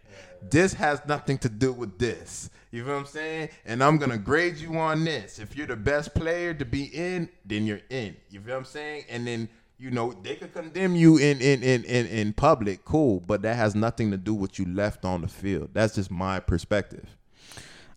This 0.49 0.73
has 0.73 1.01
nothing 1.07 1.37
to 1.39 1.49
do 1.49 1.73
with 1.73 1.97
this. 1.97 2.49
You 2.71 2.83
feel 2.83 2.93
what 2.93 2.99
I'm 2.99 3.05
saying? 3.07 3.49
And 3.65 3.83
I'm 3.83 3.97
gonna 3.97 4.17
grade 4.17 4.57
you 4.57 4.77
on 4.77 5.03
this. 5.03 5.39
If 5.39 5.55
you're 5.55 5.67
the 5.67 5.75
best 5.75 6.13
player 6.13 6.53
to 6.53 6.65
be 6.65 6.85
in, 6.85 7.29
then 7.45 7.65
you're 7.65 7.81
in. 7.89 8.15
You 8.29 8.39
feel 8.41 8.53
what 8.53 8.59
I'm 8.59 8.65
saying? 8.65 9.05
And 9.09 9.25
then 9.25 9.49
you 9.77 9.91
know 9.91 10.13
they 10.23 10.35
could 10.35 10.53
condemn 10.53 10.95
you 10.95 11.17
in 11.17 11.41
in 11.41 11.63
in 11.63 11.83
in, 11.85 12.05
in 12.05 12.33
public, 12.33 12.85
cool, 12.85 13.21
but 13.21 13.41
that 13.41 13.55
has 13.55 13.75
nothing 13.75 14.11
to 14.11 14.17
do 14.17 14.33
with 14.33 14.51
what 14.51 14.59
you 14.59 14.65
left 14.65 15.03
on 15.03 15.21
the 15.21 15.27
field. 15.27 15.69
That's 15.73 15.95
just 15.95 16.11
my 16.11 16.39
perspective. 16.39 17.17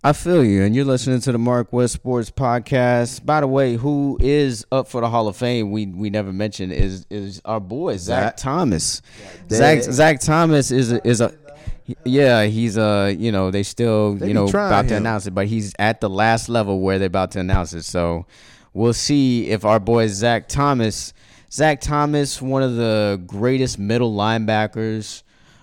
I 0.05 0.13
feel 0.13 0.45
you, 0.45 0.65
and 0.65 0.75
you're 0.75 0.85
listening 0.85 1.21
to 1.21 1.31
the 1.31 1.39
Mark 1.39 1.73
West 1.73 1.95
Sports 1.95 2.29
Podcast. 2.29 3.25
By 3.25 3.41
the 3.41 3.47
way, 3.47 3.77
who 3.77 4.19
is 4.21 4.67
up 4.73 4.89
for 4.89 5.01
the 5.01 5.09
Hall 5.09 5.29
of 5.29 5.37
Fame? 5.37 5.71
We 5.71 5.87
we 5.87 6.11
never 6.11 6.33
mentioned 6.33 6.73
is 6.73 7.07
is 7.09 7.41
our 7.45 7.61
boy 7.61 7.99
Zach, 7.99 8.31
Zach. 8.33 8.37
Thomas. 8.37 9.01
Zach 9.49 9.83
Zach 9.85 10.19
Thomas 10.19 10.73
is 10.73 10.91
a, 10.91 11.07
is 11.07 11.21
a 11.21 11.33
yeah 12.05 12.45
he's 12.47 12.77
uh 12.77 13.15
you 13.17 13.31
know 13.31 13.53
they 13.53 13.63
still 13.63 14.15
They 14.15 14.29
you 14.29 14.35
know 14.35 14.49
about 14.49 14.89
to 14.89 14.97
announce 14.97 15.29
it, 15.29 15.37
but 15.37 15.47
he's 15.47 15.73
at 15.79 16.01
the 16.01 16.11
last 16.11 16.49
level 16.49 16.81
where 16.81 16.99
they're 16.99 17.07
about 17.07 17.31
to 17.33 17.39
announce 17.39 17.73
it. 17.73 17.85
So 17.85 18.27
we'll 18.73 18.95
see 18.95 19.51
if 19.51 19.65
our 19.65 19.79
boy 19.79 20.09
Zach 20.09 20.49
Thomas, 20.49 21.15
Zach 21.53 21.81
Thomas, 21.81 22.43
one 22.43 22.65
of 22.65 22.75
the 22.75 23.23
greatest 23.25 23.79
middle 23.79 24.13
linebackers 24.13 25.23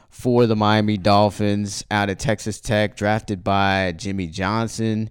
for 0.10 0.48
the 0.48 0.56
Miami 0.56 0.98
Dolphins 0.98 1.86
out 1.90 2.10
of 2.10 2.18
Texas 2.18 2.60
Tech, 2.60 2.96
drafted 2.96 3.44
by 3.44 3.94
Jimmy 3.96 4.28
Johnson. 4.28 5.10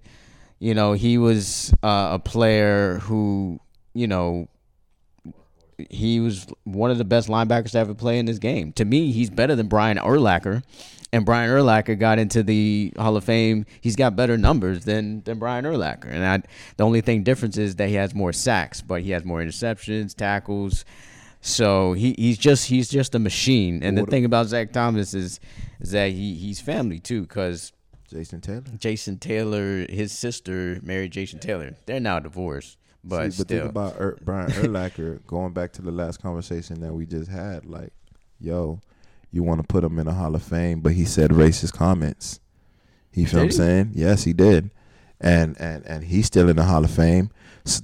You 0.58 0.74
know, 0.74 0.92
he 0.92 1.18
was 1.18 1.72
uh, 1.82 2.10
a 2.12 2.18
player 2.18 2.98
who, 2.98 3.60
you 3.94 4.08
know, 4.08 4.48
he 5.88 6.18
was 6.18 6.46
one 6.64 6.90
of 6.90 6.98
the 6.98 7.04
best 7.04 7.28
linebackers 7.28 7.70
to 7.70 7.78
ever 7.78 7.94
play 7.94 8.18
in 8.18 8.26
this 8.26 8.38
game. 8.38 8.72
To 8.72 8.84
me, 8.84 9.12
he's 9.12 9.30
better 9.30 9.54
than 9.54 9.68
Brian 9.68 9.98
Urlacher. 9.98 10.62
And 11.10 11.24
Brian 11.24 11.48
Urlacher 11.48 11.98
got 11.98 12.18
into 12.18 12.42
the 12.42 12.92
Hall 12.98 13.16
of 13.16 13.24
Fame. 13.24 13.64
He's 13.80 13.96
got 13.96 14.14
better 14.14 14.36
numbers 14.36 14.84
than 14.84 15.22
than 15.22 15.38
Brian 15.38 15.64
Urlacher. 15.64 16.10
And 16.10 16.26
I, 16.26 16.42
the 16.76 16.84
only 16.84 17.00
thing 17.00 17.22
difference 17.22 17.56
is 17.56 17.76
that 17.76 17.88
he 17.88 17.94
has 17.94 18.14
more 18.14 18.32
sacks, 18.32 18.82
but 18.82 19.02
he 19.02 19.12
has 19.12 19.24
more 19.24 19.40
interceptions, 19.40 20.14
tackles. 20.14 20.84
So 21.40 21.92
he, 21.92 22.14
he's 22.18 22.38
just 22.38 22.66
he's 22.68 22.88
just 22.88 23.14
a 23.14 23.18
machine. 23.18 23.82
And 23.82 23.96
the 23.96 24.02
What- 24.02 24.10
thing 24.10 24.24
about 24.24 24.46
Zach 24.46 24.72
Thomas 24.72 25.14
is 25.14 25.40
is 25.80 25.90
that 25.92 26.10
he 26.12 26.34
he's 26.34 26.60
family 26.60 26.98
too, 26.98 27.22
because 27.22 27.72
Jason 28.10 28.40
Taylor. 28.40 28.62
Jason 28.78 29.18
Taylor, 29.18 29.86
his 29.88 30.12
sister 30.12 30.80
married 30.82 31.12
Jason 31.12 31.38
Taylor. 31.38 31.74
They're 31.86 32.00
now 32.00 32.18
divorced, 32.18 32.78
but, 33.04 33.32
See, 33.32 33.38
but 33.42 33.46
still. 33.48 33.58
think 33.60 33.70
about 33.70 33.96
Ur- 34.00 34.18
Brian 34.24 34.50
Urlacher 34.50 35.24
going 35.26 35.52
back 35.52 35.72
to 35.74 35.82
the 35.82 35.90
last 35.92 36.20
conversation 36.22 36.80
that 36.80 36.92
we 36.94 37.04
just 37.04 37.30
had. 37.30 37.66
Like, 37.66 37.92
yo, 38.40 38.80
you 39.30 39.42
want 39.42 39.60
to 39.60 39.66
put 39.66 39.84
him 39.84 39.98
in 39.98 40.06
the 40.06 40.14
Hall 40.14 40.34
of 40.34 40.42
Fame, 40.42 40.80
but 40.80 40.94
he 40.94 41.04
said 41.04 41.30
racist 41.32 41.74
comments. 41.74 42.40
You 43.12 43.26
feel 43.26 43.40
what 43.40 43.42
I'm 43.42 43.48
Did 43.48 43.52
he? 43.52 43.56
saying? 43.58 43.90
Yes, 43.94 44.24
he 44.24 44.32
did. 44.32 44.70
And 45.20 45.60
and 45.60 45.84
and 45.84 46.04
he's 46.04 46.26
still 46.26 46.48
in 46.48 46.56
the 46.56 46.64
Hall 46.64 46.84
of 46.84 46.90
Fame. 46.90 47.30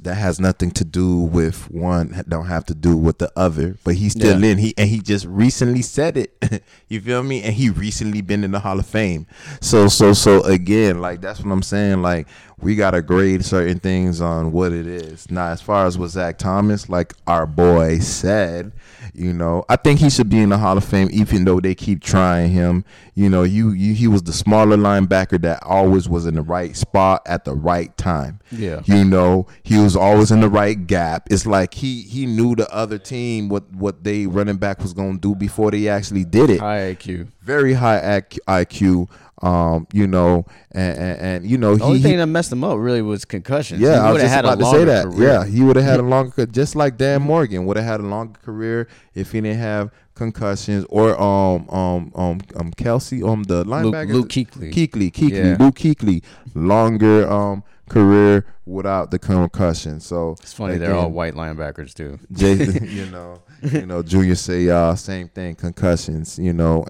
That 0.03 0.15
has 0.17 0.41
nothing 0.41 0.71
to 0.73 0.85
do 0.85 1.19
with 1.19 1.71
one. 1.71 2.25
Don't 2.29 2.47
have 2.47 2.65
to 2.67 2.75
do 2.75 2.97
with 2.97 3.19
the 3.19 3.31
other. 3.37 3.77
But 3.85 3.95
he's 3.95 4.13
still 4.13 4.41
Yeah. 4.43 4.51
in. 4.53 4.59
He 4.59 4.75
and 4.77 4.89
he 4.89 5.01
just 5.01 5.27
recently 5.27 5.83
said 5.83 6.17
it. 6.17 6.63
you 6.89 7.01
feel 7.01 7.23
me? 7.23 7.43
And 7.43 7.55
he 7.55 7.71
recently 7.71 8.21
been 8.23 8.43
in 8.45 8.51
the 8.51 8.61
Hall 8.61 8.79
of 8.79 8.87
Fame. 8.87 9.27
So 9.61 9.89
so 9.89 10.13
so 10.13 10.43
again, 10.43 11.01
like 11.01 11.21
that's 11.21 11.41
what 11.41 11.53
I'm 11.53 11.63
saying. 11.63 12.03
Like 12.03 12.27
we 12.61 12.75
gotta 12.77 13.03
grade 13.03 13.45
certain 13.45 13.79
things 13.79 14.21
on 14.21 14.53
what 14.53 14.73
it 14.73 14.87
is. 14.87 15.31
Now, 15.31 15.49
as 15.49 15.61
far 15.61 15.87
as 15.87 15.99
what 15.99 16.11
Zach 16.11 16.39
Thomas, 16.39 16.89
like 16.89 17.13
our 17.27 17.47
boy 17.47 17.99
said, 17.99 18.73
you 19.15 19.33
know, 19.33 19.65
I 19.69 19.77
think 19.77 20.01
he 20.01 20.11
should 20.11 20.29
be 20.29 20.39
in 20.41 20.49
the 20.49 20.59
Hall 20.59 20.77
of 20.77 20.85
Fame, 20.85 21.09
even 21.13 21.45
though 21.45 21.61
they 21.61 21.75
keep 21.75 22.03
trying 22.03 22.51
him. 22.51 22.85
You 23.15 23.31
know, 23.31 23.45
you, 23.45 23.71
you 23.71 23.95
he 23.95 24.09
was 24.09 24.25
the 24.25 24.33
smaller 24.33 24.77
linebacker 24.77 25.41
that 25.43 25.63
always 25.63 26.09
was 26.09 26.27
in 26.27 26.35
the 26.35 26.43
right 26.43 26.77
spot 26.77 27.23
at 27.27 27.45
the 27.45 27.55
right 27.55 27.97
time. 27.97 28.41
Yeah. 28.51 28.83
You 28.87 29.05
know, 29.05 29.47
he 29.63 29.79
was 29.79 29.95
always 29.95 30.31
in 30.33 30.41
the 30.41 30.49
right 30.49 30.87
gap. 30.87 31.29
It's 31.31 31.47
like 31.47 31.75
he 31.75 32.03
he 32.03 32.27
knew 32.27 32.57
the 32.57 32.69
other 32.75 32.99
team 32.99 33.49
what 33.49 33.71
what 33.73 34.03
they 34.03 34.27
running 34.27 34.57
back 34.57 34.81
was 34.81 34.93
gonna 34.93 35.19
do 35.19 35.35
before 35.35 35.71
they 35.71 35.89
actually 35.89 36.25
did 36.25 36.51
it 36.51 36.61
High 36.61 36.95
IQ. 36.95 37.29
very 37.41 37.75
high 37.75 38.21
IQ, 38.21 38.39
IQ 38.49 39.09
um, 39.43 39.87
you 39.93 40.07
know, 40.07 40.47
and, 40.73 40.97
and, 40.99 41.21
and 41.21 41.47
you 41.51 41.59
know, 41.59 41.75
The 41.77 41.85
only 41.85 41.99
he, 41.99 42.03
thing 42.05 42.19
that 42.19 42.27
messed 42.27 42.53
him 42.53 42.63
up 42.65 42.79
really 42.79 43.03
was 43.03 43.25
concussions. 43.25 43.81
yeah, 43.81 43.95
he 43.95 43.99
I 44.09 44.13
was 44.13 44.23
just 44.23 44.35
had 44.35 44.45
about 44.45 44.59
to 44.61 44.65
say 44.67 44.85
that. 44.85 45.05
career. 45.07 45.29
Yeah, 45.29 45.45
he 45.47 45.63
would 45.63 45.77
have 45.77 45.85
had 45.85 46.01
a 46.01 46.05
longer, 46.05 46.47
just 46.47 46.77
like 46.77 46.97
Dan 46.97 47.23
Morgan 47.23 47.67
would 47.67 47.77
have 47.77 47.87
had 47.87 48.01
a 48.01 48.05
longer 48.05 48.39
career 48.41 48.89
if 49.15 49.33
he 49.33 49.41
didn't 49.41 49.59
have 49.59 49.91
concussions 50.15 50.87
or 50.91 51.21
um 51.21 51.69
um 51.71 52.13
um 52.15 52.41
um 52.55 52.71
Kelsey 52.77 53.21
um 53.25 53.43
the 53.43 53.65
linebacker 53.65 54.13
Luke 54.13 54.29
Kuechly. 54.29 54.73
Keekly 54.73 55.11
Kuechly 55.13 55.31
Yeah. 55.33 55.57
Luke 55.59 55.75
Kuechly 55.75 56.23
longer 56.55 57.29
um 57.29 57.65
career 57.89 58.47
without 58.65 59.11
the 59.11 59.19
concussion. 59.19 59.99
So 60.01 60.37
It's 60.41 60.53
funny 60.53 60.79
they're 60.79 60.95
all 60.95 61.11
white 61.11 61.35
linebackers 61.35 61.93
too. 61.95 62.19
Jason, 62.33 62.87
you 62.91 63.07
know, 63.07 63.43
you 63.63 63.87
know, 63.87 64.03
Junior 64.03 64.35
Seau 64.35 64.69
uh 64.71 64.95
same 64.95 65.29
thing, 65.29 65.57
concussions, 65.57 66.39
you 66.39 66.53
know. 66.53 66.85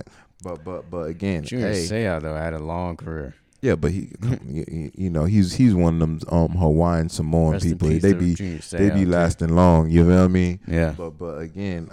But 0.45 0.63
but 0.65 0.91
but 0.91 1.09
again, 1.09 1.43
Junior 1.43 1.73
hey, 1.73 1.87
Seau 1.87 2.21
though 2.23 2.35
had 2.37 2.53
a 2.53 2.59
long 2.59 2.97
career. 2.97 3.35
yeah, 3.63 3.75
but 3.77 3.91
he, 3.93 4.11
you, 4.95 5.11
know, 5.11 5.25
he's 5.25 5.55
he's 5.55 5.75
one 5.75 5.95
of 5.95 6.01
them 6.01 6.21
um 6.31 6.51
Hawaiian 6.57 7.09
Samoan 7.09 7.53
Rest 7.53 7.65
people. 7.65 7.89
peace 7.89 8.03
They 8.03 8.13
be 8.13 8.35
they 8.35 8.91
be 8.91 9.05
too. 9.05 9.11
lasting 9.11 9.55
long. 9.57 9.91
You 9.91 10.05
feel 10.07 10.29
me? 10.29 10.61
Yeah. 10.69 10.95
But 10.97 11.11
but 11.19 11.39
again, 11.39 11.89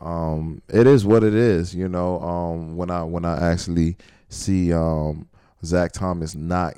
um, 0.00 0.62
it 0.68 0.86
is 0.86 1.06
what 1.06 1.22
it 1.22 1.34
is. 1.34 1.74
You 1.74 1.88
know, 1.88 2.20
um, 2.20 2.76
when 2.76 2.90
I 2.90 3.04
when 3.04 3.24
I 3.24 3.52
actually 3.52 3.96
see 4.28 4.72
um 4.72 5.28
Zach 5.64 5.92
Thomas 5.92 6.34
not 6.34 6.74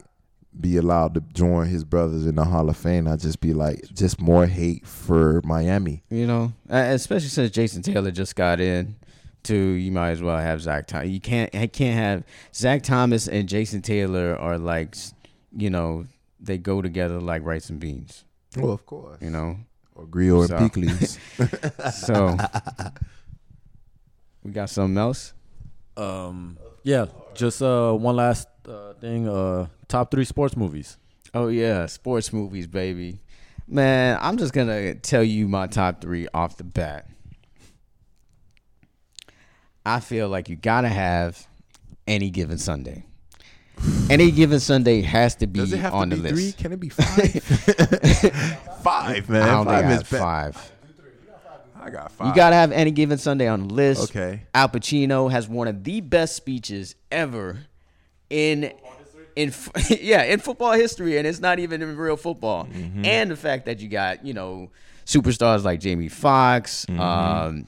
be 0.60 0.76
allowed 0.76 1.14
to 1.14 1.20
join 1.32 1.66
his 1.66 1.82
brothers 1.82 2.26
in 2.26 2.36
the 2.36 2.44
Hall 2.44 2.68
of 2.68 2.76
Fame, 2.76 3.08
I 3.08 3.16
just 3.16 3.40
be 3.40 3.52
like, 3.52 3.82
just 3.92 4.20
more 4.20 4.46
hate 4.46 4.86
for 4.86 5.40
Miami. 5.44 6.02
You 6.10 6.26
know, 6.28 6.52
especially 6.68 7.28
since 7.28 7.50
Jason 7.50 7.82
Taylor 7.82 8.12
just 8.12 8.36
got 8.36 8.60
in, 8.60 8.94
too. 9.44 9.54
You 9.54 9.92
might 9.92 10.10
as 10.10 10.22
well 10.22 10.38
have 10.38 10.60
Zach. 10.60 10.86
Thomas. 10.86 11.08
You 11.10 11.20
can't. 11.20 11.54
I 11.54 11.66
can't 11.68 11.94
have 11.96 12.24
Zach 12.54 12.82
Thomas 12.82 13.28
and 13.28 13.48
Jason 13.48 13.82
Taylor 13.82 14.36
are 14.36 14.58
like, 14.58 14.96
you 15.56 15.70
know, 15.70 16.06
they 16.40 16.58
go 16.58 16.82
together 16.82 17.20
like 17.20 17.44
rice 17.44 17.70
and 17.70 17.78
beans. 17.78 18.24
Well, 18.56 18.72
of 18.72 18.84
course. 18.86 19.18
You 19.20 19.30
know, 19.30 19.58
Or 19.94 20.06
Griot 20.06 20.50
and 20.50 20.72
So- 20.98 21.18
pikliz. 21.48 21.92
so 21.92 22.36
we 24.42 24.50
got 24.50 24.70
something 24.70 24.98
else. 24.98 25.32
Um, 25.96 26.58
yeah, 26.82 27.06
just 27.34 27.62
uh, 27.62 27.92
one 27.92 28.16
last 28.16 28.48
uh, 28.68 28.94
thing. 28.94 29.28
Uh, 29.28 29.68
top 29.88 30.10
three 30.10 30.24
sports 30.24 30.56
movies. 30.56 30.98
Oh 31.32 31.48
yeah, 31.48 31.86
sports 31.86 32.32
movies, 32.32 32.66
baby. 32.66 33.20
Man, 33.66 34.18
I'm 34.20 34.36
just 34.36 34.52
gonna 34.52 34.94
tell 34.94 35.22
you 35.24 35.48
my 35.48 35.66
top 35.66 36.00
three 36.00 36.28
off 36.34 36.56
the 36.56 36.64
bat. 36.64 37.08
I 39.84 40.00
feel 40.00 40.28
like 40.28 40.48
you 40.48 40.56
gotta 40.56 40.88
have 40.88 41.46
any 42.06 42.30
given 42.30 42.58
Sunday. 42.58 43.04
Any 44.08 44.30
given 44.30 44.60
Sunday 44.60 45.02
has 45.02 45.34
to 45.36 45.46
be 45.48 45.58
Does 45.60 45.72
it 45.72 45.78
have 45.78 45.92
on 45.94 46.10
to 46.10 46.16
the 46.16 46.22
be 46.22 46.30
list. 46.30 46.56
three? 46.58 46.62
Can 46.62 46.72
it 46.72 46.80
be 46.80 46.88
five? 46.90 47.42
five, 48.82 49.28
man. 49.28 49.42
I 49.42 49.46
don't 49.50 49.64
five 49.64 49.80
think 49.84 49.86
I 49.86 49.92
is 49.92 49.98
have 49.98 50.08
five. 50.08 50.72
I 51.82 51.90
got 51.90 52.12
five. 52.12 52.28
You 52.28 52.34
gotta 52.34 52.54
have 52.56 52.72
any 52.72 52.90
given 52.92 53.18
Sunday 53.18 53.46
on 53.48 53.68
the 53.68 53.74
list. 53.74 54.04
Okay. 54.10 54.42
Al 54.54 54.68
Pacino 54.68 55.30
has 55.30 55.48
one 55.48 55.68
of 55.68 55.84
the 55.84 56.00
best 56.00 56.34
speeches 56.36 56.94
ever 57.10 57.58
in 58.30 58.72
in 59.36 59.52
yeah 60.00 60.22
in 60.22 60.38
football 60.40 60.72
history, 60.72 61.18
and 61.18 61.26
it's 61.26 61.40
not 61.40 61.58
even 61.58 61.82
in 61.82 61.96
real 61.96 62.16
football. 62.16 62.64
Mm-hmm. 62.66 63.04
And 63.04 63.30
the 63.30 63.36
fact 63.36 63.66
that 63.66 63.80
you 63.80 63.88
got 63.88 64.24
you 64.24 64.32
know 64.32 64.70
superstars 65.04 65.62
like 65.64 65.80
Jamie 65.80 66.08
Foxx, 66.08 66.86
Mm-hmm. 66.86 67.00
um, 67.00 67.66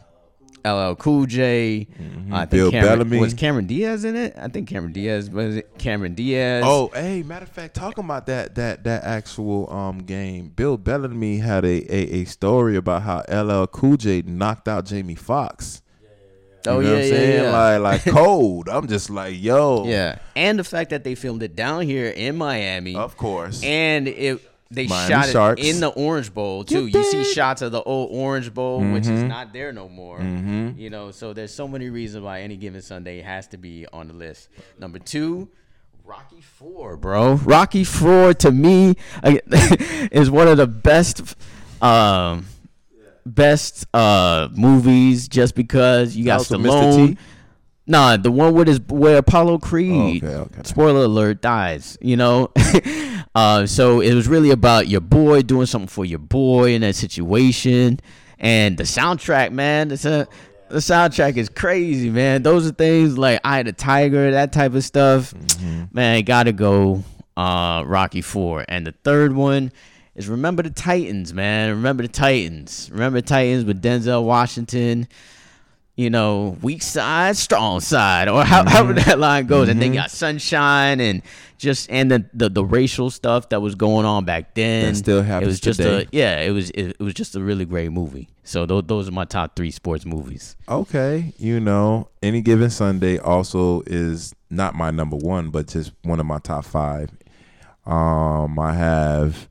LL 0.66 0.94
Cool 0.96 1.26
J, 1.26 1.86
I 2.32 2.40
think 2.40 2.50
Bill 2.50 2.70
Cameron, 2.70 2.98
Bellamy. 2.98 3.20
was 3.20 3.34
Cameron 3.34 3.66
Diaz 3.66 4.04
in 4.04 4.16
it. 4.16 4.34
I 4.36 4.48
think 4.48 4.68
Cameron 4.68 4.92
Diaz 4.92 5.30
was 5.30 5.56
it 5.56 5.78
Cameron 5.78 6.14
Diaz. 6.14 6.64
Oh, 6.66 6.90
hey, 6.94 7.22
matter 7.22 7.44
of 7.44 7.50
fact, 7.50 7.74
talking 7.74 8.04
about 8.04 8.26
that 8.26 8.54
that 8.56 8.84
that 8.84 9.04
actual 9.04 9.72
um 9.72 9.98
game, 9.98 10.48
Bill 10.48 10.76
Bellamy 10.76 11.38
had 11.38 11.64
a, 11.64 11.94
a, 11.94 12.20
a 12.20 12.24
story 12.24 12.76
about 12.76 13.02
how 13.02 13.22
LL 13.28 13.66
Cool 13.66 13.96
J 13.96 14.22
knocked 14.22 14.68
out 14.68 14.86
Jamie 14.86 15.14
Foxx. 15.14 15.82
You 16.64 16.72
oh 16.72 16.80
know 16.80 16.80
yeah, 16.80 16.88
what 16.88 16.96
I'm 16.96 17.02
yeah, 17.04 17.08
saying? 17.10 17.44
yeah. 17.44 17.78
Like 17.78 18.04
like 18.04 18.04
cold. 18.14 18.68
I'm 18.68 18.88
just 18.88 19.08
like, 19.08 19.40
yo. 19.40 19.84
yeah, 19.86 20.18
and 20.34 20.58
the 20.58 20.64
fact 20.64 20.90
that 20.90 21.04
they 21.04 21.14
filmed 21.14 21.42
it 21.44 21.54
down 21.54 21.82
here 21.82 22.08
in 22.08 22.36
Miami. 22.36 22.96
Of 22.96 23.16
course. 23.16 23.62
and 23.62 24.08
it 24.08 24.42
they 24.70 24.86
Miami 24.86 25.08
shot 25.08 25.28
Sharks. 25.28 25.62
it 25.62 25.68
in 25.68 25.80
the 25.80 25.88
Orange 25.88 26.34
Bowl 26.34 26.64
too. 26.64 26.86
You 26.86 27.02
see 27.04 27.24
shots 27.24 27.62
of 27.62 27.72
the 27.72 27.82
old 27.82 28.10
Orange 28.12 28.52
Bowl, 28.52 28.80
which 28.80 29.06
is 29.06 29.22
not 29.22 29.52
there 29.52 29.72
no 29.72 29.88
more. 29.88 30.20
You 30.20 30.90
know, 30.90 31.10
so 31.10 31.32
there's 31.32 31.54
so 31.54 31.68
many 31.68 31.88
reasons 31.88 32.24
why 32.24 32.40
any 32.42 32.56
given 32.56 32.82
Sunday 32.82 33.20
has 33.22 33.46
to 33.48 33.56
be 33.56 33.86
on 33.92 34.08
the 34.08 34.14
list. 34.14 34.48
Number 34.78 34.98
two. 34.98 35.48
Rocky 36.04 36.40
Four, 36.40 36.96
bro. 36.96 37.34
Rocky 37.34 37.82
Four 37.82 38.32
to 38.34 38.52
me 38.52 38.94
is 40.12 40.30
one 40.30 40.46
of 40.46 40.56
the 40.56 40.68
best, 40.68 41.34
um, 41.82 42.46
best 43.24 43.86
uh 43.92 44.48
movies. 44.52 45.26
Just 45.26 45.56
because 45.56 46.14
you 46.16 46.24
got 46.24 46.38
Also 46.38 46.58
Mr. 46.58 46.68
Stallone. 46.70 47.08
T? 47.08 47.18
Nah, 47.88 48.16
the 48.16 48.30
one 48.30 48.54
with 48.54 48.68
his 48.68 48.80
where 48.88 49.18
Apollo 49.18 49.58
Creed. 49.58 50.22
Oh, 50.24 50.28
okay, 50.28 50.36
okay. 50.36 50.60
Spoiler 50.64 51.04
alert 51.04 51.40
dies. 51.42 51.98
You 52.00 52.16
know, 52.16 52.50
uh, 53.36 53.66
so 53.66 54.00
it 54.00 54.14
was 54.14 54.28
really 54.28 54.50
about 54.50 54.88
your 54.88 55.02
boy 55.02 55.42
doing 55.42 55.66
something 55.66 55.88
for 55.88 56.06
your 56.06 56.18
boy 56.18 56.72
in 56.72 56.80
that 56.80 56.94
situation, 56.94 58.00
and 58.38 58.78
the 58.78 58.84
soundtrack, 58.84 59.52
man. 59.52 59.90
It's 59.90 60.06
a 60.06 60.26
the 60.70 60.78
soundtrack 60.78 61.36
is 61.36 61.50
crazy, 61.50 62.08
man. 62.08 62.42
Those 62.42 62.66
are 62.66 62.72
things 62.72 63.18
like 63.18 63.40
I 63.44 63.58
had 63.58 63.68
a 63.68 63.74
tiger, 63.74 64.30
that 64.30 64.54
type 64.54 64.72
of 64.74 64.84
stuff. 64.84 65.34
Mm-hmm. 65.34 65.84
Man, 65.92 66.24
gotta 66.24 66.52
go. 66.52 67.04
Uh, 67.36 67.84
Rocky 67.84 68.22
Four, 68.22 68.64
and 68.66 68.86
the 68.86 68.94
third 69.04 69.34
one 69.34 69.70
is 70.14 70.26
Remember 70.26 70.62
the 70.62 70.70
Titans, 70.70 71.34
man. 71.34 71.68
Remember 71.68 72.02
the 72.02 72.08
Titans. 72.08 72.88
Remember 72.90 73.20
the 73.20 73.26
Titans 73.26 73.66
with 73.66 73.82
Denzel 73.82 74.24
Washington 74.24 75.06
you 75.96 76.10
know, 76.10 76.56
weak 76.62 76.82
side, 76.82 77.36
strong 77.36 77.80
side, 77.80 78.28
or 78.28 78.44
how, 78.44 78.68
however 78.68 78.92
Mm-hmm. 78.94 79.08
that 79.08 79.18
line 79.18 79.46
goes. 79.46 79.68
And 79.70 79.80
then 79.80 79.94
you 79.94 80.00
got 80.00 80.10
sunshine 80.10 81.00
and 81.00 81.22
just 81.58 81.90
and 81.90 82.10
the, 82.10 82.24
the 82.34 82.50
the 82.50 82.62
racial 82.64 83.08
stuff 83.10 83.48
that 83.48 83.60
was 83.62 83.74
going 83.74 84.04
on 84.04 84.26
back 84.26 84.54
then. 84.54 84.92
That 84.92 84.96
still 84.96 85.20
It 85.20 85.24
happens 85.24 85.46
was 85.48 85.60
just 85.60 85.80
today. 85.80 86.02
a 86.04 86.08
yeah. 86.12 86.40
It 86.42 86.50
was 86.50 86.68
it, 86.70 86.96
it 86.98 87.02
was 87.02 87.14
just 87.14 87.34
a 87.34 87.40
really 87.40 87.64
great 87.64 87.90
movie. 87.92 88.28
So 88.44 88.66
those 88.66 88.82
those 88.86 89.08
are 89.08 89.12
my 89.12 89.24
top 89.24 89.56
three 89.56 89.70
sports 89.70 90.04
movies. 90.04 90.54
Okay, 90.68 91.32
you 91.38 91.60
know, 91.60 92.08
any 92.22 92.42
given 92.42 92.68
Sunday 92.70 93.18
also 93.18 93.82
is 93.86 94.34
not 94.50 94.74
my 94.74 94.90
number 94.90 95.16
one, 95.16 95.48
but 95.50 95.66
just 95.68 95.92
one 96.02 96.20
of 96.20 96.26
my 96.26 96.38
top 96.38 96.64
five. 96.66 97.10
Um, 97.86 98.58
I 98.58 98.74
have, 98.74 99.48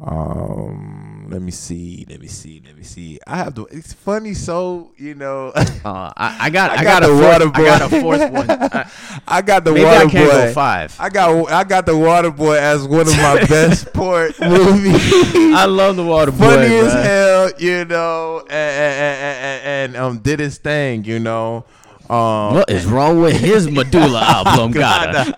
um, 0.00 1.26
let 1.28 1.42
me 1.42 1.50
see, 1.50 2.06
let 2.08 2.20
me 2.20 2.28
see, 2.28 2.62
let 2.64 2.76
me 2.76 2.84
see. 2.84 3.18
I 3.26 3.36
have 3.38 3.54
the. 3.54 3.64
It's 3.64 3.92
funny, 3.92 4.32
so 4.32 4.92
you 4.96 5.14
know, 5.16 5.52
Uh, 5.84 6.12
I, 6.16 6.36
I 6.42 6.50
got 6.50 6.70
I, 6.76 6.76
I 6.76 6.84
got, 6.84 7.02
a 7.02 7.06
the 7.08 7.12
fourth, 7.12 7.22
water 7.22 7.50
I 7.52 7.62
got 7.64 7.82
a 7.82 8.00
fourth 8.00 8.30
one. 8.30 8.50
I, 8.50 8.90
I 9.26 9.42
got 9.42 9.64
the 9.64 9.72
Water 9.74 10.06
Boy. 10.06 10.12
go 10.12 10.52
five. 10.52 10.96
I 11.00 11.08
got 11.08 11.50
I 11.52 11.64
got 11.64 11.84
the 11.86 11.96
Water 11.96 12.30
Boy 12.30 12.58
as 12.58 12.86
one 12.86 13.08
of 13.08 13.16
my 13.16 13.44
best 13.48 13.88
sport 13.88 14.38
movies. 14.40 15.02
I 15.34 15.64
love 15.66 15.96
the 15.96 16.04
Water 16.04 16.30
Boy. 16.30 16.38
Funny 16.38 16.76
as 16.76 16.92
hell, 16.92 17.50
you 17.58 17.84
know, 17.84 18.40
and, 18.40 18.50
and, 18.52 19.18
and, 19.20 19.64
and, 19.64 19.96
um 19.96 20.18
did 20.18 20.38
his 20.38 20.58
thing, 20.58 21.04
you 21.04 21.18
know. 21.18 21.64
Um, 22.08 22.54
What 22.54 22.70
is 22.70 22.86
wrong 22.86 23.20
with 23.20 23.36
his 23.38 23.68
Medulla 23.70 24.42
oblongata? 24.46 25.34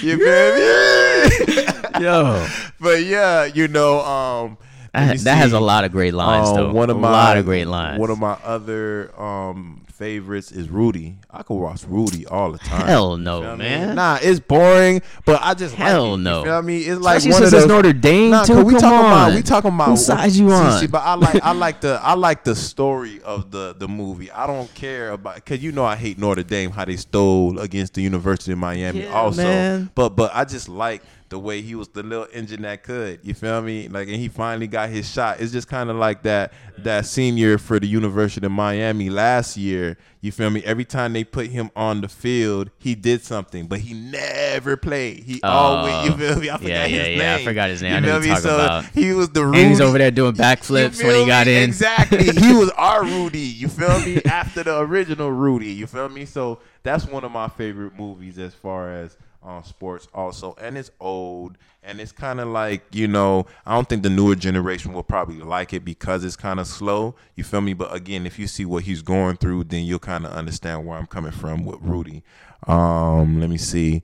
You 0.00 0.18
feel 0.18 1.66
me? 1.76 1.81
Yo. 2.00 2.46
but 2.80 3.02
yeah, 3.04 3.44
you 3.44 3.68
know, 3.68 4.00
um, 4.00 4.58
That, 4.94 5.18
that 5.20 5.36
has 5.38 5.52
a 5.52 5.60
lot 5.60 5.84
of 5.84 5.92
great 5.92 6.14
lines, 6.14 6.48
Um, 6.48 6.56
though. 6.56 6.72
One 6.72 6.90
of 6.90 6.96
a 6.96 7.00
my 7.00 7.10
lot 7.10 7.36
of 7.38 7.44
great 7.44 7.66
lines. 7.66 7.98
One 7.98 8.10
of 8.10 8.18
my 8.18 8.36
other 8.44 9.10
um 9.20 9.78
favorites 9.92 10.50
is 10.50 10.68
Rudy. 10.68 11.16
I 11.30 11.42
could 11.44 11.54
watch 11.54 11.84
Rudy 11.86 12.26
all 12.26 12.50
the 12.50 12.58
time. 12.58 12.86
Hell 12.88 13.16
no, 13.16 13.38
You 13.38 13.44
feel 13.46 13.56
me? 13.56 13.64
man. 13.64 13.94
Nah, 13.94 14.18
it's 14.20 14.40
boring, 14.40 15.00
but 15.24 15.40
I 15.42 15.54
just 15.54 15.74
Hell 15.76 16.10
like 16.12 16.18
it, 16.18 16.22
no. 16.22 16.38
You 16.40 16.44
feel 16.46 16.62
me? 16.62 16.78
It's 16.80 17.00
like 17.00 17.18
Especially 17.18 17.32
one 17.34 17.42
of 17.42 17.46
it's 17.54 17.62
those. 17.62 17.68
Notre 17.68 17.92
Dame 17.92 18.30
Nah, 18.32 18.44
too. 18.44 18.64
we 18.64 18.74
talking 18.74 18.88
on. 18.98 19.04
about 19.04 19.34
we 19.34 19.42
talking 19.42 19.72
about 19.72 19.88
Whose 19.90 20.04
side 20.06 20.32
you 20.32 20.48
see, 20.48 20.54
on? 20.54 20.80
see, 20.80 20.86
but 20.88 21.02
I 21.02 21.14
like 21.14 21.42
I 21.42 21.52
like 21.52 21.80
the 21.82 22.00
I 22.02 22.14
like 22.14 22.42
the 22.42 22.54
story 22.70 23.22
of 23.22 23.50
the 23.52 23.74
the 23.78 23.86
movie. 23.86 24.30
I 24.30 24.46
don't 24.48 24.72
care 24.74 25.12
about 25.12 25.36
because 25.36 25.62
you 25.62 25.70
know 25.72 25.84
I 25.84 25.94
hate 25.96 26.18
Notre 26.18 26.42
Dame 26.42 26.70
how 26.72 26.84
they 26.84 26.96
stole 26.96 27.58
against 27.60 27.94
the 27.94 28.02
University 28.02 28.52
of 28.52 28.58
Miami. 28.58 29.02
Yeah, 29.04 29.12
also, 29.14 29.42
man. 29.44 29.90
but 29.94 30.16
but 30.16 30.32
I 30.34 30.44
just 30.44 30.68
like 30.68 31.02
the 31.32 31.38
way 31.38 31.62
he 31.62 31.74
was 31.74 31.88
the 31.88 32.02
little 32.02 32.26
engine 32.32 32.60
that 32.62 32.82
could. 32.84 33.18
You 33.22 33.32
feel 33.34 33.60
me? 33.62 33.88
Like 33.88 34.06
and 34.08 34.16
he 34.16 34.28
finally 34.28 34.66
got 34.68 34.90
his 34.90 35.10
shot. 35.10 35.40
It's 35.40 35.50
just 35.50 35.66
kind 35.66 35.88
of 35.90 35.96
like 35.96 36.22
that 36.24 36.52
that 36.78 37.06
senior 37.06 37.56
for 37.58 37.80
the 37.80 37.86
University 37.88 38.44
of 38.46 38.52
Miami 38.52 39.08
last 39.10 39.56
year. 39.56 39.96
You 40.20 40.30
feel 40.30 40.50
me? 40.50 40.62
Every 40.64 40.84
time 40.84 41.14
they 41.14 41.24
put 41.24 41.46
him 41.48 41.70
on 41.74 42.00
the 42.02 42.08
field, 42.08 42.70
he 42.78 42.94
did 42.94 43.24
something, 43.24 43.66
but 43.66 43.80
he 43.80 43.92
never 43.94 44.76
played. 44.76 45.24
He 45.24 45.40
Oh. 45.42 45.48
always 45.48 46.04
you 46.10 46.16
feel 46.16 46.38
me? 46.38 46.50
I 46.50 46.56
forgot 46.58 46.68
Yeah, 46.68 46.86
his 46.86 46.92
yeah, 46.92 47.02
name. 47.04 47.18
yeah. 47.18 47.34
I 47.36 47.44
forgot 47.44 47.70
his 47.70 47.82
name. 47.82 47.92
I 47.92 47.94
You 47.96 48.00
know 48.06 48.12
what 48.20 48.22
me? 48.28 48.36
So 48.36 48.54
about. 48.54 48.84
he 48.94 49.12
was 49.12 49.30
the 49.30 49.44
Rudy. 49.46 49.58
and 49.60 49.68
he's 49.70 49.80
over 49.80 49.98
there 49.98 50.10
doing 50.10 50.34
backflips 50.34 51.02
when 51.02 51.14
he 51.20 51.26
got 51.26 51.46
me? 51.46 51.56
in. 51.56 51.62
Exactly. 51.64 52.24
he 52.40 52.52
was 52.54 52.70
our 52.70 53.02
Rudy. 53.04 53.40
You 53.40 53.68
feel 53.68 53.98
me? 54.00 54.20
After 54.26 54.62
the 54.62 54.78
original 54.78 55.32
Rudy. 55.32 55.72
You 55.72 55.86
feel 55.86 56.08
me? 56.08 56.24
So 56.26 56.60
that's 56.82 57.06
one 57.06 57.24
of 57.24 57.32
my 57.32 57.48
favorite 57.48 57.98
movies 57.98 58.38
as 58.38 58.54
far 58.54 58.92
as 58.92 59.16
um, 59.44 59.64
sports 59.64 60.08
also. 60.14 60.54
And 60.60 60.76
it's 60.78 60.90
old. 61.00 61.58
And 61.82 62.00
it's 62.00 62.12
kind 62.12 62.40
of 62.40 62.48
like, 62.48 62.82
you 62.92 63.08
know, 63.08 63.46
I 63.66 63.74
don't 63.74 63.88
think 63.88 64.02
the 64.04 64.10
newer 64.10 64.36
generation 64.36 64.92
will 64.92 65.02
probably 65.02 65.38
like 65.40 65.72
it 65.72 65.84
because 65.84 66.24
it's 66.24 66.36
kind 66.36 66.60
of 66.60 66.66
slow. 66.68 67.16
You 67.34 67.42
feel 67.44 67.60
me? 67.60 67.72
But 67.74 67.92
again, 67.94 68.24
if 68.26 68.38
you 68.38 68.46
see 68.46 68.64
what 68.64 68.84
he's 68.84 69.02
going 69.02 69.36
through, 69.36 69.64
then 69.64 69.84
you'll 69.84 69.98
kind 69.98 70.24
of 70.24 70.32
understand 70.32 70.86
where 70.86 70.96
I'm 70.96 71.06
coming 71.06 71.32
from 71.32 71.64
with 71.64 71.78
Rudy. 71.80 72.22
Um, 72.68 73.40
let 73.40 73.50
me 73.50 73.58
see. 73.58 74.02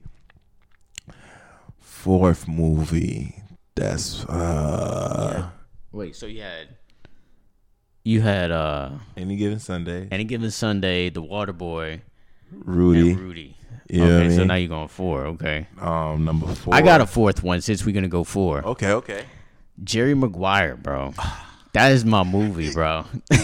Fourth 1.79 2.47
movie. 2.47 3.35
That's 3.75 4.25
uh 4.25 5.49
Wait, 5.91 6.15
so 6.15 6.25
you 6.25 6.41
had 6.41 6.67
you 8.03 8.21
had 8.21 8.51
uh 8.51 8.91
any 9.15 9.35
given 9.37 9.59
Sunday. 9.59 10.07
any 10.11 10.23
given 10.25 10.51
Sunday, 10.51 11.09
the 11.09 11.21
Water 11.21 11.53
Boy 11.53 12.01
Rudy. 12.51 13.11
and 13.11 13.19
Rudy. 13.19 13.55
You 13.89 13.99
know 13.99 14.05
what 14.05 14.13
I 14.13 14.25
okay, 14.25 14.29
so 14.33 14.37
mean? 14.39 14.47
now 14.47 14.55
you're 14.55 14.69
going 14.69 14.87
four. 14.87 15.25
Okay, 15.27 15.67
Um, 15.81 16.25
number 16.25 16.47
four. 16.53 16.73
I 16.75 16.81
got 16.81 17.01
a 17.01 17.07
fourth 17.07 17.43
one 17.43 17.61
since 17.61 17.85
we're 17.85 17.93
gonna 17.95 18.07
go 18.07 18.23
four. 18.23 18.63
Okay, 18.63 18.91
okay. 18.91 19.23
Jerry 19.83 20.13
Maguire, 20.13 20.75
bro. 20.75 21.13
That 21.73 21.91
is 21.91 22.03
my 22.03 22.23
movie, 22.23 22.71
bro. 22.73 23.05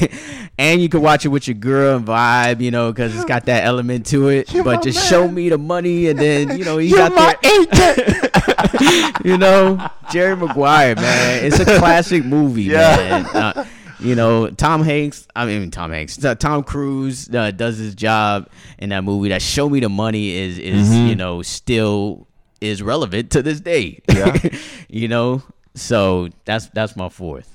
and 0.58 0.82
you 0.82 0.90
can 0.90 1.02
watch 1.02 1.26
it 1.26 1.30
with 1.30 1.48
your 1.48 1.54
girl 1.56 1.98
and 1.98 2.06
vibe, 2.08 2.60
you 2.60 2.72
know, 2.72 2.92
because 2.92 3.16
it's 3.16 3.24
got 3.26 3.46
that 3.46 3.64
element 3.66 4.08
to 4.08 4.30
it. 4.30 4.52
but 4.64 4.82
just 4.84 5.08
show 5.08 5.28
me 5.28 5.50
the 5.50 5.58
money, 5.60 6.08
and 6.08 6.18
then 6.20 6.58
you 6.58 6.66
know 6.66 6.78
you 6.80 6.96
got 6.96 7.12
that. 7.16 9.20
you 9.24 9.38
know, 9.38 9.88
Jerry 10.12 10.36
Maguire, 10.36 10.96
man. 10.96 11.46
It's 11.46 11.60
a 11.60 11.66
classic 11.66 12.26
movie, 12.26 12.64
Yeah. 12.64 12.96
man. 12.98 13.26
Uh, 13.28 13.66
you 14.00 14.16
know, 14.16 14.50
Tom 14.50 14.84
Hanks. 14.84 15.28
I 15.36 15.46
mean, 15.46 15.72
Tom 15.72 15.92
Hanks. 15.92 16.24
uh, 16.24 16.36
Tom 16.36 16.64
Cruise 16.64 17.30
uh, 17.34 17.52
does 17.52 17.78
his 17.78 17.96
job 17.96 18.50
in 18.80 18.90
that 18.90 19.04
movie. 19.04 19.30
That 19.30 19.42
"Show 19.42 19.70
Me 19.70 19.80
the 19.80 19.90
Money" 19.90 20.32
is 20.36 20.58
is 20.60 20.90
Mm-hmm. 20.90 21.08
you 21.08 21.16
know 21.16 21.42
still 21.42 22.28
is 22.62 22.82
relevant 22.82 23.32
to 23.32 23.42
this 23.42 23.60
day. 23.60 24.02
Yeah. 24.12 24.38
you 24.90 25.08
know, 25.08 25.44
so 25.76 26.30
that's 26.46 26.68
that's 26.68 26.96
my 26.96 27.10
fourth. 27.10 27.52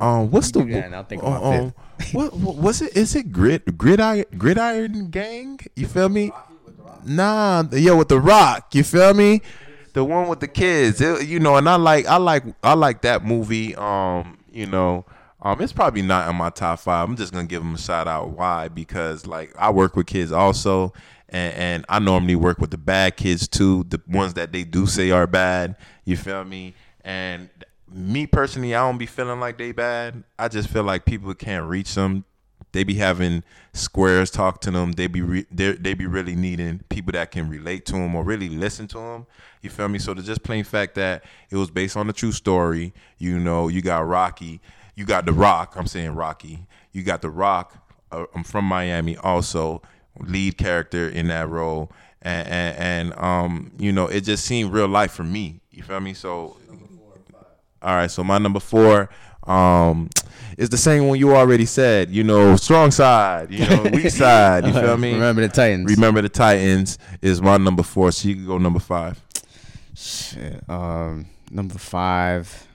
Um, 0.00 0.30
what's 0.30 0.50
the? 0.52 0.64
Yeah, 0.64 0.84
and 0.84 0.94
I'll 0.94 1.02
think 1.04 1.22
of 1.22 1.42
my 1.42 1.56
um, 1.58 1.74
what, 2.12 2.32
what 2.34 2.56
was 2.56 2.80
it? 2.82 2.96
Is 2.96 3.16
it 3.16 3.32
grid 3.32 3.76
gridiron 3.76 4.24
gridiron 4.38 5.10
gang? 5.10 5.58
You 5.74 5.86
feel 5.86 6.08
me? 6.08 6.30
Nah, 7.04 7.64
yeah, 7.72 7.92
with 7.92 8.08
the 8.08 8.20
Rock. 8.20 8.74
You 8.74 8.82
feel 8.84 9.12
me? 9.14 9.42
The 9.92 10.04
one 10.04 10.28
with 10.28 10.40
the 10.40 10.48
kids. 10.48 11.00
It- 11.00 11.26
you 11.26 11.38
know, 11.40 11.56
and 11.56 11.68
I 11.68 11.76
like 11.76 12.06
I 12.06 12.16
like 12.16 12.44
I 12.62 12.74
like 12.74 13.02
that 13.02 13.24
movie. 13.24 13.74
Um, 13.76 14.38
you 14.52 14.66
know. 14.66 15.04
Um, 15.44 15.60
it's 15.60 15.74
probably 15.74 16.00
not 16.00 16.28
in 16.28 16.36
my 16.36 16.48
top 16.48 16.80
five. 16.80 17.06
I'm 17.06 17.16
just 17.16 17.32
gonna 17.32 17.46
give 17.46 17.62
them 17.62 17.74
a 17.74 17.78
shout 17.78 18.08
out. 18.08 18.30
Why? 18.30 18.68
Because 18.68 19.26
like 19.26 19.54
I 19.58 19.70
work 19.70 19.94
with 19.94 20.06
kids 20.06 20.32
also, 20.32 20.94
and, 21.28 21.54
and 21.54 21.84
I 21.90 21.98
normally 21.98 22.34
work 22.34 22.58
with 22.58 22.70
the 22.70 22.78
bad 22.78 23.18
kids 23.18 23.46
too, 23.46 23.84
the 23.84 24.00
ones 24.08 24.34
that 24.34 24.52
they 24.52 24.64
do 24.64 24.86
say 24.86 25.10
are 25.10 25.26
bad. 25.26 25.76
You 26.06 26.16
feel 26.16 26.44
me? 26.44 26.74
And 27.02 27.50
me 27.92 28.26
personally, 28.26 28.74
I 28.74 28.80
don't 28.86 28.96
be 28.96 29.04
feeling 29.04 29.38
like 29.38 29.58
they 29.58 29.72
bad. 29.72 30.24
I 30.38 30.48
just 30.48 30.70
feel 30.70 30.82
like 30.82 31.04
people 31.04 31.34
can't 31.34 31.68
reach 31.68 31.94
them. 31.94 32.24
They 32.72 32.82
be 32.82 32.94
having 32.94 33.44
squares 33.72 34.30
talk 34.30 34.60
to 34.62 34.70
them. 34.70 34.92
They 34.92 35.06
be 35.08 35.20
re- 35.20 35.46
they 35.50 35.72
they 35.72 35.92
be 35.92 36.06
really 36.06 36.34
needing 36.34 36.80
people 36.88 37.12
that 37.12 37.30
can 37.30 37.50
relate 37.50 37.84
to 37.86 37.92
them 37.92 38.16
or 38.16 38.24
really 38.24 38.48
listen 38.48 38.88
to 38.88 38.98
them. 38.98 39.26
You 39.60 39.68
feel 39.68 39.88
me? 39.88 39.98
So 39.98 40.14
the 40.14 40.22
just 40.22 40.42
plain 40.42 40.64
fact 40.64 40.94
that 40.94 41.22
it 41.50 41.56
was 41.56 41.70
based 41.70 41.96
on 41.98 42.08
a 42.08 42.12
true 42.14 42.32
story. 42.32 42.94
You 43.18 43.38
know, 43.38 43.68
you 43.68 43.82
got 43.82 44.08
Rocky, 44.08 44.60
you 44.94 45.04
got 45.04 45.26
The 45.26 45.32
Rock. 45.32 45.74
I'm 45.76 45.86
saying 45.86 46.14
Rocky. 46.14 46.66
You 46.92 47.02
got 47.02 47.22
The 47.22 47.30
Rock. 47.30 47.76
Uh, 48.10 48.26
I'm 48.34 48.44
from 48.44 48.64
Miami, 48.64 49.16
also 49.16 49.82
lead 50.20 50.56
character 50.56 51.08
in 51.08 51.28
that 51.28 51.48
role, 51.48 51.90
and, 52.22 52.48
and 52.48 52.78
and 52.78 53.18
um, 53.18 53.72
you 53.78 53.92
know, 53.92 54.06
it 54.06 54.22
just 54.22 54.44
seemed 54.44 54.72
real 54.72 54.88
life 54.88 55.12
for 55.12 55.24
me. 55.24 55.60
You 55.70 55.82
feel 55.82 56.00
me? 56.00 56.14
So 56.14 56.56
all 57.82 57.96
right, 57.96 58.10
so 58.10 58.24
my 58.24 58.38
number 58.38 58.60
four 58.60 59.10
um 59.46 60.08
is 60.56 60.70
the 60.70 60.76
same 60.78 61.06
one 61.06 61.18
you 61.18 61.34
already 61.34 61.66
said. 61.66 62.10
You 62.10 62.24
know, 62.24 62.56
strong 62.56 62.90
side. 62.90 63.50
You 63.50 63.68
know, 63.68 63.82
weak 63.92 64.08
side. 64.10 64.66
You 64.66 64.72
feel 64.72 64.96
me? 64.96 65.12
Remember 65.12 65.42
the 65.42 65.48
Titans. 65.48 65.94
Remember 65.94 66.22
the 66.22 66.28
Titans 66.28 66.98
is 67.20 67.42
my 67.42 67.58
number 67.58 67.82
four. 67.82 68.10
So 68.12 68.28
you 68.28 68.36
can 68.36 68.46
go 68.46 68.58
number 68.58 68.80
five. 68.80 69.20
Shit, 69.94 70.62
um, 70.68 71.26
number 71.50 71.78
five 71.78 72.66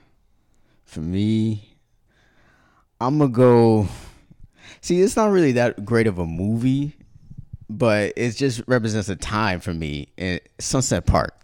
for 0.85 1.01
me. 1.01 1.68
I'm 3.01 3.17
gonna 3.17 3.31
go. 3.31 3.87
See, 4.81 5.01
it's 5.01 5.15
not 5.15 5.31
really 5.31 5.53
that 5.53 5.85
great 5.85 6.07
of 6.07 6.19
a 6.19 6.25
movie, 6.25 6.95
but 7.69 8.13
it 8.15 8.31
just 8.35 8.61
represents 8.67 9.09
a 9.09 9.15
time 9.15 9.59
for 9.59 9.73
me. 9.73 10.09
in 10.17 10.39
Sunset 10.59 11.05
Park. 11.05 11.35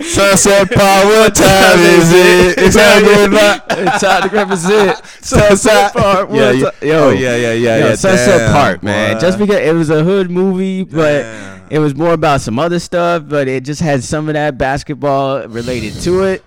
Sunset 0.00 0.70
Park. 0.70 1.04
What 1.04 1.34
time 1.34 1.78
is 1.80 2.12
it? 2.12 2.58
It's 2.58 2.76
time 2.76 3.02
to 3.04 3.64
it's 3.86 4.02
time 4.02 4.28
to 4.28 4.34
represent 4.34 5.04
Sunset 5.04 5.92
Park. 5.92 6.28
Yeah, 6.32 6.50
yeah. 6.52 6.66
up? 6.68 6.82
Yo, 6.82 6.98
Oh, 7.04 7.10
yeah, 7.10 7.36
yeah, 7.36 7.52
yeah, 7.52 7.76
Yo, 7.78 7.86
yeah. 7.88 7.94
Sunset 7.94 8.38
Damn, 8.38 8.52
Park, 8.52 8.82
man. 8.82 9.20
Just 9.20 9.38
because 9.38 9.56
it 9.60 9.74
was 9.74 9.90
a 9.90 10.02
hood 10.02 10.30
movie, 10.30 10.84
but 10.84 11.22
Damn. 11.22 11.62
it 11.70 11.78
was 11.78 11.94
more 11.94 12.12
about 12.12 12.40
some 12.40 12.58
other 12.58 12.78
stuff. 12.78 13.24
But 13.28 13.48
it 13.48 13.64
just 13.64 13.80
had 13.80 14.02
some 14.02 14.28
of 14.28 14.34
that 14.34 14.56
basketball 14.58 15.46
related 15.48 15.94
to 16.02 16.22
it. 16.24 16.44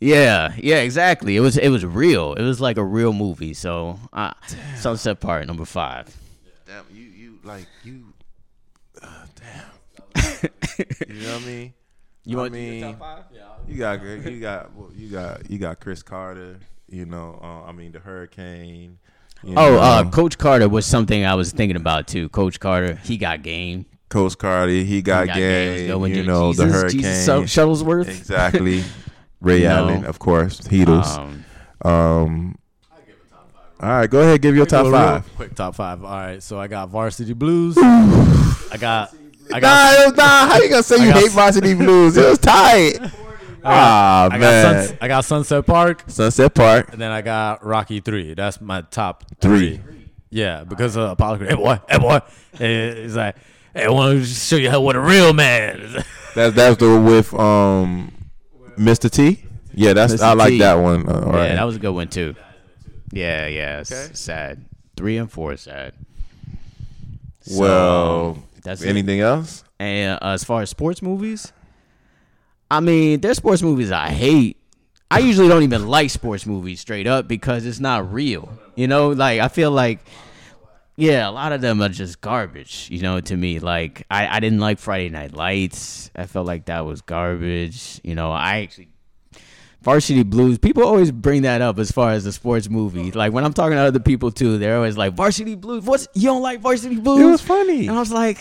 Yeah, 0.00 0.54
yeah, 0.56 0.76
exactly. 0.76 1.36
It 1.36 1.40
was 1.40 1.56
it 1.56 1.70
was 1.70 1.84
real. 1.84 2.34
It 2.34 2.42
was 2.42 2.60
like 2.60 2.76
a 2.76 2.84
real 2.84 3.12
movie. 3.12 3.54
So, 3.54 3.98
uh, 4.12 4.32
Sunset 4.76 5.20
Park, 5.20 5.46
number 5.46 5.64
five. 5.64 6.14
Damn, 6.66 6.84
you 6.92 7.04
you 7.04 7.38
like 7.42 7.66
you. 7.82 8.12
Uh, 9.02 9.08
damn. 9.34 10.50
you 11.08 11.22
know 11.22 11.32
what 11.32 11.42
I 11.42 11.46
mean? 11.46 11.74
You 12.24 12.38
I 12.38 12.40
want 12.42 12.52
mean, 12.52 12.96
you 13.66 13.78
got 13.78 14.02
you 14.02 14.40
got 14.40 14.74
well, 14.74 14.90
you 14.94 15.08
got 15.08 15.50
you 15.50 15.58
got 15.58 15.80
Chris 15.80 16.02
Carter. 16.02 16.60
You 16.88 17.04
know, 17.04 17.40
uh, 17.42 17.68
I 17.68 17.72
mean 17.72 17.90
the 17.90 17.98
Hurricane. 17.98 18.98
you 19.42 19.54
Oh, 19.56 19.78
uh, 19.78 20.08
Coach 20.10 20.38
Carter 20.38 20.68
was 20.68 20.86
something 20.86 21.24
I 21.24 21.34
was 21.34 21.50
thinking 21.50 21.76
about 21.76 22.06
too. 22.06 22.28
Coach 22.28 22.60
Carter, 22.60 22.94
he 23.02 23.16
got 23.16 23.42
game. 23.42 23.86
Coach 24.08 24.38
Carter. 24.38 24.72
He 24.72 25.02
got, 25.02 25.22
He 25.22 25.26
got 25.26 25.36
game. 25.36 25.88
Going 25.88 26.14
You 26.14 26.22
know 26.24 26.52
Jesus, 26.52 26.64
the 26.64 26.72
Hurricane. 26.72 27.00
Jesus 27.00 27.28
Shuttlesworth. 27.28 28.08
Exactly. 28.08 28.84
Ray 29.40 29.62
know, 29.62 29.68
Allen, 29.76 30.04
of 30.04 30.18
course. 30.18 30.60
Heatles. 30.60 31.16
Um, 31.16 31.44
Um, 31.82 32.58
all 33.80 33.88
right, 33.90 34.10
go 34.10 34.20
ahead. 34.20 34.42
Give 34.42 34.56
your 34.56 34.66
top 34.66 34.86
five. 34.90 35.36
Quick 35.36 35.54
top 35.54 35.74
five. 35.76 36.02
All 36.04 36.10
right, 36.10 36.42
so 36.42 36.58
I 36.58 36.66
got 36.66 36.88
Varsity 36.88 37.32
Blues. 37.32 37.76
I 37.78 38.76
got. 38.78 39.14
I 39.52 39.60
Nah, 39.60 39.60
got. 39.60 40.00
it 40.00 40.06
was 40.08 40.16
not. 40.16 40.50
How 40.50 40.58
you 40.60 40.68
gonna 40.68 40.82
say 40.82 40.96
I 41.00 41.04
you 41.06 41.12
got- 41.12 41.20
hate 41.22 41.30
Varsity 41.30 41.74
Blues? 41.74 42.16
It 42.16 42.28
was 42.28 42.38
tight. 42.38 42.98
Ah 43.64 44.26
I 44.26 44.28
got, 44.30 44.40
man. 44.40 44.86
Suns, 44.86 44.98
I 45.00 45.08
got 45.08 45.24
Sunset 45.24 45.66
Park, 45.66 46.04
Sunset 46.06 46.54
Park 46.54 46.92
and 46.92 47.00
then 47.02 47.10
I 47.10 47.22
got 47.22 47.64
Rocky 47.66 47.98
Three. 47.98 48.32
That's 48.34 48.60
my 48.60 48.82
top 48.82 49.24
three. 49.40 49.80
Yeah, 50.30 50.62
because 50.62 50.94
of 50.96 51.10
Apollo. 51.10 51.38
Hey 51.38 51.54
boy, 51.56 51.80
hey 51.88 51.98
boy. 51.98 52.20
He's 52.56 53.16
like, 53.16 53.34
hey, 53.74 53.84
I 53.86 53.90
want 53.90 54.16
to 54.20 54.24
show 54.24 54.54
you 54.56 54.70
how 54.70 54.80
what 54.80 54.94
a 54.94 55.00
real 55.00 55.32
man. 55.32 55.80
is. 55.80 56.04
That's 56.36 56.54
that's 56.54 56.76
the 56.76 57.00
with 57.00 57.34
um 57.34 58.12
Mr. 58.78 59.10
T. 59.10 59.44
Yeah, 59.74 59.92
that's 59.92 60.14
Mr. 60.14 60.22
I 60.22 60.32
like 60.34 60.50
T. 60.50 60.58
that 60.58 60.74
one. 60.74 61.08
Uh, 61.08 61.12
all 61.12 61.32
yeah, 61.32 61.38
right. 61.38 61.54
that 61.54 61.64
was 61.64 61.76
a 61.76 61.78
good 61.78 61.92
one 61.92 62.08
too. 62.08 62.34
Yeah, 63.12 63.46
yeah, 63.46 63.78
Okay. 63.82 64.10
sad. 64.14 64.64
Three 64.96 65.16
and 65.16 65.30
four 65.30 65.56
sad. 65.56 65.94
So, 67.40 67.60
well, 67.60 68.42
that's 68.62 68.82
it. 68.82 68.88
anything 68.88 69.20
else? 69.20 69.64
And 69.78 70.18
uh, 70.20 70.26
as 70.32 70.44
far 70.44 70.62
as 70.62 70.70
sports 70.70 71.00
movies, 71.02 71.52
I 72.70 72.80
mean, 72.80 73.20
there's 73.20 73.36
sports 73.38 73.62
movies 73.62 73.90
I 73.92 74.08
hate, 74.08 74.58
I 75.10 75.20
usually 75.20 75.48
don't 75.48 75.62
even 75.62 75.86
like 75.86 76.10
sports 76.10 76.44
movies 76.44 76.80
straight 76.80 77.06
up 77.06 77.26
because 77.28 77.64
it's 77.64 77.80
not 77.80 78.12
real. 78.12 78.50
You 78.76 78.88
know, 78.88 79.10
like 79.10 79.40
I 79.40 79.48
feel 79.48 79.70
like 79.70 80.00
yeah, 80.98 81.28
a 81.28 81.30
lot 81.30 81.52
of 81.52 81.60
them 81.60 81.80
are 81.80 81.88
just 81.88 82.20
garbage, 82.20 82.88
you 82.90 83.02
know, 83.02 83.20
to 83.20 83.36
me. 83.36 83.60
Like 83.60 84.04
I, 84.10 84.26
I 84.26 84.40
didn't 84.40 84.58
like 84.58 84.80
Friday 84.80 85.08
Night 85.10 85.32
Lights. 85.32 86.10
I 86.16 86.26
felt 86.26 86.44
like 86.44 86.64
that 86.64 86.84
was 86.84 87.02
garbage. 87.02 88.00
You 88.02 88.16
know, 88.16 88.32
I 88.32 88.62
actually 88.62 88.88
Varsity 89.80 90.24
Blues. 90.24 90.58
People 90.58 90.82
always 90.82 91.12
bring 91.12 91.42
that 91.42 91.62
up 91.62 91.78
as 91.78 91.92
far 91.92 92.10
as 92.10 92.24
the 92.24 92.32
sports 92.32 92.68
movie. 92.68 93.12
Like 93.12 93.32
when 93.32 93.44
I'm 93.44 93.52
talking 93.52 93.76
to 93.76 93.82
other 93.82 94.00
people 94.00 94.32
too, 94.32 94.58
they're 94.58 94.74
always 94.74 94.98
like 94.98 95.14
Varsity 95.14 95.54
Blues. 95.54 95.84
What's 95.84 96.08
you 96.14 96.24
don't 96.24 96.42
like 96.42 96.58
Varsity 96.58 96.96
Blues? 96.96 97.20
It 97.20 97.26
was 97.26 97.42
funny. 97.42 97.86
And 97.86 97.96
I 97.96 98.00
was 98.00 98.10
like, 98.10 98.38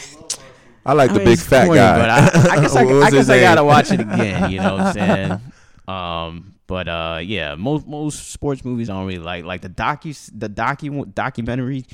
I 0.84 0.94
like 0.94 1.12
I 1.12 1.14
the 1.14 1.20
mean, 1.20 1.28
big 1.28 1.40
fat 1.40 1.66
corny, 1.66 1.80
guy. 1.80 2.00
But 2.00 2.10
I, 2.10 2.56
I 2.56 2.62
guess 2.62 2.76
I, 2.76 2.82
I, 3.06 3.12
guess 3.12 3.30
I 3.30 3.40
gotta 3.40 3.64
watch 3.64 3.92
it 3.92 4.00
again. 4.00 4.50
You 4.50 4.62
know 4.62 4.78
what 4.78 4.82
I'm 4.82 4.94
saying? 5.38 5.42
Um, 5.88 6.56
but 6.66 6.88
uh, 6.88 7.20
yeah, 7.22 7.54
most 7.54 7.86
most 7.86 8.32
sports 8.32 8.66
movies 8.66 8.90
I 8.90 8.94
don't 8.94 9.06
really 9.06 9.20
like. 9.20 9.46
Like 9.46 9.62
the 9.62 9.70
docu 9.70 10.32
the 10.34 10.50
docu 10.50 11.14
documentary 11.14 11.86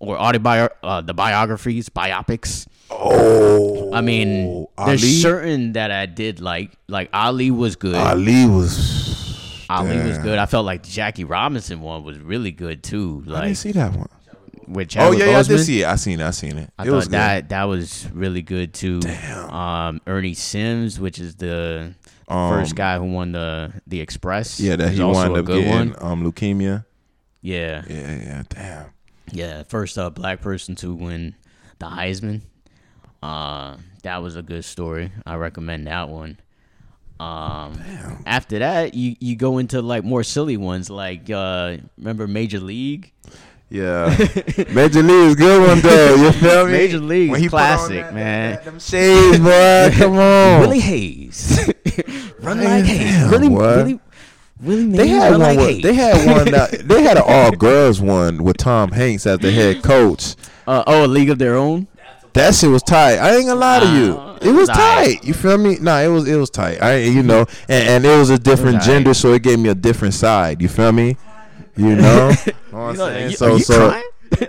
or 0.00 0.16
autobi 0.16 0.68
uh, 0.82 1.00
the 1.02 1.14
biographies, 1.14 1.88
biopics. 1.88 2.66
Oh, 2.90 3.92
I 3.92 4.00
mean, 4.00 4.66
Ali, 4.76 4.96
there's 4.96 5.22
certain 5.22 5.72
that 5.74 5.90
I 5.92 6.06
did 6.06 6.40
like. 6.40 6.72
Like 6.88 7.08
Ali 7.12 7.50
was 7.52 7.76
good. 7.76 7.94
Ali 7.94 8.46
was. 8.46 9.64
Ali 9.70 9.96
was 9.98 10.18
good. 10.18 10.38
I 10.38 10.46
felt 10.46 10.66
like 10.66 10.82
the 10.82 10.90
Jackie 10.90 11.22
Robinson 11.24 11.80
one 11.80 12.02
was 12.02 12.18
really 12.18 12.50
good 12.50 12.82
too. 12.82 13.22
Like, 13.26 13.42
I 13.42 13.46
didn't 13.46 13.58
see 13.58 13.72
that 13.72 13.92
one. 13.94 14.08
with 14.66 14.88
Oh 14.88 15.12
Chadwick 15.12 15.18
yeah, 15.20 15.30
yeah, 15.30 15.38
I 15.38 15.42
did 15.44 15.58
see 15.60 15.82
it. 15.82 15.86
I 15.86 15.94
seen 15.96 16.18
it. 16.18 16.24
I 16.26 16.30
seen 16.32 16.58
it. 16.58 16.70
I 16.76 16.82
it 16.82 16.86
thought 16.86 16.94
was 16.96 17.04
good. 17.06 17.12
that 17.14 17.48
that 17.50 17.64
was 17.64 18.08
really 18.12 18.42
good 18.42 18.74
too. 18.74 18.98
Damn. 19.00 19.50
Um, 19.50 20.00
Ernie 20.08 20.34
Sims, 20.34 20.98
which 20.98 21.20
is 21.20 21.36
the 21.36 21.94
Um, 22.26 22.50
first 22.50 22.74
guy 22.74 22.98
who 22.98 23.04
won 23.12 23.30
the 23.32 23.72
the 23.86 24.00
Express. 24.00 24.58
Yeah, 24.58 24.74
that 24.76 24.90
he 24.92 25.00
wound 25.02 25.36
up 25.36 25.44
good 25.44 25.64
getting 25.64 25.92
one. 25.92 25.96
um 26.00 26.24
leukemia. 26.24 26.84
Yeah, 27.42 27.84
Yeah, 27.88 28.16
yeah, 28.16 28.42
damn. 28.48 28.86
Yeah. 29.32 29.62
First 29.64 29.98
uh, 29.98 30.10
black 30.10 30.40
person 30.40 30.74
to 30.76 30.94
win 30.94 31.34
the 31.78 31.86
Heisman. 31.86 32.42
Uh, 33.22 33.76
that 34.02 34.22
was 34.22 34.36
a 34.36 34.42
good 34.42 34.64
story. 34.64 35.12
I 35.26 35.34
recommend 35.36 35.86
that 35.86 36.08
one. 36.08 36.38
Um, 37.18 37.80
after 38.24 38.60
that, 38.60 38.94
you 38.94 39.14
you 39.20 39.36
go 39.36 39.58
into 39.58 39.82
like 39.82 40.04
more 40.04 40.22
silly 40.22 40.56
ones, 40.56 40.88
like 40.88 41.28
uh, 41.28 41.76
remember 41.98 42.26
Major 42.26 42.60
League? 42.60 43.12
Yeah, 43.68 44.08
Major 44.72 45.02
League 45.02 45.28
is 45.28 45.36
good 45.36 45.68
one 45.68 45.80
though. 45.80 46.14
You 46.14 46.32
feel 46.40 46.66
me? 46.66 46.72
Major 46.72 46.98
League 46.98 47.30
is 47.32 47.38
he 47.38 47.48
put 47.50 47.60
on 47.60 47.76
classic, 47.76 48.00
that- 48.04 48.14
man. 48.14 48.52
that- 48.54 48.64
Them 48.64 48.78
shades, 48.80 49.38
boy. 49.38 49.90
Come 49.98 50.12
on. 50.18 50.60
Willie 50.60 50.80
Hayes, 50.80 51.70
run 52.40 52.64
like 52.64 52.84
Hayes. 52.86 53.30
damn, 53.30 53.52
boy. 53.52 54.00
Willie, 54.62 54.86
Willie 54.86 54.96
They 54.96 55.04
Mays, 55.04 55.22
had 55.22 55.30
run 55.32 55.40
one. 55.40 55.56
like 55.56 55.58
with, 55.58 55.82
they 55.82 55.94
had 55.94 56.26
one. 56.36 56.44
That, 56.52 56.70
they 56.84 57.02
had 57.02 57.16
an 57.16 57.22
all 57.26 57.50
girls 57.52 58.00
one 58.00 58.42
with 58.42 58.56
Tom 58.58 58.90
Hanks 58.92 59.26
as 59.26 59.38
the 59.38 59.50
head 59.50 59.82
coach. 59.82 60.34
Uh, 60.66 60.84
oh, 60.86 61.04
a 61.04 61.06
League 61.06 61.30
of 61.30 61.38
Their 61.38 61.56
Own. 61.56 61.86
That 62.34 62.54
shit 62.54 62.70
was 62.70 62.82
tight. 62.84 63.16
I 63.16 63.34
ain't 63.36 63.46
gonna 63.48 63.58
lie 63.58 63.80
to 63.80 63.86
you. 63.96 64.12
it 64.40 64.46
It 64.48 64.52
was 64.52 64.68
was 64.68 64.76
tight. 64.76 65.24
You 65.24 65.34
feel 65.34 65.58
me? 65.58 65.78
Nah, 65.80 65.98
it 65.98 66.08
was 66.08 66.28
it 66.28 66.36
was 66.36 66.48
tight. 66.50 66.80
I 66.80 66.98
you 66.98 67.22
know, 67.24 67.44
and, 67.68 67.88
and 67.88 68.04
it 68.04 68.16
was 68.16 68.30
a 68.30 68.38
different 68.38 68.76
aight. 68.78 68.84
gender, 68.84 69.14
so 69.14 69.32
it 69.32 69.42
gave 69.42 69.58
me 69.58 69.68
a 69.68 69.74
different 69.74 70.14
side. 70.14 70.62
You 70.62 70.68
feel 70.68 70.92
me? 70.92 71.16
You 71.76 71.96
know. 71.96 72.32
Know 72.72 72.78
what 72.78 72.82
I'm 72.82 72.92
You 72.92 72.98
know, 72.98 73.08
saying? 73.08 73.30
you- 73.30 73.36
so 73.36 73.46
are 73.46 73.56
you 73.56 73.64
so 73.64 74.02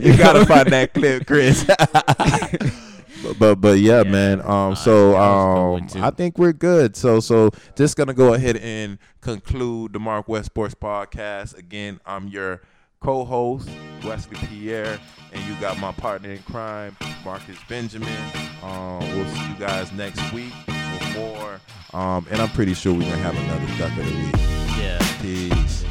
you 0.00 0.16
gotta 0.16 0.44
find 0.46 0.68
that 0.72 0.90
clip, 0.92 1.24
Chris. 1.24 1.64
But, 3.28 3.38
but 3.38 3.54
but 3.60 3.78
yeah, 3.78 4.02
man. 4.02 4.40
Um, 4.40 4.74
so 4.74 5.12
that 5.12 5.18
was 5.18 5.44
a 5.44 5.54
good 5.54 5.94
one, 5.94 6.02
um. 6.02 6.04
I 6.04 6.10
think 6.10 6.38
we're 6.38 6.52
good. 6.52 6.96
So 6.96 7.20
so 7.20 7.50
just 7.76 7.96
gonna 7.96 8.14
go 8.14 8.34
ahead 8.34 8.56
and 8.56 8.98
conclude 9.20 9.92
the 9.92 10.00
Mark 10.00 10.28
West 10.28 10.46
Sports 10.46 10.74
Podcast. 10.74 11.56
Again, 11.56 12.00
I'm 12.06 12.28
your 12.28 12.62
co-host 13.00 13.68
Wesley 14.04 14.36
Pierre, 14.48 14.98
and 15.32 15.44
you 15.44 15.54
got 15.60 15.78
my 15.78 15.92
partner 15.92 16.30
in 16.30 16.42
crime, 16.42 16.96
Marcus 17.24 17.58
Benjamin. 17.68 18.08
Um, 18.62 18.98
we'll 19.00 19.28
see 19.28 19.48
you 19.48 19.54
guys 19.58 19.92
next 19.92 20.32
week 20.32 20.52
with 20.66 21.14
more. 21.14 21.60
Um, 21.92 22.26
and 22.30 22.40
I'm 22.40 22.50
pretty 22.50 22.74
sure 22.74 22.92
we're 22.92 23.02
gonna 23.02 23.16
have 23.16 23.36
another 23.36 23.78
duck 23.78 23.98
of 23.98 24.04
the 24.04 24.16
week. 24.16 24.34
Yeah. 24.78 24.98
Peace. 25.20 25.84